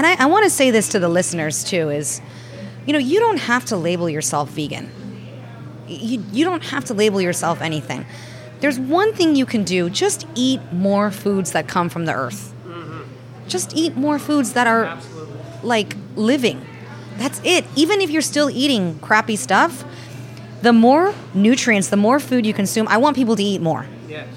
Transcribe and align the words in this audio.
and 0.00 0.06
I, 0.06 0.14
I 0.14 0.26
want 0.28 0.44
to 0.44 0.50
say 0.50 0.70
this 0.70 0.88
to 0.88 0.98
the 0.98 1.10
listeners 1.10 1.62
too 1.62 1.90
is, 1.90 2.22
you 2.86 2.94
know, 2.94 2.98
you 2.98 3.20
don't 3.20 3.36
have 3.36 3.66
to 3.66 3.76
label 3.76 4.08
yourself 4.08 4.48
vegan. 4.48 4.90
You, 5.86 6.24
you 6.32 6.42
don't 6.42 6.64
have 6.64 6.86
to 6.86 6.94
label 6.94 7.20
yourself 7.20 7.60
anything. 7.60 8.06
There's 8.60 8.80
one 8.80 9.12
thing 9.12 9.36
you 9.36 9.44
can 9.44 9.62
do 9.62 9.90
just 9.90 10.26
eat 10.34 10.62
more 10.72 11.10
foods 11.10 11.52
that 11.52 11.68
come 11.68 11.90
from 11.90 12.06
the 12.06 12.14
earth. 12.14 12.54
Mm-hmm. 12.66 13.02
Just 13.46 13.76
eat 13.76 13.94
more 13.94 14.18
foods 14.18 14.54
that 14.54 14.66
are 14.66 14.98
like 15.62 15.94
living. 16.16 16.66
That's 17.18 17.38
it. 17.44 17.66
Even 17.76 18.00
if 18.00 18.08
you're 18.08 18.22
still 18.22 18.48
eating 18.48 18.98
crappy 19.00 19.36
stuff, 19.36 19.84
the 20.62 20.72
more 20.72 21.14
nutrients, 21.34 21.88
the 21.88 21.98
more 21.98 22.18
food 22.18 22.46
you 22.46 22.54
consume, 22.54 22.88
I 22.88 22.96
want 22.96 23.16
people 23.16 23.36
to 23.36 23.42
eat 23.42 23.60
more. 23.60 23.84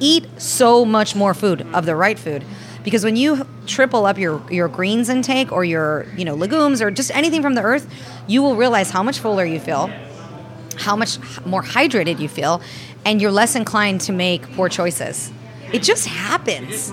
Eat 0.02 0.28
so 0.42 0.84
much 0.84 1.16
more 1.16 1.34
food 1.34 1.66
of 1.74 1.86
the 1.86 1.96
right 1.96 2.20
food. 2.20 2.44
Because 2.84 3.06
when 3.06 3.16
you 3.16 3.48
triple 3.66 4.06
up 4.06 4.18
your, 4.18 4.42
your 4.52 4.68
greens 4.68 5.10
intake 5.10 5.52
or 5.52 5.64
your 5.64 6.06
you 6.18 6.26
know 6.26 6.36
legumes 6.36 6.82
or 6.82 6.92
just 6.92 7.12
anything 7.16 7.42
from 7.42 7.54
the 7.54 7.62
earth, 7.62 7.92
you 8.28 8.42
will 8.42 8.56
realize 8.56 8.90
how 8.90 9.04
much 9.04 9.20
fuller 9.20 9.46
you 9.46 9.60
feel, 9.60 9.90
how 10.78 10.96
much 10.96 11.18
more 11.46 11.64
hydrated 11.64 12.20
you 12.20 12.28
feel, 12.28 12.62
and 13.06 13.22
you're 13.22 13.32
less 13.32 13.56
inclined 13.56 14.02
to 14.02 14.12
make 14.12 14.50
poor 14.54 14.70
choices. 14.70 15.32
It 15.72 15.84
just 15.84 16.08
happens. 16.08 16.92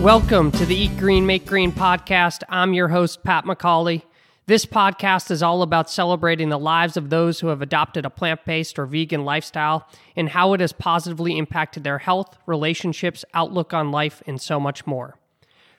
Welcome 0.00 0.50
to 0.52 0.66
the 0.66 0.74
Eat 0.74 0.96
Green, 0.98 1.26
Make 1.26 1.46
Green 1.46 1.70
podcast. 1.70 2.42
I'm 2.48 2.74
your 2.74 2.88
host, 2.88 3.22
Pat 3.22 3.44
McCauley. 3.44 4.02
This 4.46 4.66
podcast 4.66 5.30
is 5.30 5.40
all 5.40 5.62
about 5.62 5.88
celebrating 5.88 6.48
the 6.48 6.58
lives 6.58 6.96
of 6.96 7.10
those 7.10 7.38
who 7.38 7.46
have 7.46 7.62
adopted 7.62 8.04
a 8.04 8.10
plant 8.10 8.44
based 8.44 8.76
or 8.76 8.86
vegan 8.86 9.24
lifestyle 9.24 9.88
and 10.16 10.30
how 10.30 10.52
it 10.52 10.60
has 10.60 10.72
positively 10.72 11.38
impacted 11.38 11.84
their 11.84 11.98
health, 11.98 12.36
relationships, 12.44 13.24
outlook 13.34 13.72
on 13.72 13.92
life, 13.92 14.20
and 14.26 14.40
so 14.40 14.58
much 14.58 14.84
more. 14.84 15.16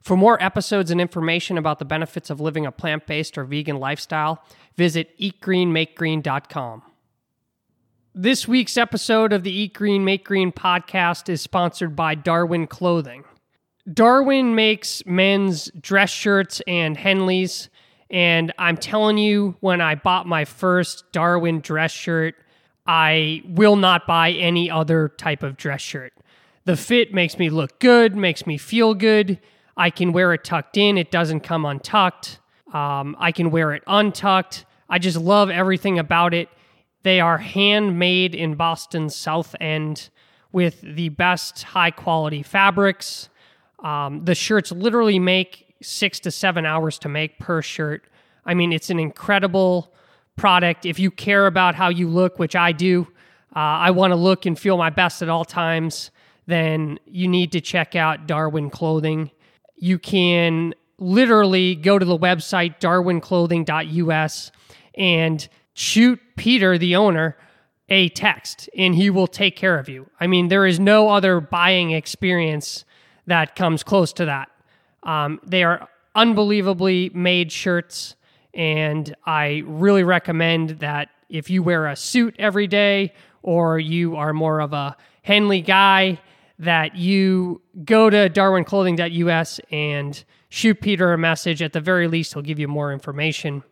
For 0.02 0.16
more 0.16 0.42
episodes 0.42 0.92
and 0.92 1.02
information 1.02 1.58
about 1.58 1.80
the 1.80 1.86
benefits 1.86 2.30
of 2.30 2.40
living 2.40 2.66
a 2.66 2.72
plant 2.72 3.06
based 3.06 3.38
or 3.38 3.44
vegan 3.44 3.80
lifestyle, 3.80 4.42
visit 4.78 5.18
eatgreenmakegreen.com. 5.20 6.84
This 8.16 8.48
week's 8.48 8.78
episode 8.78 9.34
of 9.34 9.44
the 9.44 9.52
Eat 9.52 9.74
Green, 9.74 10.06
Make 10.06 10.24
Green 10.24 10.54
podcast 10.54 11.28
is 11.28 11.42
sponsored 11.42 11.96
by 11.98 12.16
Darwin 12.16 12.68
Clothing. 12.68 13.26
Darwin 13.92 14.56
makes 14.56 15.06
men's 15.06 15.70
dress 15.82 16.10
shirts 16.10 16.62
and 16.66 16.98
Henleys. 16.98 17.68
And 18.10 18.54
I'm 18.58 18.78
telling 18.78 19.18
you, 19.18 19.56
when 19.60 19.82
I 19.82 19.96
bought 19.96 20.28
my 20.28 20.46
first 20.46 21.12
Darwin 21.12 21.62
dress 21.62 21.92
shirt, 21.92 22.36
I 22.86 23.42
will 23.46 23.76
not 23.76 24.06
buy 24.06 24.32
any 24.32 24.70
other 24.70 25.10
type 25.10 25.44
of 25.44 25.58
dress 25.58 25.82
shirt. 25.82 26.14
The 26.66 26.78
fit 26.78 27.14
makes 27.14 27.38
me 27.38 27.50
look 27.50 27.80
good, 27.80 28.16
makes 28.16 28.46
me 28.46 28.58
feel 28.58 28.94
good. 28.94 29.40
I 29.76 29.90
can 29.90 30.14
wear 30.14 30.34
it 30.34 30.44
tucked 30.44 30.78
in, 30.78 30.98
it 30.98 31.12
doesn't 31.12 31.42
come 31.42 31.66
untucked. 31.66 32.40
Um, 32.74 33.16
I 33.20 33.32
can 33.32 33.52
wear 33.52 33.74
it 33.74 33.84
untucked. 33.88 34.66
I 34.90 35.00
just 35.00 35.18
love 35.18 35.50
everything 35.50 36.00
about 36.00 36.34
it. 36.34 36.50
They 37.04 37.20
are 37.20 37.38
handmade 37.38 38.34
in 38.34 38.56
Boston's 38.56 39.16
South 39.16 39.56
End 39.60 40.10
with 40.52 40.82
the 40.82 41.10
best 41.10 41.64
high 41.64 41.92
quality 41.92 42.44
fabrics. 42.44 43.30
Um, 43.84 44.24
the 44.24 44.36
shirts 44.36 44.72
literally 44.72 45.20
make 45.20 45.73
six 45.84 46.20
to 46.22 46.32
seven 46.32 46.66
hours 46.66 46.98
to 47.00 47.10
make 47.10 47.40
per 47.40 47.62
shirt. 47.62 48.06
I 48.46 48.54
mean, 48.54 48.74
it's 48.74 48.90
an 48.90 49.00
incredible 49.00 49.94
product. 50.36 50.86
If 50.86 51.00
you 51.00 51.12
care 51.12 51.48
about 51.48 51.76
how 51.76 51.90
you 51.90 52.10
look, 52.10 52.40
which 52.40 52.56
I 52.56 52.72
do, 52.72 53.08
uh, 53.56 53.60
I 53.60 53.92
want 53.92 54.12
to 54.12 54.16
look 54.16 54.46
and 54.46 54.58
feel 54.58 54.78
my 54.78 54.90
best 54.90 55.22
at 55.22 55.30
all 55.30 55.46
times, 55.46 56.12
then 56.48 57.00
you 57.06 57.28
need 57.28 57.52
to 57.54 57.62
check 57.62 57.96
out 57.96 58.28
Darwin 58.28 58.70
Clothing. 58.70 59.32
You 59.78 60.00
can 60.00 60.74
literally 60.98 61.76
go 61.76 62.00
to 62.00 62.06
the 62.06 62.18
website 62.18 62.80
darwinclothing.us 62.80 64.52
and 64.96 65.48
shoot 65.74 66.20
Peter, 66.36 66.78
the 66.78 66.96
owner, 66.96 67.38
a 67.90 68.10
text, 68.10 68.70
and 68.78 68.96
he 68.96 69.10
will 69.10 69.28
take 69.28 69.56
care 69.56 69.78
of 69.78 69.90
you. 69.90 70.10
I 70.20 70.28
mean, 70.28 70.48
there 70.48 70.66
is 70.66 70.80
no 70.80 71.10
other 71.10 71.40
buying 71.40 71.92
experience 71.92 72.86
that 73.28 73.56
comes 73.56 73.84
close 73.84 74.14
to 74.14 74.26
that. 74.26 74.50
Um, 75.04 75.40
they 75.46 75.64
are 75.64 75.88
unbelievably 76.16 77.12
made 77.14 77.52
shirts, 77.52 78.16
and 78.54 79.16
I 79.26 79.64
really 79.66 80.04
recommend 80.04 80.80
that 80.80 81.10
if 81.30 81.50
you 81.50 81.64
wear 81.64 81.88
a 81.88 81.96
suit 81.96 82.36
every 82.38 82.68
day 82.68 83.14
or 83.42 83.80
you 83.80 84.16
are 84.16 84.34
more 84.34 84.62
of 84.62 84.74
a 84.74 84.96
Henley 85.24 85.62
guy, 85.62 86.20
that 86.60 86.96
you 86.96 87.62
go 87.84 88.10
to 88.10 88.30
darwinclothing.us 88.30 89.60
and 89.72 90.24
shoot 90.50 90.80
Peter 90.82 91.12
a 91.12 91.18
message. 91.18 91.62
At 91.62 91.74
the 91.74 91.82
very 91.82 92.08
least, 92.08 92.34
he'll 92.34 92.44
give 92.44 92.60
you 92.60 92.68
more 92.68 92.94
information 92.94 93.64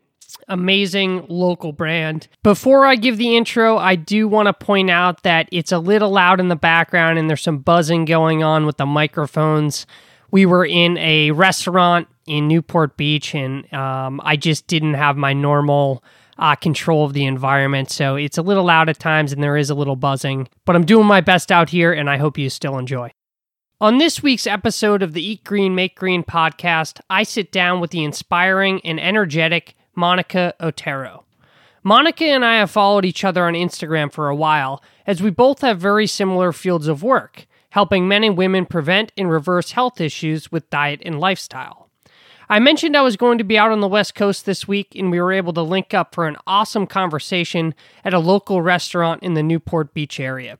amazing 0.47 1.25
local 1.27 1.71
brand. 1.71 2.27
Before 2.43 2.85
I 2.85 2.95
give 2.95 3.17
the 3.17 3.35
intro, 3.35 3.77
I 3.77 3.95
do 3.95 4.27
want 4.27 4.47
to 4.47 4.53
point 4.53 4.89
out 4.89 5.23
that 5.23 5.49
it's 5.51 5.71
a 5.71 5.79
little 5.79 6.09
loud 6.09 6.39
in 6.39 6.47
the 6.47 6.55
background 6.55 7.19
and 7.19 7.29
there's 7.29 7.41
some 7.41 7.59
buzzing 7.59 8.05
going 8.05 8.43
on 8.43 8.65
with 8.65 8.77
the 8.77 8.85
microphones. 8.85 9.85
We 10.31 10.45
were 10.45 10.65
in 10.65 10.97
a 10.97 11.31
restaurant 11.31 12.07
in 12.25 12.47
Newport 12.47 12.97
Beach 12.97 13.35
and 13.35 13.71
um, 13.73 14.21
I 14.23 14.37
just 14.37 14.67
didn't 14.67 14.93
have 14.93 15.17
my 15.17 15.33
normal 15.33 16.03
uh, 16.37 16.55
control 16.55 17.05
of 17.05 17.13
the 17.13 17.25
environment. 17.25 17.91
So 17.91 18.15
it's 18.15 18.37
a 18.37 18.41
little 18.41 18.63
loud 18.63 18.89
at 18.89 18.99
times 18.99 19.33
and 19.33 19.43
there 19.43 19.57
is 19.57 19.69
a 19.69 19.75
little 19.75 19.95
buzzing, 19.95 20.47
but 20.65 20.75
I'm 20.75 20.85
doing 20.85 21.05
my 21.05 21.21
best 21.21 21.51
out 21.51 21.69
here 21.69 21.91
and 21.93 22.09
I 22.09 22.17
hope 22.17 22.37
you 22.37 22.49
still 22.49 22.77
enjoy. 22.77 23.11
On 23.81 23.97
this 23.97 24.21
week's 24.21 24.45
episode 24.45 25.01
of 25.01 25.13
the 25.13 25.25
Eat 25.25 25.43
Green, 25.43 25.73
Make 25.73 25.95
Green 25.95 26.23
podcast, 26.23 26.99
I 27.09 27.23
sit 27.23 27.51
down 27.51 27.79
with 27.79 27.89
the 27.89 28.03
inspiring 28.03 28.79
and 28.85 28.99
energetic 28.99 29.75
Monica 29.95 30.53
Otero. 30.59 31.25
Monica 31.83 32.25
and 32.25 32.45
I 32.45 32.57
have 32.57 32.69
followed 32.69 33.05
each 33.05 33.23
other 33.23 33.45
on 33.45 33.53
Instagram 33.53 34.11
for 34.11 34.29
a 34.29 34.35
while, 34.35 34.83
as 35.07 35.21
we 35.21 35.31
both 35.31 35.61
have 35.61 35.79
very 35.79 36.05
similar 36.05 36.51
fields 36.51 36.87
of 36.87 37.01
work, 37.01 37.47
helping 37.71 38.07
men 38.07 38.23
and 38.23 38.37
women 38.37 38.65
prevent 38.65 39.11
and 39.17 39.29
reverse 39.29 39.71
health 39.71 39.99
issues 39.99 40.51
with 40.51 40.69
diet 40.69 41.01
and 41.03 41.19
lifestyle. 41.19 41.89
I 42.47 42.59
mentioned 42.59 42.97
I 42.97 43.01
was 43.01 43.15
going 43.15 43.37
to 43.37 43.45
be 43.45 43.57
out 43.57 43.71
on 43.71 43.79
the 43.79 43.87
West 43.87 44.13
Coast 44.13 44.45
this 44.45 44.67
week, 44.67 44.93
and 44.95 45.09
we 45.09 45.21
were 45.21 45.31
able 45.31 45.53
to 45.53 45.61
link 45.61 45.93
up 45.93 46.13
for 46.13 46.27
an 46.27 46.35
awesome 46.45 46.85
conversation 46.85 47.73
at 48.03 48.13
a 48.13 48.19
local 48.19 48.61
restaurant 48.61 49.23
in 49.23 49.35
the 49.35 49.43
Newport 49.43 49.93
Beach 49.93 50.19
area. 50.19 50.57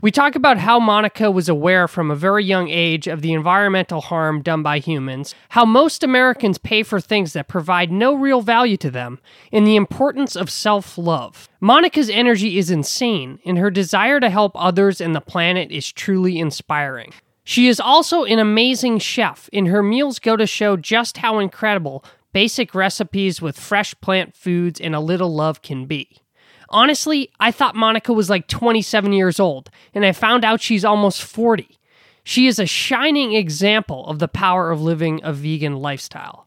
We 0.00 0.12
talk 0.12 0.36
about 0.36 0.58
how 0.58 0.78
Monica 0.78 1.28
was 1.28 1.48
aware 1.48 1.88
from 1.88 2.08
a 2.08 2.14
very 2.14 2.44
young 2.44 2.68
age 2.68 3.08
of 3.08 3.20
the 3.20 3.32
environmental 3.32 4.00
harm 4.00 4.42
done 4.42 4.62
by 4.62 4.78
humans, 4.78 5.34
how 5.48 5.64
most 5.64 6.04
Americans 6.04 6.56
pay 6.56 6.84
for 6.84 7.00
things 7.00 7.32
that 7.32 7.48
provide 7.48 7.90
no 7.90 8.14
real 8.14 8.40
value 8.40 8.76
to 8.76 8.92
them, 8.92 9.18
and 9.50 9.66
the 9.66 9.74
importance 9.74 10.36
of 10.36 10.50
self 10.50 10.98
love. 10.98 11.48
Monica's 11.60 12.08
energy 12.08 12.58
is 12.58 12.70
insane, 12.70 13.40
and 13.44 13.58
her 13.58 13.72
desire 13.72 14.20
to 14.20 14.30
help 14.30 14.52
others 14.54 15.00
and 15.00 15.16
the 15.16 15.20
planet 15.20 15.72
is 15.72 15.90
truly 15.90 16.38
inspiring. 16.38 17.12
She 17.42 17.66
is 17.66 17.80
also 17.80 18.22
an 18.22 18.38
amazing 18.38 19.00
chef, 19.00 19.50
and 19.52 19.66
her 19.66 19.82
meals 19.82 20.20
go 20.20 20.36
to 20.36 20.46
show 20.46 20.76
just 20.76 21.16
how 21.16 21.40
incredible 21.40 22.04
basic 22.32 22.72
recipes 22.72 23.42
with 23.42 23.58
fresh 23.58 24.00
plant 24.00 24.36
foods 24.36 24.80
and 24.80 24.94
a 24.94 25.00
little 25.00 25.34
love 25.34 25.60
can 25.60 25.86
be. 25.86 26.22
Honestly, 26.70 27.30
I 27.40 27.50
thought 27.50 27.74
Monica 27.74 28.12
was 28.12 28.28
like 28.28 28.46
27 28.46 29.14
years 29.14 29.40
old, 29.40 29.70
and 29.94 30.04
I 30.04 30.12
found 30.12 30.44
out 30.44 30.60
she's 30.60 30.84
almost 30.84 31.22
40. 31.22 31.78
She 32.24 32.46
is 32.46 32.58
a 32.58 32.66
shining 32.66 33.32
example 33.32 34.06
of 34.06 34.18
the 34.18 34.28
power 34.28 34.70
of 34.70 34.82
living 34.82 35.20
a 35.24 35.32
vegan 35.32 35.76
lifestyle. 35.76 36.46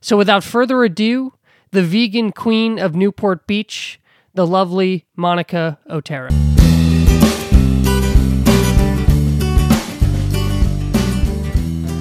So, 0.00 0.16
without 0.16 0.42
further 0.42 0.82
ado, 0.82 1.34
the 1.70 1.84
vegan 1.84 2.32
queen 2.32 2.80
of 2.80 2.96
Newport 2.96 3.46
Beach, 3.46 4.00
the 4.34 4.44
lovely 4.44 5.06
Monica 5.14 5.78
Otero. 5.88 6.30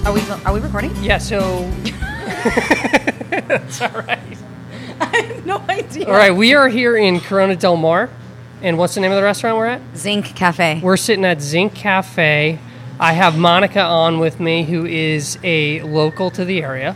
Are 0.05 0.13
we 0.13 0.21
are 0.43 0.53
we 0.53 0.59
recording? 0.59 1.03
Yeah, 1.03 1.19
so. 1.19 1.71
That's 3.29 3.81
all 3.81 3.89
right. 3.91 4.48
I 4.99 5.21
have 5.33 5.45
no 5.45 5.57
idea. 5.69 6.07
All 6.07 6.13
right, 6.13 6.31
we 6.35 6.53
are 6.53 6.67
here 6.67 6.97
in 6.97 7.19
Corona 7.19 7.55
Del 7.55 7.77
Mar. 7.77 8.09
And 8.61 8.77
what's 8.77 8.95
the 8.95 9.01
name 9.01 9.11
of 9.11 9.15
the 9.15 9.23
restaurant 9.23 9.57
we're 9.57 9.67
at? 9.67 9.81
Zinc 9.95 10.35
Cafe. 10.35 10.81
We're 10.83 10.97
sitting 10.97 11.23
at 11.23 11.41
Zinc 11.41 11.73
Cafe. 11.73 12.59
I 12.99 13.13
have 13.13 13.37
Monica 13.37 13.81
on 13.81 14.19
with 14.19 14.41
me, 14.41 14.63
who 14.63 14.85
is 14.85 15.39
a 15.43 15.81
local 15.83 16.29
to 16.31 16.43
the 16.43 16.61
area. 16.61 16.95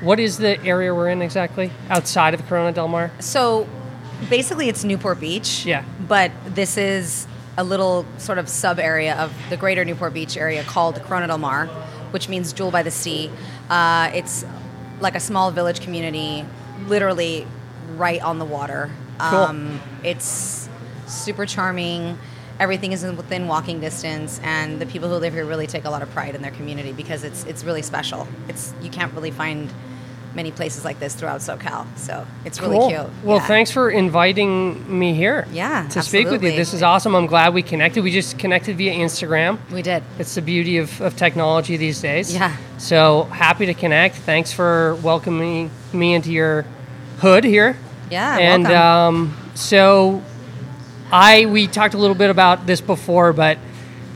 What 0.00 0.18
is 0.18 0.38
the 0.38 0.62
area 0.64 0.94
we're 0.94 1.10
in 1.10 1.20
exactly? 1.20 1.70
Outside 1.90 2.32
of 2.32 2.46
Corona 2.46 2.72
Del 2.72 2.88
Mar? 2.88 3.10
So 3.18 3.68
basically, 4.30 4.70
it's 4.70 4.84
Newport 4.84 5.20
Beach. 5.20 5.66
Yeah. 5.66 5.84
But 6.08 6.32
this 6.46 6.78
is 6.78 7.26
a 7.58 7.64
little 7.64 8.06
sort 8.18 8.38
of 8.38 8.48
sub 8.48 8.78
area 8.78 9.14
of 9.16 9.34
the 9.50 9.56
greater 9.56 9.84
Newport 9.84 10.14
Beach 10.14 10.36
area 10.36 10.62
called 10.64 11.02
Corona 11.02 11.26
del 11.26 11.38
Mar, 11.38 11.66
which 12.10 12.28
means 12.28 12.52
Jewel 12.52 12.70
by 12.70 12.82
the 12.82 12.90
Sea. 12.90 13.30
Uh, 13.70 14.10
it's 14.14 14.44
like 15.00 15.14
a 15.14 15.20
small 15.20 15.50
village 15.50 15.80
community, 15.80 16.44
literally 16.86 17.46
right 17.96 18.20
on 18.22 18.38
the 18.38 18.44
water. 18.44 18.90
Cool. 19.18 19.38
Um, 19.38 19.80
it's 20.04 20.68
super 21.06 21.46
charming. 21.46 22.18
everything 22.58 22.92
is 22.92 23.04
within 23.04 23.46
walking 23.48 23.80
distance, 23.80 24.40
and 24.42 24.80
the 24.80 24.86
people 24.86 25.08
who 25.08 25.16
live 25.16 25.34
here 25.34 25.44
really 25.44 25.66
take 25.66 25.84
a 25.84 25.90
lot 25.90 26.02
of 26.02 26.10
pride 26.10 26.34
in 26.34 26.42
their 26.42 26.50
community 26.50 26.92
because 26.92 27.24
it's 27.24 27.44
it's 27.44 27.64
really 27.64 27.82
special. 27.82 28.26
It's 28.48 28.74
you 28.82 28.90
can't 28.90 29.12
really 29.14 29.30
find 29.30 29.70
many 30.36 30.52
places 30.52 30.84
like 30.84 31.00
this 31.00 31.14
throughout 31.14 31.40
SoCal, 31.40 31.86
so 31.96 32.26
it's 32.44 32.60
really 32.60 32.76
Cool. 32.78 32.88
cute. 32.90 33.06
Well, 33.24 33.38
Yeah. 33.38 33.46
thanks 33.46 33.70
for 33.72 33.90
inviting 33.90 34.98
me 34.98 35.14
here. 35.14 35.46
Yeah, 35.50 35.88
To 35.88 36.02
speak 36.02 36.30
with 36.30 36.44
you. 36.44 36.52
This 36.52 36.74
is 36.74 36.82
awesome. 36.82 37.14
I'm 37.16 37.26
glad 37.26 37.54
we 37.54 37.62
connected. 37.62 38.04
We 38.04 38.12
just 38.12 38.38
connected 38.38 38.76
via 38.76 38.92
Instagram. 38.92 39.58
We 39.72 39.80
did. 39.82 40.02
It's 40.18 40.34
the 40.34 40.42
beauty 40.42 40.76
of, 40.76 41.00
of 41.00 41.16
technology 41.16 41.78
these 41.78 42.00
days. 42.02 42.32
Yeah. 42.34 42.54
So 42.76 43.24
happy 43.32 43.64
to 43.66 43.74
connect. 43.74 44.16
Thanks 44.16 44.52
for 44.52 44.96
welcoming 45.02 45.70
me 45.94 46.14
into 46.14 46.30
your 46.30 46.66
hood 47.18 47.42
here. 47.42 47.76
Yeah, 48.10 48.36
And 48.38 48.66
um, 48.66 49.36
so 49.54 50.22
I 51.10 51.46
we 51.46 51.66
talked 51.66 51.94
a 51.94 51.98
little 51.98 52.14
bit 52.14 52.28
about 52.30 52.66
this 52.66 52.80
before, 52.82 53.32
but 53.32 53.56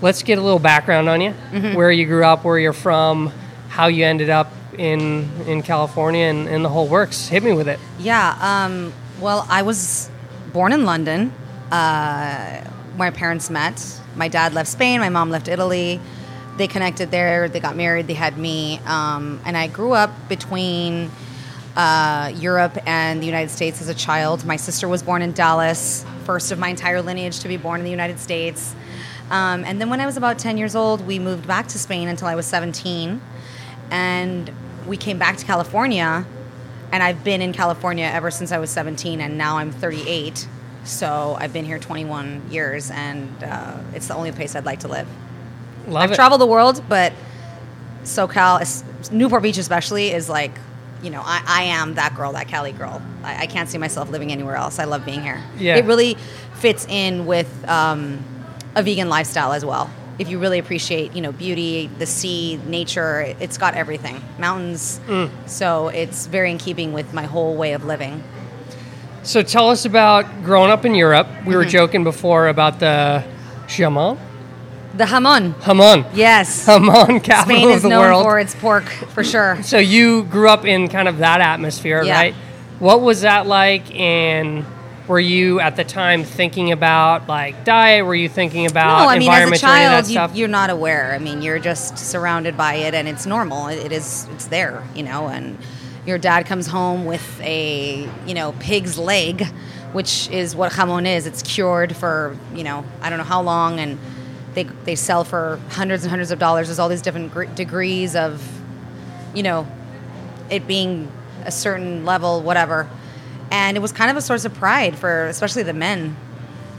let's 0.02 0.22
get 0.22 0.38
a 0.38 0.43
little 0.43 0.58
background 0.58 1.08
on 1.08 1.20
you. 1.22 1.31
Mm-hmm. 1.52 1.75
Where 1.75 1.90
you 1.90 2.05
grew 2.06 2.25
up, 2.25 2.44
where 2.44 2.58
you're 2.58 2.72
from, 2.75 3.32
how 3.70 3.87
you 3.88 4.05
ended 4.05 4.28
up 4.28 4.52
in 4.76 5.28
in 5.46 5.62
California, 5.62 6.25
and, 6.25 6.64
the 6.64 6.69
whole 6.69 6.88
works. 6.88 7.28
Hit 7.28 7.43
me 7.43 7.52
with 7.52 7.69
it. 7.69 7.78
Yeah. 7.99 8.37
Um, 8.40 8.93
well, 9.20 9.46
I 9.49 9.62
was 9.62 10.11
born 10.52 10.72
in 10.72 10.84
London. 10.84 11.32
Uh, 11.70 12.64
my 12.96 13.11
parents 13.11 13.50
met. 13.50 14.00
My 14.17 14.28
dad 14.28 14.55
left 14.55 14.69
Spain. 14.69 15.00
My 15.00 15.08
mom 15.08 15.31
left 15.31 15.49
Italy. 15.49 16.00
They 16.56 16.67
connected 16.67 17.11
there. 17.11 17.49
They 17.49 17.61
got 17.61 17.76
married. 17.76 18.06
They 18.06 18.14
had 18.14 18.37
me. 18.37 18.81
Um, 18.87 19.40
and 19.44 19.56
I 19.56 19.67
grew 19.67 19.93
up 19.93 20.11
between 20.28 21.11
uh, 21.76 22.32
Europe 22.37 22.76
and 22.87 23.22
the 23.22 23.26
United 23.26 23.50
States 23.50 23.81
as 23.81 23.88
a 23.88 23.94
child. 23.94 24.44
My 24.44 24.56
sister 24.56 24.88
was 24.88 25.02
born 25.02 25.22
in 25.22 25.32
Dallas, 25.32 26.05
first 26.25 26.52
of 26.52 26.58
my 26.58 26.69
entire 26.69 27.00
lineage 27.00 27.40
to 27.40 27.49
be 27.49 27.56
born 27.56 27.81
in 27.81 27.84
the 27.84 27.90
United 27.90 28.19
States. 28.19 28.75
Um, 29.31 29.64
and 29.64 29.81
then 29.81 29.88
when 29.88 30.00
I 30.00 30.06
was 30.06 30.17
about 30.17 30.38
10 30.38 30.58
years 30.58 30.75
old, 30.75 31.06
we 31.06 31.19
moved 31.19 31.46
back 31.46 31.69
to 31.69 31.78
Spain 31.78 32.08
until 32.08 32.26
I 32.26 32.34
was 32.34 32.46
17. 32.46 33.20
And 33.91 34.51
we 34.87 34.97
came 34.97 35.19
back 35.19 35.37
to 35.39 35.45
California 35.45 36.27
and 36.93 37.03
I've 37.03 37.23
been 37.23 37.41
in 37.41 37.53
California 37.53 38.05
ever 38.05 38.31
since 38.31 38.53
I 38.53 38.59
was 38.59 38.71
17, 38.71 39.21
and 39.21 39.39
now 39.39 39.59
I'm 39.59 39.71
38. 39.71 40.47
So 40.85 41.37
I've 41.39 41.53
been 41.53 41.65
here 41.65 41.79
21 41.79 42.51
years, 42.51 42.91
and 42.91 43.31
uh, 43.45 43.79
it's 43.95 44.09
the 44.09 44.15
only 44.15 44.33
place 44.33 44.57
I'd 44.57 44.65
like 44.65 44.81
to 44.81 44.89
live. 44.89 45.09
Love 45.87 46.03
I've 46.03 46.13
it. 46.13 46.15
traveled 46.15 46.41
the 46.41 46.47
world, 46.47 46.83
but 46.89 47.13
SoCal, 48.03 49.13
Newport 49.13 49.43
Beach 49.43 49.59
especially, 49.59 50.11
is 50.11 50.29
like, 50.29 50.53
you 51.03 51.11
know, 51.11 51.23
I, 51.25 51.43
I 51.47 51.63
am 51.65 51.95
that 51.95 52.15
girl, 52.17 52.33
that 52.33 52.49
Cali 52.49 52.73
girl. 52.73 53.01
I, 53.23 53.43
I 53.43 53.47
can't 53.47 53.69
see 53.69 53.79
myself 53.79 54.11
living 54.11 54.33
anywhere 54.33 54.57
else. 54.57 54.79
I 54.79 54.85
love 54.85 55.05
being 55.05 55.23
here. 55.23 55.43
Yeah. 55.59 55.77
It 55.77 55.85
really 55.85 56.15
fits 56.55 56.87
in 56.89 57.25
with 57.25 57.69
um, 57.69 58.25
a 58.75 58.83
vegan 58.83 59.09
lifestyle 59.09 59.53
as 59.53 59.65
well. 59.65 59.91
If 60.20 60.28
you 60.28 60.38
really 60.38 60.58
appreciate, 60.58 61.14
you 61.17 61.22
know, 61.22 61.32
beauty, 61.32 61.88
the 61.99 62.05
sea, 62.05 62.61
nature, 62.67 63.22
it's 63.40 63.56
got 63.56 63.72
everything. 63.75 64.20
Mountains. 64.38 65.00
Mm. 65.06 65.31
So 65.49 65.88
it's 65.88 66.26
very 66.26 66.50
in 66.50 66.58
keeping 66.58 66.93
with 66.93 67.14
my 67.14 67.25
whole 67.25 67.56
way 67.56 67.72
of 67.72 67.87
living. 67.87 68.22
So 69.22 69.43
tell 69.43 69.70
us 69.70 69.87
about 69.87 70.26
growing 70.44 70.70
up 70.70 70.84
in 70.84 70.94
Europe. 70.94 71.26
We 71.26 71.34
Mm-hmm. 71.34 71.52
were 71.55 71.64
joking 71.64 72.05
before 72.05 72.49
about 72.49 72.81
the 72.81 73.25
jamon, 73.67 74.19
The 74.94 75.05
jamon. 75.05 75.55
hamon, 75.62 76.05
Yes. 76.14 76.67
jamon 76.67 77.22
capital 77.25 77.56
Spain 77.56 77.70
of 77.70 77.76
is 77.76 77.82
the 77.82 77.88
known 77.88 78.00
world. 78.11 78.25
for 78.25 78.38
its 78.38 78.55
pork, 78.55 78.84
for 79.14 79.25
sure. 79.25 79.56
So 79.62 79.78
you 79.78 80.25
grew 80.25 80.50
up 80.50 80.67
in 80.67 80.88
kind 80.88 81.08
of 81.08 81.17
that 81.19 81.40
atmosphere, 81.40 82.02
Yeah. 82.02 82.14
right? 82.14 82.34
What 82.78 83.00
was 83.00 83.22
that 83.22 83.46
like? 83.46 83.84
And 83.94 84.67
were 85.11 85.19
you 85.19 85.59
at 85.59 85.75
the 85.75 85.83
time 85.83 86.23
thinking 86.23 86.71
about 86.71 87.27
like 87.27 87.65
diet? 87.65 88.07
Were 88.07 88.15
you 88.15 88.29
thinking 88.29 88.67
about 88.67 89.03
No, 89.03 89.09
I 89.09 89.19
mean, 89.19 89.29
as 89.29 89.39
a 89.41 89.43
environment 89.43 89.62
or 89.65 89.67
any 89.67 89.75
of 89.75 89.91
child, 89.91 90.05
that 90.05 90.09
you, 90.09 90.15
stuff? 90.15 90.37
you're 90.37 90.49
not 90.49 90.71
aware. 90.71 91.12
I 91.12 91.19
mean, 91.19 91.43
you're 91.43 91.59
just 91.59 91.99
surrounded 91.99 92.57
by 92.57 92.75
it, 92.75 92.95
and 92.95 93.09
it's 93.09 93.27
normal. 93.27 93.67
It, 93.67 93.87
it 93.87 93.93
is. 93.93 94.29
It's 94.31 94.47
there, 94.47 94.85
you 94.95 95.03
know. 95.03 95.27
And 95.27 95.59
your 96.07 96.17
dad 96.17 96.47
comes 96.47 96.69
home 96.69 97.07
with 97.07 97.41
a, 97.41 98.09
you 98.25 98.35
know, 98.35 98.53
pig's 98.61 98.99
leg, 98.99 99.45
which 99.93 100.29
is 100.31 100.55
what 100.55 100.71
jamon 100.71 101.09
is. 101.09 101.27
It's 101.27 101.43
cured 101.43 101.97
for, 101.97 102.37
you 102.55 102.63
know, 102.63 102.85
I 103.03 103.11
don't 103.11 103.19
know 103.19 103.25
how 103.25 103.43
long, 103.43 103.81
and 103.81 103.99
they 104.55 104.63
they 104.63 104.95
sell 104.95 105.25
for 105.25 105.59
hundreds 105.71 106.05
and 106.05 106.11
hundreds 106.11 106.31
of 106.31 106.39
dollars. 106.39 106.69
There's 106.69 106.79
all 106.79 106.89
these 106.89 107.03
different 107.03 107.33
gr- 107.33 107.47
degrees 107.47 108.15
of, 108.15 108.41
you 109.35 109.43
know, 109.43 109.67
it 110.51 110.69
being 110.69 111.11
a 111.45 111.51
certain 111.51 112.05
level, 112.05 112.43
whatever. 112.43 112.89
And 113.50 113.76
it 113.76 113.81
was 113.81 113.93
kind 113.93 114.11
of 114.11 114.17
a 114.17 114.20
source 114.20 114.44
of 114.44 114.55
pride 114.55 114.97
for 114.97 115.26
especially 115.26 115.62
the 115.62 115.73
men. 115.73 116.17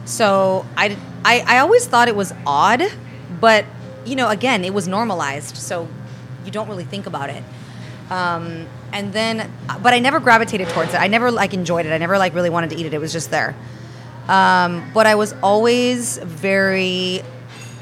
So 0.05 0.65
I, 0.77 0.97
I, 1.25 1.43
I 1.45 1.57
always 1.59 1.85
thought 1.85 2.07
it 2.07 2.15
was 2.15 2.33
odd, 2.45 2.81
but 3.39 3.65
you 4.05 4.15
know, 4.15 4.29
again, 4.29 4.65
it 4.65 4.73
was 4.73 4.87
normalized, 4.87 5.55
so 5.57 5.87
you 6.45 6.51
don't 6.51 6.67
really 6.67 6.85
think 6.85 7.05
about 7.05 7.29
it. 7.29 7.43
Um, 8.09 8.67
and 8.91 9.13
then, 9.13 9.51
but 9.81 9.93
I 9.93 9.99
never 9.99 10.19
gravitated 10.19 10.67
towards 10.69 10.93
it. 10.93 10.97
I 10.97 11.07
never 11.07 11.31
like 11.31 11.53
enjoyed 11.53 11.85
it. 11.85 11.93
I 11.93 11.97
never 11.97 12.17
like 12.17 12.33
really 12.33 12.49
wanted 12.49 12.71
to 12.71 12.75
eat 12.77 12.85
it. 12.85 12.93
It 12.93 12.99
was 12.99 13.13
just 13.13 13.31
there. 13.31 13.55
Um, 14.27 14.91
but 14.93 15.07
I 15.07 15.15
was 15.15 15.33
always 15.41 16.17
very 16.17 17.21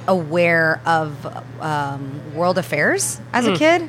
aware 0.07 0.81
of 0.85 1.25
um, 1.61 2.35
world 2.35 2.57
affairs 2.57 3.19
as 3.33 3.47
a 3.47 3.55
kid. 3.57 3.81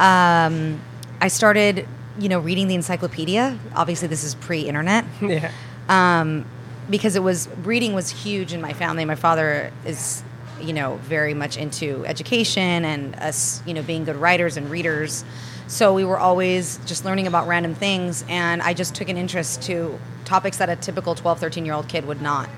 Um, 0.00 0.80
I 1.20 1.28
started, 1.28 1.88
you 2.18 2.28
know, 2.28 2.40
reading 2.40 2.68
the 2.68 2.74
encyclopedia. 2.74 3.58
Obviously, 3.74 4.08
this 4.08 4.24
is 4.24 4.34
pre-internet 4.34 5.04
yeah. 5.22 5.52
um, 5.88 6.44
because 6.90 7.16
it 7.16 7.22
was 7.22 7.48
reading 7.62 7.94
was 7.94 8.10
huge 8.10 8.52
in 8.52 8.60
my 8.60 8.72
family. 8.72 9.04
My 9.04 9.14
father 9.14 9.72
is, 9.84 10.22
you 10.60 10.72
know, 10.72 10.96
very 11.02 11.34
much 11.34 11.56
into 11.56 12.04
education 12.06 12.84
and 12.84 13.14
us, 13.16 13.62
you 13.66 13.74
know, 13.74 13.82
being 13.82 14.04
good 14.04 14.16
writers 14.16 14.56
and 14.56 14.70
readers. 14.70 15.24
So 15.68 15.94
we 15.94 16.04
were 16.04 16.18
always 16.18 16.80
just 16.86 17.04
learning 17.04 17.26
about 17.26 17.46
random 17.46 17.74
things, 17.74 18.24
and 18.28 18.62
I 18.62 18.72
just 18.72 18.94
took 18.94 19.08
an 19.10 19.18
interest 19.18 19.62
to 19.64 19.98
topics 20.24 20.58
that 20.58 20.70
a 20.70 20.76
typical 20.76 21.14
12, 21.14 21.38
13 21.38 21.64
year 21.66 21.74
old 21.74 21.88
kid 21.88 22.06
would 22.06 22.22
not. 22.22 22.48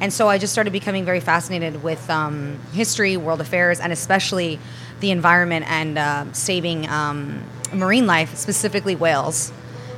And 0.00 0.12
so 0.12 0.28
I 0.28 0.38
just 0.38 0.52
started 0.52 0.72
becoming 0.72 1.04
very 1.04 1.20
fascinated 1.20 1.82
with 1.82 2.08
um, 2.08 2.58
history, 2.72 3.16
world 3.16 3.40
affairs, 3.40 3.80
and 3.80 3.92
especially 3.92 4.60
the 5.00 5.10
environment 5.10 5.64
and 5.68 5.98
uh, 5.98 6.32
saving 6.32 6.88
um, 6.88 7.42
marine 7.72 8.06
life, 8.06 8.36
specifically 8.36 8.96
whales. 8.96 9.52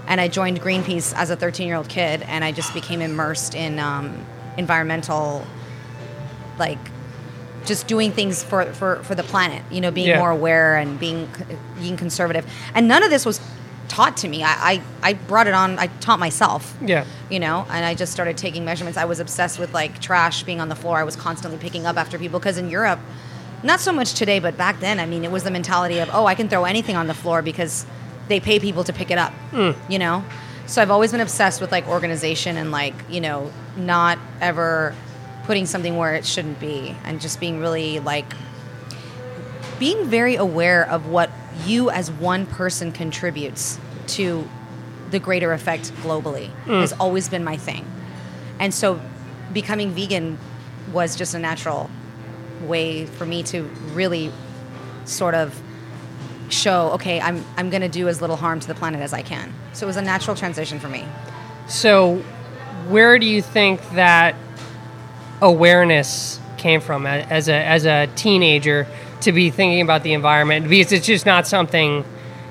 And 0.06 0.20
I 0.20 0.28
joined 0.28 0.60
Greenpeace 0.60 1.14
as 1.16 1.30
a 1.30 1.36
13 1.36 1.66
year 1.68 1.76
old 1.76 1.88
kid, 1.88 2.22
and 2.22 2.44
I 2.44 2.52
just 2.52 2.74
became 2.74 3.00
immersed 3.00 3.54
in 3.54 3.78
um, 3.78 4.26
environmental, 4.58 5.46
like, 6.58 6.78
just 7.66 7.86
doing 7.86 8.10
things 8.10 8.42
for, 8.42 8.64
for, 8.72 8.96
for 9.04 9.14
the 9.14 9.22
planet, 9.22 9.62
you 9.70 9.80
know, 9.80 9.90
being 9.90 10.08
Yeah. 10.08 10.18
more 10.18 10.30
aware 10.30 10.76
and 10.76 10.98
being, 10.98 11.28
being 11.78 11.96
conservative. 11.96 12.44
And 12.74 12.88
none 12.88 13.02
of 13.02 13.10
this 13.10 13.24
was 13.26 13.40
taught 13.88 14.16
to 14.18 14.28
me. 14.28 14.42
I, 14.42 14.82
I, 15.02 15.10
I 15.10 15.12
brought 15.14 15.46
it 15.46 15.54
on, 15.54 15.78
I 15.78 15.88
taught 16.00 16.18
myself 16.18 16.76
Yeah. 16.80 17.04
you 17.28 17.40
know 17.40 17.66
and 17.70 17.84
i 17.84 17.92
just 17.94 18.12
started 18.12 18.36
taking 18.36 18.64
measurements 18.64 18.96
i 18.96 19.04
was 19.04 19.18
obsessed 19.18 19.58
with 19.58 19.74
like 19.74 20.00
trash 20.00 20.44
being 20.44 20.60
on 20.60 20.68
the 20.68 20.76
floor 20.76 20.96
i 20.98 21.02
was 21.04 21.16
constantly 21.16 21.58
picking 21.58 21.86
up 21.86 21.96
after 21.96 22.16
people 22.16 22.38
because 22.38 22.56
in 22.56 22.70
europe 22.70 23.00
not 23.62 23.80
so 23.80 23.92
much 23.92 24.14
today 24.14 24.38
but 24.38 24.56
back 24.56 24.80
then 24.80 25.00
i 25.00 25.06
mean 25.06 25.24
it 25.24 25.30
was 25.30 25.44
the 25.44 25.50
mentality 25.50 25.98
of 25.98 26.08
oh 26.12 26.26
i 26.26 26.34
can 26.34 26.48
throw 26.48 26.64
anything 26.64 26.96
on 26.96 27.06
the 27.06 27.14
floor 27.14 27.42
because 27.42 27.86
they 28.28 28.40
pay 28.40 28.58
people 28.60 28.84
to 28.84 28.92
pick 28.92 29.10
it 29.10 29.18
up 29.18 29.32
hmm. 29.50 29.70
you 29.88 29.98
know? 29.98 30.24
So 30.66 30.80
i've 30.80 30.90
always 30.90 31.10
been 31.10 31.20
obsessed 31.20 31.60
with 31.60 31.72
like 31.72 31.86
organization 31.88 32.56
and 32.56 32.70
like 32.70 32.94
you 33.08 33.20
know 33.20 33.50
not 33.76 34.18
ever 34.40 34.94
putting 35.44 35.66
something 35.66 35.96
where 35.96 36.14
it 36.14 36.24
shouldn't 36.24 36.60
be 36.60 36.94
and 37.04 37.20
just 37.20 37.40
being 37.40 37.60
really 37.60 37.98
like 37.98 38.32
being 39.80 40.04
very 40.04 40.36
aware 40.36 40.88
of 40.88 41.08
what 41.08 41.30
you 41.64 41.90
as 41.90 42.10
one 42.10 42.46
person 42.46 42.92
contributes 42.92 43.80
to 44.06 44.48
the 45.10 45.18
greater 45.18 45.52
effect 45.52 45.92
globally 46.02 46.48
hmm. 46.64 46.74
has 46.74 46.92
always 46.92 47.28
been 47.28 47.42
my 47.42 47.56
thing. 47.56 47.84
And 48.60 48.72
so 48.72 49.00
becoming 49.52 49.90
vegan 49.90 50.38
was 50.92 51.16
just 51.16 51.34
a 51.34 51.38
natural 51.38 51.90
way 52.62 53.06
for 53.06 53.26
me 53.26 53.42
to 53.44 53.62
really 53.92 54.32
sort 55.04 55.34
of 55.34 55.60
show, 56.48 56.90
okay, 56.92 57.20
I'm, 57.20 57.44
I'm 57.56 57.70
going 57.70 57.82
to 57.82 57.88
do 57.88 58.08
as 58.08 58.20
little 58.20 58.36
harm 58.36 58.60
to 58.60 58.66
the 58.68 58.74
planet 58.74 59.00
as 59.00 59.12
I 59.12 59.22
can. 59.22 59.52
So 59.72 59.86
it 59.86 59.88
was 59.88 59.96
a 59.96 60.02
natural 60.02 60.36
transition 60.36 60.80
for 60.80 60.88
me. 60.88 61.04
So, 61.68 62.16
where 62.88 63.18
do 63.18 63.26
you 63.26 63.40
think 63.42 63.80
that 63.92 64.34
awareness 65.40 66.40
came 66.56 66.80
from 66.80 67.06
as 67.06 67.48
a 67.48 67.54
as 67.54 67.86
a 67.86 68.06
teenager 68.16 68.86
to 69.22 69.32
be 69.32 69.50
thinking 69.50 69.80
about 69.80 70.02
the 70.02 70.12
environment? 70.12 70.68
Because 70.68 70.92
it's 70.92 71.06
just 71.06 71.26
not 71.26 71.46
something, 71.46 72.04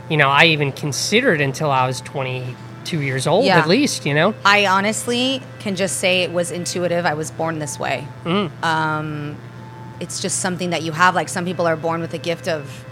you 0.10 0.18
know, 0.18 0.30
I 0.30 0.46
even 0.46 0.72
considered 0.72 1.42
until 1.42 1.70
I 1.72 1.86
was 1.86 2.02
22 2.02 3.02
years 3.02 3.28
old, 3.28 3.46
Yeah. 3.46 3.60
at 3.60 3.68
least. 3.68 4.06
You 4.06 4.14
know. 4.14 4.34
I 4.46 4.66
honestly 4.68 5.42
can 5.60 5.76
just 5.76 5.98
say 5.98 6.24
it 6.24 6.32
was 6.32 6.52
intuitive. 6.52 7.06
I 7.06 7.14
was 7.14 7.32
born 7.32 7.60
this 7.60 7.78
way. 7.80 8.08
Um, 8.64 9.36
it's 10.00 10.22
just 10.22 10.40
something 10.40 10.70
that 10.72 10.84
you 10.84 10.92
have. 10.92 11.16
Like 11.16 11.30
some 11.30 11.46
people 11.46 11.68
are 11.68 11.76
born 11.76 12.02
with 12.02 12.12
the 12.12 12.18
gift 12.18 12.48
of 12.48 12.86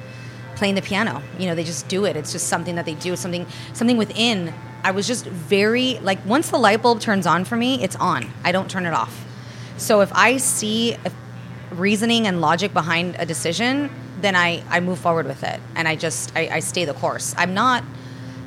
playing 0.55 0.75
the 0.75 0.81
piano. 0.81 1.21
You 1.37 1.47
know, 1.47 1.55
they 1.55 1.63
just 1.63 1.87
do 1.87 2.05
it. 2.05 2.15
It's 2.15 2.31
just 2.31 2.47
something 2.47 2.75
that 2.75 2.85
they 2.85 2.95
do. 2.95 3.15
Something, 3.15 3.45
something 3.73 3.97
within. 3.97 4.53
I 4.83 4.91
was 4.91 5.07
just 5.07 5.25
very 5.25 5.99
like 5.99 6.23
once 6.25 6.49
the 6.49 6.57
light 6.57 6.81
bulb 6.81 6.99
turns 6.99 7.25
on 7.25 7.45
for 7.45 7.55
me, 7.55 7.83
it's 7.83 7.95
on. 7.95 8.31
I 8.43 8.51
don't 8.51 8.69
turn 8.69 8.85
it 8.85 8.93
off. 8.93 9.25
So 9.77 10.01
if 10.01 10.11
I 10.13 10.37
see 10.37 10.93
a 10.93 11.11
reasoning 11.71 12.27
and 12.27 12.41
logic 12.41 12.73
behind 12.73 13.15
a 13.19 13.25
decision, 13.25 13.89
then 14.21 14.35
I, 14.35 14.63
I 14.69 14.79
move 14.79 14.97
forward 14.99 15.27
with 15.27 15.43
it 15.43 15.59
and 15.75 15.87
I 15.87 15.95
just 15.95 16.31
I, 16.35 16.49
I 16.49 16.59
stay 16.59 16.85
the 16.85 16.93
course. 16.93 17.35
I'm 17.37 17.53
not 17.53 17.83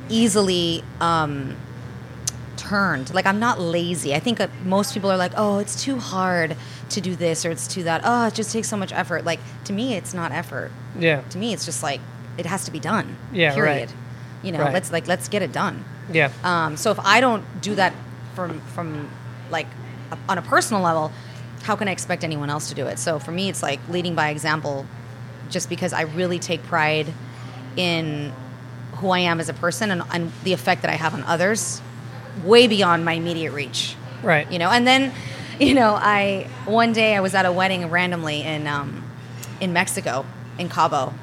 easily 0.09 0.83
um, 0.99 1.55
turned. 2.61 3.13
Like 3.13 3.25
I'm 3.25 3.39
not 3.39 3.59
lazy. 3.59 4.13
I 4.15 4.19
think 4.19 4.39
uh, 4.39 4.47
most 4.63 4.93
people 4.93 5.11
are 5.11 5.17
like, 5.17 5.33
oh, 5.35 5.59
it's 5.59 5.81
too 5.83 5.97
hard 5.97 6.55
to 6.89 7.01
do 7.01 7.15
this 7.15 7.45
or 7.45 7.51
it's 7.51 7.67
too 7.67 7.83
that. 7.83 8.01
Oh, 8.03 8.27
it 8.27 8.33
just 8.33 8.51
takes 8.51 8.69
so 8.69 8.77
much 8.77 8.91
effort. 8.93 9.25
Like 9.25 9.39
to 9.65 9.73
me, 9.73 9.95
it's 9.95 10.13
not 10.13 10.31
effort. 10.31 10.71
Yeah. 10.97 11.21
To 11.29 11.37
me, 11.37 11.53
it's 11.53 11.65
just 11.65 11.81
like 11.83 11.99
it 12.37 12.45
has 12.45 12.65
to 12.65 12.71
be 12.71 12.79
done. 12.79 13.17
Yeah, 13.33 13.53
Period. 13.53 13.89
right. 13.89 13.95
You 14.43 14.51
know, 14.51 14.59
Right. 14.59 14.73
let's 14.73 14.91
like 14.91 15.07
let's 15.07 15.27
get 15.27 15.41
it 15.41 15.51
done. 15.51 15.83
Yeah. 16.11 16.31
Um, 16.43 16.77
so 16.77 16.91
if 16.91 16.99
I 16.99 17.19
don't 17.21 17.43
do 17.61 17.75
that 17.75 17.93
from 18.35 18.59
from 18.73 19.09
like 19.49 19.67
on 20.29 20.37
a 20.37 20.41
personal 20.41 20.81
level, 20.81 21.11
how 21.63 21.75
can 21.75 21.87
I 21.87 21.91
expect 21.91 22.23
anyone 22.23 22.49
else 22.49 22.69
to 22.69 22.75
do 22.75 22.87
it? 22.87 22.99
So 22.99 23.19
for 23.19 23.31
me, 23.31 23.49
it's 23.49 23.61
like 23.63 23.79
leading 23.89 24.15
by 24.15 24.29
example, 24.29 24.85
just 25.49 25.69
because 25.69 25.93
I 25.93 26.01
really 26.01 26.39
take 26.39 26.63
pride 26.63 27.07
in 27.77 28.31
who 28.97 29.09
I 29.09 29.19
am 29.19 29.39
as 29.39 29.49
a 29.49 29.53
person 29.53 29.89
and, 29.91 30.03
and 30.11 30.31
the 30.43 30.53
effect 30.53 30.81
that 30.83 30.91
I 30.91 30.95
have 30.95 31.13
on 31.13 31.23
others, 31.23 31.81
way 32.43 32.67
beyond 32.67 33.05
my 33.05 33.13
immediate 33.13 33.51
reach. 33.51 33.95
Right. 34.23 34.51
You 34.51 34.59
know, 34.59 34.69
and 34.69 34.85
then, 34.85 35.13
you 35.59 35.73
know, 35.73 35.93
I 35.95 36.47
one 36.65 36.93
day 36.93 37.15
I 37.15 37.21
was 37.21 37.33
at 37.33 37.45
a 37.45 37.51
wedding 37.51 37.89
randomly 37.89 38.41
in 38.41 38.67
um, 38.67 39.03
in 39.59 39.73
Mexico, 39.73 40.25
in 40.57 40.69
Cabo, 40.69 41.13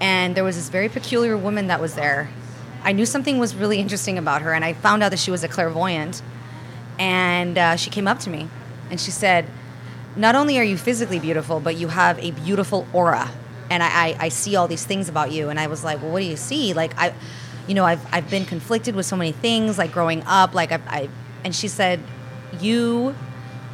and 0.00 0.34
there 0.34 0.44
was 0.44 0.56
this 0.56 0.68
very 0.68 0.88
peculiar 0.88 1.36
woman 1.36 1.66
that 1.68 1.80
was 1.80 1.94
there. 1.94 2.30
I 2.82 2.92
knew 2.92 3.04
something 3.04 3.38
was 3.38 3.54
really 3.54 3.78
interesting 3.78 4.16
about 4.16 4.42
her, 4.42 4.54
and 4.54 4.64
I 4.64 4.72
found 4.72 5.02
out 5.02 5.10
that 5.10 5.18
she 5.18 5.30
was 5.30 5.44
a 5.44 5.48
clairvoyant. 5.48 6.22
And 6.98 7.56
uh, 7.56 7.76
she 7.76 7.88
came 7.88 8.06
up 8.06 8.18
to 8.20 8.30
me, 8.30 8.48
and 8.90 9.00
she 9.00 9.10
said, 9.10 9.46
"Not 10.16 10.34
only 10.34 10.58
are 10.58 10.64
you 10.64 10.76
physically 10.76 11.18
beautiful, 11.18 11.58
but 11.58 11.76
you 11.76 11.88
have 11.88 12.18
a 12.18 12.30
beautiful 12.32 12.86
aura." 12.92 13.30
And 13.70 13.82
I, 13.82 13.88
I, 13.88 14.16
I 14.26 14.28
see 14.28 14.56
all 14.56 14.68
these 14.68 14.84
things 14.84 15.08
about 15.08 15.32
you, 15.32 15.48
and 15.48 15.58
I 15.58 15.66
was 15.66 15.82
like, 15.82 16.02
"Well, 16.02 16.12
what 16.12 16.20
do 16.20 16.26
you 16.26 16.36
see?" 16.36 16.74
Like 16.74 16.92
I, 16.98 17.14
you 17.66 17.74
know, 17.74 17.84
I've 17.84 18.04
I've 18.12 18.30
been 18.30 18.44
conflicted 18.44 18.94
with 18.94 19.06
so 19.06 19.16
many 19.16 19.32
things, 19.32 19.78
like 19.78 19.92
growing 19.92 20.22
up, 20.26 20.54
like 20.54 20.72
I, 20.72 20.80
I 20.86 21.08
and 21.44 21.54
she 21.54 21.68
said, 21.68 22.00
"You 22.60 23.14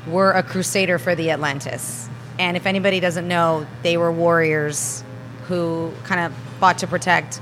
were 0.07 0.33
a 0.33 0.43
crusader 0.43 0.99
for 0.99 1.15
the 1.15 1.31
Atlantis. 1.31 2.09
And 2.39 2.57
if 2.57 2.67
anybody 2.67 3.01
doesn't 3.01 3.27
know, 3.27 3.67
they 3.83 3.97
were 3.97 4.13
warriors 4.13 5.03
who 5.49 5.93
kind 6.05 6.21
of 6.21 6.35
fought 6.61 6.79
to 6.79 6.87
protect 6.87 7.41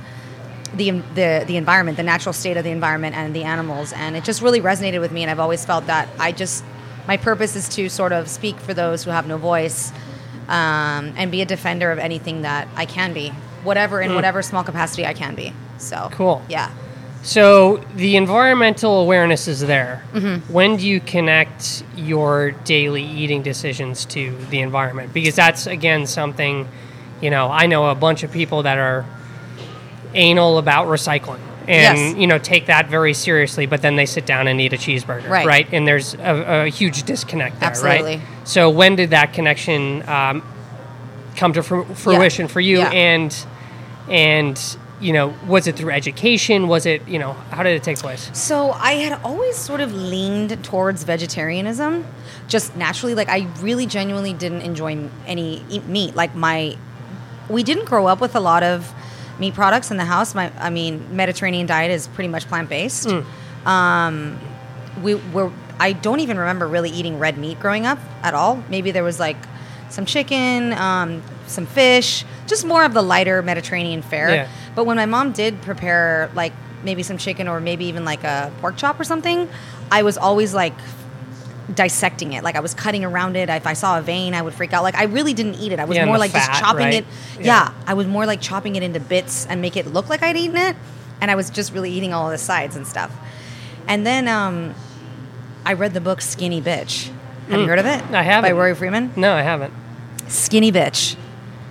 the, 0.75 0.91
the 1.15 1.45
the 1.47 1.57
environment, 1.57 1.97
the 1.97 2.03
natural 2.03 2.33
state 2.33 2.57
of 2.57 2.65
the 2.65 2.71
environment, 2.71 3.15
and 3.17 3.35
the 3.35 3.45
animals. 3.45 3.93
And 3.93 4.17
it 4.17 4.25
just 4.25 4.43
really 4.43 4.61
resonated 4.61 5.01
with 5.01 5.13
me. 5.13 5.23
And 5.23 5.31
I've 5.31 5.41
always 5.41 5.65
felt 5.65 5.87
that 5.87 6.09
I 6.19 6.33
just 6.33 6.65
my 7.07 7.17
purpose 7.17 7.55
is 7.55 7.69
to 7.71 7.89
sort 7.89 8.13
of 8.13 8.29
speak 8.29 8.59
for 8.59 8.73
those 8.73 9.05
who 9.05 9.11
have 9.11 9.27
no 9.27 9.37
voice 9.37 9.93
um, 10.49 11.13
and 11.17 11.31
be 11.31 11.43
a 11.43 11.47
defender 11.47 11.91
of 11.91 11.99
anything 11.99 12.43
that 12.43 12.69
I 12.77 12.87
can 12.87 13.13
be, 13.13 13.31
whatever 13.63 14.01
in 14.01 14.15
whatever 14.15 14.43
small 14.43 14.65
capacity 14.65 15.07
I 15.07 15.15
can 15.15 15.35
be. 15.35 15.53
So 15.85 16.09
Cool. 16.13 16.43
yeah. 16.49 16.71
So 17.23 17.79
the 17.97 18.17
environmental 18.17 19.01
awareness 19.01 19.49
is 19.49 19.61
there. 19.61 20.05
Mm-hmm. 20.13 20.53
When 20.53 20.77
do 20.77 20.87
you 20.87 21.01
connect 21.01 21.83
your 21.97 22.51
daily 22.65 23.03
eating 23.03 23.43
decisions 23.43 24.05
to 24.07 24.37
the 24.51 24.61
environment? 24.61 25.15
Because 25.15 25.35
that's 25.35 25.67
again 25.67 26.07
something, 26.07 26.69
you 27.23 27.31
know, 27.31 27.49
I 27.51 27.67
know 27.67 27.89
a 27.91 27.95
bunch 27.95 28.25
of 28.25 28.31
people 28.33 28.63
that 28.65 28.77
are 28.79 29.07
anal 30.15 30.59
about 30.59 30.87
recycling 30.87 31.41
and 31.67 31.99
Yes. 31.99 32.17
you 32.17 32.27
know 32.27 32.39
take 32.39 32.67
that 32.67 32.89
very 32.89 33.15
seriously, 33.15 33.65
but 33.67 33.81
then 33.81 33.97
they 33.97 34.05
sit 34.07 34.27
down 34.27 34.47
and 34.49 34.61
eat 34.61 34.75
a 34.75 34.77
cheeseburger, 34.77 35.29
Right. 35.31 35.67
And 35.73 35.89
there's 35.89 36.13
a, 36.15 36.65
a 36.67 36.69
huge 36.69 37.05
disconnect 37.05 37.59
there, 37.61 37.71
Absolutely. 37.71 38.17
right? 38.17 38.21
So 38.45 38.69
when 38.69 38.97
did 38.97 39.11
that 39.11 39.33
connection 39.33 40.07
um, 40.07 40.43
come 41.37 41.55
to 41.55 41.63
fru- 41.63 41.85
fruition 41.87 42.49
for 42.49 42.61
you? 42.61 42.79
Yeah. 42.81 42.91
And 42.91 43.47
and 44.11 44.77
you 45.01 45.13
know, 45.13 45.35
was 45.47 45.67
it 45.67 45.77
through 45.77 45.91
education? 45.91 46.69
Was 46.69 46.87
it 46.87 47.07
you 47.09 47.19
know 47.19 47.33
how 47.51 47.63
did 47.63 47.75
it 47.75 47.83
take 47.83 47.99
place? 47.99 48.31
So 48.33 48.71
I 48.73 48.93
had 48.93 49.21
always 49.25 49.57
sort 49.57 49.81
of 49.81 49.93
leaned 49.95 50.63
towards 50.65 51.03
vegetarianism, 51.05 52.07
just 52.49 52.77
naturally. 52.77 53.15
Like 53.15 53.29
I 53.29 53.49
really 53.61 53.87
genuinely 53.87 54.33
didn't 54.33 54.63
enjoy 54.63 55.09
any 55.27 55.65
eat 55.69 55.87
meat. 55.87 56.15
Like 56.15 56.35
my, 56.35 56.77
we 57.49 57.63
didn't 57.63 57.87
grow 57.87 58.07
up 58.07 58.21
with 58.21 58.35
a 58.37 58.41
lot 58.41 58.63
of 58.63 58.93
meat 59.39 59.55
products 59.55 59.91
in 59.91 59.97
the 59.97 60.05
house. 60.05 60.35
My, 60.35 60.53
I 60.59 60.71
mean, 60.71 61.17
Mediterranean 61.17 61.67
diet 61.67 61.91
is 61.91 62.07
pretty 62.09 62.29
much 62.29 62.47
plant 62.47 62.69
based. 62.69 63.09
Um, 63.67 64.39
we 65.03 65.15
were. 65.17 65.51
I 65.81 65.93
don't 65.93 66.21
even 66.21 66.39
remember 66.39 66.69
really 66.69 66.91
eating 66.91 67.19
red 67.19 67.37
meat 67.37 67.59
growing 67.59 67.85
up 67.85 67.99
at 68.23 68.33
all. 68.33 68.63
Maybe 68.69 68.93
there 68.93 69.03
was 69.03 69.19
like 69.19 69.37
some 69.91 70.07
chicken, 70.07 70.73
um, 70.75 71.21
some 71.49 71.67
fish, 71.67 72.25
just 72.47 72.65
more 72.65 72.85
of 72.85 72.95
the 72.95 73.03
lighter 73.03 73.43
Mediterranean 73.43 74.01
fare. 74.03 74.35
Yeah. 74.35 74.49
But 74.75 74.85
when 74.85 74.97
my 74.97 75.07
mom 75.07 75.33
did 75.33 75.63
prepare 75.63 76.31
like 76.35 76.53
maybe 76.83 77.03
some 77.03 77.17
chicken 77.19 77.49
or 77.49 77.61
maybe 77.61 77.87
even 77.87 78.05
like 78.05 78.25
a 78.25 78.53
pork 78.61 78.77
chop 78.77 78.99
or 79.01 79.05
something, 79.05 79.49
I 79.91 80.03
was 80.03 80.19
always 80.19 80.53
like 80.55 80.75
dissecting 81.73 82.33
it. 82.35 82.45
Like 82.45 82.57
I 82.57 82.61
was 82.61 82.75
cutting 82.75 83.05
around 83.05 83.37
it. 83.37 83.49
If 83.49 83.67
I 83.67 83.73
saw 83.73 83.99
a 83.99 84.03
vein, 84.03 84.35
I 84.35 84.43
would 84.43 84.55
freak 84.55 84.73
out. 84.73 84.83
Like 84.83 84.95
I 84.97 85.05
really 85.05 85.33
didn't 85.35 85.55
eat 85.55 85.73
it. 85.73 85.81
I 85.81 85.85
was 85.85 85.97
Yeah, 85.97 86.05
more 86.05 86.19
like 86.19 86.33
fat, 86.33 86.49
just 86.49 86.61
chopping 86.61 86.85
right? 86.87 86.95
it. 86.95 87.05
Yeah. 87.39 87.45
Yeah. 87.45 87.75
I 87.87 87.95
was 87.95 88.07
more 88.07 88.27
like 88.27 88.41
chopping 88.41 88.77
it 88.77 88.83
into 88.83 89.01
bits 89.01 89.47
and 89.47 89.63
make 89.63 89.77
it 89.77 89.87
look 89.87 90.09
like 90.09 90.23
I'd 90.23 90.37
eaten 90.37 90.57
it. 90.57 90.77
And 91.21 91.31
I 91.31 91.37
was 91.37 91.49
just 91.51 91.73
really 91.73 91.91
eating 91.91 92.13
all 92.13 92.29
the 92.31 92.39
sides 92.39 92.77
and 92.77 92.87
stuff. 92.87 93.15
And 93.87 94.07
then 94.07 94.29
um, 94.29 94.75
I 95.65 95.73
read 95.75 95.95
the 95.95 96.01
book 96.01 96.21
Skinny 96.21 96.61
Bitch. 96.61 97.11
Have 97.49 97.61
you 97.61 97.67
heard 97.67 97.79
of 97.79 97.87
it? 97.87 98.01
Mm. 98.03 98.15
I 98.15 98.23
haven't. 98.23 98.51
By 98.51 98.53
Rory 98.53 98.75
Freedman. 98.75 99.13
No, 99.17 99.33
I 99.33 99.43
haven't. 99.43 99.73
Skinny 100.29 100.73
Bitch. 100.73 101.17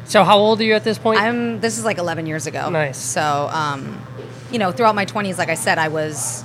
So 0.06 0.24
how 0.24 0.38
old 0.38 0.60
are 0.62 0.64
you 0.64 0.74
at 0.74 0.84
this 0.84 0.98
point? 0.98 1.20
I'm. 1.20 1.60
This 1.60 1.78
is 1.78 1.86
like 1.86 1.98
11 1.98 2.26
years 2.28 2.46
ago. 2.48 2.70
Nice. 2.70 2.98
So, 2.98 3.50
um, 3.52 4.00
you 4.52 4.60
know, 4.60 4.72
throughout 4.72 4.96
my 4.96 5.06
20s, 5.06 5.38
like 5.38 5.50
I 5.50 5.56
said, 5.56 5.78
I 5.78 5.88
was, 5.88 6.44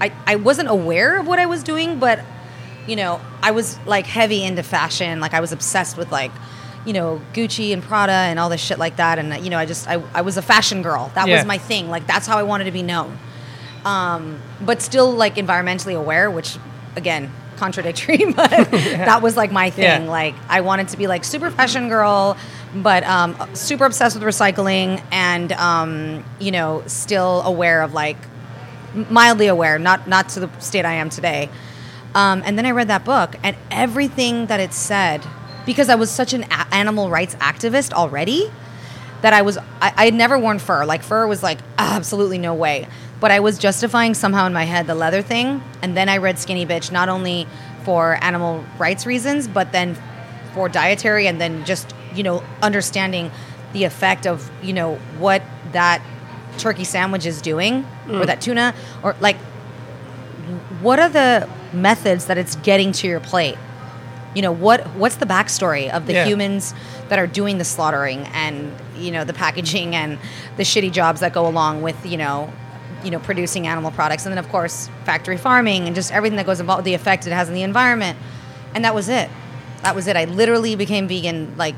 I, 0.00 0.12
I 0.26 0.36
wasn't 0.36 0.68
aware 0.68 1.18
of 1.18 1.26
what 1.26 1.38
I 1.38 1.46
was 1.46 1.62
doing, 1.62 1.98
but, 1.98 2.20
you 2.86 2.96
know, 2.96 3.20
I 3.42 3.50
was 3.52 3.78
like 3.86 4.06
heavy 4.06 4.44
into 4.44 4.62
fashion. 4.62 5.20
Like 5.20 5.34
I 5.34 5.40
was 5.40 5.52
obsessed 5.52 5.96
with 5.96 6.12
like, 6.12 6.30
you 6.86 6.92
know, 6.92 7.20
Gucci 7.32 7.72
and 7.72 7.82
Prada 7.82 8.12
and 8.12 8.38
all 8.38 8.48
this 8.48 8.60
shit 8.60 8.78
like 8.78 8.96
that. 8.96 9.18
And 9.18 9.42
you 9.44 9.50
know, 9.50 9.58
I 9.58 9.66
just, 9.66 9.88
I, 9.88 10.02
I 10.14 10.20
was 10.20 10.36
a 10.36 10.42
fashion 10.42 10.82
girl. 10.82 11.10
That 11.14 11.26
Yeah. 11.28 11.36
was 11.36 11.44
my 11.46 11.58
thing. 11.58 11.88
Like 11.90 12.06
that's 12.06 12.26
how 12.26 12.38
I 12.38 12.42
wanted 12.44 12.64
to 12.64 12.70
be 12.72 12.82
known. 12.82 13.18
Um, 13.84 14.40
but 14.60 14.80
still 14.82 15.10
like 15.12 15.36
environmentally 15.36 15.96
aware, 15.96 16.30
which 16.30 16.56
again 16.96 17.32
contradictory, 17.58 18.18
but 18.32 18.50
that 18.50 19.20
was 19.22 19.36
like 19.36 19.52
my 19.52 19.70
thing. 19.70 20.04
Yeah. 20.04 20.10
Like 20.10 20.34
I 20.48 20.60
wanted 20.62 20.88
to 20.88 20.96
be 20.96 21.06
like 21.06 21.24
super 21.24 21.50
fashion 21.50 21.88
girl, 21.88 22.36
but 22.74 23.04
um, 23.04 23.36
super 23.54 23.84
obsessed 23.84 24.16
with 24.18 24.24
recycling 24.24 25.02
and 25.10 25.52
um, 25.52 26.24
you 26.38 26.50
know 26.50 26.82
still 26.86 27.42
aware 27.42 27.82
of 27.82 27.92
like 27.92 28.16
mildly 29.10 29.46
aware, 29.48 29.78
not 29.78 30.08
not 30.08 30.28
to 30.30 30.40
the 30.40 30.60
state 30.60 30.84
I 30.84 30.94
am 30.94 31.10
today. 31.10 31.48
Um, 32.14 32.42
and 32.44 32.56
then 32.56 32.64
I 32.64 32.70
read 32.70 32.88
that 32.88 33.04
book, 33.04 33.36
and 33.42 33.54
everything 33.70 34.46
that 34.46 34.60
it 34.60 34.72
said, 34.72 35.24
because 35.66 35.88
I 35.88 35.94
was 35.94 36.10
such 36.10 36.32
an 36.32 36.44
a- 36.44 36.66
animal 36.72 37.10
rights 37.10 37.34
activist 37.36 37.92
already, 37.92 38.50
that 39.20 39.32
I 39.34 39.42
was 39.42 39.58
I, 39.58 39.92
I 39.96 40.04
had 40.06 40.14
never 40.14 40.38
worn 40.38 40.58
fur. 40.58 40.84
Like 40.84 41.02
fur 41.02 41.26
was 41.26 41.42
like 41.42 41.58
absolutely 41.76 42.38
no 42.38 42.54
way. 42.54 42.86
But 43.20 43.30
I 43.32 43.40
was 43.40 43.58
justifying 43.58 44.14
somehow 44.14 44.46
in 44.46 44.52
my 44.52 44.64
head 44.64 44.86
the 44.86 44.94
leather 44.94 45.22
thing, 45.22 45.62
and 45.82 45.96
then 45.96 46.08
I 46.08 46.18
read 46.18 46.38
Skinny 46.38 46.64
Bitch 46.64 46.92
not 46.92 47.08
only 47.08 47.46
for 47.84 48.22
animal 48.22 48.64
rights 48.78 49.06
reasons, 49.06 49.48
but 49.48 49.72
then 49.72 49.96
for 50.54 50.68
dietary, 50.68 51.26
and 51.26 51.40
then 51.40 51.64
just 51.64 51.94
you 52.14 52.22
know 52.22 52.42
understanding 52.62 53.30
the 53.72 53.84
effect 53.84 54.26
of 54.26 54.50
you 54.62 54.72
know 54.72 54.96
what 55.18 55.42
that 55.72 56.00
turkey 56.58 56.84
sandwich 56.84 57.26
is 57.26 57.42
doing, 57.42 57.84
or 58.08 58.24
that 58.26 58.40
tuna, 58.40 58.72
or 59.02 59.16
like 59.20 59.36
what 60.80 60.98
are 60.98 61.08
the 61.08 61.48
methods 61.72 62.26
that 62.26 62.38
it's 62.38 62.56
getting 62.56 62.92
to 62.92 63.06
your 63.08 63.20
plate? 63.20 63.56
You 64.34 64.42
know 64.42 64.52
what 64.52 64.86
what's 64.94 65.16
the 65.16 65.26
backstory 65.26 65.90
of 65.90 66.06
the 66.06 66.12
Yeah. 66.12 66.24
humans 66.26 66.74
that 67.08 67.18
are 67.18 67.26
doing 67.26 67.58
the 67.58 67.64
slaughtering 67.64 68.26
and 68.32 68.72
you 68.96 69.10
know 69.10 69.24
the 69.24 69.32
packaging 69.32 69.96
and 69.96 70.18
the 70.56 70.62
shitty 70.62 70.92
jobs 70.92 71.20
that 71.20 71.32
go 71.32 71.46
along 71.48 71.82
with 71.82 72.06
you 72.06 72.16
know 72.16 72.52
you 73.04 73.10
know 73.10 73.18
producing 73.18 73.66
animal 73.66 73.90
products 73.90 74.26
and 74.26 74.32
then 74.32 74.38
of 74.42 74.48
course 74.50 74.88
factory 75.04 75.36
farming 75.36 75.86
and 75.86 75.94
just 75.94 76.12
everything 76.12 76.36
that 76.36 76.46
goes 76.46 76.60
involved 76.60 76.84
the 76.84 76.94
effect 76.94 77.26
it 77.26 77.32
has 77.32 77.48
on 77.48 77.54
the 77.54 77.62
environment 77.62 78.18
and 78.74 78.84
that 78.84 78.94
was 78.94 79.08
it 79.08 79.30
that 79.82 79.94
was 79.94 80.06
it 80.06 80.16
i 80.16 80.24
literally 80.24 80.74
became 80.74 81.06
vegan 81.06 81.56
like 81.56 81.74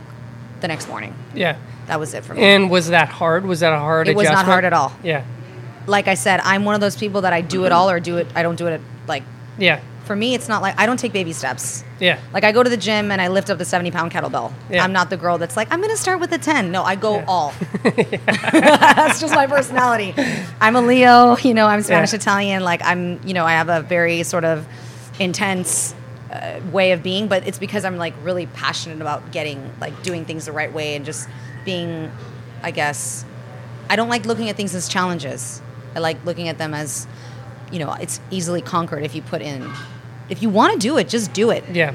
the 0.60 0.68
next 0.68 0.88
morning 0.88 1.14
yeah. 1.34 1.56
that 1.86 1.98
was 1.98 2.14
it 2.14 2.24
for 2.24 2.34
me 2.34 2.42
And 2.42 2.70
was 2.70 2.88
that 2.88 3.08
hard? 3.08 3.46
Was 3.46 3.60
that 3.60 3.72
a 3.72 3.78
hard 3.78 4.08
It 4.08 4.16
was 4.16 4.28
not 4.28 4.44
hard 4.44 4.64
at 4.66 4.74
all. 4.74 4.92
Yeah. 5.02 5.24
like 5.86 6.08
i 6.08 6.14
said 6.14 6.40
i'm 6.42 6.64
one 6.64 6.74
of 6.74 6.80
those 6.80 6.96
people 6.96 7.22
that 7.22 7.32
i 7.32 7.40
do 7.40 7.64
it 7.64 7.68
mm-hmm. 7.68 7.76
all 7.76 7.90
or 7.90 8.00
do 8.00 8.18
it 8.18 8.26
i 8.34 8.42
don't 8.42 8.56
do 8.56 8.66
it 8.66 8.80
like 9.06 9.22
Yeah. 9.58 9.80
For 10.10 10.16
me 10.16 10.34
it's 10.34 10.48
not 10.48 10.60
like 10.60 10.74
i 10.76 10.86
don't 10.86 10.98
take 10.98 11.12
baby 11.12 11.32
steps 11.32 11.84
Yeah. 12.00 12.18
Like 12.32 12.44
I 12.44 12.52
go 12.52 12.62
to 12.62 12.70
the 12.70 12.78
gym 12.78 13.12
and 13.12 13.20
I 13.20 13.28
lift 13.28 13.50
up 13.50 13.58
the 13.58 13.64
70 13.64 13.90
pound 13.90 14.10
kettlebell. 14.10 14.48
Yeah. 14.70 14.82
I'm 14.82 14.92
not 14.92 15.10
the 15.10 15.18
girl 15.18 15.36
that's 15.36 15.54
like, 15.54 15.68
I'm 15.70 15.80
going 15.82 15.90
to 15.96 16.00
start 16.06 16.18
with 16.18 16.32
a 16.32 16.38
10. 16.38 16.72
No, 16.72 16.82
I 16.82 16.94
go 16.96 17.16
Yeah. 17.16 17.24
all. 17.28 17.52
that's 17.84 19.20
just 19.20 19.34
my 19.34 19.46
personality. 19.46 20.14
I'm 20.62 20.76
a 20.76 20.80
Leo, 20.80 21.36
you 21.36 21.52
know, 21.52 21.66
I'm 21.66 21.82
Spanish 21.82 22.12
Yeah. 22.12 22.16
Italian. 22.22 22.64
Like 22.64 22.80
I'm, 22.82 23.20
you 23.28 23.34
know, 23.34 23.44
I 23.44 23.52
have 23.52 23.68
a 23.68 23.82
very 23.82 24.22
sort 24.22 24.44
of 24.46 24.66
intense 25.18 25.94
uh, 26.32 26.60
way 26.72 26.92
of 26.92 27.02
being, 27.02 27.28
but 27.28 27.46
it's 27.46 27.58
because 27.58 27.84
I'm 27.84 27.98
like 27.98 28.14
really 28.22 28.46
passionate 28.46 29.00
about 29.02 29.30
getting 29.30 29.60
like 29.78 30.02
doing 30.02 30.24
things 30.24 30.46
the 30.46 30.52
right 30.52 30.72
way 30.72 30.96
and 30.96 31.04
just 31.04 31.28
being, 31.66 32.10
I 32.62 32.70
guess, 32.70 33.26
I 33.90 33.96
don't 33.96 34.08
like 34.08 34.24
looking 34.24 34.48
at 34.48 34.56
things 34.56 34.74
as 34.74 34.88
challenges. 34.88 35.60
I 35.94 35.98
like 35.98 36.24
looking 36.24 36.48
at 36.48 36.56
them 36.56 36.72
as, 36.72 37.06
you 37.70 37.78
know, 37.78 37.92
it's 38.00 38.20
easily 38.30 38.62
conquered 38.62 39.04
if 39.04 39.14
you 39.14 39.20
put 39.22 39.42
in, 39.42 39.68
if 40.30 40.42
you 40.42 40.49
want 40.50 40.72
to 40.75 40.78
do 40.78 40.96
it, 40.99 41.08
just 41.08 41.32
do 41.32 41.50
it. 41.50 41.64
Yeah. 41.72 41.94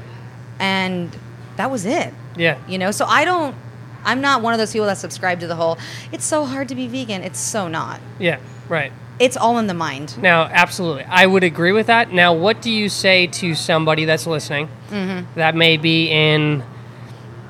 And 0.58 1.16
that 1.56 1.70
was 1.70 1.84
it. 1.86 2.12
Yeah. 2.36 2.58
You 2.68 2.78
know, 2.78 2.90
so 2.90 3.04
I 3.06 3.24
don't, 3.24 3.54
I'm 4.04 4.20
not 4.20 4.42
one 4.42 4.52
of 4.52 4.58
those 4.58 4.72
people 4.72 4.86
that 4.86 4.98
subscribe 4.98 5.40
to 5.40 5.46
the 5.46 5.56
whole, 5.56 5.78
it's 6.12 6.24
so 6.24 6.44
hard 6.44 6.68
to 6.68 6.74
be 6.74 6.86
vegan. 6.86 7.22
It's 7.22 7.40
so 7.40 7.66
not. 7.68 8.00
Yeah. 8.18 8.38
Right. 8.68 8.92
It's 9.18 9.36
all 9.36 9.58
in 9.58 9.66
the 9.66 9.74
mind. 9.74 10.18
Now, 10.20 10.42
absolutely. 10.42 11.04
I 11.04 11.24
would 11.26 11.42
agree 11.42 11.72
with 11.72 11.86
that. 11.86 12.12
Now, 12.12 12.34
what 12.34 12.60
do 12.60 12.70
you 12.70 12.88
say 12.90 13.26
to 13.28 13.54
somebody 13.54 14.04
that's 14.04 14.26
listening 14.26 14.68
Mm-hmm. 14.90 15.34
that 15.34 15.56
may 15.56 15.78
be 15.78 16.08
in 16.10 16.62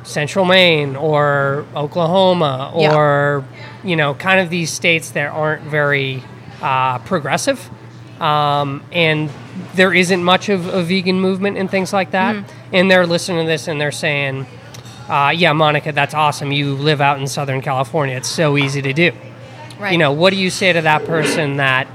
central 0.04 0.44
Maine 0.44 0.96
or 0.96 1.66
Oklahoma 1.74 2.72
Yeah. 2.76 2.94
or, 2.94 3.44
you 3.84 3.96
know, 3.96 4.14
kind 4.14 4.40
of 4.40 4.48
these 4.48 4.70
states 4.70 5.10
that 5.10 5.32
aren't 5.32 5.62
very 5.64 6.22
uh, 6.62 6.98
progressive? 7.00 7.68
Um, 8.20 8.82
and 8.92 9.30
there 9.74 9.92
isn't 9.92 10.22
much 10.24 10.48
of 10.48 10.66
a 10.66 10.82
vegan 10.82 11.20
movement 11.20 11.56
and 11.58 11.70
things 11.70 11.92
like 11.92 12.12
that. 12.12 12.36
Mm-hmm. 12.36 12.74
And 12.74 12.90
they're 12.90 13.06
listening 13.06 13.44
to 13.44 13.46
this 13.50 13.68
and 13.68 13.80
they're 13.80 13.92
saying, 13.92 14.46
uh, 15.08 15.32
yeah, 15.36 15.52
Monica, 15.52 15.92
that's 15.92 16.14
awesome. 16.14 16.50
You 16.52 16.74
live 16.74 17.00
out 17.00 17.20
in 17.20 17.26
Southern 17.26 17.60
California. 17.62 18.16
It's 18.16 18.28
so 18.28 18.56
easy 18.56 18.82
to 18.82 18.92
do 18.92 19.12
Right. 19.78 19.92
you 19.92 19.98
know 19.98 20.12
what 20.12 20.30
do 20.30 20.36
you 20.38 20.48
say 20.48 20.72
to 20.72 20.80
that 20.80 21.04
person 21.04 21.58
that 21.58 21.86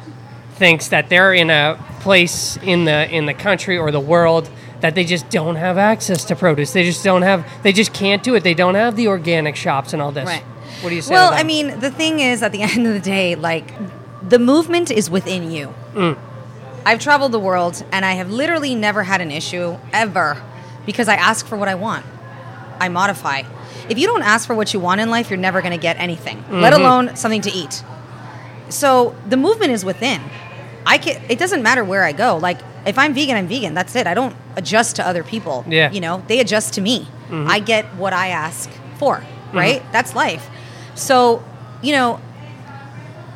thinks 0.58 0.90
that 0.90 1.10
they're 1.10 1.34
in 1.34 1.50
a 1.50 1.84
place 2.02 2.56
in 2.58 2.86
the 2.86 3.10
in 3.10 3.26
the 3.26 3.34
country 3.34 3.76
or 3.76 3.90
the 3.90 4.00
world 4.00 4.48
that 4.82 4.94
they 4.94 5.04
just 5.04 5.28
don't 5.32 5.56
have 5.56 5.80
access 5.80 6.24
to 6.26 6.36
produce 6.36 6.74
they 6.74 6.84
just 6.84 7.04
don't 7.04 7.24
have 7.24 7.44
they 7.64 7.74
just 7.74 7.92
can't 7.92 8.22
do 8.22 8.36
it 8.36 8.44
they 8.44 8.54
don't 8.54 8.76
have 8.76 8.96
the 8.96 9.08
organic 9.08 9.56
shops 9.56 9.94
and 9.94 10.02
all 10.02 10.12
this 10.12 10.28
Right. 10.28 10.44
what 10.84 10.90
do 10.90 10.96
you 10.96 11.02
say 11.02 11.16
Well, 11.16 11.34
I 11.34 11.42
mean, 11.42 11.80
the 11.80 11.90
thing 11.90 12.20
is, 12.20 12.44
at 12.44 12.52
the 12.52 12.62
end 12.70 12.86
of 12.86 12.94
the 12.94 13.00
day, 13.00 13.34
like, 13.34 13.74
the 14.28 14.40
movement 14.40 14.92
is 14.92 15.10
within 15.10 15.52
you. 15.52 15.74
Mm. 15.94 16.18
I've 16.86 17.00
traveled 17.00 17.32
the 17.32 17.40
world 17.40 17.84
and 17.92 18.04
I 18.06 18.14
have 18.14 18.32
literally 18.32 18.76
never 18.76 19.04
had 19.04 19.22
an 19.22 19.32
issue 19.32 19.78
ever 19.94 20.42
because 20.86 21.08
I 21.08 21.16
ask 21.16 21.46
for 21.46 21.58
what 21.58 21.68
I 21.68 21.76
want. 21.76 22.06
I 22.80 22.90
modify. 22.90 23.44
If 23.90 23.98
you 24.00 24.08
don't 24.08 24.24
ask 24.24 24.48
for 24.48 24.56
what 24.56 24.74
you 24.74 24.80
want 24.80 25.02
in 25.02 25.10
life, 25.10 25.30
you're 25.30 25.38
never 25.38 25.62
going 25.62 25.74
to 25.74 25.78
get 25.82 25.98
anything, 26.00 26.38
Mm-hmm. 26.38 26.62
let 26.62 26.74
alone 26.74 27.16
something 27.16 27.42
to 27.42 27.52
eat. 27.52 27.84
So 28.70 29.16
the 29.28 29.38
movement 29.38 29.72
is 29.72 29.84
within. 29.86 30.22
I 30.86 30.98
can. 30.98 31.22
It 31.30 31.38
doesn't 31.38 31.62
matter 31.62 31.84
where 31.84 32.04
I 32.04 32.12
go. 32.14 32.38
Like 32.38 32.60
if 32.86 32.98
I'm 32.98 33.14
vegan, 33.14 33.36
I'm 33.36 33.48
vegan. 33.48 33.74
That's 33.76 33.96
it. 33.96 34.08
I 34.08 34.14
don't 34.16 34.36
adjust 34.56 34.96
to 34.96 35.06
other 35.08 35.24
people. 35.24 35.64
Yeah. 35.68 35.92
You 35.92 36.00
know, 36.02 36.24
they 36.28 36.40
adjust 36.40 36.74
to 36.76 36.82
me. 36.82 37.08
I 37.32 37.60
get 37.60 37.86
what 37.96 38.12
I 38.14 38.28
ask 38.30 38.70
for. 38.98 39.24
Right. 39.54 39.84
That's 39.92 40.16
life. 40.16 40.50
So, 40.96 41.44
you 41.82 41.94
know, 41.94 42.20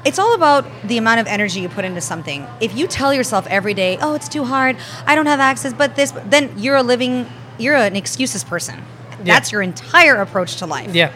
it's 0.05 0.19
all 0.19 0.33
about 0.35 0.65
the 0.83 0.97
amount 0.97 1.19
of 1.19 1.27
energy 1.27 1.59
you 1.59 1.69
put 1.69 1.83
into 1.85 2.01
something. 2.01 2.47
If 2.61 2.75
you 2.77 2.87
tell 2.87 3.13
yourself 3.13 3.47
every 3.47 3.73
day, 3.73 3.97
"Oh, 4.01 4.13
it's 4.13 4.29
too 4.29 4.43
hard. 4.45 4.77
I 5.05 5.15
don't 5.15 5.25
have 5.25 5.39
access," 5.39 5.73
but 5.73 5.95
this, 5.95 6.13
then 6.29 6.51
you're 6.57 6.75
a 6.75 6.83
living, 6.83 7.27
you're 7.57 7.75
an 7.75 7.95
excuses 7.95 8.43
person. 8.43 8.83
Yeah. 9.23 9.33
That's 9.33 9.51
your 9.51 9.61
entire 9.61 10.15
approach 10.15 10.57
to 10.57 10.65
life. 10.65 10.93
yeah 10.93 11.11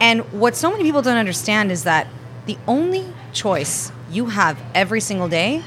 And 0.00 0.20
what 0.32 0.56
so 0.56 0.70
many 0.70 0.82
people 0.82 1.02
don't 1.02 1.18
understand 1.18 1.70
is 1.70 1.84
that 1.84 2.06
the 2.46 2.56
only 2.66 3.12
choice 3.32 3.92
you 4.10 4.26
have 4.26 4.56
every 4.74 5.00
single 5.00 5.28
day, 5.28 5.62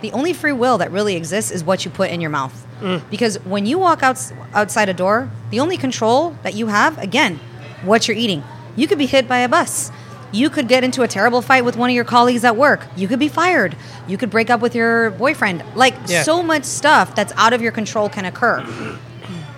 the 0.00 0.10
only 0.12 0.32
free 0.32 0.52
will 0.52 0.78
that 0.78 0.90
really 0.90 1.16
exists 1.16 1.50
is 1.50 1.62
what 1.62 1.84
you 1.84 1.90
put 1.90 2.10
in 2.10 2.20
your 2.20 2.30
mouth. 2.30 2.66
Mm. 2.80 3.02
Because 3.10 3.36
when 3.44 3.66
you 3.66 3.78
walk 3.78 4.02
out, 4.02 4.18
outside 4.54 4.88
a 4.88 4.94
door, 4.94 5.28
the 5.50 5.60
only 5.60 5.76
control 5.76 6.34
that 6.42 6.54
you 6.54 6.68
have, 6.68 6.96
again, 6.98 7.38
what 7.84 8.08
you're 8.08 8.16
eating. 8.16 8.42
You 8.76 8.86
could 8.88 8.98
be 8.98 9.06
hit 9.06 9.28
by 9.28 9.38
a 9.38 9.48
bus. 9.48 9.90
You 10.32 10.48
could 10.50 10.68
get 10.68 10.84
into 10.84 11.02
a 11.02 11.08
terrible 11.08 11.42
fight 11.42 11.64
with 11.64 11.76
one 11.76 11.90
of 11.90 11.96
your 11.96 12.04
colleagues 12.04 12.44
at 12.44 12.56
work. 12.56 12.86
You 12.96 13.08
could 13.08 13.18
be 13.18 13.28
fired. 13.28 13.76
You 14.06 14.16
could 14.16 14.30
break 14.30 14.48
up 14.50 14.60
with 14.60 14.74
your 14.74 15.10
boyfriend. 15.10 15.64
Like 15.74 15.94
Yeah. 16.06 16.22
so 16.22 16.42
much 16.42 16.64
stuff 16.64 17.14
that's 17.14 17.32
out 17.36 17.52
of 17.52 17.60
your 17.62 17.72
control 17.72 18.08
can 18.08 18.24
occur. 18.24 18.64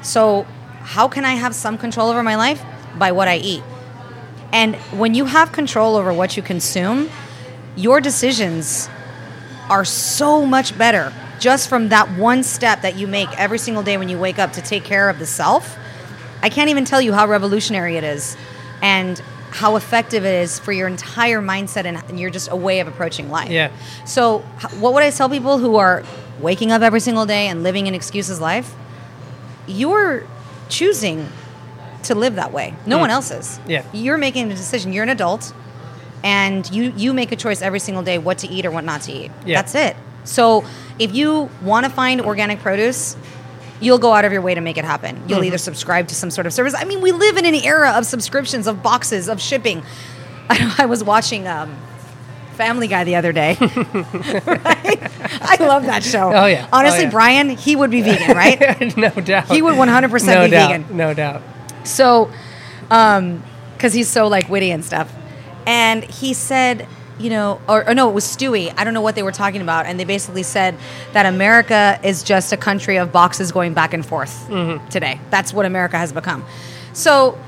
So, 0.02 0.46
how 0.82 1.08
can 1.08 1.24
I 1.24 1.34
have 1.34 1.54
some 1.54 1.78
control 1.78 2.08
over 2.08 2.22
my 2.22 2.36
life? 2.36 2.62
By 2.98 3.12
what 3.12 3.28
I 3.28 3.36
eat. 3.36 3.62
And 4.52 4.76
when 4.92 5.14
you 5.14 5.26
have 5.26 5.52
control 5.52 5.96
over 5.96 6.12
what 6.12 6.36
you 6.36 6.42
consume, 6.42 7.08
your 7.76 8.00
decisions 8.00 8.88
are 9.70 9.84
so 9.84 10.44
much 10.44 10.76
better 10.76 11.12
just 11.38 11.68
from 11.68 11.88
that 11.88 12.10
one 12.18 12.42
step 12.42 12.82
that 12.82 12.96
you 12.96 13.06
make 13.06 13.28
every 13.38 13.58
single 13.58 13.82
day 13.82 13.96
when 13.96 14.08
you 14.08 14.18
wake 14.18 14.38
up 14.38 14.52
to 14.54 14.60
take 14.62 14.84
care 14.84 15.08
of 15.08 15.18
the 15.18 15.26
self. 15.26 15.76
I 16.42 16.48
can't 16.48 16.70
even 16.70 16.84
tell 16.84 17.00
you 17.00 17.12
how 17.12 17.26
revolutionary 17.26 17.96
it 17.96 18.04
is 18.04 18.36
and 18.82 19.22
how 19.52 19.76
effective 19.76 20.24
it 20.24 20.34
is 20.42 20.58
for 20.58 20.72
your 20.72 20.88
entire 20.88 21.42
mindset 21.42 21.84
and- 21.84 22.02
and 22.08 22.18
your 22.18 22.30
just 22.30 22.50
a 22.50 22.56
way 22.56 22.80
of 22.80 22.88
approaching 22.88 23.30
life. 23.30 23.50
Yeah. 23.50 23.68
So, 24.06 24.38
what 24.80 24.94
would 24.94 25.02
I 25.02 25.10
tell 25.10 25.28
people 25.28 25.58
who 25.58 25.76
are 25.76 26.02
waking 26.40 26.72
up 26.72 26.80
every 26.80 27.00
single 27.00 27.26
day 27.26 27.48
and 27.48 27.62
living 27.62 27.86
an 27.86 27.94
excuses 27.94 28.40
life? 28.40 28.74
You're 29.66 30.24
choosing 30.68 31.28
to 32.04 32.14
live 32.14 32.36
that 32.36 32.52
way. 32.52 32.74
No 32.86 32.98
one 32.98 33.10
mm. 33.10 33.12
else 33.12 33.30
is. 33.30 33.60
Yeah. 33.68 33.84
You're 33.92 34.18
making 34.18 34.50
a 34.50 34.54
decision. 34.54 34.92
You're 34.92 35.04
an 35.04 35.10
adult 35.10 35.52
and 36.24 36.68
you 36.70 36.92
you 36.96 37.12
make 37.12 37.30
a 37.30 37.36
choice 37.36 37.62
every 37.62 37.78
single 37.78 38.02
day 38.02 38.18
what 38.18 38.38
to 38.38 38.48
eat 38.48 38.64
or 38.64 38.70
what 38.70 38.84
not 38.84 39.02
to 39.02 39.12
eat. 39.12 39.30
Yeah. 39.44 39.60
That's 39.60 39.74
it. 39.74 39.96
So, 40.24 40.64
if 40.98 41.14
you 41.14 41.50
want 41.62 41.84
to 41.84 41.90
find 41.90 42.20
organic 42.20 42.60
produce, 42.60 43.16
you'll 43.82 43.98
go 43.98 44.12
out 44.12 44.24
of 44.24 44.32
your 44.32 44.40
way 44.42 44.54
to 44.54 44.60
make 44.60 44.78
it 44.78 44.84
happen. 44.84 45.16
You'll 45.28 45.38
Mm-hmm. 45.38 45.46
either 45.46 45.58
subscribe 45.58 46.08
to 46.08 46.14
some 46.14 46.30
sort 46.30 46.46
of 46.46 46.52
service. 46.52 46.74
I 46.76 46.84
mean, 46.84 47.00
we 47.00 47.12
live 47.12 47.36
in 47.36 47.44
an 47.44 47.54
era 47.54 47.90
of 47.96 48.06
subscriptions, 48.06 48.66
of 48.66 48.82
boxes, 48.82 49.28
of 49.28 49.40
shipping. 49.40 49.82
I, 50.48 50.74
I 50.78 50.86
was 50.86 51.02
watching 51.04 51.46
um, 51.48 51.76
Family 52.54 52.86
Guy 52.88 53.04
the 53.04 53.16
other 53.16 53.32
day. 53.32 53.56
right? 53.60 55.00
I 55.42 55.56
love 55.60 55.86
that 55.86 56.02
show. 56.04 56.32
Oh, 56.32 56.46
yeah. 56.46 56.68
Oh, 56.72 56.78
Honestly, 56.78 57.04
yeah. 57.04 57.10
Brian, 57.10 57.48
he 57.50 57.76
would 57.76 57.90
be 57.90 58.02
vegan, 58.02 58.36
right? 58.36 58.96
no 58.96 59.10
doubt 59.10 59.50
He 59.50 59.62
would 59.62 59.74
100% 59.74 60.26
no 60.26 60.44
be 60.44 60.50
doubt 60.50 60.70
vegan. 60.70 60.96
no 60.96 61.14
doubt 61.14 61.42
So, 61.84 62.30
um, 62.90 63.42
because 63.76 63.92
he's 63.94 64.08
so 64.08 64.28
like 64.28 64.48
witty 64.48 64.70
and 64.70 64.84
stuff, 64.84 65.12
and 65.66 66.04
he 66.04 66.34
said, 66.34 66.86
you 67.18 67.30
know, 67.30 67.60
or, 67.68 67.88
or 67.88 67.94
no, 67.94 68.08
it 68.08 68.12
was 68.12 68.24
Stewie. 68.24 68.72
I 68.76 68.84
don't 68.84 68.94
know 68.94 69.00
what 69.00 69.14
they 69.14 69.22
were 69.22 69.32
talking 69.32 69.60
about, 69.60 69.86
and 69.86 69.98
they 69.98 70.04
basically 70.04 70.42
said 70.42 70.76
that 71.12 71.26
America 71.26 71.98
is 72.02 72.22
just 72.22 72.52
a 72.52 72.56
country 72.56 72.96
of 72.96 73.12
boxes 73.12 73.52
going 73.52 73.74
back 73.74 73.92
and 73.92 74.04
forth 74.04 74.46
mm-hmm. 74.48 74.86
today. 74.88 75.20
That's 75.30 75.52
what 75.52 75.66
America 75.66 75.96
has 75.98 76.12
become. 76.12 76.44
So, 76.92 77.38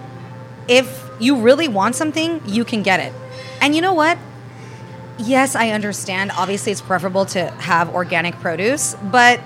if 0.68 1.08
you 1.20 1.36
really 1.36 1.68
want 1.68 1.94
something, 1.94 2.40
you 2.46 2.64
can 2.64 2.82
get 2.82 3.00
it, 3.00 3.12
and 3.60 3.74
you 3.74 3.80
know 3.80 3.94
what? 3.94 4.18
Yes, 5.18 5.54
I 5.54 5.70
understand. 5.70 6.32
Obviously, 6.32 6.72
it's 6.72 6.80
preferable 6.80 7.24
to 7.26 7.50
have 7.52 7.94
organic 7.94 8.34
produce, 8.40 8.94
but 9.02 9.40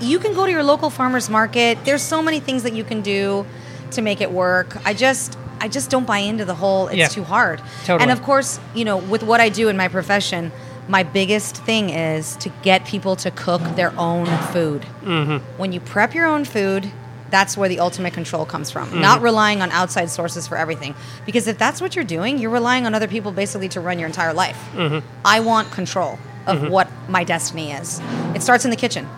you 0.00 0.18
can 0.18 0.34
go 0.34 0.46
to 0.46 0.50
your 0.50 0.64
local 0.64 0.90
farmers 0.90 1.30
market. 1.30 1.78
There's 1.84 2.02
so 2.02 2.22
many 2.22 2.40
things 2.40 2.64
that 2.64 2.72
you 2.72 2.82
can 2.82 3.02
do 3.02 3.46
to 3.92 4.02
make 4.02 4.20
it 4.20 4.32
work. 4.32 4.84
I 4.84 4.94
just 4.94 5.38
I 5.62 5.68
just 5.68 5.90
don't 5.90 6.06
buy 6.06 6.18
into 6.18 6.44
the 6.44 6.54
whole 6.56 6.88
it's 6.88 6.96
Yeah. 6.96 7.06
too 7.08 7.22
hard. 7.22 7.62
Totally. 7.84 8.02
And 8.02 8.10
of 8.10 8.22
course, 8.22 8.58
you 8.74 8.84
know, 8.84 8.96
with 8.96 9.22
what 9.22 9.40
I 9.40 9.48
do 9.48 9.68
in 9.68 9.76
my 9.76 9.86
profession, 9.86 10.50
my 10.88 11.04
biggest 11.04 11.56
thing 11.58 11.90
is 11.90 12.34
to 12.36 12.50
get 12.62 12.84
people 12.84 13.14
to 13.16 13.30
cook 13.30 13.62
their 13.76 13.92
own 13.96 14.26
food. 14.52 14.84
Mm-hmm. 15.04 15.36
When 15.58 15.72
you 15.72 15.78
prep 15.78 16.14
your 16.14 16.26
own 16.26 16.44
food, 16.44 16.90
that's 17.30 17.56
where 17.56 17.68
the 17.68 17.78
ultimate 17.78 18.12
control 18.12 18.44
comes 18.44 18.72
from. 18.72 18.88
Mm-hmm. 18.88 19.00
Not 19.00 19.22
relying 19.22 19.62
on 19.62 19.70
outside 19.70 20.10
sources 20.10 20.48
for 20.48 20.56
everything. 20.58 20.96
Because 21.24 21.46
if 21.46 21.58
that's 21.58 21.80
what 21.80 21.94
you're 21.94 22.04
doing, 22.04 22.38
you're 22.38 22.50
relying 22.50 22.84
on 22.84 22.94
other 22.94 23.06
people 23.06 23.30
basically 23.30 23.68
to 23.70 23.80
run 23.80 24.00
your 24.00 24.08
entire 24.08 24.34
life. 24.34 24.58
Mm-hmm. 24.74 25.06
I 25.24 25.38
want 25.40 25.70
control 25.70 26.18
of 26.46 26.68
what 26.68 26.88
my 27.08 27.22
destiny 27.22 27.70
is. 27.70 28.00
It 28.34 28.42
starts 28.42 28.64
in 28.64 28.70
the 28.72 28.76
kitchen. 28.76 29.08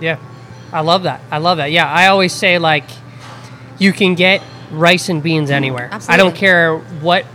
Yeah, 0.00 0.16
I 0.72 0.80
love 0.80 1.02
that. 1.02 1.20
I 1.30 1.36
love 1.36 1.58
that. 1.58 1.70
Yeah, 1.70 1.86
I 1.86 2.06
always 2.06 2.32
say 2.32 2.58
like, 2.58 2.84
you 3.78 3.92
can 3.92 4.14
get 4.14 4.40
rice 4.70 5.08
and 5.08 5.22
beans 5.22 5.50
anywhere. 5.50 5.90
I 6.08 6.16
don't 6.16 6.34
care 6.34 6.76
what 6.78 7.26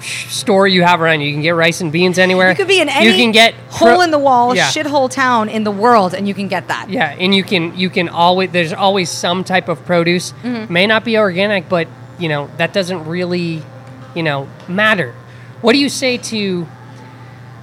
store 0.00 0.66
you 0.66 0.82
have 0.82 1.00
around 1.00 1.20
you. 1.20 1.28
You 1.28 1.34
can 1.34 1.42
get 1.42 1.50
rice 1.50 1.80
and 1.80 1.92
beans 1.92 2.18
anywhere. 2.18 2.50
You 2.50 2.56
could 2.56 2.66
be 2.68 2.80
in 2.80 2.88
any 2.88 3.06
You 3.06 3.12
can 3.14 3.30
get 3.30 3.54
hole 3.70 3.88
pro- 3.96 4.00
in 4.00 4.10
the 4.10 4.18
wall, 4.18 4.54
Yeah. 4.56 4.66
shithole 4.68 5.08
town 5.10 5.48
in 5.48 5.62
the 5.64 5.70
world, 5.70 6.12
and 6.14 6.26
you 6.26 6.34
can 6.34 6.48
get 6.48 6.68
that. 6.68 6.90
Yeah, 6.90 7.14
and 7.18 7.34
you 7.34 7.44
can 7.44 7.76
you 7.78 7.88
can 7.90 8.08
always 8.08 8.50
there's 8.50 8.72
always 8.72 9.10
some 9.10 9.44
type 9.44 9.68
of 9.68 9.84
produce. 9.86 10.32
Mm-hmm. 10.42 10.72
May 10.72 10.86
not 10.86 11.04
be 11.04 11.16
organic, 11.18 11.68
but 11.68 11.86
you 12.18 12.28
know 12.28 12.50
that 12.56 12.72
doesn't 12.72 13.06
really, 13.06 13.62
you 14.14 14.22
know, 14.22 14.48
matter. 14.68 15.14
What 15.60 15.72
do 15.74 15.78
you 15.78 15.88
say 15.88 16.16
to? 16.16 16.66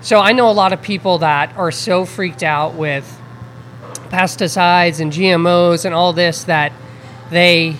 So 0.01 0.19
I 0.19 0.31
know 0.31 0.49
a 0.49 0.53
lot 0.53 0.71
of 0.71 0.81
people 0.81 1.17
that 1.17 1.57
are 1.57 1.71
so 1.71 2.05
freaked 2.05 2.43
out 2.43 2.75
with 2.75 3.19
pesticides 4.09 4.99
and 4.99 5.11
GMOs 5.11 5.83
and 5.85 5.93
all 5.93 6.13
this 6.13 6.43
that 6.45 6.71
they 7.29 7.75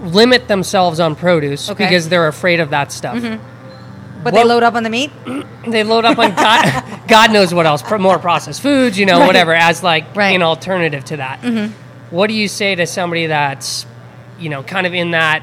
limit 0.00 0.48
themselves 0.48 1.00
on 1.00 1.14
produce 1.16 1.70
Okay. 1.70 1.84
because 1.84 2.08
they're 2.08 2.28
afraid 2.28 2.60
of 2.60 2.70
that 2.70 2.92
stuff. 2.92 3.22
But 4.22 4.34
they 4.34 4.44
load 4.44 4.62
up 4.62 4.74
on 4.74 4.82
the 4.82 4.90
meat. 4.90 5.10
They 5.66 5.82
load 5.82 6.04
up 6.04 6.16
on 6.16 6.32
God, 6.36 6.84
God 7.08 7.32
knows 7.32 7.52
what 7.52 7.66
else, 7.66 7.82
more 7.98 8.20
processed 8.20 8.62
foods, 8.62 8.96
you 8.96 9.04
know, 9.04 9.18
Right. 9.18 9.26
whatever, 9.26 9.52
as 9.52 9.82
like 9.82 10.14
Right. 10.14 10.32
an 10.36 10.42
alternative 10.44 11.04
to 11.06 11.16
that. 11.16 11.40
What 12.10 12.28
do 12.28 12.34
you 12.34 12.46
say 12.46 12.76
to 12.76 12.86
somebody 12.86 13.26
that's, 13.26 13.84
you 14.38 14.48
know, 14.48 14.62
kind 14.62 14.86
of 14.86 14.94
in 14.94 15.10
that 15.10 15.42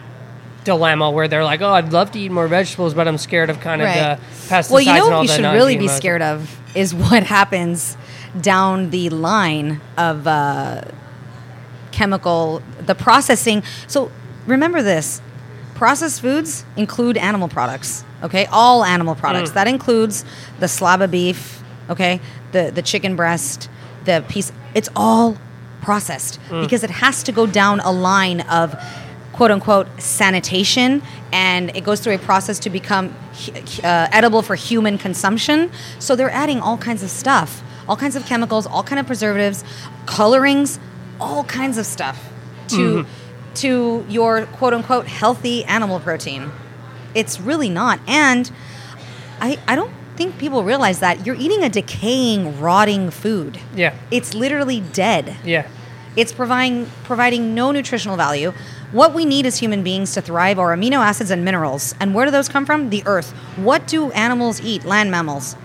dilemma 0.64 1.12
where 1.12 1.28
they're 1.28 1.44
like, 1.44 1.62
"Oh, 1.62 1.74
I'd 1.74 1.92
love 1.92 2.12
to 2.12 2.20
eat 2.20 2.32
more 2.32 2.48
vegetables, 2.48 2.94
but 2.94 3.06
I'm 3.06 3.18
scared 3.18 3.50
of 3.50 3.60
kind 3.60 3.82
of 3.82 3.88
Right. 3.90 4.18
the 4.18 4.54
pesticides 4.56 4.70
Well, 4.72 4.82
you 4.82 4.94
know 4.94 5.10
what 5.10 5.22
you 5.24 5.28
should 5.28 5.44
really 5.44 5.76
be 5.76 5.90
scared 5.90 6.22
of 6.22 6.58
is 6.74 6.96
what 7.06 7.24
happens 7.24 7.98
down 8.40 8.92
the 8.92 9.10
line 9.10 9.82
of 9.98 10.26
uh, 10.26 10.84
chemical, 11.92 12.62
the 12.86 12.96
processing. 12.96 13.62
So 13.88 14.10
remember 14.46 14.82
this 14.82 15.22
processed 15.76 16.22
foods 16.22 16.66
include 16.78 17.18
animal 17.18 17.48
products, 17.48 18.04
okay? 18.24 18.46
All 18.48 18.84
animal 18.84 19.16
products. 19.16 19.52
Mm. 19.52 19.54
That 19.56 19.68
includes 19.68 20.24
the 20.60 20.68
slab 20.68 21.02
of 21.02 21.12
beef, 21.12 21.62
okay? 21.90 22.22
The, 22.52 22.72
the 22.74 22.82
chicken 22.82 23.16
breast, 23.16 23.70
the 24.06 24.24
piece. 24.28 24.52
It's 24.76 24.90
all 24.96 25.38
processed 25.82 26.40
Mm. 26.50 26.62
because 26.62 26.84
it 26.84 26.90
has 26.90 27.24
to 27.24 27.32
go 27.34 27.46
down 27.46 27.80
a 27.82 27.92
line 27.92 28.42
of 28.42 28.74
quote 29.34 29.52
unquote 29.52 29.88
sanitation 30.00 31.02
and 31.34 31.76
it 31.76 31.84
goes 31.84 32.00
through 32.00 32.14
a 32.14 32.20
process 32.20 32.58
to 32.60 32.70
become 32.70 33.14
uh, 33.84 34.08
edible 34.12 34.42
for 34.42 34.56
human 34.56 34.98
consumption 34.98 35.70
so 36.00 36.16
they're 36.16 36.30
adding 36.30 36.60
all 36.62 36.78
kinds 36.78 37.02
of 37.04 37.10
stuff 37.10 37.62
all 37.90 37.98
kinds 37.98 38.16
of 38.16 38.26
chemicals 38.26 38.66
all 38.68 38.84
kind 38.84 39.00
of 39.00 39.06
preservatives 39.08 39.64
colorings 40.06 40.80
all 41.20 41.44
kinds 41.46 41.78
of 41.78 41.86
stuff 41.86 42.30
to 42.70 43.06
to 43.56 44.06
your 44.10 44.46
quote 44.48 44.74
unquote 44.74 45.08
healthy 45.08 45.64
animal 45.66 46.00
protein 46.00 46.52
it's 47.16 47.40
really 47.40 47.70
not 47.70 48.00
and 48.08 48.52
i 49.40 49.58
i 49.68 49.76
don't 49.76 49.92
think 50.16 50.38
people 50.38 50.64
realize 50.64 51.00
that 51.00 51.26
you're 51.26 51.36
eating 51.36 51.64
a 51.64 51.70
decaying 51.70 52.60
rotting 52.60 53.10
food 53.10 53.60
Yeah. 53.76 53.96
it's 54.12 54.34
literally 54.34 54.80
dead 54.82 55.36
Yeah. 55.44 55.68
it's 56.16 56.32
providing 56.32 56.88
providing 57.04 57.56
no 57.56 57.72
nutritional 57.72 58.16
value. 58.18 58.54
What 58.92 59.16
we 59.16 59.26
need 59.26 59.48
as 59.48 59.58
human 59.58 59.82
beings 59.82 60.14
to 60.14 60.22
thrive 60.22 60.60
are 60.60 60.70
amino 60.78 61.00
acids 61.00 61.32
and 61.32 61.44
minerals. 61.44 61.96
And 62.00 62.14
where 62.14 62.26
do 62.26 62.32
those 62.32 62.48
come 62.48 62.64
from? 62.64 62.92
The 62.92 63.02
earth. 63.08 63.32
What 63.58 63.88
do 63.88 64.12
animals 64.12 64.62
eat? 64.62 64.86
Land 64.86 65.10
mammals. 65.10 65.56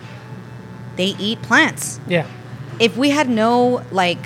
They 0.96 1.14
eat 1.18 1.42
plants. 1.42 2.00
Yeah. 2.08 2.26
If 2.80 2.96
we 2.96 3.10
had 3.10 3.28
no 3.28 3.82
like 3.92 4.18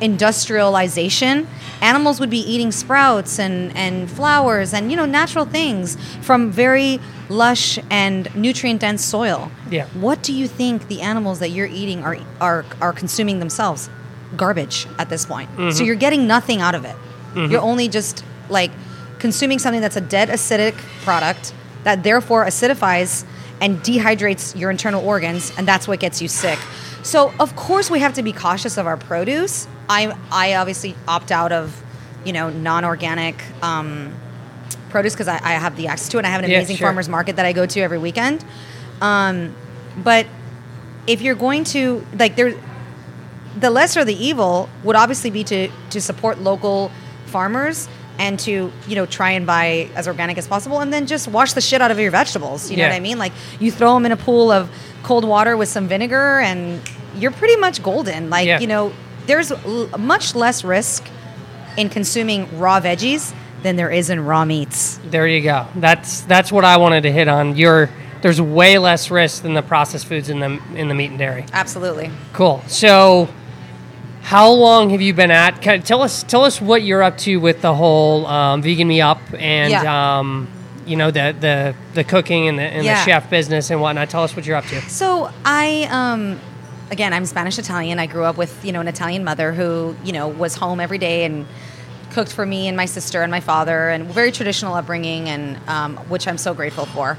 industrialization, 0.00 1.46
animals 1.80 2.20
would 2.20 2.30
be 2.30 2.38
eating 2.38 2.72
sprouts 2.72 3.38
and, 3.38 3.76
and 3.76 4.10
flowers 4.10 4.72
and 4.72 4.90
you 4.90 4.96
know 4.96 5.06
natural 5.06 5.44
things 5.44 5.96
from 6.22 6.50
very 6.50 7.00
lush 7.28 7.78
and 7.90 8.34
nutrient 8.34 8.80
dense 8.80 9.04
soil. 9.04 9.50
Yeah. 9.70 9.86
What 9.88 10.22
do 10.22 10.32
you 10.32 10.48
think 10.48 10.88
the 10.88 11.00
animals 11.00 11.40
that 11.40 11.50
you're 11.50 11.66
eating 11.66 12.02
are 12.02 12.18
are 12.40 12.64
are 12.80 12.92
consuming 12.92 13.38
themselves? 13.38 13.90
Garbage 14.36 14.86
at 14.98 15.08
this 15.08 15.24
point. 15.24 15.48
So 15.56 15.62
mm-hmm. 15.62 15.84
you're 15.84 15.96
getting 15.96 16.26
nothing 16.26 16.60
out 16.60 16.74
of 16.74 16.84
it. 16.84 16.96
Mm-hmm. 17.34 17.52
You're 17.52 17.62
only 17.62 17.88
just 17.88 18.24
like 18.48 18.70
consuming 19.18 19.58
something 19.58 19.80
that's 19.80 19.96
a 19.96 20.00
dead 20.00 20.28
acidic 20.28 20.74
product 21.02 21.52
that 21.84 22.02
therefore 22.02 22.44
acidifies 22.44 23.24
and 23.60 23.78
dehydrates 23.78 24.58
your 24.58 24.70
internal 24.70 25.04
organs 25.04 25.52
and 25.56 25.66
that's 25.66 25.88
what 25.88 26.00
gets 26.00 26.22
you 26.22 26.28
sick. 26.28 26.58
So 27.02 27.32
of 27.38 27.56
course 27.56 27.90
we 27.90 28.00
have 28.00 28.14
to 28.14 28.22
be 28.22 28.32
cautious 28.32 28.76
of 28.76 28.86
our 28.86 28.96
produce. 28.96 29.66
I 29.88 30.16
I 30.30 30.54
obviously 30.54 30.94
opt 31.06 31.30
out 31.32 31.52
of, 31.52 31.82
you 32.24 32.32
know, 32.32 32.50
non-organic 32.50 33.42
um, 33.62 34.14
produce 34.90 35.14
because 35.14 35.28
I, 35.28 35.36
I 35.36 35.52
have 35.52 35.76
the 35.76 35.86
access 35.88 36.08
to 36.10 36.18
it. 36.18 36.24
I 36.24 36.28
have 36.28 36.42
an 36.44 36.50
Yeah, 36.50 36.58
amazing 36.58 36.76
sure. 36.76 36.88
farmers 36.88 37.08
market 37.08 37.36
that 37.36 37.46
I 37.46 37.52
go 37.52 37.66
to 37.66 37.80
every 37.80 37.98
weekend. 37.98 38.44
Um, 39.00 39.54
but 39.96 40.26
if 41.06 41.22
you're 41.22 41.34
going 41.34 41.64
to 41.64 42.04
like 42.14 42.36
there, 42.36 42.54
the 43.58 43.70
lesser 43.70 44.00
of 44.00 44.06
the 44.06 44.14
evil 44.24 44.68
would 44.84 44.96
obviously 44.96 45.30
be 45.30 45.44
to 45.44 45.68
to 45.90 46.00
support 46.00 46.38
local 46.38 46.90
farmers 47.26 47.88
and 48.18 48.38
to 48.40 48.72
you 48.86 48.94
know 48.96 49.06
try 49.06 49.30
and 49.30 49.46
buy 49.46 49.88
as 49.94 50.06
organic 50.08 50.36
as 50.38 50.46
possible 50.48 50.80
and 50.80 50.92
then 50.92 51.06
just 51.06 51.28
wash 51.28 51.52
the 51.52 51.60
shit 51.60 51.80
out 51.80 51.90
of 51.90 51.98
your 51.98 52.10
vegetables 52.10 52.70
you 52.70 52.76
know 52.76 52.82
what 52.84 52.92
i 52.92 53.00
mean 53.00 53.18
like 53.18 53.32
you 53.60 53.70
throw 53.70 53.94
them 53.94 54.04
in 54.06 54.12
a 54.12 54.16
pool 54.16 54.50
of 54.50 54.68
cold 55.02 55.24
water 55.24 55.56
with 55.56 55.68
some 55.68 55.86
vinegar 55.88 56.40
and 56.40 56.80
you're 57.16 57.30
pretty 57.30 57.56
much 57.56 57.82
golden 57.82 58.28
like 58.30 58.46
Yeah. 58.46 58.58
you 58.60 58.66
know 58.66 58.92
there's 59.26 59.50
l- 59.52 59.88
much 59.98 60.34
less 60.34 60.64
risk 60.64 61.04
in 61.76 61.88
consuming 61.88 62.58
raw 62.58 62.80
veggies 62.80 63.32
than 63.62 63.76
there 63.76 63.90
is 63.90 64.08
in 64.10 64.24
raw 64.24 64.44
meats 64.44 64.98
There 65.04 65.26
you 65.26 65.42
go. 65.42 65.66
That's 65.76 66.22
that's 66.22 66.50
what 66.50 66.64
I 66.64 66.76
wanted 66.78 67.02
to 67.02 67.12
hit 67.12 67.28
on. 67.28 67.56
You're 67.56 67.90
there's 68.22 68.40
way 68.40 68.78
less 68.78 69.10
risk 69.10 69.42
than 69.42 69.54
the 69.54 69.62
processed 69.62 70.06
foods 70.06 70.28
in 70.28 70.40
the 70.40 70.60
in 70.74 70.88
the 70.88 70.94
meat 70.94 71.10
and 71.10 71.18
dairy. 71.18 71.44
absolutely 71.52 72.10
Cool. 72.32 72.62
So, 72.66 73.28
how 74.28 74.50
long 74.50 74.90
have 74.90 75.00
you 75.00 75.14
been 75.14 75.30
at? 75.30 75.62
Can, 75.62 75.80
tell 75.80 76.02
us 76.02 76.22
tell 76.22 76.44
us 76.44 76.60
what 76.60 76.82
you're 76.82 77.02
up 77.02 77.16
to 77.18 77.38
with 77.38 77.62
the 77.62 77.74
whole 77.74 78.26
um, 78.26 78.60
vegan 78.60 78.86
me 78.86 79.00
up 79.00 79.20
and 79.38 79.70
Yeah. 79.70 80.18
um, 80.18 80.46
you 80.86 80.96
know 80.96 81.10
the 81.10 81.34
the 81.40 81.74
the 81.94 82.04
cooking 82.04 82.46
and 82.46 82.58
the, 82.58 82.62
and 82.62 82.84
Yeah. 82.84 83.02
the 83.02 83.10
chef 83.10 83.30
business 83.30 83.70
and 83.70 83.80
whatnot. 83.80 84.10
Tell 84.10 84.22
us 84.22 84.36
what 84.36 84.44
you're 84.44 84.58
up 84.58 84.66
to. 84.66 84.82
So 84.82 85.30
I, 85.46 85.88
um, 85.90 86.38
again, 86.90 87.14
I'm 87.14 87.24
Spanish 87.24 87.58
Italian. 87.58 87.98
I 87.98 88.04
grew 88.04 88.24
up 88.24 88.36
with 88.36 88.52
you 88.62 88.70
know 88.72 88.80
an 88.82 88.88
Italian 88.88 89.24
mother 89.24 89.54
who 89.54 89.96
you 90.04 90.12
know 90.12 90.28
was 90.28 90.56
home 90.56 90.78
every 90.78 90.98
day 90.98 91.24
and 91.24 91.46
cooked 92.10 92.30
for 92.32 92.44
me 92.44 92.68
and 92.68 92.76
my 92.76 92.84
sister 92.84 93.22
and 93.22 93.30
my 93.30 93.40
father, 93.40 93.88
and 93.88 94.04
very 94.12 94.30
traditional 94.30 94.74
upbringing, 94.74 95.30
and 95.30 95.58
um, 95.68 95.96
which 96.10 96.28
I'm 96.28 96.36
so 96.38 96.52
grateful 96.52 96.84
for. 96.84 97.16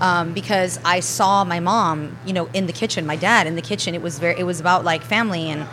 Um, 0.00 0.32
because 0.32 0.80
I 0.84 0.98
saw 1.00 1.44
my 1.44 1.60
mom, 1.60 2.18
you 2.26 2.32
know, 2.32 2.46
in 2.52 2.66
the 2.66 2.72
kitchen, 2.72 3.06
my 3.06 3.14
dad 3.16 3.46
in 3.46 3.54
the 3.54 3.62
kitchen. 3.62 3.94
It 3.94 4.02
was 4.02 4.18
very, 4.18 4.38
it 4.40 4.44
was 4.44 4.58
about 4.58 4.84
like 4.84 5.02
family 5.02 5.50
and 5.50 5.66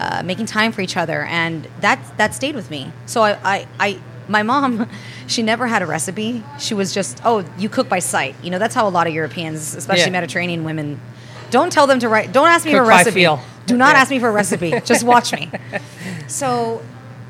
uh, 0.00 0.22
making 0.24 0.46
time 0.46 0.72
for 0.72 0.80
each 0.80 0.96
other, 0.96 1.22
and 1.24 1.68
that 1.80 1.98
that 2.16 2.34
stayed 2.34 2.54
with 2.54 2.70
me. 2.70 2.90
So 3.06 3.22
I, 3.22 3.30
I, 3.54 3.66
I, 3.78 3.98
my 4.28 4.42
mom, 4.42 4.88
she 5.26 5.42
never 5.42 5.66
had 5.66 5.82
a 5.82 5.86
recipe. 5.86 6.42
She 6.58 6.72
was 6.74 6.94
just, 6.94 7.20
oh, 7.24 7.44
you 7.58 7.68
cook 7.68 7.88
by 7.88 7.98
sight. 8.00 8.34
You 8.42 8.50
know, 8.50 8.58
that's 8.58 8.74
how 8.74 8.88
a 8.88 8.92
lot 8.98 9.06
of 9.06 9.12
Europeans, 9.14 9.74
especially 9.74 10.04
Yeah. 10.12 10.20
Mediterranean 10.20 10.64
women, 10.64 10.98
don't 11.50 11.70
tell 11.72 11.86
them 11.86 11.98
to 12.00 12.08
write. 12.08 12.32
Don't 12.32 12.48
ask 12.48 12.64
me 12.64 12.70
Cook 12.72 12.78
for 12.80 12.84
a 12.84 12.96
recipe. 12.96 13.26
Do 13.66 13.76
not 13.76 13.94
Yeah. 13.94 14.00
ask 14.00 14.10
me 14.10 14.18
for 14.18 14.28
a 14.28 14.32
recipe. 14.32 14.70
just 14.84 15.04
watch 15.04 15.32
me. 15.32 15.50
So, 16.28 16.80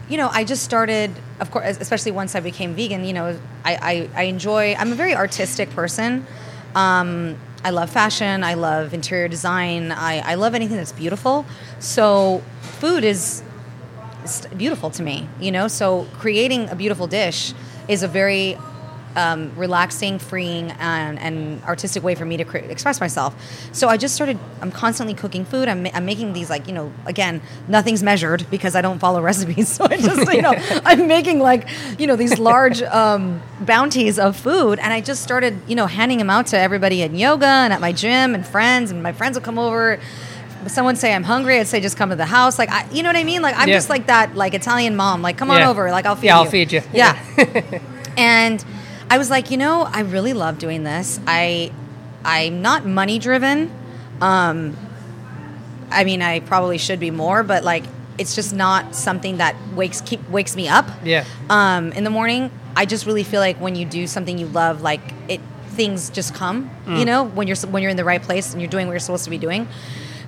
you 0.09 0.17
know, 0.17 0.29
I 0.31 0.45
just 0.45 0.63
started. 0.63 1.11
Of 1.41 1.51
course, 1.51 1.79
especially 1.81 2.13
once 2.13 2.35
I 2.35 2.41
became 2.41 2.75
vegan. 2.75 3.05
You 3.05 3.15
know, 3.15 3.39
I, 3.65 3.75
I, 3.75 4.09
I 4.15 4.23
enjoy. 4.25 4.75
I'm 4.79 4.93
a 4.93 4.95
very 4.95 5.15
artistic 5.15 5.71
person. 5.71 6.27
Um, 6.75 7.37
I 7.63 7.71
love 7.71 7.91
fashion. 7.91 8.43
I 8.43 8.55
love 8.55 8.95
interior 8.95 9.29
design. 9.29 9.93
I, 9.93 10.21
I 10.21 10.35
love 10.37 10.55
anything 10.55 10.77
that's 10.77 10.93
beautiful. 10.93 11.45
So, 11.79 12.43
food 12.63 13.05
is 13.05 13.43
beautiful 14.57 14.91
to 14.91 15.03
me. 15.03 15.29
You 15.41 15.53
know, 15.53 15.69
so 15.69 16.07
creating 16.15 16.69
a 16.69 16.77
beautiful 16.77 17.07
dish 17.07 17.53
is 17.89 18.03
a 18.03 18.09
very 18.09 18.57
um, 19.17 19.53
relaxing, 19.57 20.19
freeing, 20.19 20.71
and, 20.73 21.19
and 21.19 21.63
artistic 21.65 22.03
way 22.03 22.15
for 22.15 22.25
me 22.25 22.37
to 22.37 22.45
cre- 22.45 22.59
express 22.59 23.01
myself. 23.01 23.35
So 23.73 23.89
I 23.89 23.97
just 23.97 24.15
started. 24.15 24.39
I'm 24.61 24.71
constantly 24.71 25.15
cooking 25.15 25.45
food. 25.45 25.69
I'm, 25.69 25.83
ma- 25.83 25.91
I'm 25.95 26.07
making 26.07 26.33
these 26.33 26.49
like 26.51 26.67
you 26.69 26.73
know 26.73 26.93
again 27.07 27.41
nothing's 27.69 28.03
measured 28.03 28.47
because 28.51 28.75
I 28.77 28.81
don't 28.83 28.99
follow 28.99 29.21
recipes. 29.31 29.69
So 29.69 29.85
I 29.91 29.97
just 29.97 30.33
you 30.33 30.43
know 30.47 30.55
I'm 30.85 31.07
making 31.09 31.41
like 31.41 31.69
you 31.99 32.07
know 32.07 32.17
these 32.17 32.39
large 32.39 32.83
um, 32.83 33.43
bounties 33.61 34.19
of 34.19 34.37
food, 34.37 34.79
and 34.79 34.93
I 34.93 35.01
just 35.01 35.23
started 35.23 35.59
you 35.67 35.75
know 35.75 35.87
handing 35.87 36.19
them 36.19 36.31
out 36.31 36.47
to 36.49 36.59
everybody 36.59 37.03
at 37.03 37.13
yoga 37.13 37.47
and 37.47 37.73
at 37.73 37.81
my 37.81 37.93
gym 37.93 38.35
and 38.35 38.47
friends, 38.47 38.91
and 38.91 39.03
my 39.03 39.13
friends 39.13 39.37
will 39.37 39.45
come 39.45 39.59
over. 39.59 39.99
Someone 40.67 40.95
say 40.95 41.15
I'm 41.15 41.23
hungry, 41.25 41.59
I'd 41.59 41.67
say 41.69 41.81
just 41.81 41.97
come 41.97 42.11
to 42.11 42.17
the 42.17 42.27
house. 42.27 42.59
Like 42.59 42.71
I, 42.71 42.87
you 42.93 43.03
know 43.03 43.09
what 43.09 43.17
I 43.17 43.25
mean? 43.25 43.41
Like 43.41 43.57
I'm 43.57 43.67
Yeah. 43.69 43.77
just 43.77 43.89
like 43.89 44.07
that 44.09 44.37
like 44.37 44.53
Italian 44.53 44.95
mom. 44.95 45.23
Like 45.23 45.39
come 45.39 45.51
on 45.51 45.59
Yeah. 45.61 45.71
over. 45.71 45.91
Like 45.91 46.05
I'll 46.05 46.17
feed 46.17 46.27
Yeah, 46.27 46.37
you. 46.39 46.45
I'll 46.45 46.51
feed 46.51 46.73
you. 46.73 46.83
Yeah. 46.93 47.81
and 48.19 48.63
I 49.11 49.19
was 49.19 49.29
like, 49.29 49.51
you 49.51 49.57
know, 49.57 49.83
I 49.83 50.01
really 50.01 50.33
love 50.33 50.59
doing 50.59 50.85
this. 50.85 51.21
I 51.27 51.73
I'm 52.25 52.63
not 52.63 52.87
money 52.87 53.19
driven. 53.19 53.71
Um 54.21 54.77
I 55.91 56.05
mean, 56.05 56.23
I 56.23 56.41
probably 56.41 56.79
should 56.79 57.01
be 57.01 57.11
more, 57.11 57.43
but 57.43 57.65
like 57.65 57.85
it's 58.19 58.35
just 58.35 58.55
not 58.55 58.95
something 58.95 59.39
that 59.39 59.57
wakes 59.75 60.01
keep 60.01 60.27
wakes 60.31 60.55
me 60.57 60.69
up. 60.69 60.89
Yeah. 61.05 61.25
Um 61.49 61.93
in 61.93 62.05
the 62.05 62.11
morning, 62.11 62.51
I 62.77 62.87
just 62.87 63.05
really 63.07 63.25
feel 63.25 63.41
like 63.41 63.57
when 63.61 63.75
you 63.75 63.85
do 63.85 64.07
something 64.07 64.39
you 64.39 64.47
love, 64.47 64.81
like 64.83 65.01
it 65.29 65.41
things 65.71 66.11
just 66.11 66.35
come, 66.35 66.71
Mm. 66.87 66.99
you 66.99 67.05
know, 67.05 67.25
when 67.25 67.47
you're 67.49 67.57
when 67.69 67.83
you're 67.83 67.91
in 67.91 67.97
the 67.97 68.05
right 68.05 68.23
place 68.23 68.53
and 68.53 68.61
you're 68.63 68.71
doing 68.71 68.87
what 68.87 68.93
you're 68.93 69.01
supposed 69.01 69.25
to 69.25 69.31
be 69.31 69.39
doing. 69.39 69.67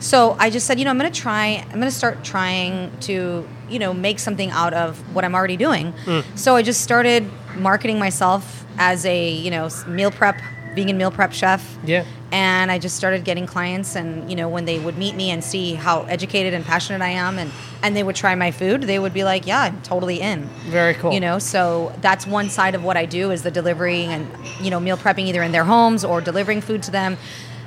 So 0.00 0.34
I 0.40 0.50
just 0.50 0.66
said, 0.66 0.80
you 0.80 0.84
know, 0.84 0.90
I'm 0.90 0.98
going 0.98 1.12
to 1.12 1.20
try. 1.20 1.64
I'm 1.70 1.74
going 1.78 1.82
to 1.82 1.90
start 1.92 2.24
trying 2.24 2.90
to, 3.02 3.48
you 3.70 3.78
know, 3.78 3.94
make 3.94 4.18
something 4.18 4.50
out 4.50 4.74
of 4.74 4.98
what 5.14 5.24
I'm 5.24 5.32
already 5.32 5.56
doing. 5.56 5.92
Mm. 6.06 6.24
So 6.36 6.56
I 6.56 6.62
just 6.62 6.80
started 6.80 7.30
marketing 7.56 8.00
myself 8.00 8.61
as 8.78 9.04
a, 9.04 9.30
you 9.30 9.50
know, 9.50 9.68
meal 9.86 10.10
prep, 10.10 10.40
vegan 10.74 10.96
meal 10.96 11.10
prep 11.10 11.32
chef. 11.32 11.76
Yeah. 11.84 12.04
And 12.30 12.70
I 12.72 12.78
just 12.78 12.96
started 12.96 13.24
getting 13.24 13.46
clients, 13.46 13.94
and 13.94 14.30
you 14.30 14.36
know, 14.36 14.48
when 14.48 14.64
they 14.64 14.78
would 14.78 14.96
meet 14.96 15.14
me 15.14 15.30
and 15.30 15.44
see 15.44 15.74
how 15.74 16.04
educated 16.04 16.54
and 16.54 16.64
passionate 16.64 17.02
I 17.02 17.10
am, 17.10 17.38
and 17.38 17.50
and 17.82 17.94
they 17.94 18.02
would 18.02 18.16
try 18.16 18.34
my 18.34 18.50
food, 18.50 18.84
they 18.84 18.98
would 18.98 19.12
be 19.12 19.22
like, 19.22 19.46
yeah, 19.46 19.60
I'm 19.60 19.82
totally 19.82 20.18
in. 20.18 20.44
Very 20.68 20.94
cool. 20.94 21.12
You 21.12 21.20
know, 21.20 21.38
so 21.38 21.94
that's 22.00 22.26
one 22.26 22.48
side 22.48 22.74
of 22.74 22.82
what 22.84 22.96
I 22.96 23.04
do 23.04 23.32
is 23.32 23.42
the 23.42 23.50
delivery 23.50 24.04
and 24.04 24.26
you 24.62 24.70
know 24.70 24.80
meal 24.80 24.96
prepping 24.96 25.26
either 25.26 25.42
in 25.42 25.52
their 25.52 25.64
homes 25.64 26.06
or 26.06 26.22
delivering 26.22 26.62
food 26.62 26.82
to 26.84 26.90
them, 26.90 27.18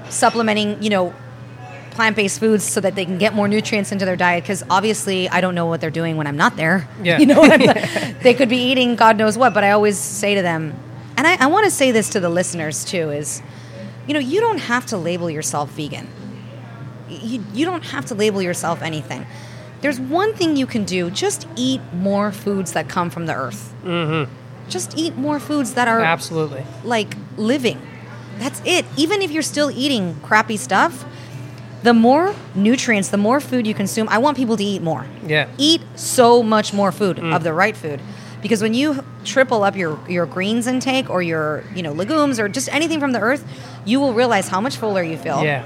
supplementing 0.10 0.82
you 0.82 0.90
know 0.90 1.14
plant-based 1.92 2.40
foods 2.40 2.64
so 2.64 2.82
that 2.82 2.96
they 2.96 3.06
can 3.06 3.18
get 3.18 3.34
more 3.34 3.48
nutrients 3.48 3.92
into 3.92 4.04
their 4.04 4.18
diet 4.18 4.44
because 4.44 4.64
obviously 4.70 5.30
I 5.30 5.42
don't 5.42 5.56
know 5.56 5.66
what 5.66 5.80
they're 5.80 5.90
doing 5.90 6.18
when 6.18 6.28
I'm 6.28 6.38
not 6.38 6.58
there. 6.58 6.88
Yeah. 7.02 7.20
You 7.26 7.26
know 7.28 7.42
I'm 7.44 7.62
They 8.22 8.34
could 8.34 8.50
be 8.50 8.58
eating 8.58 8.96
God 8.96 9.18
knows 9.18 9.38
what, 9.38 9.54
but 9.54 9.64
I 9.64 9.72
always 9.72 9.98
say 9.98 10.36
to 10.36 10.42
them, 10.42 10.78
and 11.18 11.28
I, 11.28 11.44
I 11.44 11.48
want 11.48 11.66
to 11.66 11.72
say 11.72 11.92
this 11.92 12.10
to 12.10 12.20
the 12.20 12.30
listeners 12.30 12.86
too, 12.86 13.10
is 13.12 13.42
you 14.08 14.14
know, 14.14 14.20
you 14.20 14.40
don't 14.40 14.60
have 14.60 14.86
to 14.88 14.98
label 14.98 15.30
yourself 15.30 15.72
vegan. 15.72 16.08
You, 17.10 17.44
you 17.54 17.66
don't 17.66 17.84
have 17.86 18.06
to 18.08 18.16
label 18.16 18.42
yourself 18.42 18.82
anything. 18.82 19.26
There's 19.82 20.00
one 20.00 20.34
thing 20.34 20.56
you 20.56 20.66
can 20.66 20.84
do, 20.86 21.10
just 21.12 21.48
eat 21.56 21.82
more 21.94 22.32
foods 22.32 22.74
that 22.74 22.90
come 22.90 23.10
from 23.10 23.26
the 23.26 23.36
earth. 23.36 23.74
Mm-hmm. 23.84 24.32
Just 24.70 24.98
eat 24.98 25.16
more 25.16 25.40
foods 25.40 25.76
that 25.76 25.88
are 25.88 26.02
Absolutely. 26.02 26.64
like 26.84 27.16
living. 27.38 27.80
That's 28.40 28.62
it. 28.66 28.86
Even 28.98 29.22
if 29.22 29.32
you're 29.32 29.44
still 29.44 29.70
eating 29.70 30.20
crappy 30.22 30.58
stuff, 30.58 31.06
the 31.84 31.94
more 31.94 32.34
nutrients, 32.56 33.10
the 33.10 33.18
more 33.18 33.40
food 33.40 33.68
you 33.68 33.76
consume, 33.76 34.10
I 34.10 34.18
want 34.18 34.38
people 34.38 34.58
to 34.58 34.64
eat 34.64 34.82
more. 34.82 35.06
Yeah. 35.26 35.48
Eat 35.60 35.82
so 35.96 36.42
much 36.42 36.74
more 36.74 36.92
food 36.92 37.20
of 37.20 37.44
the 37.44 37.54
right 37.54 37.78
food. 37.78 38.02
Because 38.46 38.62
when 38.62 38.76
you 38.76 39.04
triple 39.24 39.64
up 39.64 39.76
your, 39.76 39.98
your 40.08 40.28
greens 40.28 40.68
intake 40.68 41.10
or 41.10 41.24
your, 41.24 41.64
you 41.74 41.82
know, 41.82 41.92
legumes 41.92 42.40
or 42.40 42.48
just 42.48 42.70
anything 42.72 43.00
from 43.00 43.12
the 43.12 43.20
earth, 43.20 43.44
you 43.86 44.00
will 44.00 44.14
realize 44.14 44.48
how 44.48 44.62
much 44.62 44.78
fuller 44.78 45.02
you 45.02 45.18
feel 45.18 45.44
Yeah. 45.44 45.66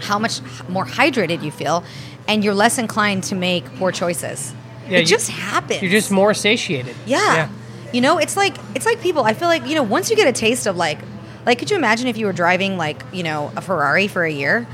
how 0.00 0.18
much 0.18 0.40
more 0.68 0.84
hydrated 0.84 1.40
you 1.44 1.52
feel, 1.52 1.84
and 2.26 2.42
you're 2.42 2.52
less 2.64 2.78
inclined 2.78 3.22
to 3.30 3.36
make 3.36 3.64
poor 3.76 3.92
choices. 3.92 4.52
Yeah, 4.88 4.98
it 4.98 5.00
you- 5.02 5.06
just 5.06 5.30
happens. 5.30 5.82
You're 5.82 5.92
just 5.92 6.10
more 6.10 6.34
satiated. 6.34 6.96
yeah. 7.06 7.48
You 7.92 8.00
know, 8.00 8.18
it's 8.18 8.36
like 8.36 8.56
it's 8.74 8.86
like 8.86 9.00
people. 9.00 9.22
I 9.22 9.34
feel 9.34 9.46
like 9.48 9.64
you 9.68 9.76
know, 9.76 9.84
once 9.84 10.10
you 10.10 10.16
get 10.16 10.26
a 10.26 10.32
taste 10.32 10.66
of 10.66 10.76
like, 10.76 10.98
like, 11.46 11.58
could 11.60 11.70
you 11.70 11.76
imagine 11.76 12.08
if 12.08 12.16
you 12.18 12.26
were 12.26 12.32
driving 12.32 12.76
like 12.76 13.02
you 13.12 13.22
know 13.22 13.52
a 13.56 13.60
Ferrari 13.60 14.08
for 14.08 14.24
a 14.24 14.30
year? 14.32 14.66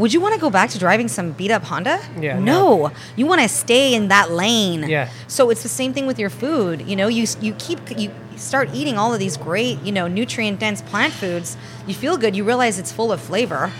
Would 0.00 0.14
you 0.14 0.20
want 0.20 0.34
to 0.34 0.40
go 0.40 0.48
back 0.48 0.70
to 0.70 0.78
driving 0.78 1.08
some 1.08 1.32
beat 1.32 1.50
up 1.50 1.62
Honda? 1.62 2.00
Yeah, 2.18 2.38
No, 2.38 2.90
you 3.16 3.26
want 3.26 3.42
to 3.42 3.48
stay 3.48 3.94
in 3.94 4.08
that 4.08 4.30
lane. 4.30 4.88
Yeah. 4.88 5.10
So 5.28 5.50
it's 5.50 5.62
the 5.62 5.68
same 5.68 5.92
thing 5.92 6.06
with 6.06 6.18
your 6.18 6.30
food. 6.30 6.88
You 6.88 6.96
know, 6.96 7.06
you 7.06 7.26
you 7.40 7.52
keep 7.58 7.78
you 7.98 8.10
start 8.36 8.70
eating 8.72 8.96
all 8.96 9.12
of 9.12 9.18
these 9.20 9.36
great 9.36 9.78
you 9.82 9.92
know 9.92 10.08
nutrient 10.08 10.58
dense 10.58 10.80
plant 10.80 11.12
foods. 11.12 11.56
You 11.86 11.94
feel 11.94 12.16
good. 12.16 12.34
You 12.34 12.44
realize 12.44 12.78
it's 12.78 12.90
full 12.90 13.12
of 13.12 13.20
flavor, 13.20 13.70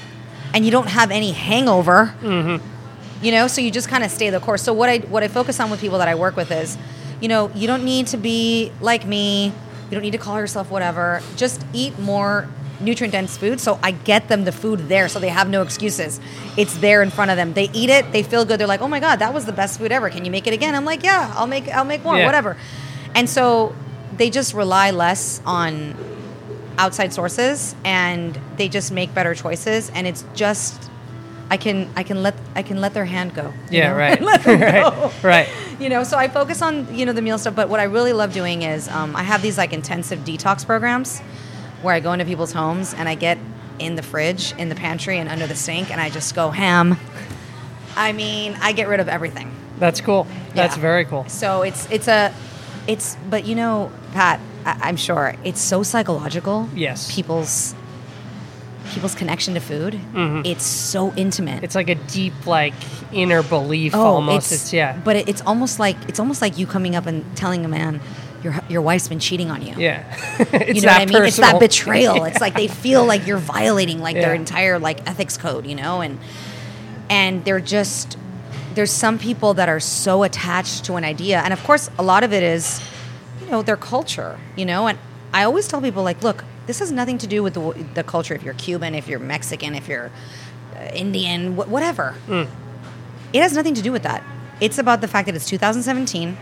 and 0.53 0.65
you 0.65 0.71
don't 0.71 0.89
have 0.89 1.11
any 1.11 1.33
hangover. 1.33 2.15
Mm-hmm. 2.21 2.67
You 3.25 3.33
know, 3.33 3.49
so 3.49 3.63
you 3.63 3.71
just 3.71 3.89
kind 3.89 4.05
of 4.05 4.11
stay 4.11 4.29
the 4.29 4.41
course. 4.41 4.63
So 4.63 4.75
what 4.75 4.91
I 4.91 4.99
what 4.99 5.23
I 5.23 5.29
focus 5.29 5.59
on 5.59 5.71
with 5.71 5.81
people 5.81 5.99
that 5.99 6.09
I 6.09 6.17
work 6.17 6.37
with 6.37 6.51
is, 6.51 6.77
you 7.23 7.29
know, 7.29 7.51
you 7.55 7.67
don't 7.67 7.85
need 7.85 8.09
to 8.09 8.19
be 8.19 8.73
like 8.83 9.07
me. 9.07 9.47
You 9.47 9.97
don't 9.97 10.03
need 10.03 10.13
to 10.13 10.19
call 10.19 10.39
yourself 10.39 10.71
whatever. 10.71 11.23
Just 11.37 11.65
eat 11.73 11.99
more 11.99 12.47
nutrient 12.81 13.13
dense 13.13 13.37
food. 13.37 13.61
So 13.61 13.79
I 13.83 13.93
get 13.93 14.29
them 14.29 14.45
the 14.45 14.53
food 14.53 14.89
there, 14.89 15.09
so 15.09 15.19
they 15.19 15.29
have 15.29 15.49
no 15.49 15.63
excuses. 15.63 16.21
It's 16.57 16.77
there 16.79 17.03
in 17.03 17.11
front 17.11 17.31
of 17.31 17.37
them. 17.37 17.53
They 17.53 17.71
eat 17.73 17.91
it. 17.91 18.13
They 18.13 18.23
feel 18.23 18.45
good. 18.45 18.59
They're 18.59 18.67
like, 18.67 18.81
oh 18.81 18.89
my 18.89 19.01
god, 19.01 19.17
that 19.21 19.35
was 19.35 19.47
the 19.47 19.53
best 19.53 19.79
food 19.79 19.93
ever. 19.93 20.11
Can 20.11 20.25
you 20.25 20.31
make 20.31 20.47
it 20.47 20.55
again? 20.55 20.75
I'm 20.75 20.85
like, 20.85 21.03
yeah, 21.03 21.33
I'll 21.37 21.47
make 21.47 21.69
I'll 21.69 21.85
make 21.85 22.05
more. 22.05 22.17
Yeah. 22.17 22.27
Whatever. 22.27 22.57
And 23.15 23.29
so 23.29 23.75
they 24.17 24.31
just 24.31 24.55
rely 24.55 24.91
less 24.91 25.41
on 25.47 25.95
outside 26.79 27.13
sources 27.13 27.75
and 27.85 28.39
they 28.57 28.69
just 28.69 28.91
make 28.91 29.13
better 29.15 29.35
choices 29.35 29.91
and 29.91 30.07
it's 30.07 30.25
just 30.35 30.91
I 31.51 31.57
can 31.57 31.91
I 31.97 32.05
can 32.05 32.23
let 32.23 32.35
I 32.55 32.63
can 32.63 32.81
let 32.81 32.95
their 32.95 33.05
hand 33.05 33.35
go. 33.35 33.53
Yeah, 33.71 33.91
know? 33.91 33.97
right. 33.97 34.21
let 34.33 34.45
them 34.45 34.61
right. 34.63 34.83
go. 34.83 35.13
Right. 35.23 35.49
You 35.81 35.89
know, 35.89 36.05
so 36.05 36.19
I 36.19 36.29
focus 36.29 36.61
on 36.61 36.95
you 36.95 37.07
know 37.07 37.15
the 37.15 37.23
meal 37.23 37.39
stuff, 37.39 37.57
but 37.57 37.71
what 37.71 37.81
I 37.81 37.85
really 37.85 38.13
love 38.13 38.35
doing 38.35 38.61
is 38.61 38.87
um, 38.89 39.17
I 39.17 39.23
have 39.23 39.41
these 39.41 39.57
like 39.57 39.73
intensive 39.73 40.19
detox 40.21 40.67
programs 40.67 41.23
where 41.83 41.95
I 41.95 42.01
go 42.01 42.13
into 42.13 42.25
people's 42.25 42.53
homes 42.53 42.95
and 42.95 43.09
I 43.09 43.15
get 43.15 43.39
in 43.79 43.97
the 43.97 44.03
fridge, 44.03 44.53
in 44.59 44.69
the 44.69 44.75
pantry, 44.75 45.19
and 45.19 45.29
under 45.29 45.47
the 45.47 45.55
sink, 45.55 45.91
and 45.91 46.01
I 46.01 46.11
just 46.11 46.35
go 46.35 46.51
ham. 46.51 46.99
I 47.97 48.13
mean, 48.13 48.57
I 48.61 48.73
get 48.73 48.89
rid 48.89 49.01
of 49.01 49.09
everything. 49.09 49.51
That's 49.79 50.01
cool. 50.01 50.27
That's 50.55 50.77
Yeah. 50.77 50.83
very 50.83 51.05
cool. 51.07 51.25
So 51.29 51.63
it's 51.63 51.89
it's 51.91 52.07
a 52.09 52.33
it's 52.87 53.17
but 53.29 53.47
you 53.47 53.55
know, 53.55 53.91
Pat, 54.13 54.41
I, 54.67 54.79
I'm 54.83 54.97
sure 54.97 55.35
it's 55.45 55.61
so 55.61 55.83
psychological. 55.83 56.69
Yes. 56.75 57.13
People's 57.15 57.75
people's 58.93 59.15
connection 59.15 59.55
to 59.55 59.61
food. 59.61 59.99
It's 60.45 60.65
so 60.65 61.13
intimate. 61.15 61.57
Mm-hmm. 61.57 61.65
It's 61.65 61.75
like 61.75 61.89
a 61.89 61.95
deep, 61.95 62.47
like 62.47 62.75
inner 63.13 63.43
belief 63.43 63.95
oh, 63.95 64.03
almost. 64.03 64.53
It's, 64.53 64.73
yeah. 64.73 64.99
But 65.05 65.17
it, 65.17 65.29
it's 65.29 65.43
almost 65.43 65.79
like 65.79 65.97
it's 66.09 66.19
almost 66.21 66.43
like 66.43 66.59
you 66.59 66.67
coming 66.67 66.97
up 66.97 67.07
and 67.07 67.25
telling 67.37 67.65
a 67.65 67.69
man 67.69 68.01
your 68.43 68.59
your 68.69 68.83
wife's 68.83 69.09
been 69.09 69.19
cheating 69.21 69.51
on 69.51 69.63
you. 69.63 69.75
Yeah. 69.77 70.05
it's 70.39 70.69
you 70.69 70.75
know 70.83 70.93
that 70.93 71.01
what 71.01 71.17
I 71.17 71.21
mean? 71.21 71.25
It's 71.25 71.37
that 71.37 71.59
personal. 71.59 71.61
betrayal. 71.61 72.25
It's 72.25 72.41
like 72.41 72.55
they 72.55 72.69
feel 72.85 73.05
like 73.05 73.27
you're 73.27 73.39
violating 73.39 74.01
like 74.01 74.17
their 74.17 74.35
entire 74.35 74.79
like 74.79 75.09
ethics 75.09 75.37
code, 75.37 75.67
you 75.67 75.75
know, 75.75 76.01
and 76.01 76.19
and 77.09 77.45
they're 77.45 77.61
just 77.61 78.17
there's 78.75 78.91
some 78.93 79.19
people 79.19 79.55
that 79.55 79.69
are 79.69 79.81
so 79.81 80.23
attached 80.23 80.85
to 80.87 80.95
an 80.95 81.05
idea, 81.05 81.41
and 81.41 81.53
of 81.53 81.63
course, 81.65 81.91
a 81.99 82.03
lot 82.03 82.23
of 82.25 82.33
it 82.33 82.43
is 82.43 82.81
you 83.41 83.51
know 83.51 83.63
their 83.63 83.77
culture, 83.77 84.39
you 84.57 84.65
know, 84.65 84.87
and 84.87 84.99
I 85.33 85.45
always 85.45 85.69
tell 85.69 85.81
people 85.81 86.03
like, 86.03 86.23
look, 86.23 86.45
this 86.67 86.79
has 86.79 86.91
nothing 86.93 87.19
to 87.19 87.27
do 87.27 87.43
with 87.43 87.55
the 87.55 87.87
the 87.95 88.05
culture. 88.05 88.35
If 88.35 88.43
you're 88.43 88.55
Cuban, 88.55 88.95
if 88.95 89.09
you're 89.09 89.19
Mexican, 89.19 89.75
if 89.75 89.89
you're 89.89 90.11
uh, 90.77 90.91
Indian, 90.95 91.57
wh- 91.57 91.69
whatever, 91.71 92.15
it 93.33 93.41
has 93.43 93.53
nothing 93.55 93.75
to 93.75 93.83
do 93.83 93.93
with 93.93 94.03
that. 94.05 94.23
It's 94.61 94.79
about 94.79 95.01
the 95.01 95.09
fact 95.09 95.27
that 95.27 95.35
it's 95.35 95.47
2017. 95.47 96.37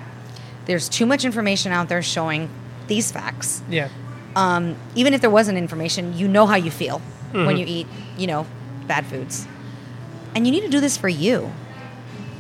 There's 0.69 0.89
too 0.89 1.05
much 1.07 1.25
information 1.25 1.73
out 1.73 1.89
there 1.89 2.03
showing 2.03 2.49
these 2.87 3.11
facts 3.11 3.63
Yeah. 3.69 3.89
um, 4.37 4.77
even 4.95 5.13
if 5.15 5.21
there 5.21 5.31
wasn't 5.31 5.59
information, 5.59 6.17
you 6.17 6.29
know 6.29 6.47
how 6.47 6.55
you 6.57 6.71
feel 6.71 7.01
when 7.33 7.45
Mm-hmm. 7.47 7.57
you 7.57 7.67
eat, 7.67 7.87
you 8.17 8.27
know, 8.29 8.47
bad 8.87 9.05
foods. 9.07 9.47
And 10.35 10.47
you 10.47 10.53
need 10.53 10.63
to 10.63 10.69
do 10.69 10.81
this 10.81 10.97
for 10.97 11.09
you. 11.09 11.51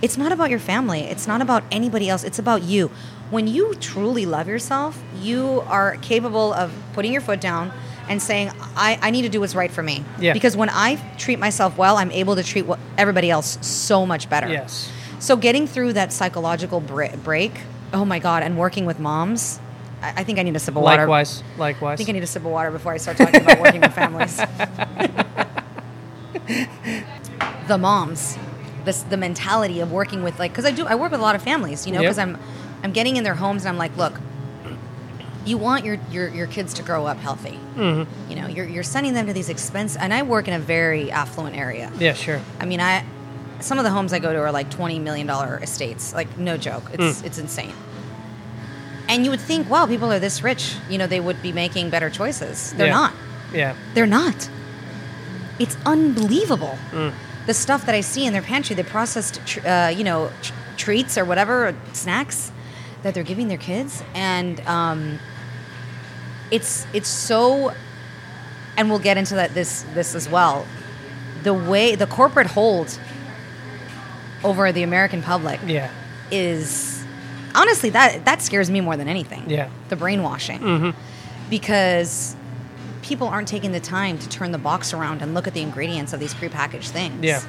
It's 0.00 0.16
not 0.16 0.30
about 0.32 0.48
your 0.50 0.60
family. 0.60 1.00
It's 1.00 1.26
not 1.26 1.42
about 1.42 1.64
anybody 1.72 2.08
else. 2.08 2.22
It's 2.22 2.38
about 2.38 2.62
you. 2.62 2.90
When 3.30 3.46
you 3.48 3.74
truly 3.74 4.24
love 4.26 4.46
yourself, 4.48 5.02
you 5.20 5.62
are 5.66 5.96
capable 5.96 6.52
of 6.54 6.72
putting 6.94 7.12
your 7.12 7.20
foot 7.20 7.40
down 7.40 7.72
and 8.08 8.22
saying, 8.22 8.50
I, 8.76 8.98
I 9.02 9.10
need 9.10 9.22
to 9.22 9.28
do 9.28 9.40
what's 9.40 9.54
right 9.54 9.70
for 9.70 9.82
me. 9.82 10.04
Yeah. 10.18 10.32
Because 10.32 10.56
when 10.56 10.70
I 10.70 10.96
treat 11.18 11.38
myself 11.38 11.76
well, 11.76 11.96
I'm 11.98 12.10
able 12.12 12.36
to 12.36 12.42
treat 12.44 12.64
everybody 12.96 13.28
else 13.30 13.58
so 13.66 14.06
much 14.06 14.30
better. 14.30 14.48
Yes. 14.48 14.90
So 15.18 15.36
getting 15.36 15.66
through 15.66 15.94
that 15.94 16.12
psychological 16.12 16.80
bre- 16.80 17.16
break, 17.24 17.52
oh 17.92 18.04
my 18.04 18.18
God, 18.18 18.42
and 18.42 18.58
working 18.58 18.86
with 18.86 18.98
moms, 18.98 19.60
I, 20.02 20.14
I 20.18 20.24
think 20.24 20.38
I 20.38 20.42
need 20.42 20.56
a 20.56 20.58
sip 20.58 20.76
of 20.76 20.82
water. 20.82 21.02
Likewise. 21.02 21.42
Likewise. 21.56 21.94
I 21.94 21.96
think 21.96 22.08
I 22.08 22.12
need 22.12 22.22
a 22.22 22.26
sip 22.26 22.44
of 22.44 22.50
water 22.50 22.70
before 22.70 22.92
I 22.92 22.96
start 22.98 23.16
talking 23.16 23.40
about 23.42 23.60
working 23.60 23.80
with 23.80 23.92
families. 23.94 24.36
the 27.68 27.78
moms, 27.78 28.38
this 28.84 29.02
the 29.02 29.16
mentality 29.16 29.80
of 29.80 29.92
working 29.92 30.22
with 30.22 30.38
like 30.38 30.52
because 30.52 30.64
I 30.64 30.70
do 30.70 30.86
I 30.86 30.94
work 30.94 31.10
with 31.10 31.20
a 31.20 31.22
lot 31.22 31.34
of 31.34 31.42
families, 31.42 31.86
you 31.86 31.92
know, 31.92 32.00
Yep. 32.00 32.08
because 32.10 32.18
I'm 32.18 32.38
I'm 32.82 32.92
getting 32.92 33.16
in 33.16 33.24
their 33.24 33.34
homes 33.34 33.62
and 33.64 33.70
I'm 33.70 33.78
like, 33.78 33.96
look, 33.96 34.20
you 35.44 35.58
want 35.58 35.84
your 35.84 35.98
your, 36.10 36.28
your 36.28 36.46
kids 36.46 36.74
to 36.74 36.82
grow 36.82 37.06
up 37.06 37.18
healthy. 37.18 37.58
Mm-hmm. 37.76 38.30
You 38.30 38.36
know, 38.40 38.46
you're 38.48 38.66
you're 38.66 38.82
sending 38.82 39.14
them 39.14 39.26
to 39.26 39.32
these 39.32 39.48
expensive, 39.48 40.00
and 40.00 40.12
I 40.14 40.22
work 40.22 40.48
in 40.48 40.54
a 40.54 40.58
very 40.58 41.10
affluent 41.10 41.56
area. 41.56 41.90
yeah, 41.98 42.12
sure. 42.14 42.40
I 42.60 42.66
mean, 42.66 42.80
I 42.80 43.04
some 43.60 43.78
of 43.78 43.84
the 43.84 43.90
homes 43.90 44.12
I 44.12 44.18
go 44.18 44.32
to 44.32 44.38
are 44.40 44.52
like 44.52 44.70
twenty 44.70 44.98
million 44.98 45.26
dollar 45.26 45.58
estates. 45.62 46.12
Like 46.14 46.38
no 46.38 46.56
joke, 46.56 46.84
it's 46.92 47.22
it's 47.22 47.38
insane. 47.38 47.72
And 49.08 49.24
you 49.24 49.30
would 49.30 49.40
think, 49.40 49.70
wow, 49.70 49.86
people 49.86 50.12
are 50.12 50.18
this 50.18 50.42
rich, 50.42 50.74
you 50.90 50.98
know, 50.98 51.06
they 51.06 51.20
would 51.20 51.40
be 51.40 51.50
making 51.50 51.88
better 51.90 52.10
choices. 52.10 52.74
They're 52.74 52.88
Yeah. 52.88 52.92
not. 52.92 53.12
Yeah. 53.54 53.74
They're 53.94 54.06
not. 54.06 54.50
It's 55.58 55.76
unbelievable. 55.86 56.76
Mm. 56.92 57.12
The 57.46 57.54
stuff 57.54 57.86
that 57.86 57.94
I 57.94 58.02
see 58.02 58.26
in 58.26 58.34
their 58.34 58.42
pantry, 58.42 58.76
the 58.76 58.84
processed, 58.84 59.40
tr- 59.46 59.66
uh, 59.66 59.88
you 59.88 60.04
know, 60.04 60.30
tr- 60.42 60.52
treats 60.76 61.16
or 61.16 61.24
whatever 61.24 61.74
snacks 61.94 62.52
that 63.02 63.14
they're 63.14 63.22
giving 63.22 63.48
their 63.48 63.56
kids, 63.58 64.02
and 64.14 64.60
um, 64.66 65.18
it's 66.50 66.86
it's 66.92 67.08
so. 67.08 67.72
And 68.76 68.90
we'll 68.90 68.98
get 69.00 69.16
into 69.16 69.34
that 69.36 69.54
this 69.54 69.84
this 69.94 70.14
as 70.14 70.28
well. 70.28 70.66
The 71.42 71.54
way 71.54 71.94
the 71.94 72.06
corporate 72.06 72.48
hold 72.48 72.98
over 74.44 74.70
the 74.72 74.82
American 74.82 75.22
public 75.22 75.60
Yeah. 75.66 75.90
is 76.30 77.04
honestly 77.54 77.90
that 77.90 78.24
that 78.24 78.42
scares 78.42 78.70
me 78.70 78.80
more 78.80 78.96
than 78.96 79.08
anything. 79.08 79.48
Yeah. 79.48 79.68
The 79.88 79.96
brainwashing. 79.96 80.60
Mm-hmm. 80.60 80.90
Because 81.50 82.36
people 83.02 83.26
aren't 83.28 83.48
taking 83.48 83.72
the 83.72 83.80
time 83.80 84.18
to 84.18 84.28
turn 84.28 84.52
the 84.52 84.58
box 84.58 84.92
around 84.92 85.22
and 85.22 85.32
look 85.34 85.46
at 85.46 85.54
the 85.54 85.62
ingredients 85.62 86.12
of 86.12 86.20
these 86.20 86.34
prepackaged 86.34 86.88
things. 86.90 87.24
Yeah. 87.24 87.40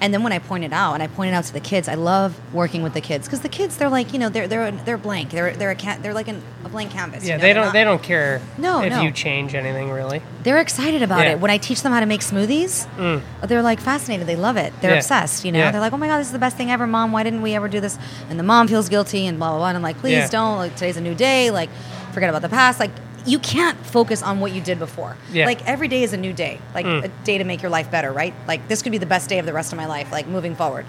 And 0.00 0.12
then 0.12 0.22
when 0.22 0.32
I 0.32 0.38
pointed 0.38 0.72
out, 0.74 0.92
and 0.94 1.02
I 1.02 1.06
pointed 1.06 1.32
out 1.32 1.44
to 1.44 1.52
the 1.54 1.60
kids, 1.60 1.88
I 1.88 1.94
love 1.94 2.38
working 2.52 2.82
with 2.82 2.92
the 2.92 3.00
kids 3.00 3.26
because 3.26 3.40
the 3.40 3.48
kids, 3.48 3.78
they're 3.78 3.88
like, 3.88 4.12
you 4.12 4.18
know, 4.18 4.28
they're 4.28 4.46
they're 4.46 4.70
they're 4.70 4.98
blank. 4.98 5.30
They're 5.30 5.52
they're 5.54 5.70
a 5.70 5.98
they're 6.02 6.12
like 6.12 6.28
an, 6.28 6.42
a 6.64 6.68
blank 6.68 6.90
canvas. 6.90 7.22
you 7.24 7.30
Yeah. 7.30 7.36
know? 7.36 7.42
They 7.42 7.52
don't. 7.54 7.64
not- 7.66 7.72
They 7.72 7.84
don't 7.84 8.02
care. 8.02 8.40
No, 8.58 8.82
If 8.82 8.90
no. 8.90 9.00
you 9.00 9.10
change 9.10 9.54
anything, 9.54 9.90
really. 9.90 10.20
They're 10.42 10.58
excited 10.60 11.00
about 11.02 11.20
Yeah. 11.24 11.32
it. 11.32 11.40
When 11.40 11.50
I 11.50 11.56
teach 11.58 11.80
them 11.82 11.92
how 11.92 12.00
to 12.00 12.06
make 12.06 12.20
smoothies, 12.20 12.86
Mm. 12.98 13.22
they're 13.48 13.62
like 13.62 13.80
fascinated. 13.80 14.26
They 14.26 14.36
love 14.36 14.56
it. 14.58 14.72
They're 14.82 14.90
Yeah. 14.92 14.96
obsessed. 14.98 15.44
You 15.46 15.52
know, 15.52 15.60
Yeah. 15.60 15.70
they're 15.70 15.80
like, 15.80 15.92
"Oh 15.94 15.96
my 15.98 16.08
god, 16.08 16.18
this 16.18 16.26
is 16.26 16.32
the 16.32 16.38
best 16.38 16.56
thing 16.56 16.70
ever, 16.70 16.86
mom. 16.86 17.10
Why 17.12 17.22
didn't 17.22 17.40
we 17.42 17.54
ever 17.54 17.68
do 17.68 17.80
this?" 17.80 17.98
And 18.28 18.38
the 18.38 18.42
mom 18.44 18.68
feels 18.68 18.88
guilty 18.90 19.26
and 19.26 19.38
blah 19.38 19.48
blah 19.50 19.58
blah. 19.58 19.68
And 19.68 19.76
I'm 19.78 19.82
like, 19.82 19.98
"Please 19.98 20.28
don't. 20.28 20.58
Like 20.58 20.74
today's 20.74 20.96
a 20.98 21.00
new 21.00 21.14
day. 21.14 21.50
Like 21.50 21.70
forget 22.12 22.28
about 22.28 22.42
the 22.42 22.48
past. 22.50 22.80
Like 22.80 22.90
you 23.26 23.38
can't 23.38 23.78
focus 23.84 24.22
on 24.22 24.40
what 24.40 24.52
you 24.52 24.60
did 24.60 24.78
before. 24.78 25.16
Yeah. 25.32 25.46
Like 25.46 25.66
every 25.66 25.88
day 25.88 26.02
is 26.02 26.12
a 26.12 26.16
new 26.16 26.32
day, 26.32 26.60
like 26.74 26.86
hmm. 26.86 27.04
a 27.04 27.08
day 27.24 27.38
to 27.38 27.44
make 27.44 27.62
your 27.62 27.70
life 27.70 27.90
better, 27.90 28.12
right? 28.12 28.34
Like 28.46 28.68
this 28.68 28.82
could 28.82 28.92
be 28.92 28.98
the 28.98 29.06
best 29.06 29.28
day 29.28 29.38
of 29.38 29.46
the 29.46 29.52
rest 29.52 29.72
of 29.72 29.76
my 29.76 29.86
life, 29.86 30.12
like 30.12 30.26
moving 30.26 30.54
forward. 30.54 30.86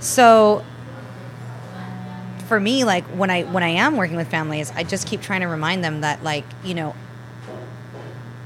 So 0.00 0.64
for 2.46 2.60
me, 2.60 2.84
like 2.84 3.04
when 3.06 3.30
I 3.30 3.42
when 3.42 3.62
I 3.62 3.68
am 3.68 3.96
working 3.96 4.16
with 4.16 4.28
families, 4.28 4.72
I 4.74 4.84
just 4.84 5.06
keep 5.06 5.20
trying 5.22 5.40
to 5.40 5.48
remind 5.48 5.84
them 5.84 6.02
that 6.02 6.22
like, 6.22 6.44
you 6.64 6.74
know, 6.74 6.94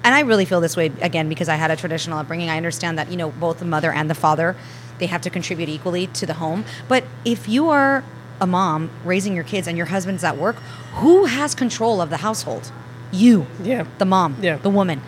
and 0.05 0.15
I 0.15 0.21
really 0.21 0.45
feel 0.45 0.61
this 0.61 0.77
way 0.77 0.93
again 1.01 1.29
because 1.29 1.49
I 1.49 1.57
had 1.57 1.71
a 1.71 1.77
traditional 1.77 2.19
upbringing. 2.19 2.51
I 2.51 2.57
understand 2.57 2.99
that, 2.99 3.11
you 3.11 3.17
know, 3.17 3.31
both 3.31 3.59
the 3.59 3.65
mother 3.65 3.93
and 3.93 4.11
the 4.11 4.15
father, 4.15 4.57
they 4.99 5.07
have 5.07 5.23
to 5.23 5.31
contribute 5.31 5.69
equally 5.69 6.09
to 6.09 6.27
the 6.27 6.35
home. 6.35 6.65
But 6.88 7.05
if 7.25 7.49
you 7.49 7.69
are 7.69 8.05
a 8.41 8.47
mom 8.47 8.91
raising 9.05 9.35
your 9.35 9.45
kids 9.45 9.69
and 9.69 9.77
your 9.77 9.87
husband's 9.87 10.25
at 10.25 10.37
work, 10.37 10.57
who 10.95 11.27
has 11.27 11.55
control 11.55 12.01
of 12.01 12.11
the 12.11 12.19
household? 12.19 12.73
You. 13.12 13.46
Yeah. 13.62 13.87
The 13.98 14.05
mom. 14.05 14.37
Yeah. 14.40 14.57
The 14.57 14.70
woman. 14.70 15.03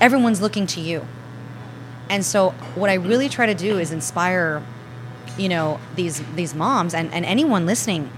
Everyone's 0.00 0.40
looking 0.40 0.66
to 0.68 0.80
you. 0.80 1.06
And 2.08 2.24
so 2.24 2.50
what 2.74 2.90
I 2.90 2.94
really 2.94 3.28
try 3.28 3.46
to 3.46 3.54
do 3.54 3.78
is 3.78 3.90
inspire, 3.90 4.62
you 5.36 5.48
know, 5.48 5.80
these 5.96 6.22
these 6.34 6.54
moms 6.54 6.94
and, 6.94 7.12
and 7.12 7.24
anyone 7.24 7.66
listening. 7.66 8.10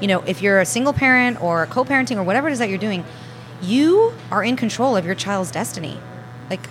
You 0.00 0.06
know, 0.06 0.20
if 0.20 0.42
you're 0.42 0.60
a 0.60 0.66
single 0.66 0.92
parent 0.92 1.42
or 1.42 1.66
co-parenting 1.66 2.16
or 2.16 2.22
whatever 2.22 2.48
it 2.48 2.52
is 2.52 2.60
that 2.60 2.68
you're 2.68 2.78
doing, 2.78 3.04
you 3.60 4.12
are 4.30 4.44
in 4.44 4.54
control 4.54 4.96
of 4.96 5.04
your 5.04 5.16
child's 5.16 5.50
destiny. 5.50 5.98
Like 6.48 6.68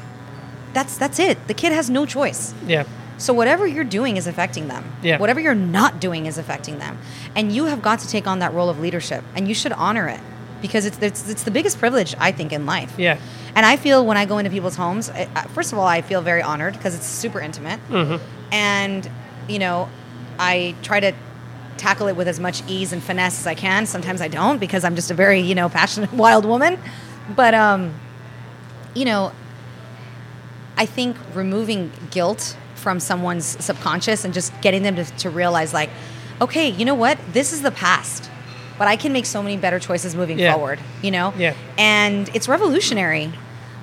that's 0.74 0.98
that's 0.98 1.20
it. 1.20 1.48
The 1.48 1.54
kid 1.54 1.74
has 1.74 1.90
no 1.90 2.06
choice. 2.06 2.54
Yeah. 2.66 2.86
So 3.18 3.34
whatever 3.34 3.66
you're 3.66 3.84
doing 3.84 4.16
is 4.16 4.28
affecting 4.28 4.68
them. 4.68 4.94
Yeah. 5.02 5.18
Whatever 5.18 5.40
you're 5.40 5.56
not 5.56 6.00
doing 6.00 6.28
is 6.28 6.38
affecting 6.38 6.78
them. 6.78 7.00
And 7.36 7.52
you 7.52 7.66
have 7.66 7.82
got 7.82 8.00
to 8.00 8.08
take 8.08 8.28
on 8.28 8.40
that 8.40 8.54
role 8.54 8.70
of 8.70 8.80
leadership 8.80 9.24
and 9.36 9.48
you 9.48 9.56
should 9.56 9.74
honor 9.74 10.08
it 10.08 10.20
because 10.62 10.86
it's 10.86 10.98
it's, 11.02 11.30
it's 11.30 11.44
the 11.44 11.52
biggest 11.52 11.80
privilege 11.80 12.16
I 12.20 12.32
think 12.32 12.52
in 12.52 12.66
life. 12.66 12.94
Yeah. 12.98 13.20
And 13.56 13.66
I 13.66 13.76
feel 13.76 14.06
when 14.06 14.18
I 14.18 14.26
go 14.26 14.38
into 14.38 14.52
people's 14.52 14.76
homes, 14.76 15.10
I, 15.10 15.26
first 15.48 15.74
of 15.74 15.80
all, 15.80 15.88
I 15.88 16.02
feel 16.02 16.22
very 16.22 16.42
honored 16.44 16.74
because 16.74 16.94
it's 16.94 17.06
super 17.06 17.40
intimate. 17.40 17.80
And, 18.52 19.10
you 19.48 19.58
know, 19.58 19.90
I 20.38 20.76
try 20.84 21.00
to 21.00 21.14
tackle 21.78 22.08
it 22.08 22.16
with 22.16 22.28
as 22.28 22.40
much 22.40 22.62
ease 22.68 22.94
and 22.94 23.02
finesse 23.02 23.40
as 23.40 23.48
I 23.48 23.56
can. 23.56 23.86
Sometimes 23.86 24.22
I 24.22 24.28
don't 24.28 24.60
because 24.60 24.84
I'm 24.84 24.96
just 24.96 25.10
a 25.10 25.14
very, 25.14 25.40
you 25.40 25.56
know, 25.56 25.70
passionate, 25.80 26.14
wild 26.14 26.46
woman. 26.46 26.78
But, 27.36 27.54
um, 27.54 27.94
you 28.94 29.06
know, 29.06 29.32
I 30.78 30.86
think 30.86 31.18
removing 31.34 31.92
guilt 32.12 32.56
from 32.76 33.00
someone's 33.00 33.46
subconscious 33.64 34.24
and 34.24 34.34
just 34.34 34.54
getting 34.62 34.84
them 34.84 34.96
to, 34.98 35.04
to 35.04 35.30
realize, 35.30 35.74
like, 35.74 35.90
okay, 36.40 36.70
you 36.70 36.86
know 36.86 36.96
what? 36.96 37.18
This 37.34 37.52
is 37.54 37.64
the 37.64 37.72
past, 37.72 38.27
but 38.78 38.88
I 38.88 38.96
can 38.96 39.14
make 39.14 39.26
so 39.26 39.42
many 39.44 39.58
better 39.58 39.80
choices 39.80 40.16
moving 40.16 40.40
Yeah. 40.40 40.54
forward, 40.54 40.80
you 41.02 41.12
know? 41.12 41.34
Yeah. 41.38 41.54
And 41.78 42.30
it's 42.34 42.48
revolutionary 42.48 43.32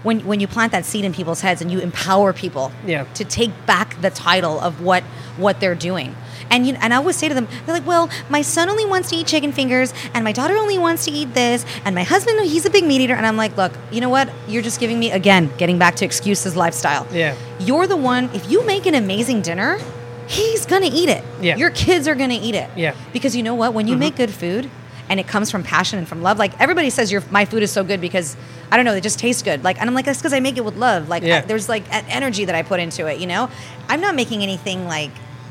when, 0.03 0.21
when 0.27 0.39
you 0.41 0.47
plant 0.47 0.73
that 0.73 0.85
seed 0.85 1.05
in 1.05 1.13
people's 1.15 1.41
heads 1.41 1.63
and 1.63 1.71
you 1.73 1.81
empower 1.81 2.33
people 2.33 2.73
Yeah. 2.87 3.05
to 3.15 3.25
take 3.25 3.51
back 3.67 4.01
the 4.03 4.11
title 4.11 4.61
of 4.61 4.81
what, 4.83 5.03
what 5.37 5.61
they're 5.61 5.75
doing. 5.75 6.15
And 6.51 6.67
you, 6.67 6.77
and 6.81 6.93
I 6.93 6.99
always 6.99 7.17
say 7.17 7.27
to 7.29 7.35
them, 7.35 7.49
they're 7.65 7.75
like, 7.75 7.87
well, 7.87 8.11
my 8.29 8.43
son 8.43 8.69
only 8.69 8.85
wants 8.85 9.09
to 9.11 9.17
eat 9.17 9.27
chicken 9.27 9.51
fingers, 9.51 9.95
and 10.13 10.23
my 10.25 10.31
daughter 10.33 10.55
only 10.57 10.77
wants 10.77 11.07
to 11.07 11.11
eat 11.11 11.33
this, 11.33 11.65
and 11.87 11.95
my 11.95 12.03
husband, 12.03 12.39
he's 12.43 12.67
a 12.67 12.71
big 12.71 12.85
meat 12.85 13.01
eater. 13.01 13.15
And 13.15 13.25
I'm 13.27 13.39
like, 13.39 13.57
look, 13.57 13.73
you 13.91 14.03
know 14.03 14.11
what? 14.11 14.29
You're 14.47 14.63
just 14.63 14.79
giving 14.79 14.99
me 14.99 15.11
again, 15.11 15.51
getting 15.57 15.79
back 15.79 15.97
to 15.97 16.05
excuses 16.05 16.55
lifestyle. 16.55 17.07
Yeah. 17.13 17.35
You're 17.59 17.87
the 17.87 17.97
one. 17.97 18.29
If 18.35 18.51
you 18.51 18.63
make 18.67 18.85
an 18.85 18.95
amazing 18.95 19.41
dinner, 19.41 19.79
he's 20.27 20.67
gonna 20.67 20.91
eat 20.93 21.09
it. 21.09 21.25
Yeah. 21.41 21.57
Your 21.57 21.71
kids 21.71 22.07
are 22.07 22.15
gonna 22.15 22.39
eat 22.41 22.55
it. 22.55 22.69
Yeah. 22.77 22.93
Mm-hmm. 22.93 23.13
Because 23.15 23.35
you 23.35 23.43
know 23.43 23.55
what? 23.55 23.73
When 23.73 23.89
you 23.89 23.97
make 23.97 24.17
good 24.17 24.31
food, 24.31 24.71
and 25.09 25.21
it 25.21 25.27
comes 25.29 25.51
from 25.51 25.63
passion 25.63 25.99
and 25.99 26.09
from 26.09 26.23
love. 26.23 26.39
Like 26.39 26.59
everybody 26.61 26.91
says, 26.91 27.11
your 27.13 27.23
my 27.31 27.45
food 27.45 27.63
is 27.63 27.71
so 27.71 27.85
good 27.85 28.01
because 28.01 28.37
I 28.71 28.77
don't 28.77 28.85
know, 28.85 28.95
it 28.95 29.03
just 29.03 29.19
tastes 29.19 29.43
good. 29.43 29.63
Like, 29.65 29.79
and 29.81 29.89
I'm 29.89 29.95
like, 29.95 30.05
that's 30.07 30.19
because 30.19 30.33
I 30.33 30.41
make 30.41 30.57
it 30.57 30.65
with 30.65 30.77
love. 30.77 31.09
Like, 31.09 31.23
Yeah. 31.23 31.39
I- 31.39 31.41
there's 31.43 31.69
like 31.69 31.85
an 31.93 32.05
energy 32.09 32.45
that 32.47 32.55
I 32.55 32.63
put 32.63 32.81
into 32.81 33.07
it. 33.07 33.19
You 33.21 33.27
know, 33.27 33.51
I'm 33.89 34.01
not 34.01 34.15
making 34.15 34.43
anything 34.43 34.87
like 34.87 35.11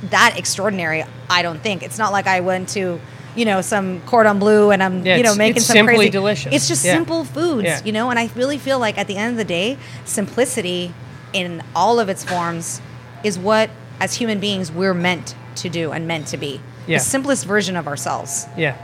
that 0.10 0.36
extraordinary. 0.38 1.04
I 1.30 1.42
don't 1.44 1.62
think 1.62 1.84
it's 1.84 1.98
not 1.98 2.12
like 2.12 2.28
I 2.28 2.40
went 2.42 2.70
to. 2.70 3.00
You 3.36 3.46
know, 3.46 3.62
some 3.62 4.00
cordon 4.02 4.38
bleu, 4.38 4.70
and 4.70 4.84
I'm, 4.84 5.04
Yeah, 5.04 5.16
you 5.18 5.24
know, 5.24 5.34
making 5.34 5.64
some 5.64 5.74
simply 5.74 5.96
crazy. 5.96 6.10
delicious. 6.12 6.54
It's 6.54 6.68
just 6.68 6.86
Yeah. 6.86 6.94
simple 6.94 7.24
foods, 7.24 7.82
you 7.84 7.92
know. 7.92 8.12
And 8.12 8.20
I 8.20 8.30
really 8.36 8.60
feel 8.60 8.78
like 8.78 8.96
at 9.00 9.08
the 9.08 9.18
end 9.18 9.32
of 9.32 9.38
the 9.38 9.44
day, 9.44 9.80
simplicity 10.06 10.94
in 11.34 11.64
all 11.76 12.00
of 12.00 12.10
its 12.10 12.24
forms 12.24 12.80
is 13.24 13.40
what, 13.40 13.72
as 14.00 14.14
human 14.18 14.40
beings, 14.40 14.72
we're 14.72 14.94
meant 14.94 15.34
to 15.56 15.68
do 15.68 15.92
and 15.92 16.08
meant 16.08 16.28
to 16.28 16.38
be. 16.38 16.62
The 16.86 17.00
simplest 17.00 17.46
version 17.46 17.76
of 17.76 17.88
ourselves. 17.88 18.46
Yeah. 18.56 18.76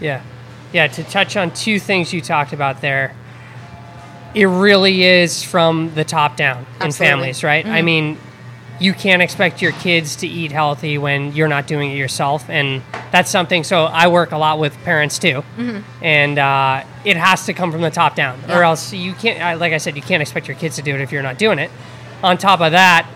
Yeah. 0.00 0.22
Yeah. 0.72 0.86
To 0.86 1.04
touch 1.04 1.36
on 1.36 1.52
two 1.52 1.78
things 1.78 2.12
you 2.12 2.20
talked 2.20 2.52
about 2.52 2.80
there, 2.80 3.14
it 4.34 4.46
really 4.46 5.02
is 5.02 5.42
from 5.42 5.94
the 5.94 6.04
top 6.04 6.36
down 6.36 6.58
in 6.58 6.64
Absolutely. 6.64 6.88
Mm-hmm. 6.88 6.94
families, 7.04 7.44
right? 7.44 7.66
I 7.66 7.82
mean, 7.82 8.18
you 8.78 8.94
can't 8.94 9.20
expect 9.20 9.60
your 9.60 9.72
kids 9.72 10.16
to 10.16 10.26
eat 10.26 10.52
healthy 10.52 10.96
when 10.96 11.34
you're 11.34 11.48
not 11.48 11.66
doing 11.66 11.90
it 11.90 11.96
yourself. 11.96 12.48
And 12.48 12.82
that's 13.12 13.30
something, 13.30 13.62
so 13.64 13.84
I 13.84 14.08
work 14.08 14.32
a 14.32 14.38
lot 14.38 14.58
with 14.58 14.74
parents 14.84 15.18
too. 15.18 15.42
And 16.00 16.38
uh, 16.38 16.84
it 17.04 17.16
has 17.18 17.44
to 17.46 17.52
come 17.52 17.72
from 17.72 17.82
the 17.82 17.90
top 17.90 18.14
down, 18.14 18.38
or 18.44 18.46
Mm-hmm. 18.46 18.62
Else 18.62 18.92
you 18.92 19.12
can't, 19.14 19.60
like 19.60 19.72
I 19.72 19.78
said, 19.78 19.96
you 19.96 20.02
can't 20.02 20.22
expect 20.22 20.48
your 20.48 20.56
kids 20.56 20.76
to 20.76 20.82
do 20.82 20.94
it 20.94 21.00
if 21.00 21.12
you're 21.12 21.22
not 21.22 21.36
doing 21.38 21.58
it. 21.58 21.70
On 22.22 22.38
top 22.38 22.60
of 22.60 22.72
that, 22.72 23.10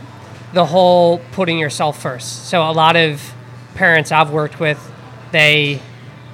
the 0.52 0.66
whole 0.66 1.18
putting 1.32 1.58
yourself 1.58 2.00
first. 2.00 2.46
So 2.46 2.62
a 2.62 2.72
lot 2.72 2.96
of 2.96 3.32
parents 3.74 4.12
I've 4.12 4.30
worked 4.30 4.60
with, 4.60 4.78
they 5.32 5.80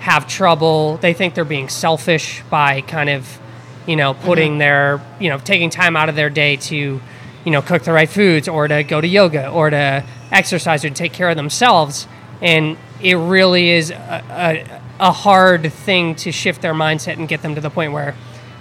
have 0.01 0.27
trouble. 0.27 0.97
They 0.97 1.13
think 1.13 1.35
they're 1.35 1.45
being 1.45 1.69
selfish 1.69 2.43
by 2.51 2.81
kind 2.81 3.11
of, 3.11 3.39
you 3.87 3.97
know, 3.97 4.15
putting 4.15 4.53
mm-hmm. 4.53 4.59
their, 4.59 5.01
you 5.21 5.29
know, 5.29 5.39
taking 5.39 5.71
time 5.71 5.95
out 5.95 6.09
of 6.09 6.17
their 6.17 6.31
day 6.31 6.57
to, 6.57 6.77
you 7.45 7.51
know, 7.51 7.63
cook 7.63 7.83
the 7.83 7.93
right 7.93 8.09
foods 8.09 8.49
or 8.49 8.67
to 8.67 8.83
go 8.83 9.01
to 9.01 9.07
yoga 9.07 9.49
or 9.49 9.71
to 9.71 10.05
exercise 10.33 10.85
or 10.85 10.89
to 10.89 10.95
take 10.95 11.13
care 11.13 11.29
of 11.29 11.37
themselves. 11.37 12.09
And 12.41 12.79
it 13.03 13.15
really 13.15 13.71
is 13.71 13.91
a, 13.91 14.25
a, 14.31 14.81
a 15.09 15.13
hard 15.13 15.71
thing 15.73 16.15
to 16.17 16.33
shift 16.33 16.63
their 16.63 16.75
mindset 16.75 17.19
and 17.19 17.29
get 17.29 17.43
them 17.43 17.55
to 17.55 17.61
the 17.61 17.71
point 17.71 17.93
where, 17.93 18.15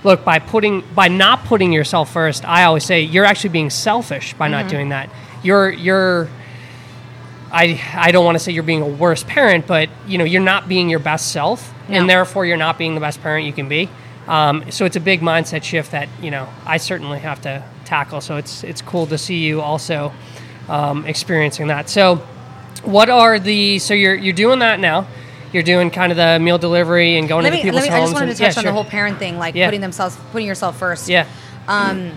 look, 0.04 0.26
by 0.26 0.40
putting, 0.40 0.84
by 0.94 1.08
not 1.08 1.46
putting 1.46 1.72
yourself 1.72 2.12
first, 2.12 2.44
I 2.44 2.66
always 2.66 2.84
say 2.84 3.02
you're 3.02 3.26
actually 3.26 3.52
being 3.52 3.70
selfish 3.70 4.34
by 4.34 4.50
not 4.50 4.62
mm-hmm. 4.62 4.70
doing 4.70 4.90
that. 4.90 5.10
You're, 5.42 5.70
you're, 5.70 6.30
I, 7.52 7.82
I 7.96 8.12
don't 8.12 8.26
want 8.26 8.36
to 8.36 8.40
say 8.40 8.52
you're 8.52 8.64
being 8.64 8.82
a 8.82 8.88
worse 8.88 9.24
parent, 9.24 9.66
but 9.68 9.90
you 10.08 10.18
know 10.18 10.24
you're 10.24 10.42
not 10.42 10.68
being 10.70 10.90
your 10.90 11.00
best 11.00 11.32
self, 11.32 11.74
No. 11.90 11.96
and 11.98 12.10
therefore 12.10 12.46
you're 12.46 12.58
not 12.58 12.78
being 12.78 12.96
the 12.96 13.02
best 13.02 13.22
parent 13.22 13.46
you 13.46 13.54
can 13.54 13.68
be. 13.68 13.90
Um, 14.28 14.70
so 14.72 14.86
it's 14.86 14.96
a 14.96 15.00
big 15.00 15.22
mindset 15.22 15.64
shift 15.64 15.92
that 15.92 16.08
you 16.22 16.30
know 16.32 16.48
I 16.66 16.78
certainly 16.78 17.20
have 17.20 17.42
to 17.42 17.64
tackle. 17.86 18.22
So 18.22 18.38
it's 18.38 18.64
it's 18.64 18.82
cool 18.82 19.08
to 19.08 19.18
see 19.18 19.38
you 19.40 19.62
also 19.62 20.12
um, 20.68 21.06
experiencing 21.06 21.68
that. 21.68 21.90
So 21.90 22.18
what 22.84 23.10
are 23.10 23.40
the 23.40 23.80
so 23.80 23.94
you're 23.94 24.16
you're 24.16 24.34
doing 24.34 24.60
that 24.60 24.80
now? 24.80 25.08
You're 25.52 25.64
doing 25.64 25.90
kind 25.90 26.12
of 26.12 26.18
the 26.18 26.38
meal 26.40 26.60
delivery 26.60 27.18
and 27.18 27.28
going 27.28 27.44
Let 27.44 27.50
to 27.50 27.56
me, 27.56 27.64
people's 27.64 27.82
let 27.82 27.90
me, 27.92 27.96
I 27.98 28.02
just 28.02 28.14
wanted 28.14 28.28
to 28.28 28.34
touch 28.34 28.42
yeah, 28.42 28.48
on 28.50 28.54
sure. 28.54 28.64
the 28.66 28.72
whole 28.72 28.86
parent 28.86 29.18
thing, 29.18 29.40
like 29.40 29.56
Yeah. 29.56 29.66
putting 29.66 29.82
themselves, 29.82 30.16
putting 30.32 30.46
yourself 30.46 30.78
first. 30.78 31.10
Yeah, 31.10 31.26
Um, 31.68 32.12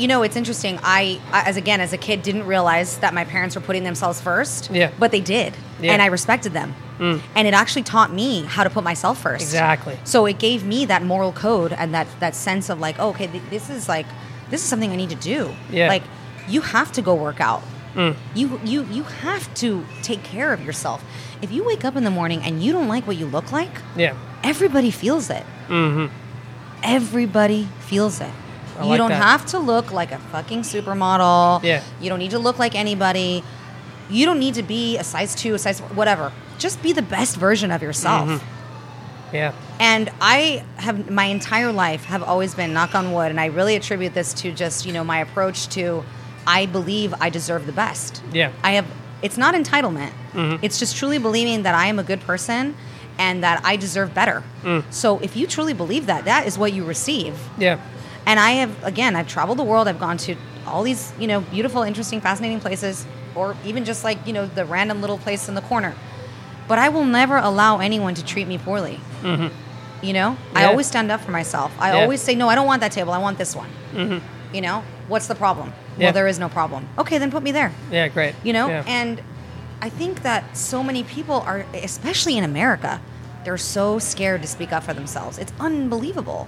you 0.00 0.08
know, 0.08 0.22
it's 0.22 0.36
interesting. 0.36 0.78
I, 0.82 1.20
as 1.32 1.56
again, 1.56 1.80
as 1.80 1.92
a 1.92 1.98
kid, 1.98 2.22
didn't 2.22 2.46
realize 2.46 2.98
that 2.98 3.12
my 3.14 3.24
parents 3.24 3.54
were 3.56 3.60
putting 3.62 3.84
themselves 3.84 4.20
first. 4.20 4.70
Yeah. 4.70 4.90
But 4.98 5.10
they 5.10 5.20
did, 5.20 5.54
Yeah. 5.80 5.90
Mm. 5.90 5.92
and 5.94 6.02
I 6.02 6.06
respected 6.06 6.52
them. 6.52 6.74
And 7.00 7.48
it 7.48 7.54
actually 7.54 7.84
taught 7.84 8.12
me 8.12 8.42
how 8.42 8.62
to 8.62 8.68
put 8.70 8.84
myself 8.84 9.22
first. 9.22 9.42
exactly. 9.42 9.96
So 10.04 10.26
it 10.26 10.38
gave 10.38 10.64
me 10.66 10.84
that 10.86 11.02
moral 11.02 11.32
code 11.32 11.72
and 11.72 11.94
that 11.94 12.06
that 12.20 12.34
sense 12.34 12.68
of 12.68 12.78
like, 12.78 12.96
oh, 12.98 13.08
okay, 13.10 13.26
th- 13.26 13.42
this 13.48 13.70
is 13.70 13.88
like, 13.88 14.06
this 14.50 14.62
is 14.62 14.68
something 14.68 14.90
I 14.92 14.96
need 14.96 15.08
to 15.10 15.22
do. 15.34 15.40
Yeah. 15.70 15.86
Mm. 15.86 15.88
Like, 15.94 16.02
you 16.48 16.60
have 16.60 16.92
to 16.92 17.02
go 17.02 17.14
work 17.14 17.40
out. 17.40 17.62
You 18.34 18.60
you 18.64 18.78
you 18.96 19.02
have 19.24 19.52
to 19.62 19.84
take 20.02 20.22
care 20.22 20.52
of 20.52 20.60
yourself. 20.64 21.02
If 21.42 21.50
you 21.50 21.64
wake 21.64 21.84
up 21.88 21.96
in 21.96 22.04
the 22.04 22.10
morning 22.20 22.40
and 22.46 22.62
you 22.62 22.70
don't 22.72 22.88
like 22.94 23.06
what 23.06 23.16
you 23.16 23.26
look 23.26 23.50
like, 23.50 23.74
Yeah, 23.96 24.14
everybody 24.44 24.90
feels 24.90 25.28
it. 25.30 25.44
Mm-hmm. 25.68 26.06
Everybody 26.82 27.68
feels 27.80 28.20
it. 28.20 28.30
I 28.80 28.84
you 28.84 28.90
like 28.90 28.98
don't 28.98 29.10
that. 29.10 29.22
have 29.22 29.46
to 29.46 29.58
look 29.58 29.92
like 29.92 30.12
a 30.12 30.18
fucking 30.18 30.60
supermodel. 30.62 31.62
Yeah. 31.62 31.82
You 32.00 32.08
don't 32.08 32.18
need 32.18 32.30
to 32.32 32.38
look 32.38 32.58
like 32.58 32.74
anybody. 32.74 33.44
You 34.08 34.26
don't 34.26 34.38
need 34.40 34.54
to 34.54 34.62
be 34.62 34.96
a 34.98 35.04
size 35.04 35.34
two, 35.34 35.54
a 35.54 35.58
size 35.58 35.80
whatever. 35.80 36.32
Just 36.58 36.82
be 36.82 36.92
the 36.92 37.02
best 37.02 37.36
version 37.36 37.70
of 37.70 37.82
yourself. 37.82 38.28
Mm-hmm. 38.28 39.34
yeah, 39.36 39.52
And 39.78 40.10
I 40.20 40.64
have 40.76 41.10
my 41.10 41.24
entire 41.26 41.72
life 41.72 42.04
have 42.04 42.22
always 42.22 42.54
been 42.54 42.72
knock 42.72 42.94
on 42.94 43.12
wood, 43.12 43.30
and 43.30 43.38
I 43.40 43.46
really 43.46 43.76
attribute 43.76 44.12
this 44.14 44.34
to 44.34 44.52
just 44.52 44.84
you 44.86 44.92
know 44.92 45.04
my 45.04 45.18
approach 45.20 45.68
to 45.70 46.04
I 46.46 46.66
believe 46.66 47.14
I 47.20 47.30
deserve 47.30 47.66
the 47.66 47.72
best. 47.72 48.22
Yeah. 48.32 48.50
I 48.64 48.72
have. 48.72 48.86
It's 49.22 49.36
not 49.36 49.54
entitlement. 49.54 50.12
It's 50.62 50.78
just 50.78 50.96
truly 50.96 51.18
believing 51.18 51.62
that 51.64 51.74
I 51.74 51.86
am 51.86 51.98
a 51.98 52.02
good 52.02 52.20
person 52.20 52.74
and 53.18 53.44
that 53.44 53.60
I 53.64 53.76
deserve 53.76 54.14
better. 54.14 54.42
So 54.90 55.18
if 55.18 55.36
you 55.36 55.46
truly 55.46 55.74
believe 55.74 56.06
that, 56.06 56.24
that 56.24 56.46
is 56.46 56.56
what 56.56 56.72
you 56.72 56.84
receive. 56.84 57.38
yeah, 57.58 57.78
And 58.26 58.38
I 58.38 58.52
have 58.52 58.84
again, 58.84 59.16
I've 59.16 59.28
traveled 59.28 59.58
the 59.58 59.64
world. 59.64 59.88
I've 59.88 59.98
gone 60.00 60.16
to 60.18 60.36
all 60.66 60.82
these 60.82 61.12
you 61.18 61.26
know 61.26 61.40
beautiful, 61.40 61.82
interesting, 61.82 62.20
fascinating 62.20 62.60
places, 62.60 63.06
or 63.34 63.56
even 63.64 63.84
just 63.84 64.04
like 64.04 64.24
you 64.26 64.32
know 64.32 64.46
the 64.46 64.64
random 64.64 65.00
little 65.00 65.18
place 65.18 65.48
in 65.48 65.54
the 65.54 65.62
corner. 65.62 65.94
But 66.68 66.78
I 66.78 66.88
will 66.88 67.04
never 67.04 67.36
allow 67.36 67.78
anyone 67.78 68.14
to 68.14 68.24
treat 68.24 68.46
me 68.46 68.56
poorly. 68.58 69.00
Mm-hmm. 69.22 69.48
You 70.06 70.12
know, 70.12 70.36
I 70.54 70.64
always 70.64 70.86
stand 70.86 71.10
up 71.10 71.20
for 71.20 71.30
myself. 71.32 71.72
I 71.78 71.92
Yeah. 71.92 72.02
always 72.02 72.22
say, 72.22 72.34
no, 72.34 72.48
I 72.48 72.54
don't 72.54 72.66
want 72.66 72.80
that 72.80 72.92
table. 72.92 73.12
I 73.12 73.18
want 73.18 73.38
this 73.38 73.54
one. 73.56 73.68
Mm-hmm. 73.92 74.54
You 74.54 74.60
know, 74.62 74.82
what's 75.08 75.26
the 75.26 75.34
problem? 75.34 75.72
Yeah. 75.98 76.04
Well, 76.06 76.12
there 76.14 76.28
is 76.28 76.38
no 76.38 76.48
problem. 76.48 76.88
Okay, 76.96 77.18
then 77.18 77.30
put 77.30 77.42
me 77.42 77.52
there. 77.52 77.72
Yeah, 77.90 78.08
great. 78.08 78.34
You 78.44 78.52
know, 78.52 78.68
Yeah. 78.68 78.84
and 78.86 79.20
I 79.82 79.88
think 79.90 80.22
that 80.22 80.56
so 80.56 80.82
many 80.82 81.02
people 81.02 81.40
are, 81.40 81.66
especially 81.74 82.38
in 82.38 82.44
America, 82.44 83.00
they're 83.44 83.58
so 83.58 83.98
scared 83.98 84.40
to 84.42 84.48
speak 84.48 84.72
up 84.72 84.84
for 84.84 84.94
themselves. 84.94 85.38
It's 85.38 85.52
unbelievable. 85.60 86.46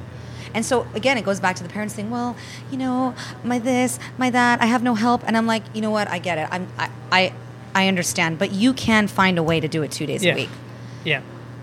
And 0.54 0.64
so 0.64 0.86
again, 0.94 1.18
it 1.18 1.24
goes 1.24 1.40
back 1.40 1.56
to 1.56 1.62
the 1.62 1.68
parents 1.68 1.94
saying, 1.94 2.10
"Well, 2.10 2.36
you 2.70 2.78
know, 2.78 3.14
my 3.44 3.58
this, 3.58 3.98
my 4.18 4.30
that, 4.30 4.60
I 4.60 4.66
have 4.66 4.82
no 4.82 4.94
help." 4.94 5.22
And 5.26 5.36
I'm 5.36 5.46
like, 5.46 5.62
you 5.74 5.80
know 5.80 5.90
what? 5.90 6.08
I 6.08 6.18
get 6.18 6.38
it. 6.38 6.48
I'm, 6.50 6.68
I, 6.78 6.90
I, 7.10 7.32
I 7.74 7.88
understand, 7.88 8.38
but 8.38 8.52
you 8.52 8.72
can 8.72 9.08
find 9.08 9.38
a 9.38 9.42
way 9.42 9.60
to 9.60 9.68
do 9.68 9.82
it 9.82 9.90
two 9.90 10.06
days 10.06 10.24
yeah. 10.24 10.32
a 10.32 10.36
week. 10.36 10.50
Yeah. 11.04 11.22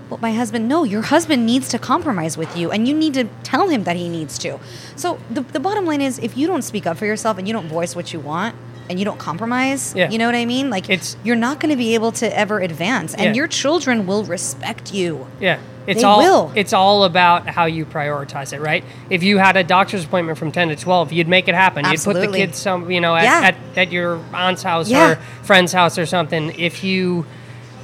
But 0.09 0.21
my 0.21 0.33
husband, 0.33 0.67
no, 0.67 0.83
your 0.83 1.03
husband 1.03 1.45
needs 1.45 1.69
to 1.69 1.77
compromise 1.77 2.35
with 2.35 2.57
you, 2.57 2.71
and 2.71 2.87
you 2.87 2.95
need 2.95 3.13
to 3.13 3.25
tell 3.43 3.69
him 3.69 3.83
that 3.83 3.95
he 3.95 4.09
needs 4.09 4.39
to. 4.39 4.59
So 4.95 5.19
the, 5.29 5.41
the 5.41 5.59
bottom 5.59 5.85
line 5.85 6.01
is, 6.01 6.17
if 6.17 6.35
you 6.35 6.47
don't 6.47 6.63
speak 6.63 6.87
up 6.87 6.97
for 6.97 7.05
yourself 7.05 7.37
and 7.37 7.47
you 7.47 7.53
don't 7.53 7.67
voice 7.67 7.95
what 7.95 8.11
you 8.11 8.19
want, 8.19 8.55
and 8.89 8.97
you 8.99 9.05
don't 9.05 9.19
compromise, 9.19 9.93
Yeah. 9.95 10.09
you 10.09 10.17
know 10.17 10.25
what 10.25 10.35
I 10.35 10.45
mean? 10.45 10.69
Like 10.69 10.89
It's- 10.89 11.15
you're 11.23 11.35
not 11.35 11.59
going 11.59 11.69
to 11.69 11.77
be 11.77 11.93
able 11.93 12.11
to 12.13 12.37
ever 12.37 12.59
advance, 12.59 13.13
and 13.13 13.25
Yeah. 13.27 13.33
your 13.33 13.47
children 13.47 14.05
will 14.07 14.23
respect 14.23 14.93
you. 14.93 15.27
Yeah. 15.39 15.57
It's 15.87 16.01
They 16.01 16.05
all 16.07 16.19
will. 16.19 16.51
it's 16.53 16.71
all 16.73 17.03
about 17.03 17.47
how 17.47 17.65
you 17.65 17.83
prioritize 17.85 18.53
it, 18.53 18.61
right? 18.61 18.83
If 19.09 19.23
you 19.23 19.39
had 19.39 19.57
a 19.57 19.63
doctor's 19.63 20.03
appointment 20.05 20.37
from 20.37 20.51
10 20.51 20.67
to 20.69 20.75
12, 20.75 21.11
you'd 21.11 21.27
make 21.27 21.47
it 21.47 21.55
happen. 21.55 21.83
Absolutely. 21.85 22.21
You'd 22.21 22.27
put 22.27 22.31
the 22.33 22.37
kids 22.37 22.57
some, 22.59 22.91
you 22.91 23.01
know, 23.01 23.15
at, 23.15 23.23
Yeah. 23.23 23.41
at, 23.47 23.55
at 23.75 23.91
your 23.91 24.19
aunt's 24.33 24.61
house 24.61 24.91
or 24.91 25.17
friend's 25.41 25.73
house 25.73 25.97
or 25.97 26.05
something. 26.05 26.53
If 26.59 26.83
you 26.83 27.25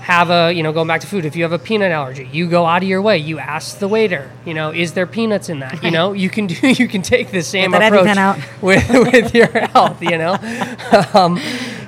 have 0.06 0.30
a, 0.30 0.54
you 0.54 0.62
know, 0.62 0.72
going 0.72 0.88
back 0.88 1.02
to 1.02 1.08
food, 1.08 1.26
if 1.26 1.36
you 1.36 1.42
have 1.42 1.52
a 1.52 1.58
peanut 1.58 1.92
allergy, 1.92 2.30
you 2.32 2.48
go 2.48 2.68
out 2.68 2.84
of 2.84 2.88
your 2.88 3.02
way. 3.02 3.18
You 3.18 3.40
ask 3.40 3.80
the 3.80 3.88
waiter, 3.88 4.32
you 4.46 4.54
know, 4.54 4.70
is 4.72 4.94
there 4.94 5.08
peanuts 5.08 5.50
in 5.50 5.62
that? 5.62 5.84
You 5.84 5.90
know, 5.90 6.14
you 6.14 6.30
can 6.30 6.46
do 6.46 6.68
you 6.68 6.88
can 6.88 7.02
take 7.02 7.32
the 7.32 7.42
same 7.42 7.72
that 7.72 7.82
approach 7.82 8.62
with 8.62 8.88
with 9.14 9.34
your 9.34 9.48
health, 9.48 10.04
you 10.04 10.16
know. 10.20 10.34
um, 11.16 11.40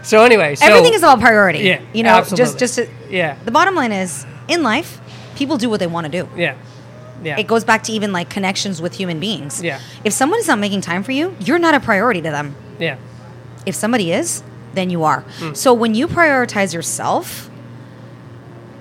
so 0.02 0.24
anyway, 0.24 0.56
so 0.56 0.66
Everything 0.66 0.96
is 0.96 1.04
about 1.04 1.20
priority. 1.20 1.60
Yeah, 1.60 1.80
you 1.94 2.02
know, 2.02 2.16
absolutely. 2.16 2.46
just 2.46 2.58
just 2.58 2.76
to, 2.76 2.90
Yeah. 3.16 3.38
The 3.46 3.52
bottom 3.52 3.76
line 3.76 3.92
is, 3.92 4.26
in 4.48 4.64
life, 4.64 5.00
people 5.36 5.58
do 5.58 5.70
what 5.70 5.80
they 5.80 5.88
want 5.88 6.12
to 6.12 6.12
do. 6.12 6.28
yeah. 6.36 6.56
Yeah. 7.24 7.40
It 7.40 7.46
goes 7.48 7.64
back 7.64 7.84
to 7.84 7.92
even 7.92 8.12
like 8.14 8.30
connections 8.32 8.82
with 8.82 8.94
human 8.94 9.20
beings. 9.20 9.62
Yeah. 9.62 9.80
If 10.04 10.14
someone 10.14 10.40
is 10.40 10.48
not 10.48 10.60
making 10.60 10.82
time 10.82 11.04
for 11.04 11.12
you, 11.12 11.36
you're 11.40 11.60
not 11.60 11.74
a 11.76 11.80
priority 11.80 12.22
to 12.22 12.32
them. 12.32 12.56
yeah. 12.80 12.98
If 13.66 13.76
somebody 13.76 14.12
is, 14.12 14.44
then 14.74 14.90
you 14.90 15.04
are. 15.04 15.22
Hmm. 15.40 15.54
So 15.54 15.74
when 15.74 15.94
you 15.94 16.08
prioritize 16.08 16.74
yourself, 16.74 17.50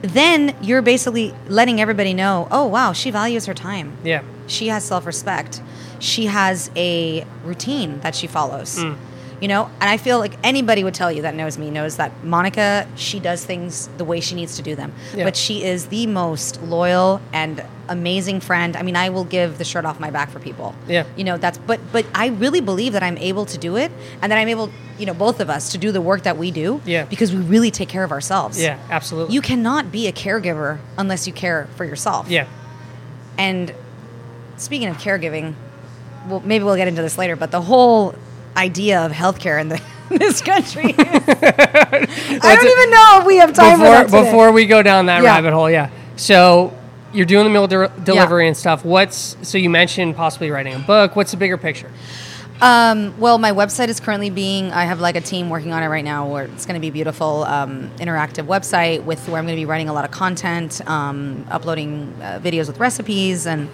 then 0.02 0.56
you're 0.60 0.82
basically 0.82 1.34
letting 1.48 1.80
everybody 1.80 2.14
know, 2.14 2.48
oh 2.50 2.66
wow, 2.66 2.92
she 2.92 3.10
values 3.10 3.46
her 3.46 3.54
time. 3.54 3.96
Yeah. 4.04 4.22
She 4.46 4.68
has 4.68 4.84
self-respect. 4.84 5.60
She 5.98 6.26
has 6.26 6.70
a 6.76 7.24
routine 7.44 8.00
that 8.00 8.14
she 8.14 8.26
follows. 8.26 8.78
Hmm. 8.80 8.94
You 9.40 9.48
know, 9.48 9.66
and 9.80 9.90
I 9.90 9.98
feel 9.98 10.18
like 10.18 10.32
anybody 10.42 10.82
would 10.82 10.94
tell 10.94 11.12
you 11.12 11.22
that 11.22 11.34
knows 11.34 11.58
me 11.58 11.70
knows 11.70 11.96
that 11.98 12.24
Monica, 12.24 12.88
she 12.96 13.20
does 13.20 13.44
things 13.44 13.88
the 13.98 14.04
way 14.04 14.20
she 14.20 14.34
needs 14.34 14.56
to 14.56 14.62
do 14.62 14.74
them. 14.74 14.94
Yeah. 15.14 15.24
But 15.24 15.36
she 15.36 15.62
is 15.62 15.88
the 15.88 16.06
most 16.06 16.62
loyal 16.62 17.20
and 17.34 17.62
amazing 17.88 18.40
friend. 18.40 18.76
I 18.76 18.82
mean, 18.82 18.96
I 18.96 19.10
will 19.10 19.24
give 19.24 19.58
the 19.58 19.64
shirt 19.64 19.84
off 19.84 20.00
my 20.00 20.10
back 20.10 20.30
for 20.30 20.40
people. 20.40 20.74
Yeah. 20.88 21.04
You 21.16 21.24
know, 21.24 21.36
that's 21.36 21.58
but 21.58 21.80
but 21.92 22.06
I 22.14 22.28
really 22.28 22.62
believe 22.62 22.94
that 22.94 23.02
I'm 23.02 23.18
able 23.18 23.44
to 23.46 23.58
do 23.58 23.76
it 23.76 23.92
and 24.22 24.32
that 24.32 24.38
I'm 24.38 24.48
able, 24.48 24.70
you 24.98 25.04
know, 25.04 25.12
both 25.14 25.38
of 25.40 25.50
us 25.50 25.70
to 25.72 25.78
do 25.78 25.92
the 25.92 26.00
work 26.00 26.22
that 26.22 26.38
we 26.38 26.50
do 26.50 26.80
Yeah. 26.86 27.04
because 27.04 27.34
we 27.34 27.40
really 27.42 27.70
take 27.70 27.90
care 27.90 28.04
of 28.04 28.12
ourselves. 28.12 28.58
Yeah, 28.60 28.78
absolutely. 28.90 29.34
You 29.34 29.42
cannot 29.42 29.92
be 29.92 30.06
a 30.06 30.12
caregiver 30.12 30.78
unless 30.96 31.26
you 31.26 31.34
care 31.34 31.68
for 31.76 31.84
yourself. 31.84 32.28
yeah. 32.30 32.46
And 33.36 33.74
speaking 34.56 34.88
of 34.88 34.96
caregiving, 34.96 35.54
well, 36.26 36.40
maybe 36.40 36.64
we'll 36.64 36.76
get 36.76 36.88
into 36.88 37.02
this 37.02 37.18
later, 37.18 37.36
but 37.36 37.50
the 37.50 37.60
whole 37.60 38.14
idea 38.56 39.04
of 39.04 39.12
healthcare 39.12 39.60
in, 39.60 39.68
the, 39.68 39.80
this 40.10 40.40
country, 40.40 40.94
I 40.98 42.56
don't 42.56 42.78
even 42.78 42.90
know 42.90 43.18
if 43.20 43.26
we 43.26 43.36
have 43.36 43.52
time 43.52 43.78
before 43.78 44.04
for 44.04 44.10
that 44.10 44.24
before 44.24 44.52
we 44.52 44.66
go 44.66 44.82
down 44.82 45.06
that 45.06 45.22
Yeah. 45.22 45.34
rabbit 45.34 45.52
hole, 45.52 45.70
yeah. 45.70 45.90
So 46.16 46.76
you're 47.12 47.26
doing 47.26 47.44
the 47.44 47.50
meal 47.50 47.66
de- 47.66 47.92
delivery 48.04 48.46
and 48.46 48.56
stuff. 48.56 48.84
What's 48.84 49.36
so 49.42 49.58
you 49.58 49.70
mentioned 49.70 50.16
possibly 50.16 50.50
writing 50.50 50.74
a 50.74 50.78
book. 50.78 51.16
What's 51.16 51.30
the 51.30 51.36
bigger 51.36 51.56
picture? 51.56 51.90
Um, 52.60 53.18
well, 53.20 53.36
my 53.36 53.52
website 53.52 53.88
is 53.88 54.00
currently 54.00 54.30
being. 54.30 54.72
I 54.72 54.84
have 54.84 54.98
like 55.00 55.14
a 55.14 55.20
team 55.20 55.50
working 55.50 55.72
on 55.74 55.82
it 55.82 55.88
right 55.88 56.04
now, 56.04 56.26
where 56.26 56.44
it's 56.44 56.64
going 56.64 56.74
to 56.74 56.80
be 56.80 56.88
a 56.88 56.92
beautiful 56.92 57.44
um, 57.44 57.90
interactive 57.98 58.46
website 58.46 59.04
with 59.04 59.28
where 59.28 59.38
I'm 59.38 59.44
going 59.44 59.56
to 59.56 59.60
be 59.60 59.66
writing 59.66 59.90
a 59.90 59.92
lot 59.92 60.06
of 60.06 60.10
content, 60.10 60.80
um, 60.88 61.46
uploading 61.50 62.14
uh, 62.22 62.40
videos 62.42 62.66
with 62.66 62.78
recipes, 62.78 63.46
and 63.46 63.68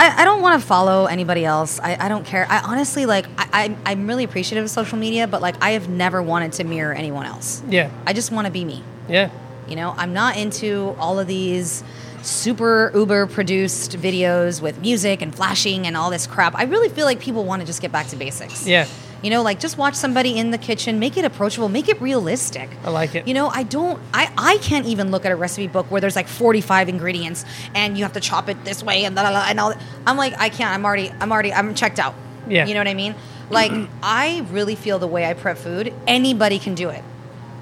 I, 0.00 0.22
I 0.22 0.24
don't 0.24 0.40
want 0.40 0.60
to 0.60 0.66
follow 0.66 1.06
anybody 1.06 1.44
else. 1.44 1.78
I, 1.78 1.96
I 2.06 2.08
don't 2.08 2.24
care. 2.24 2.46
I 2.48 2.60
honestly 2.60 3.04
like. 3.06 3.26
I, 3.38 3.48
I, 3.52 3.76
I'm 3.84 4.06
really 4.06 4.24
appreciative 4.24 4.64
of 4.64 4.70
social 4.70 4.96
media, 4.96 5.26
but 5.26 5.42
like 5.42 5.56
I 5.62 5.72
have 5.72 5.88
never 5.88 6.22
wanted 6.22 6.52
to 6.54 6.64
mirror 6.64 6.92
anyone 6.94 7.26
else. 7.26 7.62
Yeah, 7.68 7.90
I 8.06 8.12
just 8.12 8.32
want 8.32 8.46
to 8.46 8.50
be 8.52 8.64
me. 8.64 8.82
yeah, 9.08 9.30
You 9.68 9.76
know, 9.76 9.94
I'm 9.96 10.12
not 10.14 10.36
into 10.36 10.94
all 10.98 11.18
of 11.18 11.26
these 11.26 11.84
super 12.22 12.92
uber 12.94 13.26
produced 13.26 13.92
videos 13.98 14.60
with 14.62 14.80
music 14.80 15.22
and 15.22 15.34
flashing 15.34 15.86
and 15.86 15.96
all 15.96 16.10
this 16.10 16.26
crap. 16.26 16.54
I 16.54 16.64
really 16.64 16.88
feel 16.88 17.06
like 17.06 17.18
people 17.20 17.44
want 17.44 17.60
to 17.60 17.66
just 17.66 17.80
get 17.82 17.92
back 17.92 18.06
to 18.08 18.16
basics. 18.16 18.66
yeah, 18.66 18.86
You 19.22 19.28
know, 19.30 19.42
like 19.42 19.60
just 19.60 19.76
watch 19.76 19.94
somebody 19.94 20.38
in 20.38 20.50
the 20.50 20.56
kitchen, 20.58 20.98
make 20.98 21.16
it 21.18 21.24
approachable, 21.24 21.68
make 21.68 21.88
it 21.88 22.00
realistic. 22.00 22.70
I 22.84 22.90
like 22.90 23.14
it. 23.14 23.28
You 23.28 23.34
know, 23.34 23.48
I 23.48 23.64
don't 23.64 24.00
I 24.14 24.32
I 24.38 24.56
can't 24.58 24.86
even 24.86 25.10
look 25.10 25.26
at 25.26 25.32
a 25.32 25.36
recipe 25.36 25.66
book 25.66 25.90
where 25.90 26.00
there's 26.00 26.16
like 26.16 26.26
45 26.28 26.88
ingredients 26.88 27.44
and 27.74 27.98
you 27.98 28.04
have 28.04 28.14
to 28.14 28.20
chop 28.20 28.48
it 28.48 28.64
this 28.64 28.82
way 28.82 29.04
and 29.04 29.14
blah, 29.14 29.24
blah, 29.24 29.30
blah, 29.32 29.46
and 29.48 29.60
all 29.60 29.70
that. 29.70 29.82
I'm 30.06 30.16
like 30.16 30.34
I 30.40 30.48
can't. 30.48 30.70
I'm 30.70 30.84
already 30.86 31.10
I'm 31.20 31.30
already 31.32 31.52
I'm 31.52 31.74
checked 31.74 31.98
out. 31.98 32.14
Yeah. 32.48 32.66
You 32.66 32.72
know 32.74 32.80
what 32.80 32.88
I 32.88 32.94
mean? 32.94 33.14
Like 33.50 33.72
I 34.02 34.46
really 34.50 34.74
feel 34.74 34.98
the 34.98 35.06
way 35.06 35.26
I 35.26 35.34
prep 35.34 35.58
food, 35.58 35.92
anybody 36.06 36.58
can 36.58 36.74
do 36.74 36.88
it. 36.88 37.04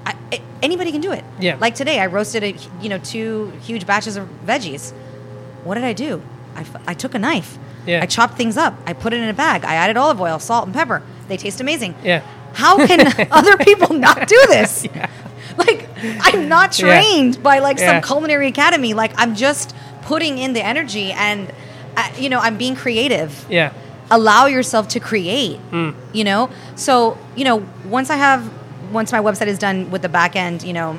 I, 0.05 0.15
a- 0.31 0.41
anybody 0.63 0.91
can 0.93 1.01
do 1.01 1.11
it. 1.11 1.25
Yeah. 1.39 1.57
Like 1.59 1.75
today 1.75 1.99
I 1.99 2.05
roasted 2.05 2.43
a, 2.43 2.55
you 2.81 2.87
know 2.89 2.99
two 2.99 3.51
huge 3.63 3.85
batches 3.85 4.15
of 4.15 4.29
veggies. 4.45 4.93
What 5.65 5.75
did 5.75 5.83
I 5.83 5.91
do? 5.93 6.21
I, 6.55 6.65
I 6.87 6.93
took 6.93 7.13
a 7.15 7.19
knife. 7.19 7.57
Yeah. 7.85 8.01
I 8.01 8.05
chopped 8.05 8.35
things 8.37 8.55
up. 8.55 8.75
I 8.85 8.93
put 8.93 9.11
it 9.13 9.19
in 9.21 9.27
a 9.29 9.33
bag. 9.33 9.65
I 9.65 9.75
added 9.75 9.97
olive 9.97 10.21
oil, 10.21 10.39
salt, 10.39 10.65
and 10.65 10.73
pepper. 10.73 11.01
They 11.29 11.37
taste 11.37 11.61
amazing. 11.61 11.95
yeah, 12.03 12.21
How 12.53 12.85
can 12.85 12.99
other 13.31 13.55
people 13.57 13.95
not 13.95 14.27
do 14.27 14.39
this? 14.49 14.85
Like, 15.57 15.89
I'm 16.21 16.47
not 16.47 16.77
Yeah. 16.79 17.01
trained 17.01 17.41
by 17.43 17.59
like 17.59 17.79
Yeah. 17.79 17.87
some 17.87 18.01
culinary 18.01 18.47
academy. 18.47 18.93
Like, 18.93 19.11
I'm 19.17 19.35
just 19.35 19.75
putting 20.03 20.37
in 20.37 20.53
the 20.53 20.63
energy 20.63 21.11
and, 21.11 21.51
uh, 21.97 22.07
you 22.17 22.29
know, 22.29 22.39
I'm 22.39 22.55
being 22.57 22.75
creative. 22.75 23.45
yeah, 23.49 23.71
Allow 24.11 24.45
yourself 24.45 24.87
to 24.89 24.99
create, 24.99 25.57
Hmm. 25.71 25.89
you 26.13 26.23
know? 26.23 26.49
So, 26.75 27.17
you 27.35 27.43
know, 27.43 27.63
once 27.83 28.09
I 28.09 28.15
have, 28.15 28.41
once 28.93 29.11
my 29.11 29.19
website 29.19 29.47
is 29.47 29.57
done 29.59 29.91
with 29.91 30.01
the 30.01 30.09
back 30.09 30.35
end, 30.35 30.63
you 30.63 30.71
know, 30.73 30.97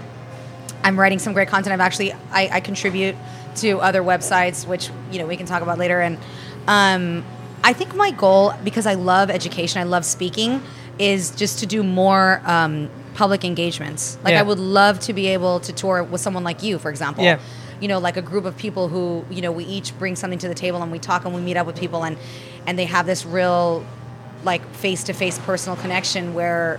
I'm 0.85 0.99
writing 1.01 1.19
some 1.19 1.33
great 1.33 1.49
content. 1.49 1.73
I've 1.73 1.81
actually, 1.81 2.13
I, 2.33 2.51
I 2.53 2.61
contribute 2.61 3.17
to 3.63 3.79
other 3.81 4.03
websites, 4.03 4.67
which, 4.67 4.91
you 5.11 5.19
know, 5.21 5.27
we 5.27 5.37
can 5.37 5.47
talk 5.47 5.63
about 5.63 5.79
later. 5.79 6.01
And 6.01 6.19
um, 6.67 7.25
I 7.63 7.73
think 7.73 7.95
my 7.95 8.11
goal, 8.11 8.55
because 8.65 8.87
I 8.87 8.95
love 8.95 9.31
education, 9.31 9.81
I 9.81 9.85
love 9.85 10.05
speaking, 10.05 10.63
is 10.99 11.31
just 11.31 11.59
to 11.61 11.67
do 11.67 11.83
more 11.83 12.41
um, 12.45 12.89
public 13.15 13.45
engagements. 13.45 14.19
Like, 14.25 14.33
Yeah. 14.33 14.41
I 14.41 14.43
would 14.43 14.59
love 14.59 15.01
to 15.01 15.13
be 15.13 15.29
able 15.29 15.61
to 15.61 15.73
tour 15.73 16.03
with 16.03 16.21
someone 16.21 16.45
like 16.45 16.63
you, 16.63 16.79
for 16.79 16.91
example. 16.91 17.25
Yeah. 17.25 17.39
You 17.81 17.89
know, 17.89 17.99
like 17.99 18.17
a 18.17 18.23
group 18.23 18.45
of 18.45 18.57
people 18.57 18.89
who, 18.89 19.25
you 19.31 19.41
know, 19.41 19.53
we 19.53 19.65
each 19.65 19.99
bring 19.99 20.17
something 20.17 20.39
to 20.41 20.49
the 20.49 20.55
table 20.55 20.83
and 20.83 20.93
we 20.93 20.99
talk 20.99 21.25
and 21.25 21.35
we 21.35 21.41
meet 21.41 21.57
up 21.57 21.67
with 21.67 21.79
people 21.79 22.05
and, 22.05 22.17
and 22.67 22.79
they 22.79 22.85
have 22.85 23.07
this 23.07 23.25
real, 23.25 23.85
like, 24.45 24.67
face 24.75 25.05
to 25.05 25.13
face 25.13 25.39
personal 25.39 25.77
connection 25.77 26.35
where 26.35 26.79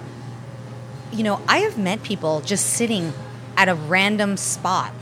you 1.13 1.23
know, 1.23 1.41
I 1.47 1.57
have 1.59 1.77
met 1.77 2.03
people 2.03 2.41
just 2.41 2.67
sitting 2.67 3.13
at 3.57 3.67
a 3.67 3.75
random 3.75 4.37
spot 4.37 4.93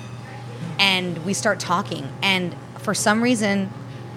and 0.79 1.23
we 1.25 1.33
start 1.33 1.59
talking. 1.59 2.09
And 2.21 2.55
for 2.79 2.93
some 2.93 3.21
reason, 3.21 3.69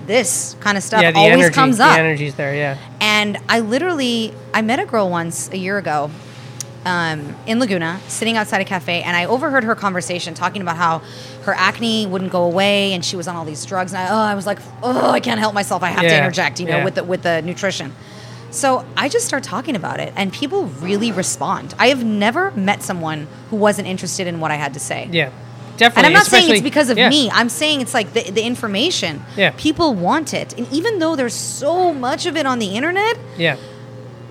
this 0.07 0.57
kind 0.61 0.77
of 0.77 0.85
stuff 0.85 1.03
yeah. 1.03 1.13
The 1.13 1.19
always 1.19 1.35
energy, 1.35 1.55
comes 1.55 1.79
the 1.79 1.85
up. 1.85 1.99
energy's 1.99 2.35
there. 2.35 2.55
Yeah, 2.55 2.79
And 3.01 3.39
I 3.49 3.61
literally, 3.61 4.35
I 4.53 4.63
met 4.63 4.79
a 4.79 4.87
girl 4.87 5.11
once 5.11 5.49
a 5.51 5.57
year 5.57 5.79
ago 5.79 6.11
um, 6.85 7.35
in 7.47 7.61
Laguna, 7.61 8.01
sitting 8.09 8.37
outside 8.37 8.61
a 8.61 8.65
cafe, 8.65 9.03
and 9.03 9.17
I 9.17 9.27
overheard 9.27 9.65
her 9.65 9.75
conversation 9.75 10.35
talking 10.35 10.63
about 10.63 10.77
how 10.77 10.99
her 11.45 11.55
acne 11.55 12.07
wouldn't 12.07 12.33
go 12.33 12.45
away, 12.45 12.93
and 12.93 13.05
she 13.05 13.17
was 13.17 13.29
on 13.29 13.37
all 13.37 13.45
these 13.45 13.65
drugs. 13.65 13.93
And 13.93 14.03
I, 14.03 14.11
oh, 14.11 14.17
I 14.17 14.35
was 14.35 14.47
like, 14.47 14.59
oh, 14.83 15.11
I 15.11 15.21
can't 15.21 15.39
help 15.41 15.55
myself. 15.55 15.83
I 15.83 15.89
have 15.89 16.03
to 16.03 16.17
interject, 16.17 16.61
you 16.61 16.67
know, 16.67 16.79
yeah. 16.79 16.85
with 16.85 16.95
the 16.97 17.05
with 17.05 17.23
the 17.23 17.43
nutrition. 17.43 17.93
So 18.51 18.85
I 18.99 19.09
just 19.09 19.27
start 19.27 19.45
talking 19.45 19.77
about 19.77 20.01
it, 20.01 20.13
and 20.17 20.33
people 20.33 20.67
really 20.67 21.11
respond. 21.11 21.75
I 21.79 21.89
have 21.89 22.05
never 22.05 22.51
met 22.51 22.83
someone 22.83 23.27
who 23.49 23.57
wasn't 23.57 23.89
interested 23.89 24.27
in 24.27 24.41
what 24.41 24.51
I 24.51 24.57
had 24.57 24.75
to 24.75 24.81
say. 24.81 25.09
yeah, 25.11 25.31
definitely. 25.83 25.99
And 25.99 26.07
I'm 26.07 26.13
not 26.21 26.27
saying 26.27 26.51
it's 26.51 26.63
because 26.63 26.89
of 26.91 26.97
me. 26.97 27.31
I'm 27.31 27.49
saying 27.49 27.81
it's 27.81 27.95
like 27.95 28.13
the, 28.13 28.31
the 28.31 28.43
information. 28.43 29.23
Yeah. 29.37 29.53
People 29.57 29.95
want 29.95 30.33
it. 30.35 30.57
And 30.59 30.67
even 30.73 30.99
though 30.99 31.15
there's 31.17 31.35
so 31.35 31.93
much 31.93 32.27
of 32.27 32.37
it 32.37 32.47
on 32.47 32.59
the 32.59 32.71
internet, 32.77 33.19
Yeah, 33.37 33.57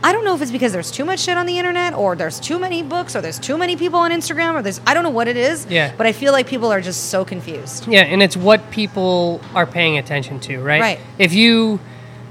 I 0.03 0.11
don't 0.13 0.25
know 0.25 0.33
if 0.33 0.41
it's 0.41 0.49
because 0.51 0.73
there's 0.73 0.89
too 0.91 1.05
much 1.05 1.19
shit 1.19 1.37
on 1.37 1.45
the 1.45 1.57
internet 1.59 1.93
or 1.93 2.15
there's 2.15 2.39
too 2.39 2.57
many 2.57 2.81
books 2.81 3.15
or 3.15 3.21
there's 3.21 3.37
too 3.37 3.55
many 3.57 3.75
people 3.75 3.99
on 3.99 4.09
Instagram 4.11 4.55
or 4.55 4.61
there's 4.63 4.81
I 4.87 4.93
don't 4.95 5.03
know 5.03 5.11
what 5.19 5.27
it 5.27 5.37
is. 5.37 5.67
Yeah. 5.69 5.93
But 5.95 6.07
I 6.07 6.11
feel 6.11 6.31
like 6.33 6.47
people 6.47 6.71
are 6.73 6.81
just 6.81 7.09
so 7.11 7.23
confused. 7.23 7.87
Yeah, 7.87 8.01
and 8.01 8.23
it's 8.23 8.35
what 8.35 8.71
people 8.71 9.39
are 9.53 9.67
paying 9.67 9.97
attention 9.99 10.39
to, 10.41 10.57
right? 10.59 10.81
Right. 10.81 10.99
If 11.19 11.33
you 11.33 11.79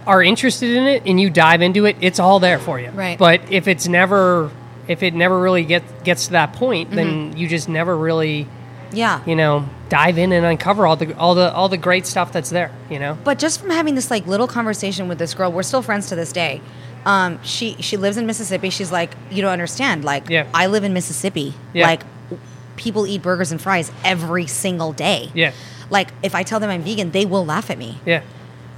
are 0.07 0.21
interested 0.23 0.71
in 0.77 0.85
it 0.87 1.03
and 1.07 1.21
you 1.21 1.31
dive 1.31 1.62
into 1.62 1.85
it, 1.85 1.97
it's 2.01 2.18
all 2.18 2.41
there 2.41 2.59
for 2.59 2.81
you. 2.81 2.91
Right. 2.91 3.16
But 3.18 3.53
if 3.53 3.68
it's 3.68 3.87
never, 3.87 4.51
if 4.89 5.03
it 5.05 5.14
never 5.14 5.39
really 5.39 5.62
get, 5.64 5.83
gets 6.03 6.25
to 6.27 6.33
that 6.33 6.55
point, 6.55 6.89
Mm-hmm. 6.89 6.97
then 6.97 7.37
you 7.37 7.47
just 7.47 7.68
never 7.68 7.97
really, 7.97 8.49
Yeah. 8.93 9.22
you 9.26 9.36
know, 9.36 9.68
dive 9.88 10.18
in 10.18 10.32
and 10.32 10.45
uncover 10.47 10.86
all 10.86 10.97
the 10.97 11.16
all 11.16 11.34
the 11.34 11.53
all 11.53 11.68
the 11.68 11.76
great 11.76 12.07
stuff 12.07 12.32
that's 12.32 12.51
there. 12.51 12.70
You 12.91 12.99
know. 12.99 13.16
But 13.24 13.38
just 13.38 13.61
from 13.61 13.70
having 13.70 13.95
this 13.95 14.11
like 14.11 14.26
little 14.26 14.47
conversation 14.49 15.09
with 15.09 15.18
this 15.18 15.34
girl, 15.34 15.53
we're 15.53 15.62
still 15.62 15.82
friends 15.82 16.09
to 16.09 16.16
this 16.16 16.32
day. 16.32 16.61
Um, 17.05 17.43
she 17.43 17.76
she 17.80 17.97
lives 17.97 18.16
in 18.16 18.26
Mississippi. 18.26 18.70
She's 18.70 18.93
like, 18.93 19.12
you 19.30 19.43
don't 19.43 19.53
understand. 19.53 20.05
Like, 20.05 20.28
Yeah. 20.28 20.47
I 20.53 20.66
live 20.66 20.84
in 20.84 20.93
Mississippi. 20.93 21.55
Yeah. 21.72 21.86
Like, 21.86 22.03
people 22.76 23.07
eat 23.07 23.22
burgers 23.22 23.53
and 23.53 23.61
fries 23.61 23.91
every 24.05 24.47
single 24.47 24.93
day. 24.93 25.30
Yeah. 25.34 25.53
Like, 25.88 26.09
if 26.22 26.34
I 26.34 26.43
tell 26.43 26.61
them 26.61 26.70
I'm 26.70 26.82
vegan, 26.82 27.11
they 27.11 27.24
will 27.26 27.45
laugh 27.47 27.70
at 27.70 27.78
me. 27.78 27.99
Yeah. 28.05 28.20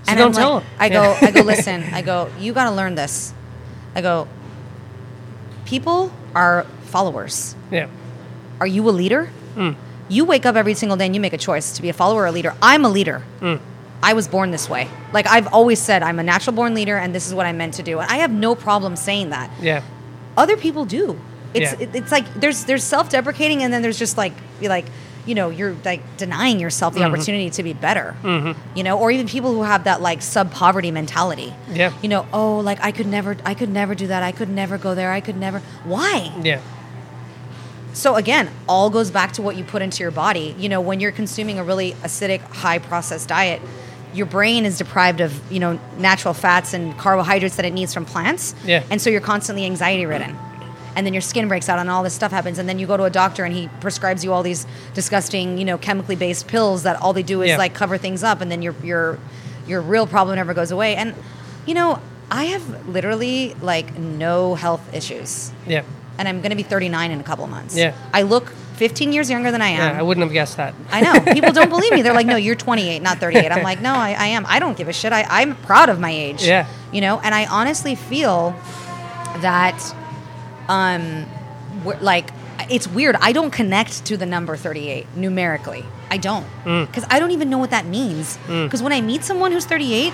So 0.05 0.11
and 0.13 0.19
don't 0.19 0.29
I'm 0.29 0.33
tell 0.35 0.55
like, 0.55 0.63
them. 0.65 0.73
I 0.81 0.89
go, 0.89 1.27
I 1.27 1.31
go, 1.31 1.41
listen. 1.47 1.83
I 1.93 2.03
go, 2.03 2.31
you 2.41 2.53
got 2.53 2.65
to 2.71 2.75
learn 2.75 2.95
this. 2.95 3.33
I 3.95 4.01
go, 4.03 4.27
people 5.65 6.13
are 6.35 6.65
followers. 6.87 7.55
Yeah. 7.71 7.89
Are 8.61 8.67
you 8.67 8.89
a 8.89 8.91
leader? 8.91 9.31
Mm. 9.55 9.77
You 10.13 10.25
wake 10.25 10.45
up 10.47 10.57
every 10.57 10.75
single 10.75 10.97
day 10.97 11.07
and 11.07 11.15
you 11.15 11.21
make 11.21 11.33
a 11.33 11.39
choice 11.39 11.73
to 11.77 11.83
be 11.83 11.89
a 11.89 11.93
follower 11.93 12.23
or 12.23 12.27
a 12.27 12.33
leader. 12.33 12.55
I'm 12.61 12.85
a 12.85 12.89
leader. 12.89 13.23
Mm. 13.41 13.61
I 14.03 14.13
was 14.13 14.27
born 14.29 14.51
this 14.51 14.69
way. 14.69 14.89
Like 15.13 15.27
I've 15.27 15.47
always 15.53 15.81
said, 15.81 16.03
I'm 16.03 16.19
a 16.19 16.23
natural 16.23 16.55
born 16.55 16.75
leader, 16.75 16.97
and 16.97 17.15
this 17.15 17.27
is 17.29 17.35
what 17.35 17.47
I'm 17.47 17.57
meant 17.57 17.75
to 17.75 17.83
do. 17.83 17.99
And 18.01 18.11
I 18.11 18.17
have 18.17 18.31
no 18.33 18.55
problem 18.55 18.97
saying 18.97 19.31
that. 19.31 19.49
Yeah. 19.61 19.83
Other 20.37 20.57
people 20.57 20.85
do. 20.85 21.19
It's 21.55 21.73
Yeah. 21.73 21.81
it, 21.89 21.95
it's 21.95 22.11
like 22.13 22.27
there's 22.35 22.65
there's 22.65 22.83
self 22.85 23.09
deprecating, 23.11 23.63
and 23.63 23.73
then 23.73 23.81
there's 23.83 23.99
just 23.99 24.17
like 24.19 24.33
you're 24.61 24.71
like 24.71 24.87
you 25.25 25.35
know 25.37 25.51
you're 25.51 25.77
like 25.85 26.01
denying 26.17 26.59
yourself 26.59 26.95
the 26.95 27.01
Mm-hmm. 27.01 27.15
opportunity 27.15 27.51
to 27.51 27.63
be 27.63 27.73
better. 27.75 28.17
You 28.75 28.83
know, 28.83 28.99
or 28.99 29.11
even 29.13 29.27
people 29.29 29.53
who 29.55 29.63
have 29.63 29.85
that 29.85 30.01
like 30.03 30.21
sub 30.21 30.51
poverty 30.51 30.91
mentality. 30.91 31.55
Yeah. 31.71 31.93
You 32.03 32.09
know, 32.09 32.27
oh, 32.33 32.59
like 32.59 32.81
I 32.83 32.91
could 32.91 33.07
never, 33.07 33.37
I 33.45 33.55
could 33.55 33.69
never 33.71 33.95
do 33.95 34.09
that. 34.09 34.23
I 34.23 34.33
could 34.33 34.49
never 34.49 34.79
go 34.79 34.95
there. 34.95 35.13
I 35.13 35.21
could 35.21 35.37
never. 35.37 35.61
Why? 35.85 36.33
Yeah. 36.43 36.61
So 37.95 38.15
again, 38.17 38.51
all 38.69 38.91
goes 38.91 39.11
back 39.11 39.33
to 39.35 39.43
what 39.43 39.57
you 39.57 39.65
put 39.65 39.83
into 39.83 40.03
your 40.03 40.11
body. 40.11 40.55
You 40.59 40.69
know, 40.69 40.81
when 40.81 41.01
you're 41.01 41.13
consuming 41.13 41.59
a 41.59 41.65
really 41.65 41.93
acidic, 42.03 42.41
high 42.41 42.79
processed 42.79 43.29
diet, 43.29 43.61
your 44.15 44.27
brain 44.27 44.65
is 44.65 44.79
deprived 44.79 45.21
of, 45.21 45.41
you 45.53 45.59
know, 45.61 45.79
natural 45.99 46.35
fats 46.35 46.75
and 46.75 46.97
carbohydrates 46.99 47.57
that 47.57 47.65
it 47.65 47.73
needs 47.73 47.93
from 47.95 48.05
plants. 48.05 48.55
Yeah. 48.65 48.83
And 48.91 49.01
so 49.01 49.11
you're 49.11 49.21
constantly 49.21 49.65
anxiety 49.65 50.07
ridden. 50.07 50.37
And 50.95 51.07
then 51.07 51.15
your 51.15 51.23
skin 51.23 51.49
breaks 51.49 51.71
out 51.71 51.79
and 51.79 51.89
all 51.89 52.03
this 52.03 52.13
stuff 52.13 52.31
happens. 52.33 52.59
And 52.59 52.69
then 52.69 52.79
you 52.79 52.87
go 52.87 52.99
to 52.99 53.05
a 53.05 53.11
doctor 53.11 53.45
and 53.45 53.55
he 53.55 53.69
prescribes 53.81 54.23
you 54.23 54.33
all 54.33 54.43
these 54.43 54.67
disgusting, 54.93 55.57
you 55.57 55.65
know, 55.65 55.79
chemically 55.79 56.17
based 56.17 56.49
pills 56.49 56.83
that 56.83 57.01
all 57.01 57.15
they 57.15 57.23
do 57.23 57.41
is 57.41 57.49
Yeah. 57.51 57.57
like 57.57 57.73
cover 57.73 57.97
things 57.97 58.23
up 58.23 58.41
and 58.43 58.51
then 58.51 58.61
your 58.63 58.75
your 58.83 59.19
your 59.67 59.81
real 59.81 60.07
problem 60.07 60.37
never 60.37 60.53
goes 60.53 60.71
away. 60.71 60.95
And 60.97 61.15
you 61.65 61.73
know, 61.73 61.99
I 62.31 62.45
have 62.47 62.89
literally 62.89 63.55
like 63.63 63.97
no 63.99 64.55
health 64.55 64.83
issues 64.95 65.53
Yeah. 65.67 65.83
And 66.19 66.29
I'm 66.29 66.41
going 66.41 66.51
to 66.51 66.57
be 66.57 66.63
39 66.63 67.11
in 67.11 67.21
a 67.21 67.23
couple 67.23 67.47
months. 67.47 67.77
Yeah. 67.77 67.95
I 68.13 68.23
look 68.23 68.49
15 68.77 69.13
years 69.13 69.31
younger 69.31 69.51
than 69.51 69.63
I 69.63 69.73
Yeah. 69.73 69.91
am. 69.91 69.97
I 69.97 70.03
wouldn't 70.03 70.25
have 70.25 70.33
guessed 70.33 70.57
that. 70.57 70.75
I 70.91 71.01
know. 71.01 71.33
People 71.33 71.53
don't 71.53 71.69
believe 71.69 71.93
me. 71.93 72.03
They're 72.03 72.13
like, 72.15 72.27
no, 72.35 72.37
you're 72.37 72.55
28, 72.55 73.01
not 73.03 73.19
38. 73.19 73.51
I'm 73.53 73.63
like, 73.63 73.81
no, 73.81 73.93
I, 73.95 74.11
I 74.13 74.27
am. 74.29 74.45
I 74.49 74.59
don't 74.59 74.77
give 74.77 74.89
a 74.89 74.93
shit. 74.93 75.13
I, 75.13 75.25
I'm 75.29 75.55
proud 75.57 75.89
of 75.89 76.01
my 76.01 76.11
age. 76.11 76.45
Yeah. 76.45 76.67
You 76.93 77.01
know, 77.01 77.21
and 77.21 77.35
I 77.35 77.47
honestly 77.47 77.95
feel 77.95 78.55
that, 79.41 79.95
um, 80.69 81.27
like, 82.01 82.31
it's 82.71 82.87
weird. 82.87 83.17
I 83.21 83.33
don't 83.33 83.51
connect 83.51 84.05
to 84.07 84.17
the 84.17 84.27
number 84.27 84.57
38 84.57 85.07
numerically. 85.17 85.85
I 86.11 86.17
don't. 86.19 86.47
Mm. 86.65 86.87
Because 86.87 87.05
I 87.11 87.19
don't 87.19 87.31
even 87.33 87.51
know 87.51 87.59
what 87.59 87.71
that 87.71 87.87
means. 87.87 88.39
Because 88.47 88.83
when 88.83 88.93
I 88.93 89.01
meet 89.01 89.25
someone 89.25 89.53
who's 89.53 89.65
38, 89.65 90.13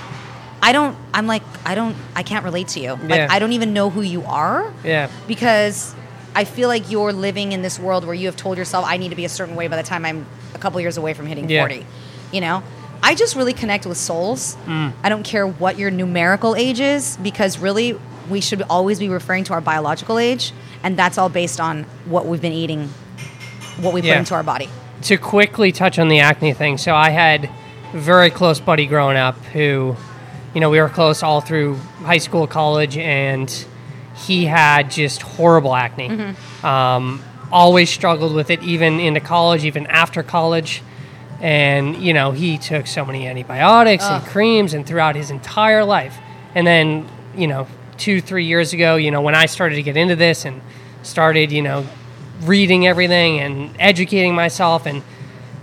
I 0.60 0.72
don't, 0.72 0.96
I'm 1.14 1.26
like, 1.26 1.42
I 1.64 1.74
don't, 1.74 1.96
I 2.16 2.22
can't 2.22 2.44
relate 2.44 2.68
to 2.68 2.80
you. 2.80 2.92
Like, 2.94 3.10
Yeah. 3.10 3.28
I 3.30 3.38
don't 3.38 3.52
even 3.52 3.72
know 3.72 3.90
who 3.90 4.00
you 4.02 4.24
are 4.24 4.72
Yeah. 4.84 5.08
because 5.26 5.94
I 6.34 6.44
feel 6.44 6.68
like 6.68 6.90
you're 6.90 7.12
living 7.12 7.52
in 7.52 7.62
this 7.62 7.78
world 7.78 8.04
where 8.04 8.14
you 8.14 8.26
have 8.26 8.36
told 8.36 8.58
yourself 8.58 8.84
I 8.86 8.96
need 8.96 9.10
to 9.10 9.16
be 9.16 9.24
a 9.24 9.28
certain 9.28 9.54
way 9.56 9.68
by 9.68 9.76
the 9.76 9.82
time 9.82 10.04
I'm 10.04 10.26
a 10.54 10.58
couple 10.58 10.80
years 10.80 10.96
away 10.96 11.14
from 11.14 11.26
hitting 11.26 11.48
Yeah. 11.48 11.62
40. 11.62 11.86
You 12.32 12.40
know? 12.40 12.62
I 13.02 13.14
just 13.14 13.36
really 13.36 13.52
connect 13.52 13.86
with 13.86 13.96
souls. 13.96 14.56
Mm. 14.66 14.92
I 15.04 15.08
don't 15.08 15.22
care 15.22 15.46
what 15.46 15.78
your 15.78 15.90
numerical 15.90 16.56
age 16.56 16.80
is 16.80 17.16
because 17.22 17.58
really 17.58 17.98
we 18.28 18.40
should 18.40 18.62
always 18.68 18.98
be 18.98 19.08
referring 19.08 19.44
to 19.44 19.52
our 19.54 19.60
biological 19.60 20.18
age 20.18 20.52
and 20.82 20.96
that's 20.96 21.16
all 21.18 21.28
based 21.28 21.60
on 21.60 21.84
what 22.06 22.26
we've 22.26 22.42
been 22.42 22.52
eating, 22.52 22.88
what 23.80 23.94
we 23.94 24.00
put 24.00 24.08
Yeah. 24.08 24.18
into 24.18 24.34
our 24.34 24.42
body. 24.42 24.68
to 25.02 25.16
quickly 25.16 25.70
touch 25.70 25.96
on 26.00 26.08
the 26.08 26.18
acne 26.18 26.52
thing, 26.52 26.76
so 26.76 26.92
I 26.92 27.10
had 27.10 27.48
a 27.94 27.96
very 27.96 28.30
close 28.30 28.58
buddy 28.58 28.84
growing 28.86 29.16
up 29.16 29.36
who, 29.52 29.96
you 30.54 30.60
know, 30.60 30.70
we 30.70 30.80
were 30.80 30.88
close 30.88 31.22
all 31.22 31.40
through 31.40 31.76
high 32.02 32.18
school, 32.18 32.46
college, 32.46 32.96
and 32.96 33.66
he 34.16 34.46
had 34.46 34.90
just 34.90 35.22
horrible 35.22 35.74
acne. 35.74 36.34
Um, 36.64 37.22
always 37.52 37.88
struggled 37.90 38.34
with 38.34 38.50
it, 38.50 38.62
even 38.62 38.98
into 39.00 39.20
college, 39.20 39.64
even 39.64 39.86
after 39.86 40.22
college. 40.22 40.82
And, 41.40 41.96
you 41.96 42.12
know, 42.12 42.32
he 42.32 42.58
took 42.58 42.86
so 42.86 43.04
many 43.04 43.26
antibiotics 43.28 44.04
and 44.04 44.26
creams 44.26 44.74
and 44.74 44.84
throughout 44.86 45.14
his 45.16 45.30
entire 45.30 45.84
life. 45.84 46.18
And 46.54 46.66
then, 46.66 47.08
you 47.36 47.46
know, 47.46 47.68
two, 47.96 48.20
three 48.20 48.44
years 48.44 48.72
ago, 48.72 48.96
you 48.96 49.10
know, 49.10 49.20
when 49.22 49.34
I 49.34 49.46
started 49.46 49.76
to 49.76 49.82
get 49.82 49.96
into 49.96 50.16
this 50.16 50.44
and 50.44 50.60
started, 51.02 51.52
you 51.52 51.62
know, 51.62 51.86
reading 52.42 52.86
everything 52.86 53.38
and 53.40 53.70
educating 53.78 54.34
myself 54.34 54.86
and 54.86 55.02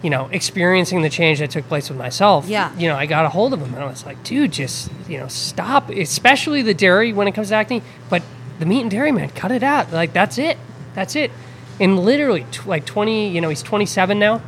you 0.03 0.09
know 0.09 0.27
experiencing 0.31 1.01
the 1.01 1.09
change 1.09 1.39
that 1.39 1.49
took 1.51 1.67
place 1.67 1.89
with 1.89 1.97
myself 1.97 2.47
Yeah. 2.47 2.75
you 2.77 2.87
know 2.87 2.95
i 2.95 3.05
got 3.05 3.25
a 3.25 3.29
hold 3.29 3.53
of 3.53 3.59
him 3.61 3.73
and 3.73 3.83
i 3.83 3.85
was 3.87 4.05
like 4.05 4.23
dude 4.23 4.51
just 4.51 4.91
you 5.07 5.17
know 5.17 5.27
stop 5.27 5.89
especially 5.89 6.61
the 6.61 6.73
dairy 6.73 7.13
when 7.13 7.27
it 7.27 7.33
comes 7.33 7.49
to 7.49 7.55
acne 7.55 7.81
but 8.09 8.21
the 8.59 8.65
meat 8.65 8.81
and 8.81 8.91
dairy 8.91 9.11
man 9.11 9.29
cut 9.31 9.51
it 9.51 9.63
out. 9.63 9.91
Like 9.91 10.13
that's 10.13 10.37
it. 10.37 10.57
That's 10.93 11.15
it. 11.17 11.29
And 11.77 11.99
literally 11.99 12.45
tw- 12.51 12.67
like 12.67 12.85
20 12.85 13.29
you 13.29 13.41
know 13.41 13.49
he's 13.49 13.61
27 13.61 14.17
now. 14.17 14.41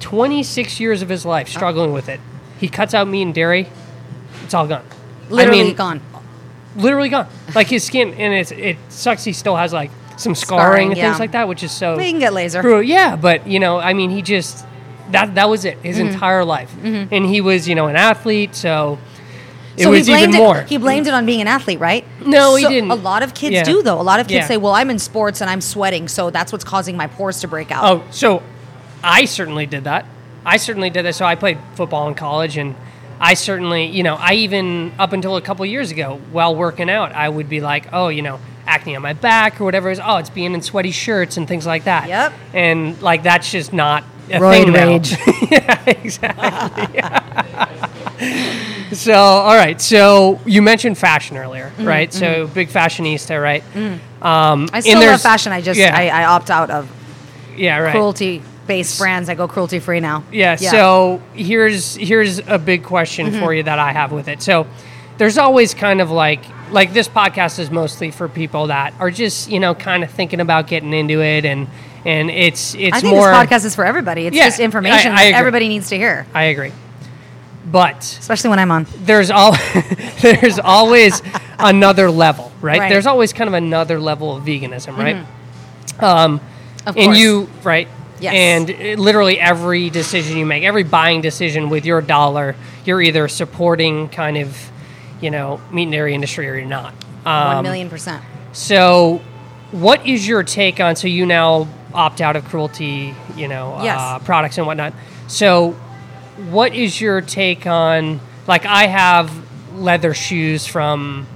26 0.00 0.80
years 0.80 1.02
of 1.02 1.08
his 1.08 1.24
life 1.26 1.48
struggling 1.48 1.92
with 1.92 2.08
it. 2.08 2.18
He 2.58 2.68
cuts 2.68 2.94
out 2.94 3.08
meat 3.08 3.22
and 3.22 3.34
dairy. 3.34 3.68
It's 4.44 4.54
all 4.54 4.66
gone. 4.66 4.84
Literally 5.28 5.60
I 5.60 5.64
mean, 5.64 5.74
gone. 5.74 6.00
literally 6.76 7.08
gone. 7.08 7.28
Like 7.54 7.66
his 7.68 7.84
skin 7.84 8.14
and 8.14 8.32
it's 8.32 8.52
it 8.52 8.76
sucks 8.88 9.24
he 9.24 9.32
still 9.32 9.56
has 9.56 9.72
like 9.72 9.90
some 10.16 10.34
scarring, 10.34 10.62
Scarring, 10.62 10.88
and 10.88 10.96
yeah. 10.96 11.08
things 11.10 11.20
like 11.20 11.32
that 11.32 11.48
which 11.48 11.62
is 11.62 11.72
so 11.72 11.96
We 11.96 12.10
can 12.10 12.20
get 12.20 12.32
laser. 12.32 12.62
True, 12.62 12.80
yeah, 12.80 13.16
but 13.16 13.46
you 13.46 13.60
know, 13.60 13.78
I 13.78 13.92
mean, 13.92 14.10
he 14.10 14.22
just 14.22 14.64
that 15.12 15.34
that 15.36 15.48
was 15.48 15.64
it 15.64 15.78
his 15.78 15.96
Mm-hmm. 15.98 16.08
entire 16.08 16.44
life, 16.44 16.72
and 16.84 17.24
he 17.24 17.40
was 17.40 17.68
you 17.68 17.74
know 17.74 17.86
an 17.86 17.96
athlete, 17.96 18.54
so 18.54 18.98
it 19.76 19.84
so 19.84 19.90
was 19.90 20.06
he 20.06 20.12
blamed 20.12 20.34
even 20.34 20.34
it, 20.34 20.44
more. 20.44 20.60
He 20.62 20.76
blamed 20.76 21.06
it 21.06 21.14
on 21.14 21.24
being 21.24 21.40
an 21.40 21.46
athlete, 21.48 21.78
right? 21.80 22.04
No, 22.26 22.56
he 22.56 22.66
didn't. 22.66 22.90
A 22.90 22.94
lot 22.94 23.22
of 23.22 23.32
kids 23.34 23.54
Yeah. 23.54 23.64
do 23.64 23.82
though. 23.82 24.00
A 24.00 24.02
lot 24.02 24.20
of 24.20 24.26
kids 24.28 24.42
Yeah. 24.42 24.46
say, 24.48 24.56
"Well, 24.58 24.72
I'm 24.74 24.90
in 24.90 24.98
sports 24.98 25.40
and 25.40 25.48
I'm 25.48 25.60
sweating, 25.62 26.08
so 26.08 26.30
that's 26.30 26.52
what's 26.52 26.64
causing 26.64 26.96
my 26.96 27.06
pores 27.06 27.40
to 27.40 27.48
break 27.48 27.70
out." 27.70 27.84
oh, 27.84 28.02
so 28.10 28.42
I 29.02 29.24
certainly 29.24 29.66
did 29.66 29.84
that. 29.84 30.04
I 30.44 30.56
certainly 30.56 30.90
did 30.90 31.04
that. 31.06 31.14
So 31.14 31.24
I 31.24 31.36
played 31.36 31.58
football 31.74 32.08
in 32.08 32.14
college, 32.14 32.56
and 32.56 32.74
I 33.20 33.34
certainly, 33.34 33.86
you 33.86 34.02
know, 34.02 34.16
I 34.18 34.34
even 34.34 34.92
up 34.98 35.12
until 35.12 35.36
a 35.36 35.40
couple 35.40 35.64
years 35.64 35.90
ago, 35.90 36.20
while 36.32 36.54
working 36.56 36.90
out, 36.90 37.12
I 37.14 37.28
would 37.28 37.48
be 37.48 37.60
like, 37.60 37.86
oh, 37.92 38.08
you 38.08 38.22
know, 38.22 38.40
acne 38.66 38.94
on 38.96 39.02
my 39.02 39.12
back 39.12 39.60
or 39.60 39.64
whatever 39.64 39.88
it 39.90 39.92
is. 39.94 40.00
Oh, 40.04 40.16
it's 40.16 40.30
being 40.30 40.52
in 40.54 40.62
sweaty 40.62 40.90
shirts 40.90 41.36
and 41.36 41.46
things 41.48 41.64
like 41.66 41.84
that. 41.84 42.08
Yep. 42.08 42.32
And 42.54 43.00
like 43.02 43.22
that's 43.22 43.50
just 43.50 43.72
not 43.72 44.04
a 44.30 44.38
Roid 44.38 44.64
thing 44.64 44.72
now. 44.72 44.86
rage. 44.86 45.12
yeah, 45.50 45.82
exactly. 45.86 47.02
so, 48.92 49.14
all 49.14 49.54
right. 49.56 49.80
So 49.80 50.40
you 50.46 50.62
mentioned 50.62 50.98
fashion 50.98 51.36
earlier, 51.36 51.72
Mm, 51.78 51.86
right? 51.86 52.12
So 52.12 52.46
big 52.48 52.68
fashionista, 52.68 53.42
right? 53.42 53.64
Um, 54.22 54.68
I 54.72 54.80
still 54.80 55.00
love 55.00 55.20
fashion. 55.20 55.52
I 55.52 55.60
just 55.60 55.78
yeah, 55.80 55.96
I, 55.96 56.08
I 56.08 56.24
opt 56.26 56.50
out 56.50 56.70
of 56.70 56.90
yeah, 57.56 57.78
right. 57.78 57.92
cruelty 57.92 58.42
based 58.66 58.98
brands. 58.98 59.28
I 59.28 59.34
go 59.34 59.48
cruelty 59.48 59.78
free 59.78 60.00
now. 60.00 60.22
Yeah, 60.30 60.56
So 60.56 61.20
here's 61.34 61.94
here's 61.96 62.38
a 62.38 62.58
big 62.58 62.84
question 62.84 63.26
Mm-hmm. 63.28 63.40
for 63.40 63.54
you 63.54 63.62
that 63.64 63.78
I 63.78 63.92
have 63.92 64.12
with 64.12 64.28
it. 64.28 64.42
So 64.42 64.66
there's 65.18 65.38
always 65.38 65.74
kind 65.74 66.00
of 66.00 66.10
like 66.10 66.44
like 66.70 66.92
this 66.92 67.08
podcast 67.08 67.58
is 67.58 67.70
mostly 67.70 68.10
for 68.10 68.28
people 68.28 68.68
that 68.68 68.94
are 68.98 69.10
just 69.10 69.50
you 69.50 69.58
know 69.60 69.74
kind 69.74 70.02
of 70.04 70.10
thinking 70.10 70.40
about 70.40 70.66
getting 70.68 70.92
into 70.92 71.22
it 71.22 71.44
and 71.44 71.66
and 72.04 72.30
it's 72.30 72.74
it's 72.74 72.96
I 72.96 73.00
think 73.00 73.14
more. 73.14 73.28
this 73.30 73.36
podcast 73.36 73.64
is 73.64 73.74
for 73.74 73.84
everybody. 73.84 74.26
It's 74.26 74.36
Yeah, 74.36 74.46
just 74.46 74.60
information 74.60 75.12
I- 75.12 75.14
I 75.26 75.30
that 75.32 75.38
everybody 75.38 75.68
needs 75.68 75.88
to 75.90 75.96
hear, 75.96 76.26
I 76.34 76.44
agree, 76.44 76.72
but 77.70 78.02
especially 78.02 78.50
when 78.50 78.58
I'm 78.58 78.70
on. 78.70 78.86
there's 79.04 79.30
all 79.30 79.56
there's 80.20 80.58
always 80.58 81.22
another 81.58 82.10
level, 82.10 82.50
right? 82.60 82.62
Right. 82.62 82.80
Mm-hmm. 82.82 82.92
There's 82.92 83.06
always 83.06 83.32
kind 83.32 83.48
of 83.48 83.54
another 83.54 84.00
level 84.00 84.36
of 84.36 84.44
veganism, 84.44 84.96
right? 84.96 85.24
Um, 86.02 86.40
Of 86.86 86.96
and 86.96 87.06
course. 87.06 87.18
you 87.18 87.48
right 87.62 87.88
Yes. 88.20 88.34
and 88.34 88.70
it- 88.70 88.98
literally 88.98 89.38
every 89.40 89.90
decision 89.90 90.36
you 90.38 90.46
make 90.46 90.62
every 90.64 90.84
buying 90.84 91.20
decision 91.22 91.70
with 91.70 91.84
your 91.84 92.00
dollar 92.00 92.54
you're 92.84 93.00
either 93.02 93.26
supporting 93.28 94.08
kind 94.08 94.36
of 94.36 94.56
you 95.20 95.30
know 95.30 95.60
meat 95.72 95.84
and 95.84 95.92
dairy 95.92 96.14
industry 96.14 96.48
or 96.48 96.54
you're 96.56 96.64
not 96.66 96.94
Um, 97.26 97.62
million 97.64 97.88
percent. 97.88 98.22
So, 98.52 99.20
what 99.70 100.04
is 100.06 100.26
your 100.28 100.42
take 100.42 100.78
on? 100.80 100.94
So 100.96 101.06
you 101.08 101.24
now 101.26 101.66
opt 101.94 102.20
out 102.20 102.36
of 102.36 102.44
cruelty, 102.46 103.14
you 103.36 103.48
know, 103.48 103.74
uh, 103.74 104.18
products 104.20 104.58
and 104.58 104.66
whatnot. 104.66 104.92
So, 105.28 105.72
what 106.50 106.74
is 106.74 107.00
your 107.00 107.20
take 107.20 107.66
on? 107.66 108.20
Like, 108.46 108.66
I 108.66 108.86
have 108.86 109.30
leather 109.76 110.14
shoes 110.14 110.66
from 110.66 111.26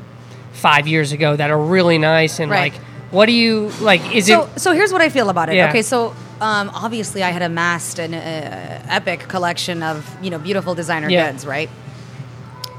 five 0.52 0.86
years 0.86 1.12
ago 1.12 1.36
that 1.36 1.50
are 1.50 1.58
really 1.58 1.98
nice, 1.98 2.40
and 2.40 2.50
Right. 2.50 2.72
like, 2.72 2.80
what 3.10 3.26
do 3.26 3.32
you 3.32 3.70
like? 3.80 4.14
Is 4.14 4.26
So, 4.26 4.44
it? 4.54 4.60
so 4.60 4.72
here's 4.72 4.92
what 4.92 5.00
I 5.02 5.08
feel 5.08 5.28
about 5.30 5.48
it. 5.48 5.54
Yeah. 5.56 5.68
Okay, 5.68 5.82
so 5.82 6.14
um, 6.40 6.70
obviously 6.74 7.22
I 7.22 7.30
had 7.30 7.42
amassed 7.42 7.98
an 7.98 8.14
uh, 8.14 8.82
epic 8.88 9.20
collection 9.28 9.82
of 9.82 10.04
you 10.22 10.30
know 10.30 10.38
beautiful 10.38 10.74
designer 10.74 11.08
Yeah. 11.08 11.30
goods, 11.30 11.46
right? 11.46 11.70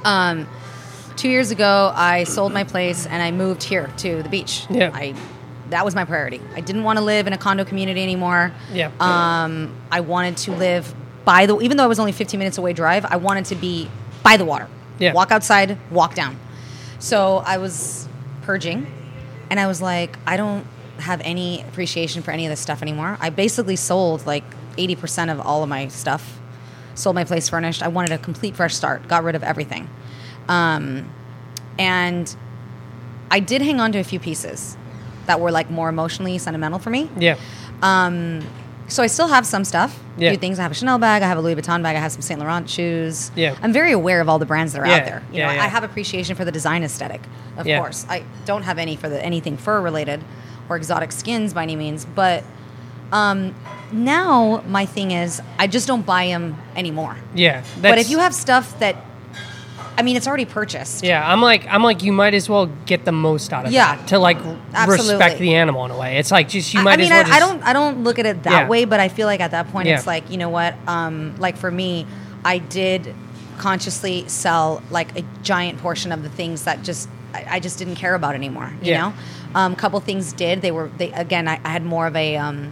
Um, 0.04 0.48
two 1.16 1.30
years 1.30 1.52
ago, 1.52 1.92
I 1.96 2.24
sold 2.26 2.54
my 2.54 2.64
place 2.64 3.06
and 3.06 3.22
I 3.24 3.32
moved 3.32 3.64
here 3.64 3.90
to 3.98 4.22
the 4.22 4.30
beach. 4.30 4.66
Yeah. 4.70 4.92
I 4.94 5.14
that 5.70 5.86
was 5.86 5.96
my 5.96 6.06
priority. 6.06 6.42
I 6.56 6.62
didn't 6.62 6.84
want 6.84 6.98
to 7.00 7.06
live 7.06 7.28
in 7.28 7.34
a 7.34 7.38
condo 7.38 7.66
community 7.66 8.02
anymore. 8.02 8.54
Yeah. 8.74 8.92
Um, 9.00 9.76
I 9.92 10.02
wanted 10.02 10.38
to 10.38 10.52
live 10.52 10.94
by 11.26 11.46
the 11.46 11.60
even 11.60 11.78
though 11.78 11.84
I 11.84 11.88
was 11.88 12.00
only 12.00 12.12
15 12.12 12.38
minutes 12.38 12.58
away 12.58 12.74
drive, 12.74 13.06
I 13.06 13.18
wanted 13.18 13.46
to 13.46 13.56
be 13.56 13.90
by 14.24 14.38
the 14.38 14.46
water. 14.46 14.68
Yeah. 15.00 15.14
Walk 15.14 15.32
outside, 15.32 15.78
walk 15.92 16.16
down. 16.16 16.40
So 17.00 17.38
I 17.46 17.58
was 17.58 18.08
purging 18.42 18.88
and 19.50 19.60
I 19.60 19.68
was 19.68 19.82
like, 19.82 20.18
I 20.26 20.38
don't 20.38 20.66
have 21.00 21.22
any 21.24 21.62
appreciation 21.62 22.24
for 22.24 22.32
any 22.32 22.46
of 22.46 22.50
this 22.50 22.60
stuff 22.60 22.82
anymore. 22.82 23.18
I 23.20 23.30
basically 23.30 23.76
sold 23.76 24.26
like 24.26 24.44
80% 24.78 25.32
of 25.32 25.40
all 25.40 25.64
of 25.64 25.70
my 25.70 25.88
stuff. 25.90 26.40
Sold 26.96 27.16
my 27.16 27.24
place 27.24 27.48
furnished. 27.50 27.84
I 27.84 27.90
wanted 27.90 28.12
a 28.12 28.18
complete 28.18 28.56
fresh 28.56 28.74
start. 28.76 29.08
Got 29.08 29.24
rid 29.24 29.36
of 29.36 29.44
everything. 29.44 29.88
Um, 30.48 31.12
and 31.78 32.36
I 33.30 33.40
did 33.40 33.62
hang 33.62 33.80
on 33.80 33.92
to 33.92 34.00
a 34.00 34.04
few 34.04 34.20
pieces 34.20 34.78
that 35.28 35.40
were 35.40 35.52
like 35.52 35.70
more 35.70 35.90
emotionally 35.90 36.38
sentimental 36.38 36.80
for 36.80 36.90
me. 36.90 37.10
yeah. 37.18 37.36
Um, 37.82 38.42
So 38.90 39.04
I 39.04 39.08
still 39.08 39.28
have 39.28 39.46
some 39.46 39.66
stuff. 39.66 40.00
Yeah. 40.18 40.30
Few 40.32 40.38
things. 40.40 40.60
I 40.60 40.62
have 40.64 40.72
a 40.72 40.76
Chanel 40.76 40.98
bag. 40.98 41.22
I 41.22 41.28
have 41.28 41.38
a 41.38 41.42
Louis 41.42 41.56
Vuitton 41.56 41.84
bag. 41.84 41.98
I 41.98 42.00
have 42.00 42.14
some 42.14 42.22
Saint 42.22 42.40
Laurent 42.40 42.70
shoes. 42.70 43.32
Yeah. 43.36 43.54
I'm 43.62 43.74
very 43.74 43.92
aware 43.92 44.22
of 44.22 44.30
all 44.30 44.40
the 44.40 44.46
brands 44.46 44.72
that 44.74 44.82
are 44.82 44.88
Yeah, 44.88 44.96
out 44.96 45.06
there. 45.06 45.24
You 45.32 45.40
yeah, 45.40 45.48
know, 45.48 45.54
yeah. 45.56 45.64
I 45.66 45.68
have 45.68 45.84
appreciation 45.84 46.38
for 46.38 46.46
the 46.46 46.54
design 46.54 46.84
aesthetic, 46.84 47.20
of 47.58 47.68
Yeah. 47.68 47.80
course. 47.80 48.06
I 48.10 48.24
don't 48.46 48.64
have 48.64 48.78
any 48.80 48.96
for 48.96 49.10
the 49.10 49.22
anything 49.24 49.58
fur 49.58 49.82
related 49.82 50.24
or 50.70 50.78
exotic 50.78 51.12
skins 51.12 51.54
by 51.54 51.64
any 51.64 51.76
means, 51.76 52.06
but 52.06 52.46
um, 53.12 53.54
now 53.92 54.64
my 54.70 54.86
thing 54.86 55.12
is 55.12 55.42
I 55.60 55.68
just 55.68 55.86
don't 55.86 56.06
buy 56.06 56.28
them 56.28 56.58
anymore. 56.76 57.18
Yeah. 57.36 57.64
but 57.82 57.98
if 57.98 58.10
you 58.10 58.20
have 58.20 58.34
stuff 58.34 58.80
that, 58.80 58.96
I 59.98 60.04
mean, 60.04 60.16
it's 60.16 60.28
already 60.28 60.46
purchased. 60.46 61.04
Yeah, 61.04 61.28
I'm 61.28 61.42
like 61.42 61.66
I'm 61.68 61.82
like 61.84 62.04
you 62.04 62.12
might 62.14 62.34
as 62.36 62.48
well 62.48 62.68
get 62.86 63.04
the 63.04 63.12
most 63.12 63.52
out 63.52 63.66
of 63.66 63.72
Yeah. 63.72 63.96
that 63.96 64.08
to 64.10 64.20
like 64.20 64.38
Absolutely. 64.74 65.16
respect 65.16 65.40
the 65.40 65.56
animal 65.56 65.84
in 65.86 65.92
a 65.92 65.98
way. 65.98 66.18
It's 66.18 66.30
like 66.32 66.50
just 66.50 66.74
you 66.74 66.84
might 66.84 66.94
I 66.94 66.98
mean, 66.98 67.06
as 67.06 67.10
well 67.10 67.20
I, 67.20 67.24
just 67.24 67.36
I 67.36 67.40
don't, 67.40 67.64
I 67.64 67.74
don't 67.74 68.04
look 68.04 68.20
at 68.20 68.26
it 68.28 68.44
that 68.44 68.52
Yeah. 68.64 68.68
way, 68.68 68.86
but 68.86 69.00
I 69.00 69.10
feel 69.10 69.26
like 69.26 69.40
at 69.40 69.52
that 69.52 69.72
point, 69.72 69.88
Yeah. 69.88 69.98
it's 69.98 70.06
like, 70.06 70.30
you 70.30 70.38
know 70.38 70.50
what? 70.50 70.76
Um, 70.88 71.34
like 71.40 71.58
for 71.58 71.72
me, 71.72 72.06
I 72.46 72.60
did 72.60 73.14
consciously 73.58 74.24
sell 74.28 74.84
like 74.92 75.18
a 75.18 75.24
giant 75.42 75.80
portion 75.80 76.12
of 76.12 76.22
the 76.22 76.30
things 76.30 76.64
that 76.66 76.84
just 76.84 77.10
I, 77.34 77.46
I 77.56 77.60
just 77.60 77.80
didn't 77.80 77.96
care 77.96 78.14
about 78.14 78.36
anymore. 78.36 78.72
You 78.84 78.92
Yeah. 78.92 79.02
know, 79.02 79.14
um, 79.56 79.76
couple 79.76 80.00
things 80.00 80.32
did. 80.32 80.62
They 80.62 80.72
were 80.72 80.92
they 80.98 81.12
again. 81.14 81.48
I, 81.48 81.60
I 81.64 81.70
had 81.70 81.84
more 81.84 82.06
of 82.06 82.16
a 82.16 82.38
um, 82.38 82.72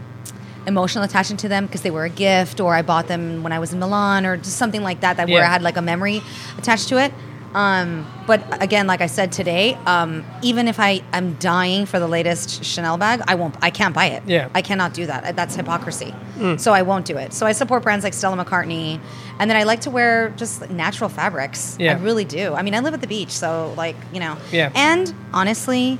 emotional 0.67 1.03
attachment 1.03 1.39
to 1.41 1.47
them 1.47 1.65
because 1.65 1.81
they 1.81 1.91
were 1.91 2.05
a 2.05 2.09
gift, 2.09 2.59
or 2.59 2.73
I 2.73 2.81
bought 2.81 3.07
them 3.07 3.43
when 3.43 3.51
I 3.51 3.59
was 3.59 3.73
in 3.73 3.79
Milan, 3.79 4.25
or 4.25 4.37
just 4.37 4.57
something 4.57 4.83
like 4.83 5.01
that. 5.01 5.17
That 5.17 5.29
where 5.29 5.43
I 5.43 5.47
had 5.47 5.61
like 5.61 5.77
a 5.77 5.81
memory 5.81 6.21
attached 6.57 6.89
to 6.89 6.97
it. 7.03 7.13
Um, 7.53 8.05
but 8.27 8.61
again, 8.61 8.85
like 8.85 8.99
I 8.99 9.05
said 9.05 9.31
today, 9.31 9.75
um, 9.85 10.25
even 10.41 10.67
if 10.67 10.77
I 10.77 11.01
am 11.13 11.35
dying 11.35 11.85
for 11.85 11.99
the 11.99 12.07
latest 12.07 12.65
Chanel 12.65 12.97
bag, 12.97 13.21
I 13.29 13.35
won't. 13.35 13.55
I 13.61 13.69
can't 13.69 13.95
buy 13.95 14.07
it. 14.07 14.23
Yeah. 14.27 14.49
I 14.53 14.61
cannot 14.61 14.93
do 14.93 15.05
that. 15.05 15.37
That's 15.37 15.55
hypocrisy. 15.55 16.13
So 16.57 16.73
I 16.73 16.81
won't 16.81 17.05
do 17.05 17.15
it. 17.15 17.31
So 17.31 17.45
I 17.45 17.53
support 17.53 17.81
brands 17.83 18.03
like 18.03 18.13
Stella 18.13 18.43
McCartney, 18.43 18.99
and 19.39 19.49
then 19.49 19.55
I 19.55 19.63
like 19.63 19.79
to 19.81 19.89
wear 19.89 20.29
just 20.31 20.69
natural 20.69 21.09
fabrics. 21.09 21.77
Yeah. 21.79 21.93
I 21.93 22.01
really 22.01 22.25
do. 22.25 22.53
I 22.53 22.61
mean, 22.61 22.75
I 22.75 22.81
live 22.81 22.93
at 22.93 22.99
the 22.99 23.07
beach, 23.07 23.31
so 23.31 23.73
like 23.77 23.95
you 24.11 24.19
know. 24.19 24.37
Yeah. 24.51 24.71
And 24.75 25.15
honestly, 25.31 25.97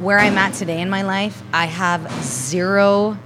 where 0.00 0.18
I'm 0.18 0.36
at 0.36 0.54
today 0.54 0.80
in 0.80 0.90
my 0.90 1.02
life, 1.02 1.40
I 1.52 1.66
have 1.66 2.10
zero 2.24 3.16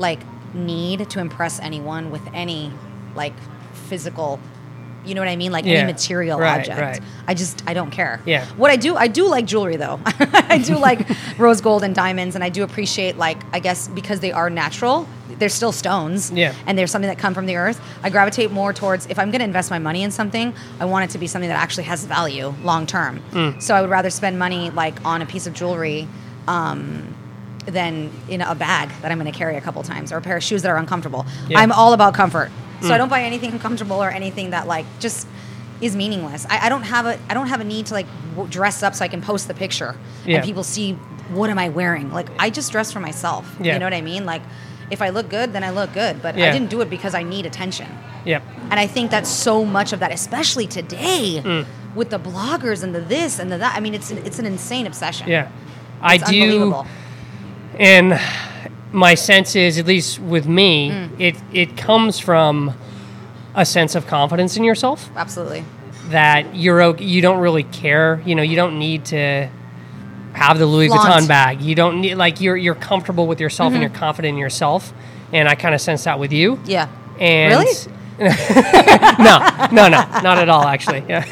like 0.00 0.20
need 0.54 1.08
to 1.10 1.20
impress 1.20 1.60
anyone 1.60 2.10
with 2.10 2.22
any 2.34 2.72
like 3.14 3.34
physical 3.88 4.40
you 5.02 5.14
know 5.14 5.22
what 5.22 5.28
I 5.28 5.36
mean? 5.36 5.50
Like 5.50 5.64
Yeah. 5.64 5.78
any 5.78 5.92
material 5.92 6.38
Right, 6.38 6.58
object. 6.58 6.78
right. 6.78 7.00
I 7.26 7.32
just 7.32 7.62
I 7.66 7.72
don't 7.72 7.90
care. 7.90 8.20
Yeah. 8.26 8.44
What 8.58 8.70
I 8.70 8.76
do 8.76 8.96
I 8.96 9.08
do 9.08 9.26
like 9.28 9.46
jewelry 9.46 9.76
though. 9.76 9.98
I 10.06 10.58
do 10.58 10.76
like 10.76 11.08
rose 11.38 11.62
gold 11.62 11.82
and 11.84 11.94
diamonds 11.94 12.34
and 12.34 12.44
I 12.44 12.50
do 12.50 12.64
appreciate 12.64 13.16
like 13.16 13.38
I 13.54 13.60
guess 13.60 13.88
because 13.88 14.20
they 14.20 14.30
are 14.30 14.50
natural, 14.50 15.08
they're 15.38 15.48
still 15.48 15.72
stones. 15.72 16.30
Yeah. 16.30 16.52
And 16.66 16.76
they're 16.76 16.86
something 16.86 17.08
that 17.08 17.16
come 17.18 17.32
from 17.32 17.46
the 17.46 17.56
earth. 17.56 17.80
I 18.02 18.10
gravitate 18.10 18.50
more 18.50 18.74
towards 18.74 19.06
if 19.06 19.18
I'm 19.18 19.30
gonna 19.30 19.44
invest 19.44 19.70
my 19.70 19.78
money 19.78 20.02
in 20.02 20.10
something, 20.10 20.52
I 20.78 20.84
want 20.84 21.04
it 21.08 21.12
to 21.12 21.18
be 21.18 21.26
something 21.26 21.48
that 21.48 21.58
actually 21.58 21.84
has 21.84 22.04
value 22.04 22.52
long 22.62 22.86
term. 22.86 23.22
Mm. 23.32 23.62
So 23.62 23.74
I 23.74 23.80
would 23.80 23.88
rather 23.90 24.10
spend 24.10 24.38
money 24.38 24.68
like 24.68 25.02
on 25.06 25.22
a 25.22 25.26
piece 25.26 25.46
of 25.46 25.54
jewelry 25.54 26.08
um, 26.46 27.14
than 27.66 28.10
in 28.28 28.40
a 28.40 28.54
bag 28.54 28.90
that 29.02 29.12
I'm 29.12 29.18
going 29.18 29.30
to 29.30 29.36
carry 29.38 29.56
a 29.56 29.60
couple 29.60 29.82
times 29.82 30.12
or 30.12 30.16
a 30.16 30.20
pair 30.22 30.36
of 30.36 30.42
shoes 30.42 30.62
that 30.62 30.70
are 30.70 30.76
uncomfortable. 30.76 31.26
Yeah. 31.48 31.58
I'm 31.60 31.72
all 31.72 31.92
about 31.92 32.14
comfort, 32.14 32.50
so 32.80 32.88
Mm. 32.88 32.92
I 32.92 32.98
don't 32.98 33.08
buy 33.10 33.22
anything 33.22 33.52
uncomfortable 33.52 34.02
or 34.02 34.10
anything 34.10 34.50
that 34.50 34.66
like 34.66 34.86
just 34.98 35.26
is 35.80 35.94
meaningless. 35.96 36.46
I, 36.48 36.66
I 36.66 36.68
don't 36.68 36.82
have 36.84 37.06
a 37.06 37.18
I 37.28 37.34
don't 37.34 37.48
have 37.48 37.60
a 37.60 37.64
need 37.64 37.86
to 37.86 37.94
like 37.94 38.06
w- 38.34 38.50
dress 38.50 38.82
up 38.82 38.94
so 38.94 39.04
I 39.04 39.08
can 39.08 39.20
post 39.22 39.48
the 39.48 39.54
picture 39.54 39.94
Yeah. 40.26 40.36
and 40.36 40.44
people 40.44 40.62
see 40.62 40.92
what 41.30 41.50
am 41.50 41.58
I 41.58 41.68
wearing. 41.68 42.12
Like 42.12 42.28
I 42.38 42.50
just 42.50 42.72
dress 42.72 42.90
for 42.92 43.00
myself. 43.00 43.54
Yeah. 43.60 43.74
You 43.74 43.78
know 43.78 43.86
what 43.86 43.94
I 43.94 44.00
mean? 44.00 44.24
Like 44.24 44.42
if 44.90 45.00
I 45.02 45.10
look 45.10 45.28
good, 45.28 45.52
then 45.52 45.62
I 45.62 45.70
look 45.70 45.92
good. 45.92 46.20
But 46.22 46.36
Yeah. 46.36 46.48
I 46.48 46.52
didn't 46.52 46.70
do 46.70 46.80
it 46.80 46.90
because 46.90 47.14
I 47.14 47.22
need 47.22 47.46
attention. 47.46 47.86
Yep. 48.24 48.42
And 48.70 48.80
I 48.80 48.86
think 48.86 49.10
that's 49.10 49.30
so 49.30 49.64
much 49.64 49.92
of 49.92 50.00
that, 50.00 50.10
especially 50.12 50.66
today 50.66 51.42
Mm. 51.44 51.66
with 51.94 52.10
the 52.10 52.18
bloggers 52.18 52.82
and 52.82 52.94
the 52.94 53.00
this 53.00 53.38
and 53.38 53.50
the 53.52 53.58
that. 53.58 53.74
I 53.76 53.80
mean, 53.80 53.94
it's 53.94 54.10
it's 54.10 54.38
an 54.38 54.46
insane 54.46 54.86
obsession. 54.86 55.28
Yeah. 55.28 55.48
I 56.02 56.14
It's 56.16 56.30
do 56.30 56.42
unbelievable. 56.42 56.86
And 57.80 58.20
my 58.92 59.14
sense 59.14 59.56
is 59.56 59.78
at 59.78 59.86
least 59.86 60.20
with 60.20 60.46
me, 60.46 60.90
Mm. 60.90 61.08
it 61.20 61.36
it 61.52 61.76
comes 61.76 62.18
from 62.20 62.74
a 63.54 63.64
sense 63.64 63.94
of 63.96 64.06
confidence 64.06 64.56
in 64.56 64.62
yourself 64.64 65.10
Absolutely. 65.16 65.64
that 66.10 66.54
you're 66.54 66.80
okay, 66.82 67.04
you 67.04 67.20
don't 67.22 67.38
really 67.40 67.64
care, 67.64 68.20
you 68.24 68.34
know, 68.36 68.42
you 68.42 68.54
don't 68.56 68.78
need 68.78 69.04
to 69.06 69.48
have 70.34 70.58
the 70.58 70.66
Louis 70.66 70.86
Flaunt. 70.88 71.24
Vuitton 71.24 71.28
bag. 71.28 71.60
You 71.60 71.74
don't 71.74 72.00
need 72.00 72.14
like 72.14 72.40
you're 72.40 72.56
you're 72.56 72.76
comfortable 72.76 73.26
with 73.26 73.40
yourself 73.40 73.68
Mm-hmm. 73.72 73.82
and 73.82 73.90
you're 73.92 73.98
confident 74.00 74.34
in 74.34 74.38
yourself. 74.38 74.92
And 75.32 75.48
I 75.48 75.54
kind 75.54 75.74
of 75.74 75.80
sense 75.80 76.04
that 76.04 76.18
with 76.20 76.32
you. 76.32 76.58
Yeah. 76.66 76.86
And 77.20 77.52
Really? 77.54 77.74
no, 79.18 79.38
no, 79.72 79.88
no, 79.88 80.20
not 80.20 80.38
at 80.38 80.48
all. 80.48 80.64
Actually, 80.64 81.04
yeah. 81.08 81.24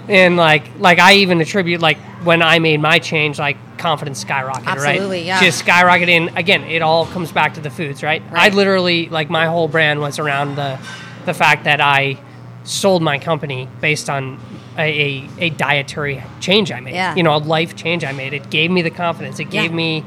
and 0.08 0.36
like, 0.36 0.64
like 0.78 0.98
I 0.98 1.14
even 1.16 1.40
attribute 1.40 1.80
like 1.82 1.98
when 2.24 2.40
I 2.42 2.58
made 2.58 2.80
my 2.80 2.98
change, 2.98 3.38
like 3.38 3.56
confidence 3.78 4.24
skyrocketed, 4.24 4.64
right? 4.66 4.96
Absolutely, 4.96 5.22
yeah. 5.26 5.40
Just 5.40 5.64
skyrocketed. 5.64 6.08
And 6.08 6.38
again, 6.38 6.64
it 6.64 6.80
all 6.80 7.06
comes 7.06 7.30
back 7.30 7.54
to 7.54 7.60
the 7.60 7.70
foods, 7.70 8.02
right? 8.02 8.22
I 8.32 8.48
literally 8.48 9.08
like 9.10 9.28
my 9.28 9.46
whole 9.46 9.68
brand 9.68 10.00
was 10.00 10.18
around 10.18 10.56
the 10.56 10.78
the 11.26 11.34
fact 11.34 11.64
that 11.64 11.80
I 11.80 12.18
sold 12.64 13.02
my 13.02 13.18
company 13.18 13.68
based 13.80 14.08
on 14.08 14.40
a, 14.78 14.80
a, 14.80 15.30
a 15.38 15.50
dietary 15.50 16.22
change 16.40 16.72
I 16.72 16.80
made. 16.80 16.94
Yeah. 16.94 17.14
You 17.14 17.22
know, 17.22 17.36
a 17.36 17.38
life 17.38 17.76
change 17.76 18.04
I 18.04 18.12
made. 18.12 18.32
It 18.32 18.50
gave 18.50 18.70
me 18.70 18.82
the 18.82 18.90
confidence. 18.90 19.38
It 19.40 19.52
Yeah. 19.52 19.62
gave 19.62 19.72
me 19.72 20.04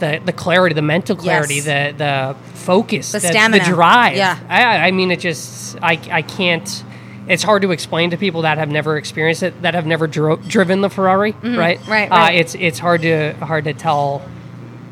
the, 0.00 0.20
the 0.24 0.32
clarity, 0.32 0.74
the 0.74 0.82
mental 0.82 1.14
clarity, 1.16 1.56
Yes. 1.56 1.64
the 1.64 1.96
the 1.96 2.36
focus, 2.58 3.12
The 3.12 3.18
the, 3.20 3.28
stamina. 3.28 3.64
the 3.64 3.70
drive. 3.70 4.16
Yeah. 4.16 4.38
I, 4.48 4.88
I 4.88 4.90
mean, 4.90 5.10
it 5.10 5.20
just 5.20 5.76
I, 5.82 5.92
I 6.10 6.22
can't. 6.22 6.84
It's 7.28 7.42
hard 7.44 7.62
to 7.62 7.70
explain 7.70 8.10
to 8.10 8.16
people 8.16 8.42
that 8.42 8.58
have 8.58 8.68
never 8.70 8.96
experienced 8.96 9.42
it, 9.44 9.62
that 9.62 9.74
have 9.74 9.86
never 9.86 10.06
dro- 10.08 10.36
driven 10.36 10.80
the 10.80 10.90
Ferrari, 10.90 11.32
right? 11.32 11.78
Mm-hmm. 11.78 11.90
right, 11.90 12.10
Uh, 12.10 12.14
right. 12.14 12.34
it's 12.34 12.54
it's 12.56 12.78
hard 12.80 13.02
to 13.02 13.34
hard 13.34 13.64
to 13.64 13.72
tell. 13.74 14.22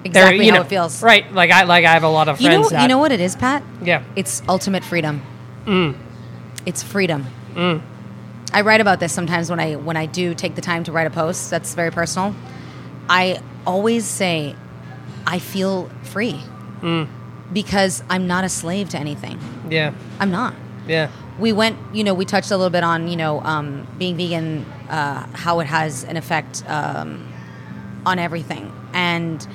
Exactly 0.05 0.47
you 0.47 0.53
how 0.53 0.59
know, 0.59 0.65
it 0.65 0.69
feels. 0.69 1.03
right? 1.03 1.31
Like 1.35 1.51
I 1.51 1.65
like 1.65 1.85
I 1.85 1.93
have 1.93 2.05
a 2.05 2.09
lot 2.09 2.29
of 2.29 2.41
You 2.41 2.47
friends 2.49 2.63
know, 2.71 2.77
that 2.77 2.83
you 2.83 2.89
know 2.89 2.99
what 2.99 3.11
it 3.11 3.21
is, 3.21 3.35
Pat? 3.35 3.63
yeah 3.83 4.05
It's 4.15 4.43
ultimate 4.49 4.85
freedom. 4.85 5.21
Mm. 5.67 5.97
It's 6.65 6.83
freedom. 6.85 7.27
I 8.53 8.61
write 8.63 8.81
about 8.81 9.01
this 9.01 9.13
sometimes 9.13 9.51
when 9.51 9.59
I 9.61 9.75
when 9.75 9.97
I 9.97 10.07
do 10.07 10.35
take 10.35 10.55
the 10.55 10.61
time 10.63 10.85
to 10.85 10.93
write 10.93 11.07
a 11.09 11.11
post 11.11 11.51
that's 11.51 11.75
very 11.75 11.91
personal. 11.91 12.35
I 13.09 13.41
always 13.67 14.05
say 14.07 14.55
I 15.35 15.39
feel 15.39 15.89
free 16.03 16.41
Mm. 16.83 17.07
because 17.53 18.03
I'm 18.09 18.27
not 18.27 18.45
a 18.45 18.49
slave 18.49 18.89
to 18.91 18.99
anything. 18.99 19.39
yeah 19.71 19.93
I'm 20.21 20.31
not. 20.31 20.55
yeah 20.87 21.09
we 21.39 21.53
went 21.53 21.77
you 21.93 22.03
know 22.05 22.15
we 22.15 22.25
touched 22.25 22.51
a 22.51 22.57
little 22.57 22.71
bit 22.79 22.83
on 22.85 23.07
you 23.09 23.17
know 23.17 23.41
um, 23.53 23.87
being 23.99 24.17
vegan 24.17 24.65
uh, 24.89 25.27
how 25.45 25.61
it 25.61 25.67
has 25.67 26.03
an 26.05 26.17
effect 26.17 26.65
um, 26.69 27.09
on 28.07 28.19
everything 28.19 28.65
and 28.95 29.47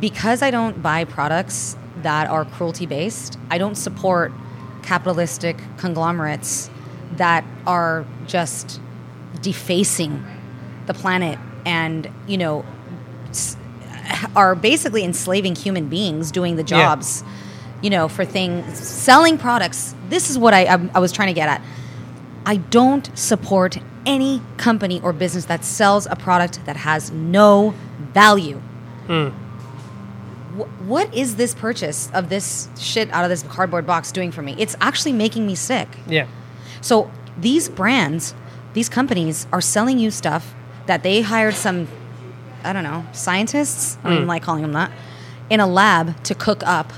because 0.00 0.42
i 0.42 0.50
don't 0.50 0.76
buy 0.82 1.04
products 1.04 1.76
that 2.02 2.28
are 2.28 2.44
cruelty 2.56 2.86
based 2.86 3.38
i 3.50 3.58
don't 3.58 3.76
support 3.76 4.32
capitalistic 4.82 5.56
conglomerates 5.76 6.70
that 7.16 7.44
are 7.66 8.04
just 8.26 8.80
defacing 9.42 10.24
the 10.86 10.94
planet 10.94 11.38
and 11.66 12.08
you 12.26 12.38
know 12.38 12.64
are 14.36 14.54
basically 14.54 15.04
enslaving 15.04 15.54
human 15.54 15.88
beings 15.88 16.30
doing 16.30 16.56
the 16.56 16.62
Yeah. 16.62 16.78
jobs 16.82 17.24
you 17.82 17.90
know 17.90 18.08
for 18.08 18.24
things 18.24 18.78
selling 18.78 19.36
products. 19.38 19.94
This 20.08 20.30
is 20.30 20.38
what 20.38 20.54
I, 20.54 20.64
I, 20.64 20.90
I 20.94 20.98
was 21.00 21.12
trying 21.12 21.28
to 21.28 21.34
get 21.34 21.48
at. 21.48 21.60
I 22.46 22.56
don't 22.56 23.10
support 23.18 23.78
any 24.06 24.42
company 24.58 25.00
or 25.02 25.12
business 25.12 25.46
that 25.46 25.64
sells 25.64 26.06
a 26.10 26.16
product 26.16 26.64
that 26.66 26.76
has 26.76 27.10
no 27.10 27.74
value. 28.12 28.58
Hmm. 29.06 29.28
Wh- 30.58 30.88
what 30.88 31.12
is 31.14 31.36
this 31.36 31.54
purchase 31.54 32.10
of 32.12 32.28
this 32.28 32.68
shit 32.78 33.10
out 33.12 33.24
of 33.24 33.30
this 33.30 33.42
cardboard 33.44 33.86
box 33.86 34.12
doing 34.12 34.30
for 34.30 34.42
me? 34.42 34.54
It's 34.58 34.76
actually 34.80 35.12
making 35.12 35.46
me 35.46 35.54
sick. 35.54 35.88
Yeah. 36.06 36.26
so 36.80 37.10
these 37.38 37.68
brands, 37.68 38.34
these 38.74 38.88
companies 38.88 39.46
are 39.52 39.60
selling 39.60 39.98
you 39.98 40.10
stuff 40.10 40.54
that 40.86 41.02
they 41.02 41.22
hired 41.22 41.54
some, 41.54 41.88
I 42.64 42.72
don't 42.72 42.84
know, 42.84 43.04
scientists. 43.12 43.98
I 44.00 44.04
don't 44.04 44.12
even 44.14 44.24
hmm. 44.24 44.28
like 44.28 44.42
calling 44.42 44.62
them 44.62 44.72
that, 44.72 44.90
in 45.50 45.60
a 45.60 45.66
lab 45.66 46.22
to 46.24 46.34
cook 46.34 46.62
up. 46.64 46.92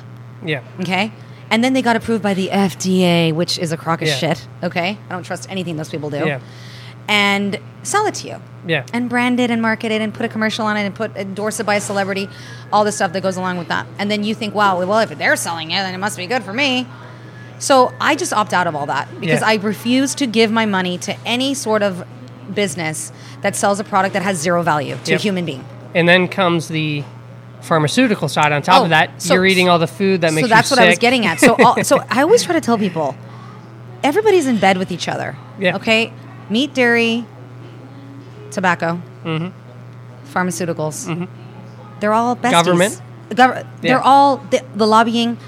Yeah. 0.44 0.62
Okay. 0.80 1.12
And 1.50 1.62
then 1.62 1.72
they 1.72 1.82
got 1.82 1.96
approved 1.96 2.22
by 2.22 2.34
the 2.34 2.48
FDA, 2.48 3.32
which 3.32 3.58
is 3.58 3.72
a 3.72 3.76
crock 3.76 4.02
of 4.02 4.08
Yeah. 4.08 4.16
shit. 4.16 4.48
Okay. 4.62 4.98
I 5.08 5.12
don't 5.12 5.22
trust 5.22 5.50
anything 5.50 5.76
those 5.76 5.88
people 5.88 6.10
do. 6.10 6.24
Yeah. 6.26 6.40
And 7.08 7.60
sell 7.82 8.06
it 8.06 8.14
to 8.16 8.28
you. 8.28 8.40
Yeah. 8.66 8.84
And 8.92 9.08
brand 9.08 9.38
it 9.38 9.50
and 9.50 9.62
market 9.62 9.92
it 9.92 10.02
and 10.02 10.12
put 10.12 10.26
a 10.26 10.28
commercial 10.28 10.66
on 10.66 10.76
it 10.76 10.84
and 10.84 10.94
put 10.94 11.16
endorse 11.16 11.60
it 11.60 11.66
by 11.66 11.76
a 11.76 11.80
celebrity, 11.80 12.28
all 12.72 12.84
the 12.84 12.90
stuff 12.90 13.12
that 13.12 13.22
goes 13.22 13.36
along 13.36 13.58
with 13.58 13.68
that. 13.68 13.86
And 13.98 14.10
then 14.10 14.24
you 14.24 14.34
think, 14.34 14.54
wow, 14.54 14.78
well, 14.84 14.98
if 14.98 15.10
they're 15.16 15.36
selling 15.36 15.70
it, 15.70 15.76
then 15.76 15.94
it 15.94 15.98
must 15.98 16.16
be 16.16 16.26
good 16.26 16.42
for 16.42 16.52
me. 16.52 16.86
So 17.58 17.92
I 18.00 18.16
just 18.16 18.32
opt 18.32 18.52
out 18.52 18.66
of 18.66 18.74
all 18.74 18.86
that 18.86 19.08
because 19.20 19.40
Yeah. 19.40 19.48
I 19.48 19.54
refuse 19.54 20.14
to 20.16 20.26
give 20.26 20.50
my 20.50 20.66
money 20.66 20.98
to 20.98 21.16
any 21.24 21.54
sort 21.54 21.82
of 21.82 22.04
business 22.54 23.12
that 23.42 23.56
sells 23.56 23.80
a 23.80 23.84
product 23.84 24.12
that 24.14 24.22
has 24.22 24.38
zero 24.38 24.62
value 24.62 24.96
to 25.04 25.10
Yep. 25.12 25.20
a 25.20 25.22
human 25.22 25.44
being. 25.44 25.64
And 25.94 26.08
then 26.08 26.28
comes 26.28 26.68
the 26.68 27.04
pharmaceutical 27.62 28.28
side. 28.28 28.52
On 28.52 28.62
top 28.62 28.80
Oh, 28.80 28.84
of 28.84 28.90
that, 28.90 29.20
so- 29.22 29.34
you're 29.34 29.46
eating 29.46 29.68
all 29.68 29.78
the 29.78 29.86
food 29.86 30.20
that 30.20 30.32
makes 30.32 30.48
so 30.48 30.54
that's 30.54 30.70
what 30.70 30.78
I 30.80 30.86
was 30.88 30.98
getting 30.98 31.26
at. 31.26 31.40
So, 31.40 31.56
all, 31.64 31.82
so 31.84 32.02
I 32.10 32.22
always 32.22 32.42
try 32.44 32.54
to 32.54 32.60
tell 32.60 32.78
people, 32.78 33.16
everybody's 34.04 34.46
in 34.46 34.58
bed 34.58 34.76
with 34.78 34.90
each 34.92 35.08
other. 35.08 35.36
Yeah. 35.58 35.76
Okay, 35.76 36.12
meat, 36.50 36.74
dairy, 36.74 37.24
tobacco, 38.50 39.00
Mm-hmm. 39.24 39.48
pharmaceuticals. 40.32 41.28
They're 42.00 42.12
all 42.12 42.36
besties. 42.36 42.50
Government. 42.52 43.02
The 43.30 43.34
gov- 43.34 43.54
Yeah. 43.54 43.64
They're 43.80 44.00
all 44.02 44.36
the, 44.36 44.62
the 44.76 44.86
lobbying. 44.86 45.38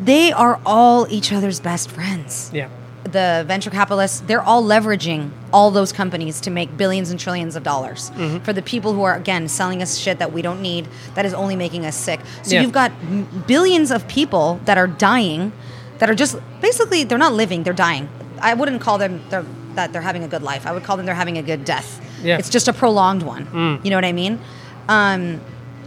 They 0.00 0.32
are 0.32 0.58
all 0.66 1.06
each 1.10 1.32
other's 1.32 1.60
best 1.60 1.90
friends. 1.90 2.50
Yeah. 2.52 2.68
The 3.06 3.44
venture 3.46 3.70
capitalists, 3.70 4.20
they're 4.20 4.42
all 4.42 4.62
leveraging 4.62 5.30
all 5.52 5.70
those 5.70 5.92
companies 5.92 6.40
to 6.42 6.50
make 6.50 6.76
billions 6.76 7.10
and 7.10 7.18
trillions 7.20 7.56
of 7.56 7.62
dollars 7.62 8.10
Mm-hmm. 8.16 8.38
for 8.44 8.52
the 8.52 8.62
people 8.62 8.92
who 8.94 9.02
are 9.02 9.14
again 9.14 9.48
selling 9.48 9.80
us 9.82 9.96
shit 9.98 10.18
that 10.18 10.32
we 10.32 10.42
don't 10.42 10.60
need 10.60 10.88
that 11.14 11.24
is 11.24 11.32
only 11.34 11.56
making 11.56 11.84
us 11.86 11.96
sick. 11.96 12.20
So 12.42 12.54
Yeah. 12.54 12.62
you've 12.62 12.72
got 12.72 12.90
m- 13.02 13.26
billions 13.46 13.90
of 13.90 14.06
people 14.08 14.60
that 14.64 14.76
are 14.78 14.86
dying, 14.86 15.52
that 15.98 16.10
are 16.10 16.14
just 16.14 16.36
basically 16.60 17.04
they're 17.04 17.18
not 17.18 17.32
living, 17.32 17.62
they're 17.62 17.72
dying. 17.88 18.08
I 18.40 18.54
wouldn't 18.54 18.80
call 18.80 18.98
them 18.98 19.22
they're, 19.30 19.44
that 19.74 19.92
they're 19.92 20.02
having 20.02 20.24
a 20.24 20.28
good 20.28 20.42
life. 20.42 20.66
I 20.66 20.72
would 20.72 20.82
call 20.84 20.96
them 20.96 21.06
they're 21.06 21.14
having 21.14 21.38
a 21.38 21.42
good 21.42 21.64
death. 21.64 22.00
Yeah. 22.22 22.38
It's 22.38 22.50
just 22.50 22.66
a 22.68 22.72
prolonged 22.72 23.22
one. 23.22 23.46
Mm. 23.46 23.84
You 23.84 23.90
know 23.90 23.96
what 23.96 24.04
I 24.04 24.12
mean? 24.12 24.40
Um, 24.88 25.40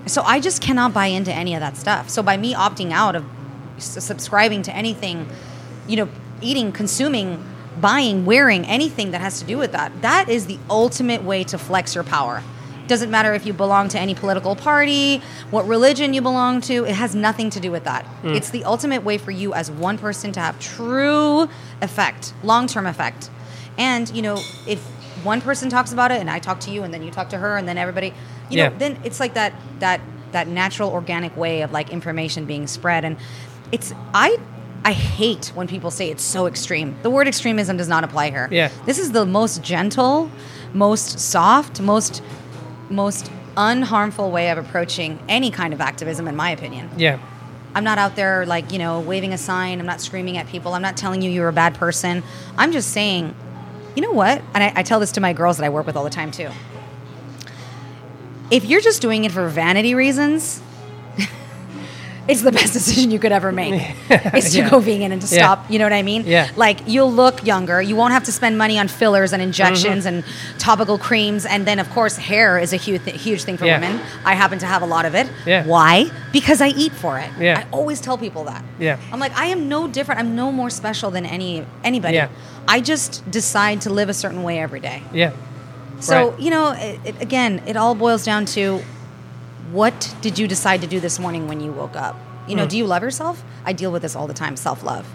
so 0.06 0.22
I 0.24 0.40
just 0.40 0.62
cannot 0.62 0.94
buy 0.94 1.08
into 1.08 1.34
any 1.34 1.54
of 1.56 1.60
that 1.60 1.76
stuff. 1.78 2.10
So 2.10 2.24
by 2.24 2.38
me 2.38 2.54
opting 2.54 2.92
out 2.92 3.16
of 3.16 3.26
s- 3.78 4.04
subscribing 4.04 4.62
to 4.64 4.76
anything, 4.76 5.28
you 5.88 5.98
know, 5.98 6.10
eating, 6.42 6.72
consuming, 6.72 7.44
buying, 7.80 8.26
wearing 8.26 8.66
anything 8.66 9.12
that 9.12 9.22
has 9.22 9.40
to 9.40 9.46
do 9.46 9.58
with 9.58 9.72
that, 9.72 10.02
that 10.02 10.30
is 10.30 10.46
the 10.48 10.60
ultimate 10.70 11.24
way 11.24 11.44
to 11.46 11.58
flex 11.58 11.96
your 11.96 12.04
power. 12.04 12.44
Doesn't 12.88 13.12
matter 13.12 13.34
if 13.36 13.46
you 13.46 13.54
belong 13.54 13.88
to 13.90 14.00
any 14.00 14.16
political 14.16 14.56
party, 14.56 15.22
what 15.52 15.68
religion 15.68 16.14
you 16.14 16.22
belong 16.22 16.60
to, 16.62 16.86
it 16.86 16.96
has 16.96 17.14
nothing 17.14 17.52
to 17.52 17.60
do 17.60 17.72
with 17.72 17.84
that. 17.84 18.04
Hmm. 18.06 18.30
It's 18.30 18.50
the 18.50 18.64
ultimate 18.66 19.04
way 19.04 19.20
for 19.20 19.30
you 19.32 19.54
as 19.54 19.70
one 19.70 19.98
person 20.00 20.32
to 20.32 20.40
have 20.40 20.60
true 20.60 21.48
effect, 21.82 22.34
long 22.44 22.66
term 22.66 22.88
effect. 22.88 23.30
And, 23.78 24.10
you 24.10 24.24
know, 24.24 24.42
if 24.68 24.80
one 25.24 25.40
person 25.40 25.70
talks 25.70 25.94
about 25.94 26.12
it 26.12 26.20
and 26.20 26.30
I 26.30 26.40
talk 26.40 26.60
to 26.62 26.72
you 26.72 26.84
and 26.84 26.94
then 26.94 27.04
you 27.04 27.12
talk 27.12 27.30
to 27.30 27.38
her 27.38 27.58
and 27.58 27.68
then 27.68 27.78
everybody, 27.78 28.08
you 28.50 28.58
Yeah. 28.58 28.70
know, 28.70 28.76
then 28.78 28.98
it's 29.04 29.20
like 29.20 29.36
that 29.36 29.54
that 29.80 30.02
that 30.32 30.48
natural 30.48 30.92
organic 30.92 31.36
way 31.38 31.62
of 31.62 31.72
like 31.72 31.90
information 31.92 32.46
being 32.46 32.68
spread 32.68 33.04
and 33.06 33.18
it's 33.72 33.94
I 34.14 34.38
I 34.86 34.94
hate 34.94 35.52
when 35.56 35.68
people 35.68 35.92
say 35.92 36.10
it's 36.10 36.24
so 36.24 36.48
extreme. 36.48 36.96
The 37.04 37.10
word 37.10 37.28
extremism 37.28 37.78
does 37.78 37.88
not 37.88 38.04
apply 38.04 38.30
here. 38.32 38.48
Yeah. 38.52 38.70
This 38.86 38.98
is 38.98 39.12
the 39.12 39.26
most 39.26 39.62
gentle, 39.62 40.32
most 40.74 41.20
soft, 41.20 41.82
most 41.82 42.24
most 42.90 43.32
unharmful 43.56 44.32
way 44.32 44.50
of 44.50 44.58
approaching 44.58 45.20
any 45.28 45.52
kind 45.52 45.74
of 45.74 45.82
activism 45.82 46.28
in 46.28 46.36
my 46.36 46.52
opinion. 46.52 46.90
Yeah. 46.98 47.20
I'm 47.76 47.84
not 47.84 47.98
out 47.98 48.16
there 48.16 48.46
like, 48.46 48.72
you 48.72 48.80
know, 48.80 49.00
waving 49.00 49.34
a 49.34 49.38
sign. 49.38 49.80
I'm 49.80 49.86
not 49.86 50.02
screaming 50.02 50.38
at 50.38 50.48
people. 50.48 50.74
I'm 50.74 50.82
not 50.82 50.98
telling 50.98 51.22
you 51.22 51.30
you're 51.30 51.50
a 51.50 51.54
bad 51.54 51.76
person. 51.76 52.24
I'm 52.58 52.72
just 52.72 52.92
saying, 52.92 53.36
you 53.96 54.02
know 54.02 54.12
what? 54.12 54.42
And 54.54 54.64
I, 54.64 54.74
I 54.78 54.84
tell 54.84 55.00
this 55.00 55.12
to 55.14 55.22
my 55.22 55.34
girls 55.34 55.58
that 55.58 55.66
I 55.66 55.70
work 55.70 55.86
with 55.86 55.96
all 55.96 56.04
the 56.04 56.10
time 56.10 56.32
too. 56.32 56.50
If 58.50 58.66
you're 58.66 58.82
just 58.82 59.02
doing 59.02 59.26
it 59.26 59.32
for 59.32 59.48
vanity 59.48 59.94
reasons, 59.94 60.62
it's 62.30 62.42
the 62.44 62.52
best 62.52 62.74
decision 62.80 63.12
you 63.12 63.20
could 63.20 63.32
ever 63.32 63.52
make. 63.52 63.74
is 64.36 64.52
to 64.54 64.60
Yeah. 64.60 64.70
go 64.70 64.80
vegan 64.80 65.12
and 65.12 65.22
to 65.22 65.28
Yeah. 65.36 65.42
stop. 65.44 65.66
You 65.72 65.80
know 65.80 65.86
what 65.86 65.94
I 65.94 66.04
mean? 66.04 66.24
Yeah. 66.26 66.50
Like 66.56 66.80
you'll 66.86 67.12
look 67.12 67.46
younger. 67.46 67.82
You 67.82 67.96
won't 67.96 68.14
have 68.14 68.24
to 68.26 68.32
spend 68.32 68.58
money 68.58 68.78
on 68.80 68.88
fillers 68.88 69.34
and 69.34 69.42
injections 69.42 70.06
mm-hmm. 70.06 70.18
and 70.18 70.60
topical 70.60 70.98
creams. 70.98 71.46
And 71.46 71.66
then, 71.66 71.80
of 71.80 71.90
course, 71.90 72.16
hair 72.18 72.60
is 72.60 72.72
a 72.72 72.78
huge, 72.78 73.02
huge 73.10 73.44
thing 73.44 73.58
for 73.58 73.66
Yeah. 73.66 73.80
women. 73.80 74.00
I 74.24 74.36
happen 74.36 74.60
to 74.60 74.66
have 74.68 74.82
a 74.82 74.86
lot 74.86 75.06
of 75.06 75.16
it. 75.16 75.28
Yeah. 75.46 75.66
Why? 75.66 76.12
Because 76.32 76.62
I 76.62 76.68
eat 76.70 76.94
for 76.94 77.18
it. 77.18 77.30
Yeah. 77.40 77.64
I 77.66 77.76
always 77.76 78.00
tell 78.00 78.18
people 78.18 78.44
that. 78.46 78.64
Yeah. 78.80 78.98
I'm 79.12 79.20
like, 79.20 79.36
I 79.36 79.48
am 79.48 79.68
no 79.68 79.88
different. 79.88 80.20
I'm 80.22 80.36
no 80.36 80.52
more 80.52 80.70
special 80.70 81.10
than 81.12 81.26
any 81.26 81.66
anybody. 81.84 82.16
Yeah. 82.16 82.30
I 82.68 82.82
just 82.82 83.30
decide 83.32 83.82
to 83.82 83.90
live 83.90 84.10
a 84.10 84.14
certain 84.14 84.44
way 84.44 84.60
every 84.60 84.80
day. 84.80 85.02
Yeah. 85.14 85.32
So 86.00 86.30
Right. 86.30 86.40
you 86.40 86.52
know, 86.52 86.72
it, 86.78 87.00
it, 87.04 87.22
again, 87.22 87.62
it 87.66 87.76
all 87.76 87.96
boils 87.96 88.24
down 88.24 88.46
to 88.58 88.82
what 89.72 90.16
did 90.22 90.40
you 90.40 90.48
decide 90.48 90.82
to 90.82 90.88
do 90.88 91.00
this 91.00 91.20
morning 91.20 91.48
when 91.48 91.60
you 91.60 91.72
woke 91.72 91.96
up? 91.96 92.16
You 92.48 92.56
know, 92.56 92.66
Mm. 92.66 92.70
do 92.70 92.78
you 92.78 92.86
love 92.86 93.04
yourself? 93.04 93.44
I 93.66 93.74
deal 93.74 93.92
with 93.92 94.02
this 94.02 94.16
all 94.16 94.28
the 94.28 94.34
time. 94.34 94.56
Self 94.58 94.84
love. 94.84 95.06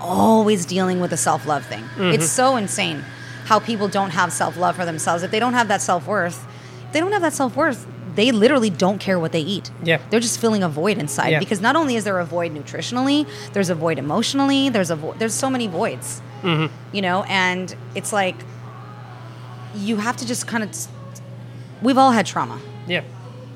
Always 0.00 0.64
dealing 0.66 1.00
with 1.00 1.10
the 1.10 1.16
self 1.16 1.46
love 1.46 1.64
thing. 1.66 1.82
Mm-hmm. 1.82 2.12
It's 2.14 2.28
so 2.30 2.56
insane 2.56 3.04
how 3.46 3.58
people 3.58 3.88
don't 3.88 4.10
have 4.10 4.32
self 4.32 4.56
love 4.56 4.76
for 4.76 4.84
themselves. 4.84 5.22
If 5.22 5.30
they 5.30 5.40
don't 5.40 5.54
have 5.54 5.68
that 5.68 5.80
self 5.82 6.06
worth, 6.06 6.46
if 6.86 6.92
they 6.92 7.00
don't 7.00 7.12
have 7.12 7.22
that 7.22 7.32
self 7.32 7.56
worth. 7.56 7.86
They 8.14 8.32
literally 8.32 8.68
don't 8.70 8.98
care 8.98 9.16
what 9.16 9.30
they 9.30 9.42
eat. 9.42 9.70
Yeah. 9.84 9.98
They're 10.10 10.18
just 10.18 10.40
filling 10.40 10.64
a 10.64 10.68
void 10.68 10.98
inside 10.98 11.28
Yeah. 11.28 11.38
because 11.38 11.60
not 11.60 11.76
only 11.76 11.94
is 11.94 12.02
there 12.02 12.18
a 12.18 12.24
void 12.24 12.52
nutritionally, 12.52 13.28
there's 13.52 13.70
a 13.70 13.76
void 13.76 13.96
emotionally, 13.96 14.70
there's 14.70 14.90
a 14.90 14.96
vo- 14.96 15.14
there's 15.18 15.34
so 15.34 15.48
many 15.48 15.68
voids. 15.68 16.20
Mm-hmm. 16.42 16.74
You 16.96 17.02
know, 17.02 17.22
and 17.28 17.72
it's 17.94 18.12
like 18.12 18.34
you 19.76 19.98
have 19.98 20.16
to 20.16 20.26
just 20.26 20.48
kind 20.48 20.64
of 20.64 20.70
we've 21.80 21.98
all 21.98 22.10
had 22.10 22.26
trauma 22.26 22.58
Yeah. 22.88 23.02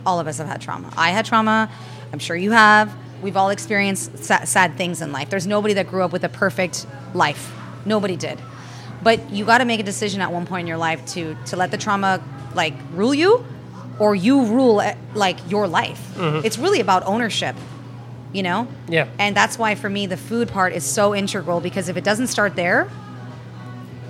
All 0.07 0.20
of 0.20 0.26
us 0.26 0.38
have 0.38 0.46
had 0.46 0.61
trauma. 0.61 0.92
I 0.96 1.11
had 1.11 1.24
trauma. 1.26 1.70
I'm 2.12 2.18
sure 2.18 2.36
you 2.36 2.53
have. 2.53 2.94
We've 3.22 3.36
all 3.36 3.50
experienced 3.50 4.18
sa- 4.24 4.44
sad 4.44 4.76
things 4.76 5.00
in 5.00 5.12
life. 5.12 5.30
There's 5.30 5.46
nobody 5.46 5.74
that 5.74 5.88
grew 5.88 6.03
up 6.03 6.12
with 6.12 6.24
a 6.24 6.28
perfect 6.28 6.86
life. 7.14 7.53
Nobody 7.84 8.16
did. 8.16 8.40
But 9.03 9.30
you 9.30 9.44
got 9.44 9.59
to 9.59 9.64
make 9.64 9.80
a 9.80 9.84
decision 9.84 10.20
at 10.20 10.32
one 10.32 10.46
point 10.46 10.62
in 10.62 10.66
your 10.66 10.76
life 10.78 11.05
to 11.14 11.36
to 11.46 11.57
let 11.57 11.70
the 11.70 11.78
trauma 11.78 12.22
like 12.55 12.74
rule 12.94 13.14
you 13.14 13.44
or 13.98 14.14
you 14.14 14.44
rule 14.46 14.80
eh, 14.80 14.94
like 15.14 15.38
your 15.50 15.66
life. 15.68 16.00
It's 16.18 16.59
really 16.59 16.80
about 16.80 17.05
ownership 17.05 17.57
you 18.34 18.42
know? 18.42 18.66
Yeah. 18.88 19.09
and 19.18 19.36
that's 19.36 19.59
why 19.59 19.74
for 19.74 19.90
me 19.90 20.07
the 20.07 20.16
food 20.16 20.48
part 20.48 20.72
is 20.72 20.84
so 20.84 21.14
integral 21.14 21.61
because 21.61 21.90
if 21.90 21.98
it 21.98 22.05
doesn't 22.05 22.28
start 22.28 22.57
there 22.57 22.88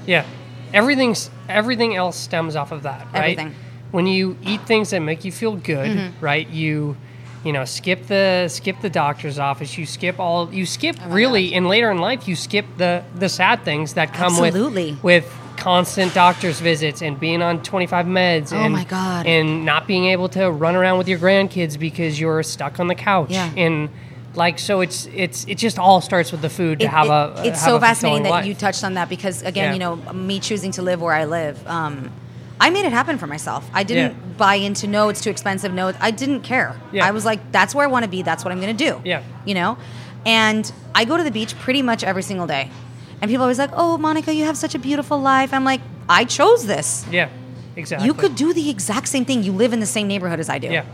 Yeah. 0.06 0.24
Everything's 0.72 1.28
everything 1.48 1.96
else 1.96 2.16
stems 2.16 2.54
off 2.56 2.70
of 2.72 2.84
that, 2.84 3.06
right? 3.12 3.36
Everything. 3.38 3.54
When 3.92 4.06
you 4.06 4.36
eat 4.42 4.62
things 4.66 4.90
that 4.90 5.00
make 5.00 5.24
you 5.24 5.30
feel 5.32 5.54
good, 5.56 5.90
Mm-hmm. 5.96 6.24
right? 6.24 6.48
You 6.48 6.96
you 7.44 7.52
know, 7.52 7.64
skip 7.64 8.06
the 8.06 8.46
skip 8.48 8.80
the 8.80 8.90
doctor's 8.90 9.38
office, 9.38 9.76
you 9.78 9.84
skip 9.86 10.18
all 10.20 10.52
you 10.52 10.64
skip 10.66 10.96
Oh 11.04 11.10
really 11.10 11.54
and 11.54 11.66
later 11.68 11.90
in 11.90 11.98
life 11.98 12.26
you 12.28 12.34
skip 12.36 12.66
the 12.78 13.02
the 13.16 13.28
sad 13.28 13.64
things 13.64 13.94
that 13.94 14.12
come 14.14 14.32
Absolutely. 14.34 14.92
with 15.02 15.24
with 15.24 15.38
constant 15.56 16.12
doctor's 16.14 16.58
visits 16.60 17.02
and 17.02 17.18
being 17.20 17.42
on 17.42 17.62
25 17.62 18.06
meds 18.06 18.52
Oh 18.52 18.56
and 18.56 18.72
my 18.72 18.84
God. 18.84 19.26
and 19.26 19.64
not 19.64 19.86
being 19.86 20.06
able 20.06 20.28
to 20.30 20.50
run 20.50 20.74
around 20.76 20.98
with 20.98 21.08
your 21.08 21.18
grandkids 21.18 21.78
because 21.78 22.18
you're 22.18 22.42
stuck 22.42 22.80
on 22.80 22.86
the 22.88 22.94
couch 22.96 23.30
Yeah. 23.30 23.50
and 23.56 23.88
like 24.34 24.58
so 24.58 24.80
it's 24.80 25.06
it's 25.14 25.44
it 25.46 25.58
just 25.58 25.78
all 25.78 26.00
starts 26.00 26.32
with 26.32 26.40
the 26.42 26.48
food 26.48 26.78
to 26.80 26.86
It- 26.86 26.90
have 26.90 27.06
it- 27.06 27.10
a 27.10 27.48
it's 27.48 27.60
have 27.60 27.70
so 27.70 27.76
a 27.76 27.80
fascinating 27.80 28.22
that 28.24 28.30
life. 28.30 28.46
you 28.46 28.54
touched 28.54 28.82
on 28.84 28.94
that 28.94 29.08
because 29.08 29.42
again 29.42 29.64
Yeah. 29.66 29.72
you 29.74 29.78
know 29.80 30.12
me 30.12 30.40
choosing 30.40 30.70
to 30.72 30.82
live 30.82 31.00
where 31.02 31.14
i 31.14 31.24
live 31.26 31.64
um, 31.66 32.10
i 32.64 32.66
made 32.76 32.84
it 32.90 32.92
happen 33.00 33.14
for 33.22 33.26
myself 33.34 33.62
i 33.80 33.82
didn't 33.90 34.12
Yeah. 34.12 34.34
buy 34.44 34.54
into 34.68 34.86
no 34.96 35.02
it's 35.10 35.20
too 35.26 35.30
expensive 35.36 35.70
no 35.80 35.84
i 36.08 36.10
didn't 36.22 36.40
care 36.52 36.70
Yeah. 36.96 37.06
i 37.08 37.10
was 37.16 37.24
like 37.30 37.40
that's 37.56 37.72
where 37.74 37.84
i 37.88 37.90
want 37.94 38.04
to 38.08 38.12
be 38.16 38.20
that's 38.28 38.42
what 38.44 38.50
i'm 38.52 38.60
going 38.64 38.76
to 38.76 38.84
do 38.88 38.92
Yeah. 39.04 39.22
you 39.48 39.54
know 39.60 39.70
and 40.24 40.62
i 40.94 41.04
go 41.10 41.14
to 41.16 41.24
the 41.30 41.34
beach 41.38 41.52
pretty 41.66 41.82
much 41.90 42.00
every 42.10 42.24
single 42.30 42.46
day 42.56 42.64
and 43.20 43.24
people 43.30 43.42
are 43.42 43.48
always 43.48 43.58
like 43.64 43.74
oh 43.84 43.98
monica 43.98 44.30
you 44.38 44.44
have 44.50 44.56
such 44.56 44.74
a 44.74 44.78
beautiful 44.78 45.18
life 45.34 45.50
i'm 45.54 45.64
like 45.72 45.82
i 46.08 46.24
chose 46.38 46.66
this 46.74 46.88
yeah 47.10 47.28
Exactly. 47.74 48.06
You 48.06 48.12
could 48.12 48.34
do 48.36 48.52
the 48.52 48.68
exact 48.68 49.08
same 49.08 49.24
thing. 49.24 49.42
You 49.42 49.52
live 49.52 49.72
in 49.72 49.80
the 49.80 49.86
same 49.86 50.06
neighborhood 50.06 50.38
as 50.40 50.50
I 50.50 50.58
do. 50.58 50.68
Yeah. 50.68 50.84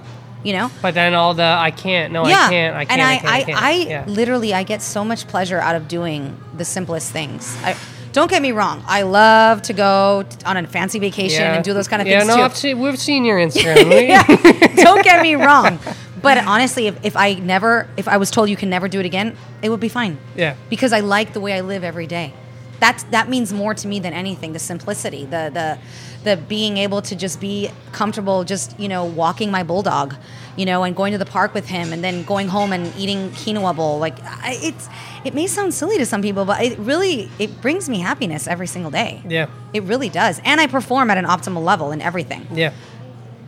You 0.44 0.52
know? 0.52 0.70
But 0.80 0.94
then 0.94 1.12
all 1.12 1.34
the 1.34 1.42
I 1.42 1.72
can't, 1.72 2.12
no, 2.12 2.24
yeah. 2.24 2.46
I 2.46 2.50
can't, 2.50 2.76
I 2.76 2.84
can't, 2.84 2.92
and 2.92 3.02
I, 3.02 3.14
I, 3.14 3.18
can't, 3.18 3.32
I, 3.32 3.42
can't. 3.42 3.62
I, 3.62 3.72
yeah. 3.90 4.04
literally, 4.06 4.54
I 4.54 4.62
get 4.62 4.80
so 4.80 5.04
much 5.04 5.26
pleasure 5.26 5.58
out 5.58 5.74
of 5.74 5.88
doing 5.88 6.38
the 6.56 6.64
simplest 6.64 7.10
things. 7.10 7.56
I, 7.64 7.74
don't 8.18 8.28
get 8.28 8.42
me 8.42 8.50
wrong. 8.50 8.82
I 8.88 9.02
love 9.02 9.62
to 9.62 9.72
go 9.72 10.24
t- 10.28 10.44
on 10.44 10.56
a 10.56 10.66
fancy 10.66 10.98
vacation 10.98 11.42
yeah. 11.42 11.54
and 11.54 11.64
do 11.64 11.72
those 11.72 11.86
kind 11.86 12.02
of 12.02 12.08
yeah, 12.08 12.18
things 12.18 12.28
no, 12.28 12.36
too. 12.36 12.42
I've 12.42 12.56
seen, 12.56 12.80
we've 12.80 12.98
seen 12.98 13.24
your 13.24 13.38
Instagram. 13.46 14.08
Yeah. 14.08 14.74
Don't 14.82 15.04
get 15.04 15.22
me 15.22 15.36
wrong. 15.36 15.78
But 16.20 16.38
honestly, 16.38 16.88
if, 16.88 17.04
if 17.04 17.16
I 17.16 17.34
never, 17.34 17.86
if 17.96 18.08
I 18.08 18.16
was 18.16 18.32
told 18.32 18.50
you 18.50 18.56
can 18.56 18.70
never 18.70 18.88
do 18.88 18.98
it 18.98 19.06
again, 19.06 19.36
it 19.62 19.68
would 19.68 19.78
be 19.78 19.88
fine. 19.88 20.18
Yeah. 20.34 20.56
Because 20.68 20.92
I 20.92 20.98
like 20.98 21.32
the 21.32 21.40
way 21.40 21.52
I 21.52 21.60
live 21.60 21.84
every 21.84 22.08
day. 22.08 22.34
That's 22.80 23.02
that 23.04 23.28
means 23.28 23.52
more 23.52 23.74
to 23.74 23.88
me 23.88 23.98
than 24.00 24.12
anything. 24.12 24.52
The 24.52 24.58
simplicity, 24.58 25.24
the 25.24 25.50
the 25.52 25.78
the 26.24 26.36
being 26.36 26.76
able 26.76 27.02
to 27.02 27.16
just 27.16 27.40
be 27.40 27.70
comfortable, 27.92 28.44
just 28.44 28.78
you 28.78 28.88
know, 28.88 29.04
walking 29.04 29.50
my 29.50 29.62
bulldog, 29.62 30.14
you 30.56 30.66
know, 30.66 30.84
and 30.84 30.94
going 30.94 31.12
to 31.12 31.18
the 31.18 31.26
park 31.26 31.54
with 31.54 31.66
him, 31.66 31.92
and 31.92 32.02
then 32.04 32.22
going 32.24 32.48
home 32.48 32.72
and 32.72 32.94
eating 32.96 33.30
quinoa 33.30 33.74
bowl. 33.74 33.98
Like 33.98 34.22
I, 34.22 34.58
it's, 34.60 34.88
it 35.24 35.34
may 35.34 35.46
sound 35.46 35.74
silly 35.74 35.98
to 35.98 36.06
some 36.06 36.22
people, 36.22 36.44
but 36.44 36.62
it 36.62 36.78
really 36.78 37.30
it 37.38 37.60
brings 37.60 37.88
me 37.88 37.98
happiness 38.00 38.46
every 38.46 38.66
single 38.66 38.90
day. 38.90 39.22
Yeah. 39.26 39.48
It 39.72 39.82
really 39.84 40.08
does, 40.08 40.40
and 40.44 40.60
I 40.60 40.66
perform 40.66 41.10
at 41.10 41.18
an 41.18 41.24
optimal 41.24 41.64
level 41.64 41.92
in 41.92 42.00
everything 42.00 42.46
yeah. 42.52 42.72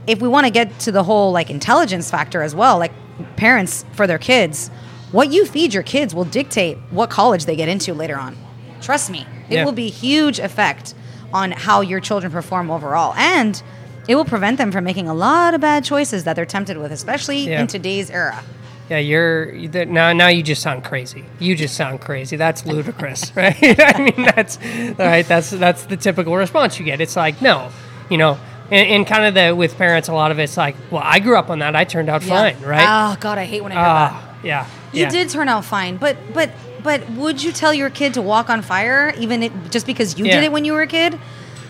if 0.06 0.20
we 0.20 0.28
want 0.28 0.46
to 0.46 0.50
get 0.52 0.78
to 0.80 0.92
the 0.92 1.02
whole 1.02 1.32
like 1.32 1.50
intelligence 1.50 2.10
factor 2.10 2.42
as 2.42 2.54
well, 2.54 2.78
like 2.78 2.92
parents 3.36 3.84
for 3.92 4.06
their 4.06 4.18
kids, 4.18 4.68
what 5.12 5.32
you 5.32 5.44
feed 5.44 5.74
your 5.74 5.82
kids 5.82 6.14
will 6.14 6.24
dictate 6.24 6.78
what 6.90 7.10
college 7.10 7.44
they 7.44 7.56
get 7.56 7.68
into 7.68 7.94
later 7.94 8.16
on. 8.16 8.36
Trust 8.80 9.10
me, 9.10 9.26
it 9.48 9.54
Yeah. 9.56 9.64
will 9.64 9.72
be 9.72 9.88
huge 9.90 10.38
effect 10.38 10.94
on 11.32 11.52
how 11.52 11.80
your 11.80 12.00
children 12.00 12.32
perform 12.32 12.70
overall, 12.70 13.14
and 13.16 13.62
it 14.08 14.14
will 14.16 14.24
prevent 14.24 14.58
them 14.58 14.72
from 14.72 14.84
making 14.84 15.08
a 15.08 15.14
lot 15.14 15.54
of 15.54 15.60
bad 15.60 15.84
choices 15.84 16.24
that 16.24 16.34
they're 16.34 16.46
tempted 16.46 16.76
with, 16.78 16.90
especially 16.92 17.48
Yeah. 17.48 17.60
in 17.60 17.66
today's 17.66 18.10
era. 18.10 18.42
Yeah, 18.88 18.98
you're 18.98 19.52
now. 19.86 20.12
Now 20.12 20.26
you 20.26 20.42
just 20.42 20.62
sound 20.62 20.82
crazy. 20.82 21.24
You 21.38 21.54
just 21.54 21.76
sound 21.76 22.00
crazy. 22.00 22.34
That's 22.36 22.66
ludicrous, 22.66 23.30
right? 23.36 23.54
I 23.62 24.00
mean, 24.02 24.26
that's 24.34 24.58
right. 24.98 25.22
That's 25.28 25.50
that's 25.50 25.84
the 25.84 25.96
typical 25.96 26.36
response 26.36 26.76
you 26.80 26.84
get. 26.84 27.00
It's 27.00 27.14
like, 27.14 27.40
no, 27.40 27.70
you 28.08 28.16
know, 28.18 28.36
and, 28.72 28.88
and 28.88 29.06
kind 29.06 29.24
of 29.26 29.34
the 29.34 29.54
with 29.54 29.78
parents, 29.78 30.08
a 30.08 30.12
lot 30.12 30.32
of 30.32 30.40
it's 30.40 30.56
like, 30.56 30.74
well, 30.90 31.02
I 31.04 31.20
grew 31.20 31.36
up 31.38 31.50
on 31.50 31.60
that. 31.60 31.76
I 31.76 31.84
turned 31.84 32.08
out 32.08 32.24
Yeah. 32.24 32.50
fine, 32.52 32.60
right? 32.66 32.84
Oh 33.12 33.16
God, 33.20 33.38
I 33.38 33.44
hate 33.44 33.62
when 33.62 33.70
I 33.70 33.74
hear 33.76 33.84
that. 33.84 34.12
Ah, 34.12 34.34
yeah. 34.42 34.66
You 34.92 35.02
yeah. 35.02 35.08
did 35.10 35.28
turn 35.28 35.48
out 35.48 35.64
fine, 35.64 35.96
but 35.96 36.16
but 36.34 36.50
but 36.82 37.08
would 37.10 37.42
you 37.42 37.52
tell 37.52 37.72
your 37.74 37.90
kid 37.90 38.14
to 38.14 38.22
walk 38.22 38.50
on 38.50 38.62
fire 38.62 39.12
even 39.18 39.42
it, 39.42 39.52
just 39.70 39.86
because 39.86 40.18
you 40.18 40.24
Yeah. 40.26 40.36
did 40.36 40.44
it 40.44 40.52
when 40.52 40.64
you 40.64 40.72
were 40.72 40.82
a 40.82 40.86
kid? 40.86 41.18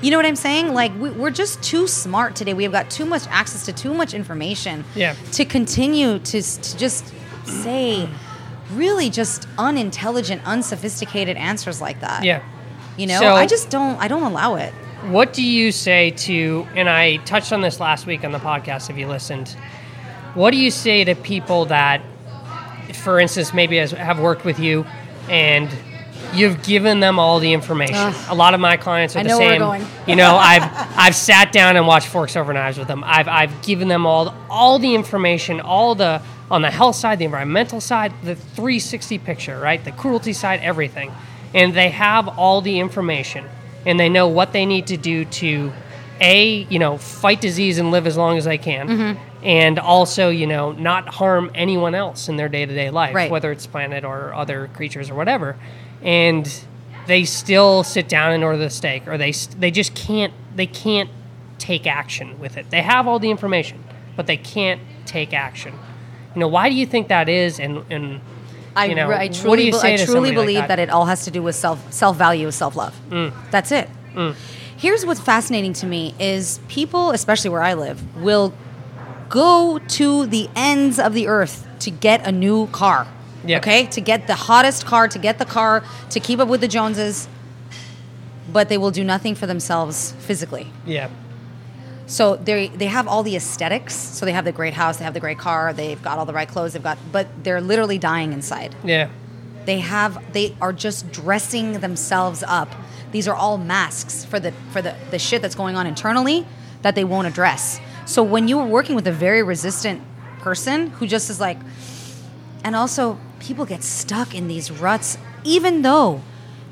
You 0.03 0.11
know 0.11 0.17
what 0.17 0.27
I'm 0.27 0.37
saying? 0.37 0.73
Like 0.73 0.93
we, 0.99 1.11
we're 1.11 1.31
just 1.31 1.63
too 1.63 1.87
smart 1.87 2.35
today. 2.35 2.55
We 2.55 2.63
have 2.63 2.73
got 2.73 2.91
too 2.91 3.05
much 3.05 3.27
access 3.29 3.67
to 3.67 3.73
too 3.73 3.93
much 3.93 4.15
information. 4.15 4.85
Yeah. 4.95 5.15
To 5.33 5.45
continue 5.45 6.19
to 6.19 6.41
to 6.43 6.79
just 6.79 7.13
say 7.45 8.09
really 8.75 9.11
just 9.11 9.47
unintelligent, 9.59 10.41
unsophisticated 10.47 11.37
answers 11.37 11.81
like 11.81 12.01
that. 12.01 12.25
Yeah. 12.25 12.41
You 12.97 13.07
know, 13.09 13.19
So- 13.21 13.35
I 13.35 13.47
just 13.47 13.69
don't. 13.71 13.99
I 14.01 14.09
don't 14.09 14.23
allow 14.23 14.55
it. 14.57 14.73
What 15.09 15.33
do 15.33 15.43
you 15.43 15.73
say 15.73 16.11
to, 16.11 16.67
and 16.77 16.89
I 16.89 17.17
touched 17.25 17.53
on 17.55 17.63
this 17.63 17.81
last 17.81 18.07
week 18.07 18.23
on 18.23 18.33
the 18.33 18.39
podcast 18.39 18.91
if 18.91 18.99
you 18.99 19.09
listened. 19.09 19.49
What 20.35 20.51
do 20.51 20.59
you 20.59 20.71
say 20.71 21.05
to 21.05 21.15
people 21.15 21.65
that, 21.67 22.03
for 22.93 23.19
instance, 23.19 23.55
maybe 23.55 23.79
has, 23.79 23.93
have 23.93 24.21
worked 24.21 24.45
with 24.45 24.59
you 24.59 24.85
and 25.31 25.71
you've 26.35 26.63
given 26.63 27.01
them 27.01 27.19
all 27.19 27.39
the 27.39 27.53
information? 27.53 27.97
Ugh. 27.97 28.27
A 28.29 28.35
lot 28.35 28.53
of 28.55 28.61
my 28.61 28.77
clients 28.77 29.17
are 29.17 29.21
I 29.21 29.23
the 29.23 29.29
know 29.31 29.39
where 29.39 29.49
we're 29.49 29.53
same. 29.53 29.61
going. 29.61 29.87
You 30.07 30.17
know, 30.17 30.37
I've 30.37 30.63
I've 30.97 31.15
sat 31.15 31.53
down 31.53 31.77
and 31.77 31.87
watched 31.87 32.09
Forks 32.09 32.37
Over 32.37 32.53
Knives 32.53 32.79
with 32.79 32.89
them. 32.89 33.03
I've 33.05 33.29
I've 33.29 33.63
given 33.63 33.89
them 33.89 34.07
all 34.07 34.35
all 34.51 34.79
the 34.79 34.95
information, 34.95 35.61
all 35.61 35.95
the 35.95 36.21
on 36.51 36.63
the 36.63 36.71
health 36.71 36.97
side, 36.97 37.19
the 37.21 37.25
environmental 37.25 37.81
side, 37.81 38.13
the 38.25 38.35
360 38.35 39.19
picture, 39.19 39.59
right? 39.61 39.83
The 39.85 39.93
cruelty 39.93 40.33
side, 40.33 40.61
everything. 40.61 41.13
And 41.55 41.75
they 41.75 41.91
have 41.91 42.27
all 42.27 42.61
the 42.61 42.81
information 42.81 43.45
and 43.87 43.99
they 43.99 44.09
know 44.09 44.29
what 44.29 44.53
they 44.53 44.67
need 44.67 44.89
to 44.89 44.97
do 44.97 45.25
to 45.25 45.73
a, 46.21 46.67
you 46.69 46.79
know, 46.79 46.99
fight 46.99 47.41
disease 47.41 47.79
and 47.79 47.91
live 47.91 48.07
as 48.07 48.17
long 48.17 48.37
as 48.37 48.45
they 48.45 48.59
can. 48.59 48.89
Mm-hmm. 48.89 49.30
And 49.43 49.79
also, 49.79 50.29
you 50.29 50.47
know, 50.47 50.73
not 50.73 51.09
harm 51.09 51.51
anyone 51.55 51.95
else 51.95 52.29
in 52.29 52.37
their 52.37 52.49
day-to-day 52.49 52.91
life, 52.91 53.15
Right. 53.15 53.31
whether 53.31 53.51
it's 53.51 53.67
planet 53.67 54.05
or 54.05 54.35
other 54.35 54.69
creatures 54.75 55.09
or 55.11 55.15
whatever. 55.15 55.57
And 56.03 56.47
they 57.07 57.25
still 57.25 57.83
sit 57.83 58.09
down 58.09 58.33
and 58.33 58.45
order 58.45 58.59
the 58.59 58.71
steak 58.71 59.09
or 59.09 59.17
they 59.19 59.33
they 59.59 59.71
just 59.71 59.95
can't 59.95 60.33
they 60.55 60.67
can't 60.67 61.09
take 61.59 61.87
action 61.87 62.39
with 62.39 62.57
it. 62.57 62.71
They 62.71 62.83
have 62.83 63.09
all 63.09 63.19
the 63.19 63.31
information, 63.31 63.83
but 64.17 64.27
they 64.27 64.37
can't 64.37 64.81
take 65.07 65.33
action. 65.33 65.73
You 66.35 66.41
know, 66.41 66.49
why 66.49 66.69
do 66.69 66.75
you 66.75 66.87
think 66.87 67.09
that 67.09 67.29
is 67.29 67.59
and 67.59 67.85
and 67.91 68.21
I, 68.77 68.85
you 68.87 68.95
know, 68.95 69.11
I 69.11 69.25
what 69.27 69.33
do 69.33 69.41
truly, 69.41 69.67
you 69.67 69.73
be- 69.73 69.79
say 69.79 69.95
I 69.95 69.97
truly 69.97 70.07
somebody 70.07 70.37
like 70.37 70.43
believe 70.47 70.57
that? 70.59 70.69
that? 70.69 70.79
it 70.79 70.91
all 70.91 71.07
has 71.07 71.25
to 71.25 71.31
do 71.31 71.43
with 71.43 71.57
self 71.57 71.93
self 71.93 72.17
value, 72.17 72.51
self 72.51 72.77
love. 72.77 72.95
Mm. 73.09 73.33
That's 73.51 73.73
it. 73.73 73.89
Here's 74.77 75.05
what's 75.05 75.21
fascinating 75.21 75.73
to 75.75 75.87
me 75.87 76.15
is 76.19 76.61
people, 76.69 77.11
especially 77.11 77.51
where 77.51 77.63
I 77.63 77.75
live, 77.75 78.17
will 78.17 78.55
go 79.31 79.79
to 79.79 80.27
the 80.27 80.51
ends 80.55 80.99
of 80.99 81.15
the 81.15 81.27
earth 81.29 81.67
to 81.81 81.91
get 81.91 82.27
a 82.27 82.33
new 82.33 82.67
car. 82.67 83.07
Yeah. 83.47 83.57
Okay, 83.59 83.87
to 83.87 84.03
get 84.03 84.27
the 84.27 84.35
hottest 84.35 84.85
car, 84.85 85.09
to 85.09 85.19
get 85.19 85.39
the 85.39 85.47
car, 85.47 85.83
to 86.11 86.21
keep 86.21 86.39
up 86.41 86.49
with 86.49 86.61
the 86.61 86.69
Joneses, 86.69 87.27
but 88.53 88.69
they 88.69 88.77
will 88.77 88.91
do 88.91 89.03
nothing 89.03 89.35
for 89.35 89.47
themselves 89.47 90.13
physically. 90.19 90.67
yeah. 90.85 91.09
So 92.07 92.35
they 92.35 92.67
they 92.69 92.87
have 92.87 93.07
all 93.07 93.23
the 93.23 93.37
aesthetics. 93.37 93.95
So 93.95 94.27
they 94.27 94.33
have 94.33 94.45
the 94.45 94.51
great 94.51 94.75
house, 94.75 94.97
they 94.97 95.05
have 95.05 95.15
the 95.15 95.21
great 95.21 95.39
car, 95.39 95.73
they've 95.73 96.03
got 96.03 96.19
all 96.19 96.27
the 96.27 96.33
right 96.33 96.49
clothes, 96.49 96.73
they've 96.73 96.83
got, 96.83 96.99
but 97.13 97.29
they're 97.45 97.61
literally 97.61 97.99
dying 97.99 98.33
inside. 98.33 98.75
Yeah. 98.83 99.09
They 99.65 99.79
have 99.79 100.33
they 100.33 100.57
are 100.61 100.73
just 100.73 101.13
dressing 101.13 101.75
themselves 101.81 102.43
up. 102.47 102.69
These 103.13 103.29
are 103.29 103.37
all 103.37 103.59
masks 103.59 104.25
for 104.25 104.41
the 104.41 104.51
for 104.73 104.83
the, 104.83 104.97
the 105.13 105.21
shit 105.21 105.41
that's 105.41 105.55
going 105.55 105.77
on 105.77 105.87
internally 105.87 106.47
that 106.83 106.97
they 106.97 107.05
won't 107.05 107.29
address. 107.29 107.81
So 108.11 108.25
when 108.25 108.49
you 108.49 108.59
are 108.59 108.67
working 108.67 108.97
with 108.97 109.07
a 109.07 109.13
very 109.13 109.41
resistant 109.41 110.03
person 110.41 110.91
who 110.91 111.07
just 111.07 111.31
is 111.31 111.39
like 111.39 111.59
and 112.65 112.75
also 112.75 113.19
people 113.39 113.65
get 113.65 113.85
stuck 113.85 114.35
in 114.35 114.49
these 114.49 114.69
ruts 114.69 115.17
even 115.45 115.83
though 115.83 116.21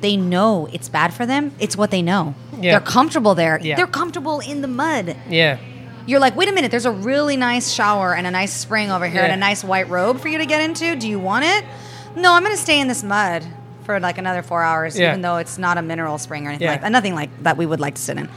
they 0.00 0.16
know 0.16 0.68
it's 0.72 0.88
bad 0.88 1.14
for 1.14 1.26
them, 1.26 1.52
it's 1.60 1.76
what 1.76 1.92
they 1.92 2.02
know. 2.02 2.34
Yeah. 2.60 2.72
They're 2.72 2.80
comfortable 2.86 3.36
there. 3.36 3.60
Yeah. 3.62 3.76
They're 3.76 3.86
comfortable 3.86 4.40
in 4.40 4.62
the 4.62 4.68
mud. 4.68 5.16
Yeah. 5.28 5.58
You're 6.06 6.18
like, 6.18 6.34
wait 6.34 6.48
a 6.48 6.52
minute, 6.52 6.72
there's 6.72 6.86
a 6.86 6.90
really 6.92 7.36
nice 7.36 7.70
shower 7.72 8.14
and 8.16 8.26
a 8.26 8.30
nice 8.32 8.52
spring 8.52 8.90
over 8.90 9.06
here 9.06 9.22
and 9.22 9.32
a 9.32 9.36
nice 9.36 9.62
white 9.62 9.88
robe 9.88 10.18
for 10.18 10.26
you 10.26 10.38
to 10.38 10.46
get 10.46 10.60
into. 10.60 10.96
Do 10.96 11.08
you 11.08 11.20
want 11.20 11.44
it? 11.44 11.64
No, 12.16 12.32
I'm 12.32 12.42
going 12.42 12.54
to 12.56 12.60
stay 12.60 12.80
in 12.80 12.88
this 12.88 13.04
mud 13.04 13.46
for 13.84 14.00
like 14.00 14.18
another 14.18 14.42
four 14.42 14.62
hours, 14.62 14.98
Yeah. 14.98 15.10
even 15.10 15.22
though 15.22 15.36
it's 15.36 15.56
not 15.56 15.78
a 15.78 15.82
mineral 15.82 16.18
spring 16.18 16.46
or 16.46 16.48
anything 16.48 16.64
Yeah. 16.66 16.72
like 16.72 16.80
that. 16.82 16.90
Nothing 16.90 17.14
like 17.14 17.30
that 17.44 17.56
we 17.56 17.64
would 17.64 17.78
like 17.80 17.94
to 17.94 18.02
sit 18.02 18.16
in. 18.18 18.28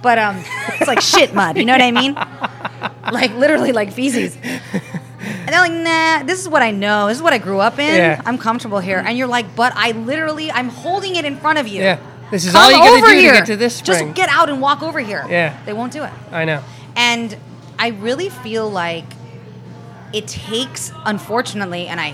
But 0.00 0.18
um, 0.18 0.36
it's 0.74 0.86
like 0.86 1.00
shit 1.00 1.34
mud. 1.34 1.56
You 1.56 1.64
know 1.64 1.72
what 1.72 1.82
I 1.82 1.90
mean? 1.90 2.14
like 3.12 3.32
literally 3.34 3.72
like 3.72 3.92
feces. 3.92 4.36
And 4.36 5.48
they're 5.48 5.60
like, 5.60 5.72
nah, 5.72 6.22
this 6.24 6.40
is 6.40 6.48
what 6.48 6.62
I 6.62 6.70
know. 6.70 7.08
This 7.08 7.16
is 7.16 7.22
what 7.22 7.32
I 7.32 7.38
grew 7.38 7.58
up 7.58 7.78
in. 7.78 7.96
Yeah. 7.96 8.22
I'm 8.24 8.38
comfortable 8.38 8.78
here. 8.80 8.98
And 8.98 9.16
you're 9.16 9.26
like, 9.26 9.56
but 9.56 9.72
I 9.74 9.92
literally, 9.92 10.50
I'm 10.50 10.68
holding 10.68 11.16
it 11.16 11.24
in 11.24 11.36
front 11.36 11.58
of 11.58 11.66
you. 11.66 11.82
Yeah. 11.82 11.98
This 12.30 12.44
is 12.44 12.52
Come 12.52 12.62
all 12.64 12.70
you 12.70 12.76
got 12.76 12.90
to 12.90 13.02
over 13.02 13.06
do 13.12 13.18
here. 13.18 13.32
to 13.32 13.38
get 13.38 13.46
to 13.46 13.56
this 13.56 13.76
spring. 13.76 14.08
Just 14.08 14.14
get 14.14 14.28
out 14.28 14.50
and 14.50 14.60
walk 14.60 14.82
over 14.82 15.00
here. 15.00 15.24
Yeah. 15.28 15.58
They 15.64 15.72
won't 15.72 15.92
do 15.92 16.04
it. 16.04 16.12
I 16.30 16.44
know. 16.44 16.62
And 16.94 17.36
I 17.78 17.88
really 17.88 18.28
feel 18.28 18.68
like 18.68 19.06
it 20.12 20.26
takes, 20.28 20.92
unfortunately, 21.04 21.86
and 21.86 22.00
I 22.00 22.10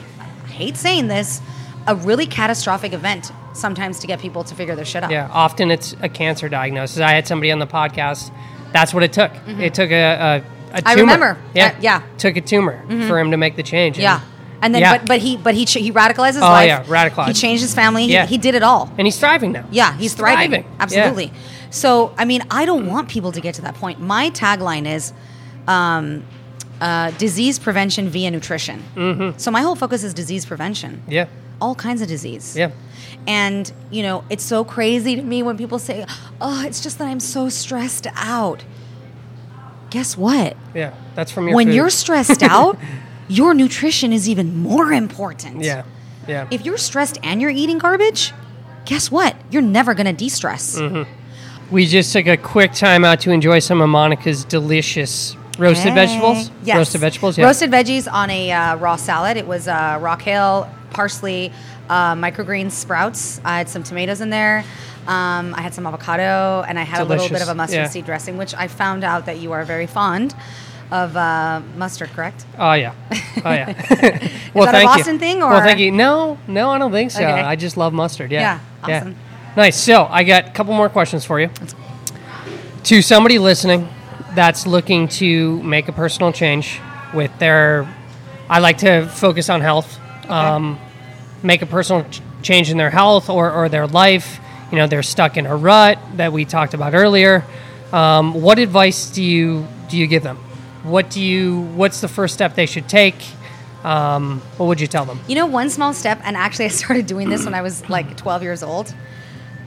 hate 0.49 0.77
saying 0.77 1.09
this, 1.09 1.41
a 1.87 1.97
really 1.97 2.27
catastrophic 2.27 2.93
event 2.93 3.33
sometimes 3.55 3.99
to 4.01 4.07
get 4.07 4.21
people 4.21 4.45
to 4.45 4.55
figure 4.55 4.75
their 4.77 4.85
shit 4.85 5.03
out. 5.03 5.11
Yeah, 5.11 5.29
often 5.33 5.71
it's 5.71 5.97
a 6.03 6.09
cancer 6.09 6.49
diagnosis. 6.49 6.99
I 7.01 7.13
had 7.13 7.27
somebody 7.27 7.51
on 7.51 7.59
the 7.59 7.67
podcast. 7.67 8.31
That's 8.73 8.93
what 8.93 9.03
it 9.03 9.13
took. 9.13 9.33
It 9.47 9.73
took 9.75 9.91
a, 9.91 10.03
a, 10.03 10.37
a 10.37 10.41
tumor. 10.41 10.45
Mm-hmm. 10.81 10.89
I 10.89 10.95
remember. 10.95 11.39
Yeah, 11.55 11.77
yeah. 11.81 12.03
Took 12.19 12.37
a 12.37 12.41
tumor 12.41 12.85
for 13.09 13.19
him 13.19 13.31
to 13.31 13.37
make 13.37 13.57
the 13.57 13.63
change. 13.63 13.99
Yeah. 13.99 14.21
And 14.63 14.75
then, 14.75 14.81
Yeah. 14.83 14.99
but 14.99 15.07
but 15.07 15.19
he 15.21 15.37
but 15.37 15.55
he 15.55 15.65
ch- 15.67 15.75
he 15.75 15.93
radicalized 15.93 16.35
his 16.35 16.43
Oh, 16.43 16.47
life. 16.49 16.67
yeah, 16.67 16.85
radicalized. 16.85 17.29
He 17.29 17.33
changed 17.35 17.63
his 17.63 17.75
family. 17.75 18.07
Yeah. 18.07 18.27
he 18.27 18.39
did 18.39 18.55
it 18.55 18.63
all. 18.63 18.91
and 18.99 19.07
he's 19.07 19.19
thriving 19.19 19.53
now. 19.53 19.65
Yeah, 19.71 19.97
he's 19.97 20.15
thriving. 20.15 20.53
Yeah. 20.53 20.63
Absolutely. 20.81 21.33
So, 21.71 22.15
I 22.17 22.25
mean, 22.25 22.43
I 22.51 22.65
don't 22.67 22.87
want 22.87 23.09
people 23.09 23.33
to 23.33 23.41
get 23.41 23.57
to 23.57 23.63
that 23.63 23.75
point. 23.75 24.01
My 24.01 24.31
tagline 24.31 24.87
is 24.87 25.13
um, 25.67 26.25
uh, 26.81 27.11
disease 27.13 27.59
prevention 27.59 28.09
via 28.09 28.31
nutrition. 28.31 28.83
Mm-hmm. 28.95 29.39
So, 29.39 29.51
my 29.51 29.61
whole 29.61 29.75
focus 29.75 30.03
is 30.05 30.15
disease 30.15 30.47
prevention. 30.47 31.03
Yeah, 31.09 31.27
All 31.65 31.75
kinds 31.75 32.01
of 32.03 32.09
disease. 32.09 32.57
yeah, 32.57 32.71
And, 33.27 33.73
you 33.91 34.03
know, 34.03 34.23
it's 34.29 34.45
so 34.45 34.65
crazy 34.65 35.17
to 35.17 35.23
me 35.23 35.43
when 35.43 35.57
people 35.57 35.79
say, 35.79 36.05
oh, 36.41 36.63
it's 36.67 36.83
just 36.83 36.99
that 36.99 37.09
I'm 37.09 37.21
so 37.21 37.49
stressed 37.49 38.07
out. 38.17 38.65
Guess 39.91 40.17
what? 40.17 40.57
yeah. 40.75 40.93
That's 41.15 41.31
from 41.33 41.47
your 41.49 41.57
when 41.57 41.69
food. 41.69 41.75
you're 41.77 41.91
stressed 41.91 42.43
out, 42.57 42.77
your 43.29 43.55
nutrition 43.55 44.13
is 44.13 44.29
even 44.29 44.59
more 44.59 44.93
important. 44.93 45.63
Yeah, 45.63 45.85
yeah. 46.29 46.49
If 46.51 46.65
you're 46.67 46.77
stressed 46.79 47.19
and 47.23 47.41
you're 47.41 47.51
eating 47.63 47.79
garbage, 47.79 48.33
guess 48.85 49.11
what? 49.11 49.37
You're 49.51 49.63
never 49.63 49.95
going 49.95 50.07
to 50.07 50.13
de 50.13 50.29
stress. 50.29 50.79
Mm-hmm. 50.79 51.11
We 51.75 51.87
just 51.87 52.13
took 52.13 52.27
a 52.27 52.37
quick 52.37 52.73
time 52.73 53.05
out 53.05 53.21
to 53.21 53.31
enjoy 53.31 53.61
some 53.61 53.81
of 53.81 53.89
Monica's 53.89 54.45
delicious 54.45 55.37
roasted 55.59 55.93
Hey. 55.93 56.07
vegetables. 56.07 56.51
Yes. 56.65 56.77
Roasted 56.77 57.01
vegetables. 57.01 57.39
Yeah. 57.39 57.47
Roasted 57.47 57.71
veggies 57.71 58.13
on 58.13 58.29
a 58.31 58.51
uh, 58.53 58.77
raw 58.77 58.97
salad. 58.97 59.37
It 59.37 59.47
was 59.47 59.69
uh, 59.69 59.99
rock 60.01 60.23
hill, 60.23 60.69
parsley, 60.95 61.53
uh, 61.89 62.15
microgreens, 62.15 62.71
sprouts. 62.73 63.41
I 63.45 63.59
had 63.59 63.69
some 63.69 63.83
tomatoes 63.83 64.21
in 64.21 64.31
there. 64.31 64.65
Um, 65.07 65.55
I 65.55 65.61
had 65.61 65.75
some 65.75 65.87
avocado, 65.87 66.65
and 66.67 66.79
I 66.79 66.83
had 66.83 67.03
a 67.03 67.05
little 67.05 67.29
bit 67.29 67.43
of 67.43 67.49
a 67.49 67.55
mustard 67.55 67.77
Yeah. 67.81 67.89
seed 67.89 68.07
dressing, 68.07 68.39
which 68.39 68.55
I 68.55 68.69
found 68.69 69.05
out 69.05 69.27
that 69.27 69.39
you 69.39 69.53
are 69.53 69.65
very 69.65 69.87
fond 69.87 70.35
of 70.91 71.17
uh, 71.17 71.61
mustard, 71.77 72.11
correct? 72.11 72.47
Oh 72.59 72.73
yeah. 72.73 72.95
Oh 73.45 73.53
yeah. 73.53 73.71
Is 73.71 73.87
that 74.55 74.75
a 74.75 74.85
Boston 74.85 75.15
you. 75.15 75.19
thing, 75.21 75.39
Well, 75.41 75.61
thank 75.61 75.79
you. 75.79 75.91
No, 75.91 76.39
no, 76.47 76.71
I 76.71 76.79
don't 76.79 76.93
think 76.93 77.11
so. 77.11 77.21
Okay. 77.23 77.31
I 77.33 77.57
just 77.57 77.77
love 77.77 77.93
mustard. 77.93 78.31
Yeah. 78.33 78.61
Yeah, 78.89 78.97
awesome. 78.99 79.17
Nice. 79.57 79.77
So 79.81 80.07
I 80.11 80.25
got 80.25 80.47
a 80.47 80.51
couple 80.51 80.73
more 80.75 80.89
questions 80.89 81.25
for 81.25 81.39
you. 81.41 81.51
To 82.85 83.03
somebody 83.03 83.39
listening 83.39 83.89
that's 84.35 84.67
looking 84.67 85.09
to 85.09 85.63
make 85.63 85.89
a 85.89 85.93
personal 85.93 86.33
change 86.33 86.81
with 87.15 87.37
their, 87.39 87.87
I 88.49 88.59
like 88.59 88.79
to 88.79 89.07
focus 89.09 89.49
on 89.49 89.61
health. 89.61 89.99
Um, 90.29 90.79
make 91.45 91.63
a 91.63 91.67
personal 91.67 92.05
ch- 92.11 92.21
change 92.43 92.71
in 92.71 92.77
their 92.77 92.91
health 92.91 93.29
or, 93.31 93.53
or 93.53 93.69
their 93.69 93.87
life. 93.87 94.41
You 94.73 94.79
know, 94.79 94.87
they're 94.87 95.03
stuck 95.03 95.37
in 95.37 95.47
a 95.47 95.55
rut 95.55 95.99
that 96.17 96.33
we 96.33 96.45
talked 96.45 96.75
about 96.75 96.95
earlier. 96.95 97.45
Um, 97.93 98.35
what 98.35 98.59
advice 98.59 99.11
do 99.11 99.23
you 99.23 99.67
do 99.89 99.97
you 99.97 100.07
give 100.07 100.23
them? 100.23 100.39
What 100.83 101.11
do 101.11 101.21
you? 101.21 101.61
What's 101.77 102.01
the 102.01 102.09
first 102.09 102.35
step 102.35 102.55
they 102.55 102.67
should 102.67 102.89
take? 102.89 103.15
Um, 103.85 104.41
what 104.57 104.67
would 104.67 104.81
you 104.81 104.87
tell 104.87 105.05
them? 105.05 105.21
You 105.29 105.35
know, 105.35 105.47
one 105.47 105.69
small 105.69 105.93
step, 105.93 106.21
and 106.25 106.37
actually, 106.37 106.65
I 106.65 106.69
started 106.69 107.07
doing 107.07 107.29
this 107.29 107.45
when 107.45 107.55
I 107.55 107.63
was 107.63 107.89
like 107.89 108.17
12 108.17 108.43
years 108.43 108.63
old. 108.63 108.95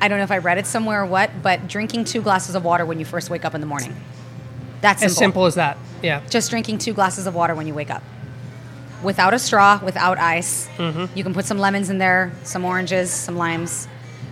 I 0.02 0.08
don't 0.08 0.18
know 0.18 0.24
if 0.24 0.32
I 0.32 0.40
read 0.40 0.58
it 0.58 0.68
somewhere 0.68 1.02
or 1.02 1.06
what, 1.06 1.32
but 1.42 1.68
drinking 1.68 2.06
two 2.06 2.22
glasses 2.22 2.56
of 2.56 2.64
water 2.64 2.86
when 2.86 3.00
you 3.00 3.06
first 3.06 3.30
wake 3.30 3.46
up 3.46 3.56
in 3.56 3.62
the 3.62 3.68
morning. 3.68 3.96
That's 4.82 5.00
simple. 5.00 5.12
As 5.12 5.18
simple 5.18 5.46
as 5.46 5.56
that. 5.56 5.78
Yeah. 6.04 6.22
Just 6.30 6.50
drinking 6.50 6.80
two 6.80 6.94
glasses 6.94 7.26
of 7.26 7.34
water 7.34 7.56
when 7.56 7.66
you 7.66 7.74
wake 7.74 7.90
up. 7.90 8.04
Without 9.04 9.34
a 9.34 9.40
straw, 9.40 9.80
without 9.84 10.18
ice. 10.18 10.68
Mm-hmm. 10.78 11.18
You 11.18 11.24
can 11.24 11.34
put 11.34 11.46
some 11.46 11.60
lemons 11.60 11.90
in 11.90 11.98
there, 12.00 12.32
some 12.44 12.66
oranges, 12.66 13.12
some 13.12 13.36
limes 13.38 13.88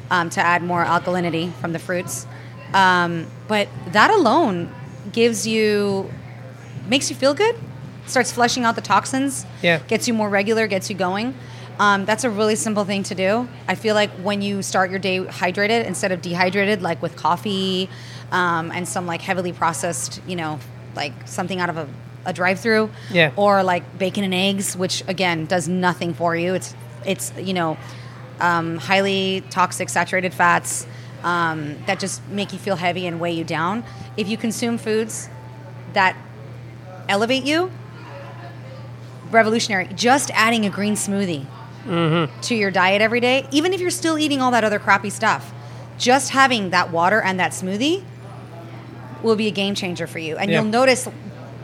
um, 0.10 0.30
to 0.32 0.42
add 0.42 0.64
more 0.64 0.84
alkalinity 0.84 1.54
from 1.56 1.72
the 1.74 1.80
fruits. 1.80 2.26
Um, 2.74 3.28
but 3.48 3.68
that 3.92 4.10
alone 4.12 4.74
gives 5.12 5.46
you, 5.46 6.10
makes 6.90 7.10
you 7.10 7.16
feel 7.16 7.34
good, 7.34 7.56
starts 8.08 8.32
flushing 8.32 8.64
out 8.64 8.76
the 8.76 8.82
toxins, 8.82 9.46
Yeah. 9.62 9.80
gets 9.88 10.08
you 10.08 10.14
more 10.14 10.30
regular, 10.30 10.68
gets 10.68 10.90
you 10.90 10.96
going. 10.96 11.36
Um, 11.78 12.06
that's 12.06 12.24
a 12.24 12.30
really 12.30 12.56
simple 12.56 12.86
thing 12.86 13.04
to 13.04 13.16
do. 13.16 13.48
I 13.68 13.76
feel 13.76 13.96
like 13.96 14.10
when 14.12 14.42
you 14.42 14.62
start 14.62 14.90
your 14.90 15.00
day 15.00 15.20
hydrated 15.20 15.86
instead 15.86 16.12
of 16.12 16.22
dehydrated, 16.22 16.82
like 16.82 17.02
with 17.02 17.16
coffee 17.16 17.90
um, 18.32 18.72
and 18.72 18.88
some 18.88 19.06
like 19.06 19.22
heavily 19.22 19.52
processed, 19.54 20.22
you 20.26 20.36
know, 20.36 20.60
like 20.96 21.14
something 21.26 21.60
out 21.60 21.70
of 21.70 21.78
a, 21.78 21.88
a 22.26 22.34
drive-through, 22.34 22.90
Yeah. 23.12 23.32
or 23.36 23.64
like 23.64 23.98
bacon 23.98 24.24
and 24.24 24.34
eggs, 24.34 24.76
which 24.76 25.04
again 25.08 25.46
does 25.46 25.68
nothing 25.68 26.14
for 26.14 26.36
you. 26.36 26.54
It's 26.56 26.76
it's 27.06 27.32
you 27.38 27.54
know 27.54 27.78
um, 28.40 28.78
highly 28.78 29.44
toxic 29.50 29.90
saturated 29.90 30.34
fats 30.34 30.86
um, 31.24 31.76
that 31.88 32.00
just 32.00 32.22
make 32.30 32.52
you 32.54 32.60
feel 32.60 32.76
heavy 32.76 33.08
and 33.08 33.20
weigh 33.20 33.32
you 33.34 33.44
down. 33.44 33.84
If 34.18 34.28
you 34.28 34.38
consume 34.38 34.78
foods 34.78 35.30
that 35.94 36.16
elevate 37.08 37.44
you, 37.46 37.72
revolutionary. 39.32 39.88
Just 39.96 40.32
adding 40.32 40.66
a 40.66 40.70
green 40.70 40.96
smoothie 40.96 41.46
to 42.42 42.56
your 42.56 42.72
diet 42.72 43.02
every 43.02 43.20
day, 43.20 43.48
even 43.52 43.74
if 43.74 43.80
you're 43.80 43.90
still 43.92 44.18
eating 44.18 44.42
all 44.42 44.52
that 44.52 44.64
other 44.64 44.80
crappy 44.80 45.10
stuff, 45.10 45.54
just 45.98 46.32
having 46.32 46.72
that 46.72 46.92
water 46.92 47.22
and 47.22 47.40
that 47.40 47.52
smoothie 47.52 48.04
will 49.24 49.36
be 49.36 49.48
a 49.48 49.52
game 49.52 49.76
changer 49.76 50.08
for 50.08 50.20
you. 50.20 50.36
And 50.38 50.50
Yeah. 50.52 50.62
you'll 50.62 50.70
notice 50.72 51.08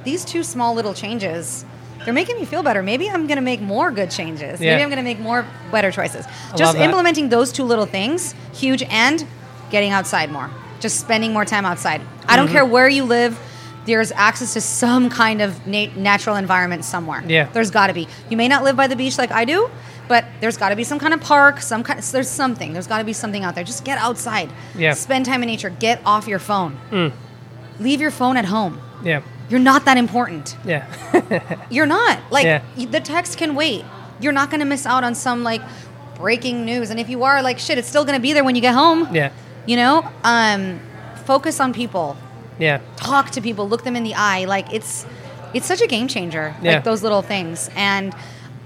these 0.04 0.26
two 0.26 0.44
small 0.44 0.74
little 0.74 0.94
changes. 0.94 1.66
They're 2.04 2.14
making 2.14 2.38
me 2.38 2.46
feel 2.46 2.64
better. 2.64 2.82
Maybe 2.82 3.10
I'm 3.10 3.28
going 3.28 3.36
to 3.38 3.44
make 3.44 3.62
more 3.62 3.92
good 3.92 4.10
changes. 4.10 4.60
Yeah. 4.60 4.72
Maybe 4.72 4.84
I'm 4.84 4.90
going 4.90 4.98
to 4.98 5.04
make 5.04 5.20
more 5.20 5.46
better 5.72 5.92
choices. 5.92 6.26
Just 6.56 6.76
implementing 6.78 7.30
those 7.30 7.52
two 7.52 7.64
little 7.64 7.86
things, 7.86 8.34
huge, 8.54 8.82
and 8.84 9.26
getting 9.70 9.92
outside 9.92 10.32
more. 10.32 10.50
Just 10.80 11.00
spending 11.00 11.32
more 11.32 11.46
time 11.46 11.64
outside. 11.66 12.02
I 12.28 12.36
don't 12.38 12.46
Mm-hmm. 12.48 12.54
care 12.56 12.66
where 12.66 12.90
you 12.90 13.04
live. 13.04 13.40
There's 13.86 14.12
access 14.12 14.54
to 14.54 14.62
some 14.62 15.10
kind 15.12 15.42
of 15.42 15.66
nat- 15.68 15.96
natural 15.96 16.36
environment 16.38 16.86
somewhere. 16.86 17.24
Yeah. 17.28 17.50
There's 17.52 17.70
got 17.72 17.88
to 17.88 17.94
be. 17.94 18.08
You 18.32 18.38
may 18.38 18.48
not 18.48 18.64
live 18.64 18.76
by 18.76 18.88
the 18.88 18.96
beach 18.96 19.18
like 19.20 19.32
I 19.32 19.46
do, 19.46 19.70
but 20.08 20.26
there's 20.40 20.58
got 20.58 20.70
to 20.70 20.76
be 20.76 20.84
some 20.84 20.98
kind 21.00 21.14
of 21.14 21.22
park, 21.22 21.62
some 21.62 21.84
kind. 21.84 22.00
Of, 22.00 22.12
there's 22.12 22.30
something. 22.30 22.74
There's 22.74 22.88
got 22.88 22.98
to 22.98 23.04
be 23.04 23.14
something 23.14 23.44
out 23.44 23.54
there. 23.56 23.64
Just 23.64 23.84
get 23.86 23.98
outside. 24.00 24.52
Yeah. 24.76 24.94
Spend 24.94 25.26
time 25.28 25.42
in 25.44 25.48
nature. 25.48 25.70
Get 25.70 26.02
off 26.06 26.28
your 26.28 26.40
phone. 26.40 27.14
Leave 27.80 28.02
your 28.02 28.12
phone 28.12 28.38
at 28.38 28.46
home. 28.46 28.80
Yeah. 29.04 29.22
You're 29.52 29.60
not 29.60 29.84
that 29.86 29.98
important. 29.98 30.56
Yeah. 30.66 30.88
You're 31.70 31.86
not. 31.86 32.20
Like 32.32 32.46
Yeah. 32.46 32.62
the 32.78 33.02
text 33.02 33.38
can 33.38 33.54
wait. 33.54 33.84
You're 34.22 34.32
not 34.32 34.50
going 34.50 34.62
to 34.62 34.66
miss 34.66 34.86
out 34.86 35.04
on 35.04 35.14
some 35.14 35.44
like 35.44 35.62
breaking 36.16 36.64
news. 36.66 36.90
And 36.90 37.00
if 37.00 37.10
you 37.10 37.24
are 37.24 37.42
like 37.44 37.60
shit, 37.60 37.78
it's 37.78 37.88
still 37.90 38.06
going 38.06 38.16
to 38.18 38.22
be 38.22 38.32
there 38.34 38.44
when 38.46 38.56
you 38.56 38.62
get 38.62 38.74
home. 38.74 39.14
yeah. 39.14 39.32
You 39.68 39.76
know? 39.76 40.10
Um 40.24 40.80
focus 41.26 41.60
on 41.60 41.74
people. 41.74 42.16
Yeah. 42.60 42.80
Talk 42.96 43.30
to 43.32 43.42
people, 43.42 43.68
look 43.70 43.84
them 43.84 43.96
in 43.96 44.04
the 44.04 44.16
eye. 44.16 44.46
Like 44.46 44.72
it's 44.74 45.06
it's 45.54 45.66
such 45.66 45.82
a 45.82 45.88
game 45.88 46.08
changer. 46.08 46.56
Yeah. 46.62 46.76
Like 46.76 46.84
those 46.86 47.04
little 47.04 47.22
things. 47.22 47.70
And 47.76 48.16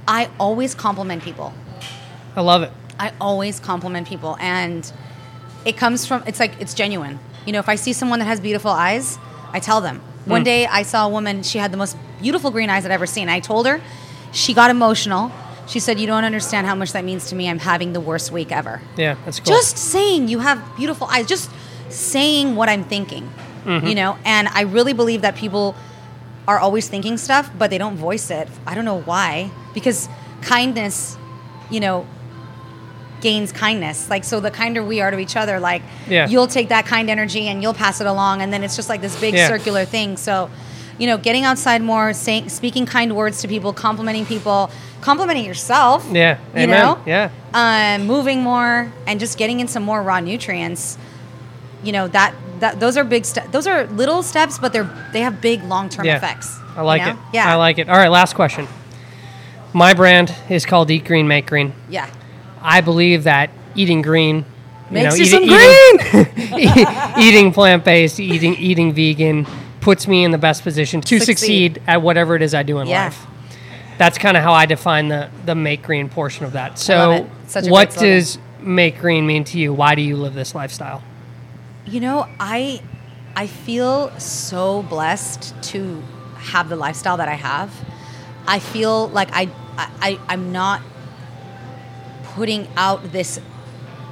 I 0.08 0.30
always 0.40 0.76
compliment 0.76 1.24
people. 1.24 1.52
I 2.36 2.42
love 2.42 2.62
it. 2.62 2.72
I 3.00 3.12
always 3.20 3.60
compliment 3.60 4.08
people 4.08 4.38
and 4.40 4.90
it 5.66 5.78
comes 5.78 6.06
from 6.06 6.24
it's 6.28 6.40
like 6.40 6.54
it's 6.62 6.74
genuine. 6.76 7.18
You 7.46 7.54
know, 7.54 7.60
if 7.60 7.70
I 7.70 7.76
see 7.76 7.92
someone 7.94 8.20
that 8.20 8.26
has 8.26 8.40
beautiful 8.40 8.72
eyes, 8.72 9.18
I 9.52 9.60
tell 9.60 9.82
them. 9.82 10.02
One 10.26 10.42
Hmm. 10.42 10.46
day 10.46 10.66
I 10.68 10.84
saw 10.84 11.06
a 11.06 11.10
woman, 11.10 11.44
she 11.44 11.58
had 11.60 11.72
the 11.72 11.78
most 11.78 11.96
beautiful 12.22 12.52
green 12.52 12.70
eyes 12.70 12.86
I'd 12.86 12.92
ever 12.92 13.06
seen. 13.06 13.30
I 13.30 13.40
told 13.40 13.68
her, 13.68 13.80
she 14.32 14.54
got 14.54 14.70
emotional. 14.70 15.32
She 15.68 15.80
said, 15.80 16.00
"You 16.00 16.06
don't 16.08 16.24
understand 16.26 16.68
how 16.68 16.76
much 16.76 16.92
that 16.94 17.04
means 17.04 17.28
to 17.30 17.36
me. 17.36 17.50
I'm 17.50 17.60
having 17.60 17.94
the 17.94 18.00
worst 18.00 18.32
week 18.32 18.52
ever." 18.52 18.82
Yeah. 18.98 19.16
That's 19.26 19.40
cool. 19.40 19.54
Just 19.56 19.78
saying 19.78 20.28
you 20.28 20.40
have 20.40 20.60
beautiful 20.78 21.08
eyes, 21.12 21.26
just 21.26 21.50
saying 21.90 22.56
what 22.56 22.70
I'm 22.70 22.84
thinking. 22.84 23.30
Mm-hmm. 23.66 23.88
You 23.88 23.96
know, 23.96 24.18
and 24.26 24.48
I 24.54 24.62
really 24.62 24.94
believe 24.94 25.22
that 25.22 25.36
people 25.36 25.74
are 26.48 26.60
always 26.60 26.88
thinking 26.88 27.18
stuff, 27.18 27.50
but 27.58 27.72
they 27.72 27.80
don't 27.80 27.98
voice 27.98 28.30
it. 28.30 28.48
I 28.68 28.76
don't 28.76 28.86
know 28.86 29.02
why. 29.02 29.50
Because 29.74 30.08
kindness, 30.42 31.18
you 31.72 31.80
know, 31.80 32.06
gains 33.22 33.52
kindness. 33.52 34.10
Like 34.10 34.24
so 34.24 34.40
the 34.40 34.52
kinder 34.52 34.84
we 34.84 35.02
are 35.02 35.10
to 35.12 35.18
each 35.20 35.36
other, 35.36 35.60
like 35.60 35.82
Yeah. 36.08 36.28
you'll 36.28 36.48
take 36.48 36.70
that 36.70 36.86
kind 36.86 37.10
energy 37.10 37.48
and 37.48 37.62
you'll 37.62 37.74
pass 37.74 38.02
it 38.02 38.08
along 38.08 38.42
and 38.42 38.52
then 38.54 38.64
it's 38.64 38.76
just 38.76 38.90
like 38.90 39.02
this 39.02 39.20
big 39.20 39.34
Yeah. 39.34 39.48
circular 39.48 39.86
thing. 39.86 40.18
So, 40.18 40.50
you 40.98 41.08
know, 41.08 41.18
getting 41.18 41.44
outside 41.44 41.82
more, 41.82 42.14
saying 42.14 42.50
speaking 42.50 42.86
kind 42.86 43.16
words 43.16 43.42
to 43.42 43.48
people, 43.48 43.74
complimenting 43.74 44.26
people, 44.26 44.70
complimenting 45.02 45.46
yourself. 45.46 46.06
yeah. 46.12 46.38
You 46.56 46.62
Amen. 46.64 46.70
know? 46.70 47.00
Yeah. 47.06 47.30
um, 47.54 48.06
moving 48.06 48.42
more 48.42 48.92
and 49.08 49.20
just 49.20 49.38
getting 49.38 49.60
in 49.60 49.68
some 49.68 49.84
more 49.84 50.02
raw 50.04 50.20
nutrients 50.20 50.98
you 51.84 51.92
know 51.92 52.08
that 52.10 52.34
that 52.60 52.80
those 52.80 52.98
are 52.98 53.04
big 53.04 53.24
steps 53.26 53.48
those 53.52 53.68
are 53.68 53.86
little 53.88 54.24
steps 54.24 54.58
but 54.58 54.74
they're 54.74 54.90
they 55.14 55.22
have 55.22 55.40
big 55.40 55.64
long-term 55.64 56.06
Yeah. 56.06 56.18
effects 56.18 56.58
I 56.76 56.82
like 56.82 57.02
you 57.02 57.08
know? 57.08 57.14
it. 57.14 57.18
yeah 57.34 57.52
I 57.52 57.56
like 57.56 57.78
it. 57.78 57.88
All 57.88 57.96
right. 57.98 58.10
Last 58.10 58.34
question. 58.34 58.68
My 59.74 59.94
brand 59.94 60.34
is 60.50 60.66
called 60.66 60.90
Eat 60.92 61.06
Green, 61.06 61.28
Make 61.28 61.46
Green. 61.48 61.74
yeah 61.90 62.08
I 62.66 62.82
believe 62.82 63.24
that 63.24 63.50
eating 63.76 64.02
green 64.02 64.46
Makes 64.90 65.18
you 65.18 65.26
you 65.26 65.48
know, 65.48 65.56
some 65.56 66.24
eating, 66.54 66.60
eating, 66.60 66.88
eating 67.20 67.54
plant-based, 67.54 68.20
eating 68.20 68.56
eating 68.56 68.94
vegan 68.94 69.48
puts 69.82 70.08
me 70.08 70.24
in 70.24 70.32
the 70.32 70.38
best 70.38 70.64
position 70.64 71.02
to 71.02 71.20
succeed, 71.20 71.76
Succeed. 71.76 71.82
at 71.88 72.02
whatever 72.02 72.36
it 72.36 72.42
is 72.42 72.54
I 72.54 72.64
do 72.64 72.80
in 72.80 72.88
Yeah. 72.88 73.06
life. 73.06 73.26
That's 73.98 74.18
kind 74.18 74.36
of 74.38 74.44
how 74.44 74.54
I 74.54 74.66
define 74.66 75.08
the 75.08 75.30
the 75.46 75.56
make 75.56 75.82
green 75.82 76.10
portion 76.10 76.46
of 76.46 76.52
that. 76.54 76.78
So, 76.78 77.12
it. 77.12 77.26
Such 77.48 77.68
a 77.68 77.70
what 77.72 77.96
does 77.96 78.38
make 78.62 79.00
green 79.00 79.26
mean 79.26 79.44
to 79.46 79.58
you? 79.60 79.74
Why 79.74 79.96
do 79.96 80.02
you 80.02 80.18
live 80.18 80.34
this 80.34 80.54
lifestyle? 80.56 81.02
you 81.88 82.00
know 82.00 82.28
i 82.40 82.82
i 83.36 83.46
feel 83.46 84.10
so 84.20 84.82
blessed 84.82 85.54
to 85.62 86.02
have 86.36 86.68
the 86.68 86.76
lifestyle 86.76 87.18
that 87.18 87.30
i 87.30 87.36
have 87.36 87.72
i 88.48 88.58
feel 88.58 89.08
like 89.10 89.30
i 89.34 89.48
i 89.78 90.20
i'm 90.28 90.52
not 90.52 90.82
putting 92.36 92.68
out 92.76 93.12
this 93.12 93.40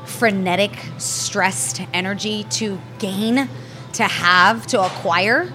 frenetic 0.05 0.71
stressed 0.97 1.82
energy 1.93 2.43
to 2.45 2.80
gain 2.99 3.47
to 3.93 4.03
have 4.03 4.65
to 4.67 4.82
acquire 4.82 5.51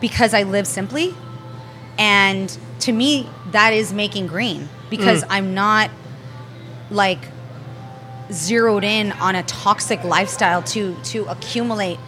because 0.00 0.34
i 0.34 0.42
live 0.42 0.66
simply 0.66 1.14
and 1.98 2.58
to 2.80 2.92
me 2.92 3.28
that 3.50 3.72
is 3.72 3.92
making 3.92 4.26
green 4.26 4.68
because 4.90 5.22
mm. 5.22 5.28
i'm 5.30 5.54
not 5.54 5.90
like 6.90 7.20
zeroed 8.32 8.84
in 8.84 9.12
on 9.12 9.34
a 9.34 9.42
toxic 9.44 10.02
lifestyle 10.04 10.62
to 10.62 10.94
to 11.02 11.24
accumulate 11.26 11.98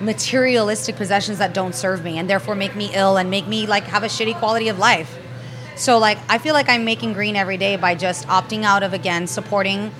materialistic 0.00 0.96
possessions 0.96 1.38
that 1.38 1.54
don't 1.54 1.74
serve 1.74 2.04
me 2.04 2.18
and 2.18 2.28
therefore 2.28 2.54
make 2.54 2.74
me 2.76 2.90
ill 2.92 3.16
and 3.16 3.30
make 3.30 3.46
me 3.46 3.66
like 3.66 3.84
have 3.84 4.02
a 4.02 4.06
shitty 4.06 4.34
quality 4.38 4.68
of 4.68 4.78
life. 4.78 5.18
So 5.76 5.98
like 5.98 6.18
I 6.28 6.38
feel 6.38 6.54
like 6.54 6.68
I'm 6.68 6.84
making 6.84 7.12
green 7.14 7.36
every 7.36 7.58
day 7.58 7.76
by 7.76 7.94
just 7.94 8.26
opting 8.28 8.64
out 8.64 8.82
of 8.82 8.92
again 8.94 9.26
supporting 9.26 9.92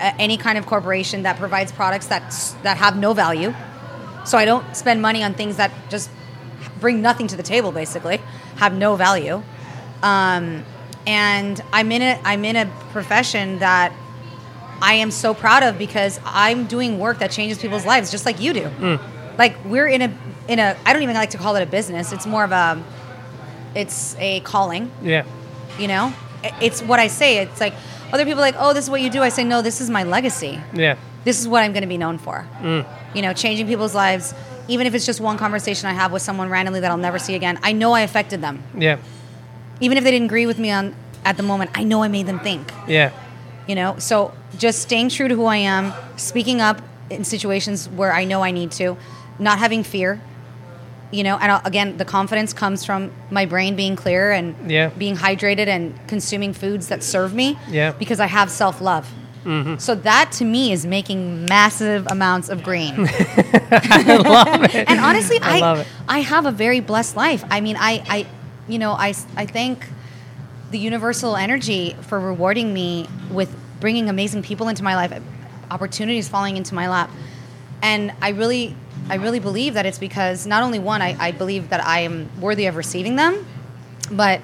uh, 0.00 0.12
any 0.18 0.36
kind 0.36 0.58
of 0.58 0.66
corporation 0.66 1.22
that 1.24 1.38
provides 1.38 1.72
products 1.72 2.06
that 2.08 2.54
that 2.62 2.76
have 2.78 2.96
no 2.98 3.14
value 3.14 3.54
So 4.26 4.38
I 4.38 4.44
don't 4.44 4.76
spend 4.76 5.00
money 5.00 5.22
on 5.22 5.34
things 5.34 5.56
that 5.58 5.72
just 5.88 6.10
bring 6.80 7.00
nothing 7.02 7.28
to 7.28 7.36
the 7.36 7.42
table, 7.44 7.72
basically, 7.72 8.20
have 8.56 8.76
no 8.76 8.96
value. 8.96 9.42
Um, 10.02 10.64
and 11.06 11.60
I'm 11.72 11.92
in 11.92 12.02
a 12.02 12.20
I'm 12.24 12.44
in 12.44 12.56
a 12.56 12.66
profession 12.90 13.60
that 13.60 13.92
I 14.82 14.94
am 14.94 15.10
so 15.12 15.34
proud 15.34 15.62
of 15.62 15.78
because 15.78 16.20
I'm 16.24 16.66
doing 16.66 16.98
work 16.98 17.20
that 17.20 17.30
changes 17.30 17.58
people's 17.58 17.86
lives, 17.86 18.10
just 18.10 18.26
like 18.26 18.40
you 18.40 18.52
do. 18.52 18.64
Mm. 18.64 19.38
Like 19.38 19.56
we're 19.64 19.86
in 19.88 20.02
a 20.02 20.18
in 20.48 20.58
a 20.58 20.76
I 20.84 20.92
don't 20.92 21.02
even 21.02 21.14
like 21.14 21.30
to 21.30 21.38
call 21.38 21.56
it 21.56 21.62
a 21.62 21.66
business. 21.66 22.12
It's 22.12 22.26
more 22.26 22.44
of 22.44 22.52
a 22.52 22.82
it's 23.76 24.16
a 24.18 24.40
calling. 24.40 24.90
Yeah. 25.02 25.24
You 25.78 25.88
know, 25.88 26.12
it's 26.60 26.82
what 26.82 26.98
I 26.98 27.06
say. 27.08 27.38
It's 27.38 27.60
like 27.60 27.74
other 28.12 28.24
people 28.24 28.40
are 28.40 28.46
like, 28.46 28.56
oh, 28.58 28.72
this 28.72 28.84
is 28.84 28.90
what 28.90 29.00
you 29.00 29.10
do. 29.10 29.22
I 29.22 29.28
say, 29.28 29.44
no, 29.44 29.62
this 29.62 29.80
is 29.80 29.90
my 29.90 30.04
legacy. 30.04 30.60
Yeah. 30.72 30.96
This 31.24 31.40
is 31.40 31.46
what 31.46 31.62
I'm 31.62 31.72
going 31.72 31.82
to 31.82 31.88
be 31.88 31.98
known 31.98 32.18
for. 32.18 32.46
Mm. 32.60 32.86
You 33.14 33.22
know, 33.22 33.32
changing 33.32 33.66
people's 33.66 33.94
lives. 33.94 34.32
Even 34.68 34.86
if 34.86 34.94
it's 34.94 35.06
just 35.06 35.20
one 35.20 35.38
conversation 35.38 35.88
I 35.88 35.92
have 35.92 36.12
with 36.12 36.22
someone 36.22 36.48
randomly 36.48 36.80
that 36.80 36.90
I'll 36.90 36.96
never 36.96 37.18
see 37.18 37.34
again, 37.34 37.58
I 37.62 37.72
know 37.72 37.92
I 37.92 38.00
affected 38.00 38.40
them. 38.40 38.62
Yeah. 38.76 38.98
Even 39.80 39.98
if 39.98 40.04
they 40.04 40.10
didn't 40.10 40.26
agree 40.26 40.46
with 40.46 40.58
me 40.58 40.70
on 40.70 40.94
at 41.24 41.36
the 41.36 41.42
moment, 41.42 41.70
I 41.74 41.84
know 41.84 42.02
I 42.02 42.08
made 42.08 42.26
them 42.26 42.40
think. 42.40 42.72
Yeah. 42.88 43.12
You 43.68 43.74
know, 43.74 43.98
so 43.98 44.32
just 44.56 44.80
staying 44.82 45.10
true 45.10 45.28
to 45.28 45.34
who 45.34 45.44
I 45.44 45.56
am, 45.56 45.92
speaking 46.16 46.60
up 46.60 46.80
in 47.10 47.24
situations 47.24 47.88
where 47.88 48.12
I 48.12 48.24
know 48.24 48.42
I 48.42 48.50
need 48.52 48.70
to, 48.72 48.96
not 49.38 49.58
having 49.58 49.82
fear. 49.82 50.20
You 51.12 51.22
know, 51.22 51.36
and 51.40 51.60
again, 51.64 51.96
the 51.98 52.04
confidence 52.04 52.52
comes 52.52 52.84
from 52.84 53.12
my 53.30 53.46
brain 53.46 53.76
being 53.76 53.94
clear 53.96 54.32
and 54.32 54.54
Yeah. 54.70 54.88
being 54.88 55.16
hydrated 55.16 55.68
and 55.68 55.94
consuming 56.08 56.52
foods 56.52 56.88
that 56.88 57.02
serve 57.04 57.32
me. 57.32 57.56
Yeah. 57.68 57.92
Because 57.92 58.18
I 58.18 58.26
have 58.26 58.50
self 58.50 58.80
love. 58.80 59.08
Mm-hmm. 59.44 59.76
So 59.78 59.94
that 59.94 60.32
to 60.32 60.44
me 60.44 60.72
is 60.72 60.84
making 60.84 61.44
massive 61.44 62.08
amounts 62.10 62.48
of 62.48 62.64
green. 62.64 62.94
I 63.70 64.16
love 64.16 64.64
it. 64.64 64.88
And 64.88 64.98
honestly, 64.98 65.38
I 65.40 65.60
I. 65.60 65.86
I 66.08 66.18
have 66.20 66.46
a 66.46 66.50
very 66.50 66.80
blessed 66.80 67.16
life. 67.16 67.44
I 67.50 67.60
mean, 67.60 67.76
I 67.78 68.02
I 68.08 68.26
you 68.68 68.78
know, 68.80 68.92
I 68.92 69.14
I 69.36 69.46
thank 69.46 69.86
the 70.72 70.78
universal 70.80 71.36
energy 71.36 71.94
for 72.02 72.18
rewarding 72.18 72.74
me 72.74 73.08
with 73.30 73.54
bringing 73.78 74.08
amazing 74.08 74.42
people 74.42 74.66
into 74.66 74.82
my 74.82 74.96
life, 74.96 75.12
opportunities 75.70 76.28
falling 76.28 76.56
into 76.56 76.74
my 76.74 76.88
lap. 76.88 77.08
And 77.82 78.12
I 78.20 78.30
really 78.30 78.74
I 79.08 79.16
really 79.16 79.38
believe 79.38 79.74
that 79.74 79.86
it's 79.86 79.98
because 79.98 80.46
not 80.46 80.62
only 80.62 80.78
one, 80.78 81.00
I, 81.00 81.16
I 81.18 81.30
believe 81.30 81.68
that 81.70 81.84
I 81.84 82.00
am 82.00 82.28
worthy 82.40 82.66
of 82.66 82.76
receiving 82.76 83.16
them, 83.16 83.46
but 84.10 84.40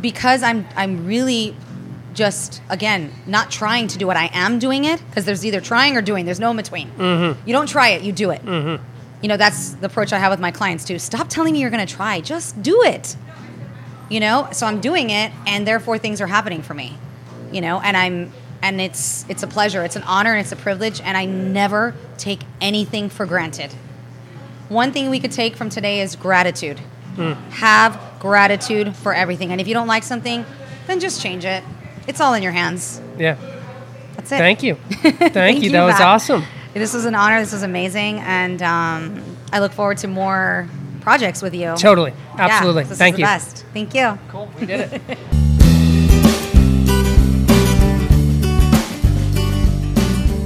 because 0.00 0.42
I'm 0.42 0.66
I'm 0.74 1.06
really 1.06 1.54
just 2.14 2.62
again 2.68 3.12
not 3.26 3.50
trying 3.50 3.88
to 3.88 3.98
do 3.98 4.06
what 4.06 4.16
I 4.16 4.30
am 4.32 4.58
doing 4.58 4.84
it 4.84 5.02
because 5.06 5.24
there's 5.24 5.44
either 5.44 5.60
trying 5.60 5.96
or 5.96 6.02
doing. 6.02 6.24
There's 6.24 6.40
no 6.40 6.50
in 6.50 6.56
between. 6.56 6.90
Mm-hmm. 6.92 7.48
You 7.48 7.52
don't 7.52 7.68
try 7.68 7.90
it, 7.90 8.02
you 8.02 8.12
do 8.12 8.30
it. 8.30 8.44
Mm-hmm. 8.44 8.82
You 9.22 9.28
know 9.28 9.36
that's 9.36 9.74
the 9.74 9.86
approach 9.86 10.12
I 10.12 10.18
have 10.18 10.30
with 10.30 10.40
my 10.40 10.50
clients 10.50 10.84
too. 10.84 10.98
Stop 10.98 11.28
telling 11.28 11.52
me 11.52 11.60
you're 11.60 11.70
going 11.70 11.86
to 11.86 11.94
try. 11.94 12.20
Just 12.20 12.62
do 12.62 12.82
it. 12.84 13.16
You 14.08 14.20
know. 14.20 14.48
So 14.52 14.66
I'm 14.66 14.80
doing 14.80 15.10
it, 15.10 15.30
and 15.46 15.66
therefore 15.66 15.98
things 15.98 16.20
are 16.20 16.26
happening 16.26 16.62
for 16.62 16.72
me. 16.72 16.96
You 17.52 17.60
know, 17.60 17.80
and 17.80 17.96
I'm 17.96 18.32
and 18.62 18.80
it's 18.80 19.26
it's 19.28 19.42
a 19.42 19.46
pleasure, 19.46 19.84
it's 19.84 19.96
an 19.96 20.02
honor, 20.04 20.32
and 20.32 20.40
it's 20.40 20.52
a 20.52 20.56
privilege, 20.56 21.00
and 21.02 21.16
I 21.16 21.26
never 21.26 21.94
take 22.16 22.40
anything 22.60 23.10
for 23.10 23.26
granted. 23.26 23.74
One 24.70 24.92
thing 24.92 25.10
we 25.10 25.18
could 25.18 25.32
take 25.32 25.56
from 25.56 25.68
today 25.68 26.00
is 26.00 26.14
gratitude. 26.14 26.78
Have 27.16 28.00
gratitude 28.20 28.94
for 28.94 29.12
everything. 29.12 29.50
And 29.50 29.60
if 29.60 29.66
you 29.66 29.74
don't 29.74 29.88
like 29.88 30.04
something, 30.04 30.46
then 30.86 31.00
just 31.00 31.20
change 31.20 31.44
it. 31.44 31.64
It's 32.06 32.20
all 32.20 32.34
in 32.34 32.42
your 32.44 32.52
hands. 32.52 33.02
Yeah. 33.18 33.34
That's 34.14 34.30
it. 34.30 34.38
Thank 34.38 34.62
you. 34.62 34.74
Thank, 34.76 35.64
you. 35.64 35.72
That 35.72 35.82
was 35.82 35.96
Pat. 35.96 36.06
awesome. 36.06 36.44
This 36.72 36.94
was 36.94 37.04
an 37.04 37.16
honor. 37.16 37.40
This 37.40 37.52
was 37.52 37.64
amazing. 37.64 38.20
And 38.20 38.62
um, 38.62 39.20
I 39.52 39.58
look 39.58 39.72
forward 39.72 39.98
to 39.98 40.06
more 40.06 40.68
projects 41.00 41.42
with 41.42 41.52
you. 41.52 41.74
Totally. 41.76 42.12
Yeah, 42.36 42.46
Absolutely. 42.46 42.84
this 42.84 42.92
is 42.92 42.98
Thank 42.98 43.16
the 43.16 43.22
you. 43.22 43.26
Best. 43.26 43.64
Thank 43.72 43.92
you. 43.92 44.16
Cool. 44.28 44.48
We 44.60 44.66
did 44.66 44.92
it. 44.92 45.02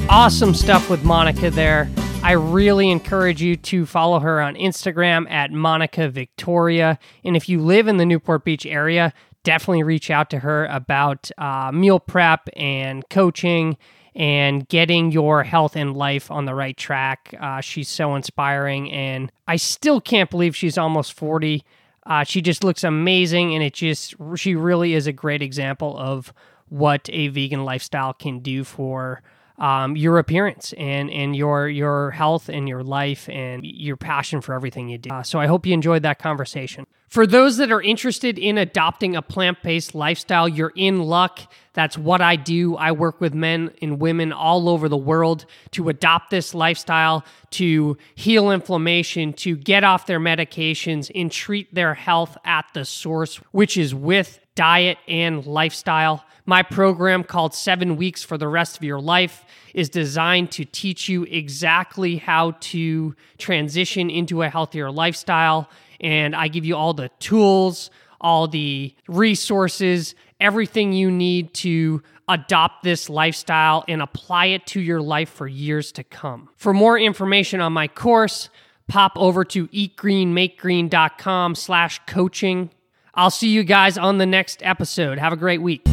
awesome 0.08 0.54
stuff 0.54 0.88
with 0.88 1.04
Monica 1.04 1.50
there. 1.50 1.90
I 2.24 2.32
really 2.32 2.90
encourage 2.90 3.42
you 3.42 3.54
to 3.56 3.84
follow 3.84 4.18
her 4.18 4.40
on 4.40 4.54
Instagram 4.54 5.30
at 5.30 5.52
Monica 5.52 6.08
Victoria. 6.08 6.98
And 7.22 7.36
if 7.36 7.50
you 7.50 7.60
live 7.60 7.86
in 7.86 7.98
the 7.98 8.06
Newport 8.06 8.46
Beach 8.46 8.64
area, 8.64 9.12
definitely 9.42 9.82
reach 9.82 10.10
out 10.10 10.30
to 10.30 10.38
her 10.38 10.64
about 10.64 11.30
uh, 11.36 11.70
meal 11.70 12.00
prep 12.00 12.48
and 12.56 13.06
coaching 13.10 13.76
and 14.14 14.66
getting 14.68 15.12
your 15.12 15.42
health 15.42 15.76
and 15.76 15.94
life 15.94 16.30
on 16.30 16.46
the 16.46 16.54
right 16.54 16.78
track. 16.78 17.34
Uh, 17.38 17.60
she's 17.60 17.90
so 17.90 18.14
inspiring, 18.14 18.90
and 18.90 19.30
I 19.46 19.56
still 19.56 20.00
can't 20.00 20.30
believe 20.30 20.56
she's 20.56 20.78
almost 20.78 21.12
40. 21.12 21.62
Uh, 22.06 22.24
she 22.24 22.40
just 22.40 22.64
looks 22.64 22.84
amazing, 22.84 23.54
and 23.54 23.62
it 23.62 23.74
just, 23.74 24.14
she 24.36 24.54
really 24.54 24.94
is 24.94 25.06
a 25.06 25.12
great 25.12 25.42
example 25.42 25.94
of 25.98 26.32
what 26.70 27.06
a 27.12 27.28
vegan 27.28 27.66
lifestyle 27.66 28.14
can 28.14 28.38
do 28.38 28.64
for 28.64 29.22
um, 29.58 29.96
your 29.96 30.18
appearance 30.18 30.74
and 30.76 31.10
and 31.10 31.36
your 31.36 31.68
your 31.68 32.10
health 32.10 32.48
and 32.48 32.68
your 32.68 32.82
life 32.82 33.28
and 33.28 33.64
your 33.64 33.96
passion 33.96 34.40
for 34.40 34.54
everything 34.54 34.88
you 34.88 34.98
do. 34.98 35.10
Uh, 35.10 35.22
so 35.22 35.38
I 35.38 35.46
hope 35.46 35.66
you 35.66 35.72
enjoyed 35.72 36.02
that 36.02 36.18
conversation. 36.18 36.86
For 37.08 37.28
those 37.28 37.58
that 37.58 37.70
are 37.70 37.80
interested 37.80 38.40
in 38.40 38.58
adopting 38.58 39.14
a 39.14 39.22
plant-based 39.22 39.94
lifestyle, 39.94 40.48
you're 40.48 40.72
in 40.74 41.00
luck. 41.04 41.40
That's 41.72 41.96
what 41.96 42.20
I 42.20 42.34
do. 42.34 42.74
I 42.74 42.90
work 42.90 43.20
with 43.20 43.34
men 43.34 43.70
and 43.80 44.00
women 44.00 44.32
all 44.32 44.68
over 44.68 44.88
the 44.88 44.96
world 44.96 45.46
to 45.72 45.88
adopt 45.88 46.30
this 46.30 46.54
lifestyle, 46.54 47.24
to 47.50 47.96
heal 48.16 48.50
inflammation, 48.50 49.32
to 49.34 49.54
get 49.54 49.84
off 49.84 50.06
their 50.06 50.18
medications 50.18 51.08
and 51.14 51.30
treat 51.30 51.72
their 51.72 51.94
health 51.94 52.36
at 52.44 52.64
the 52.74 52.84
source, 52.84 53.36
which 53.52 53.76
is 53.76 53.94
with 53.94 54.40
diet 54.54 54.98
and 55.08 55.44
lifestyle. 55.46 56.24
My 56.46 56.62
program 56.62 57.24
called 57.24 57.54
Seven 57.54 57.96
Weeks 57.96 58.22
for 58.22 58.36
the 58.36 58.48
Rest 58.48 58.76
of 58.76 58.84
Your 58.84 59.00
Life 59.00 59.44
is 59.72 59.88
designed 59.88 60.52
to 60.52 60.64
teach 60.64 61.08
you 61.08 61.24
exactly 61.24 62.16
how 62.16 62.52
to 62.60 63.16
transition 63.38 64.10
into 64.10 64.42
a 64.42 64.48
healthier 64.48 64.90
lifestyle. 64.90 65.68
And 66.00 66.36
I 66.36 66.48
give 66.48 66.64
you 66.64 66.76
all 66.76 66.92
the 66.92 67.10
tools, 67.18 67.90
all 68.20 68.46
the 68.46 68.94
resources, 69.08 70.14
everything 70.40 70.92
you 70.92 71.10
need 71.10 71.54
to 71.54 72.02
adopt 72.28 72.82
this 72.82 73.08
lifestyle 73.08 73.84
and 73.88 74.02
apply 74.02 74.46
it 74.46 74.66
to 74.66 74.80
your 74.80 75.00
life 75.00 75.30
for 75.30 75.46
years 75.46 75.92
to 75.92 76.04
come. 76.04 76.48
For 76.56 76.72
more 76.72 76.98
information 76.98 77.60
on 77.60 77.72
my 77.72 77.88
course, 77.88 78.50
pop 78.88 79.12
over 79.16 79.44
to 79.46 79.68
eatgreenmakegreen.com 79.68 81.54
slash 81.54 82.00
coaching. 82.06 82.70
I'll 83.16 83.30
see 83.30 83.48
you 83.48 83.64
guys 83.64 83.96
on 83.96 84.18
the 84.18 84.26
next 84.26 84.62
episode. 84.62 85.18
Have 85.18 85.32
a 85.32 85.36
great 85.36 85.62
week. 85.62 85.86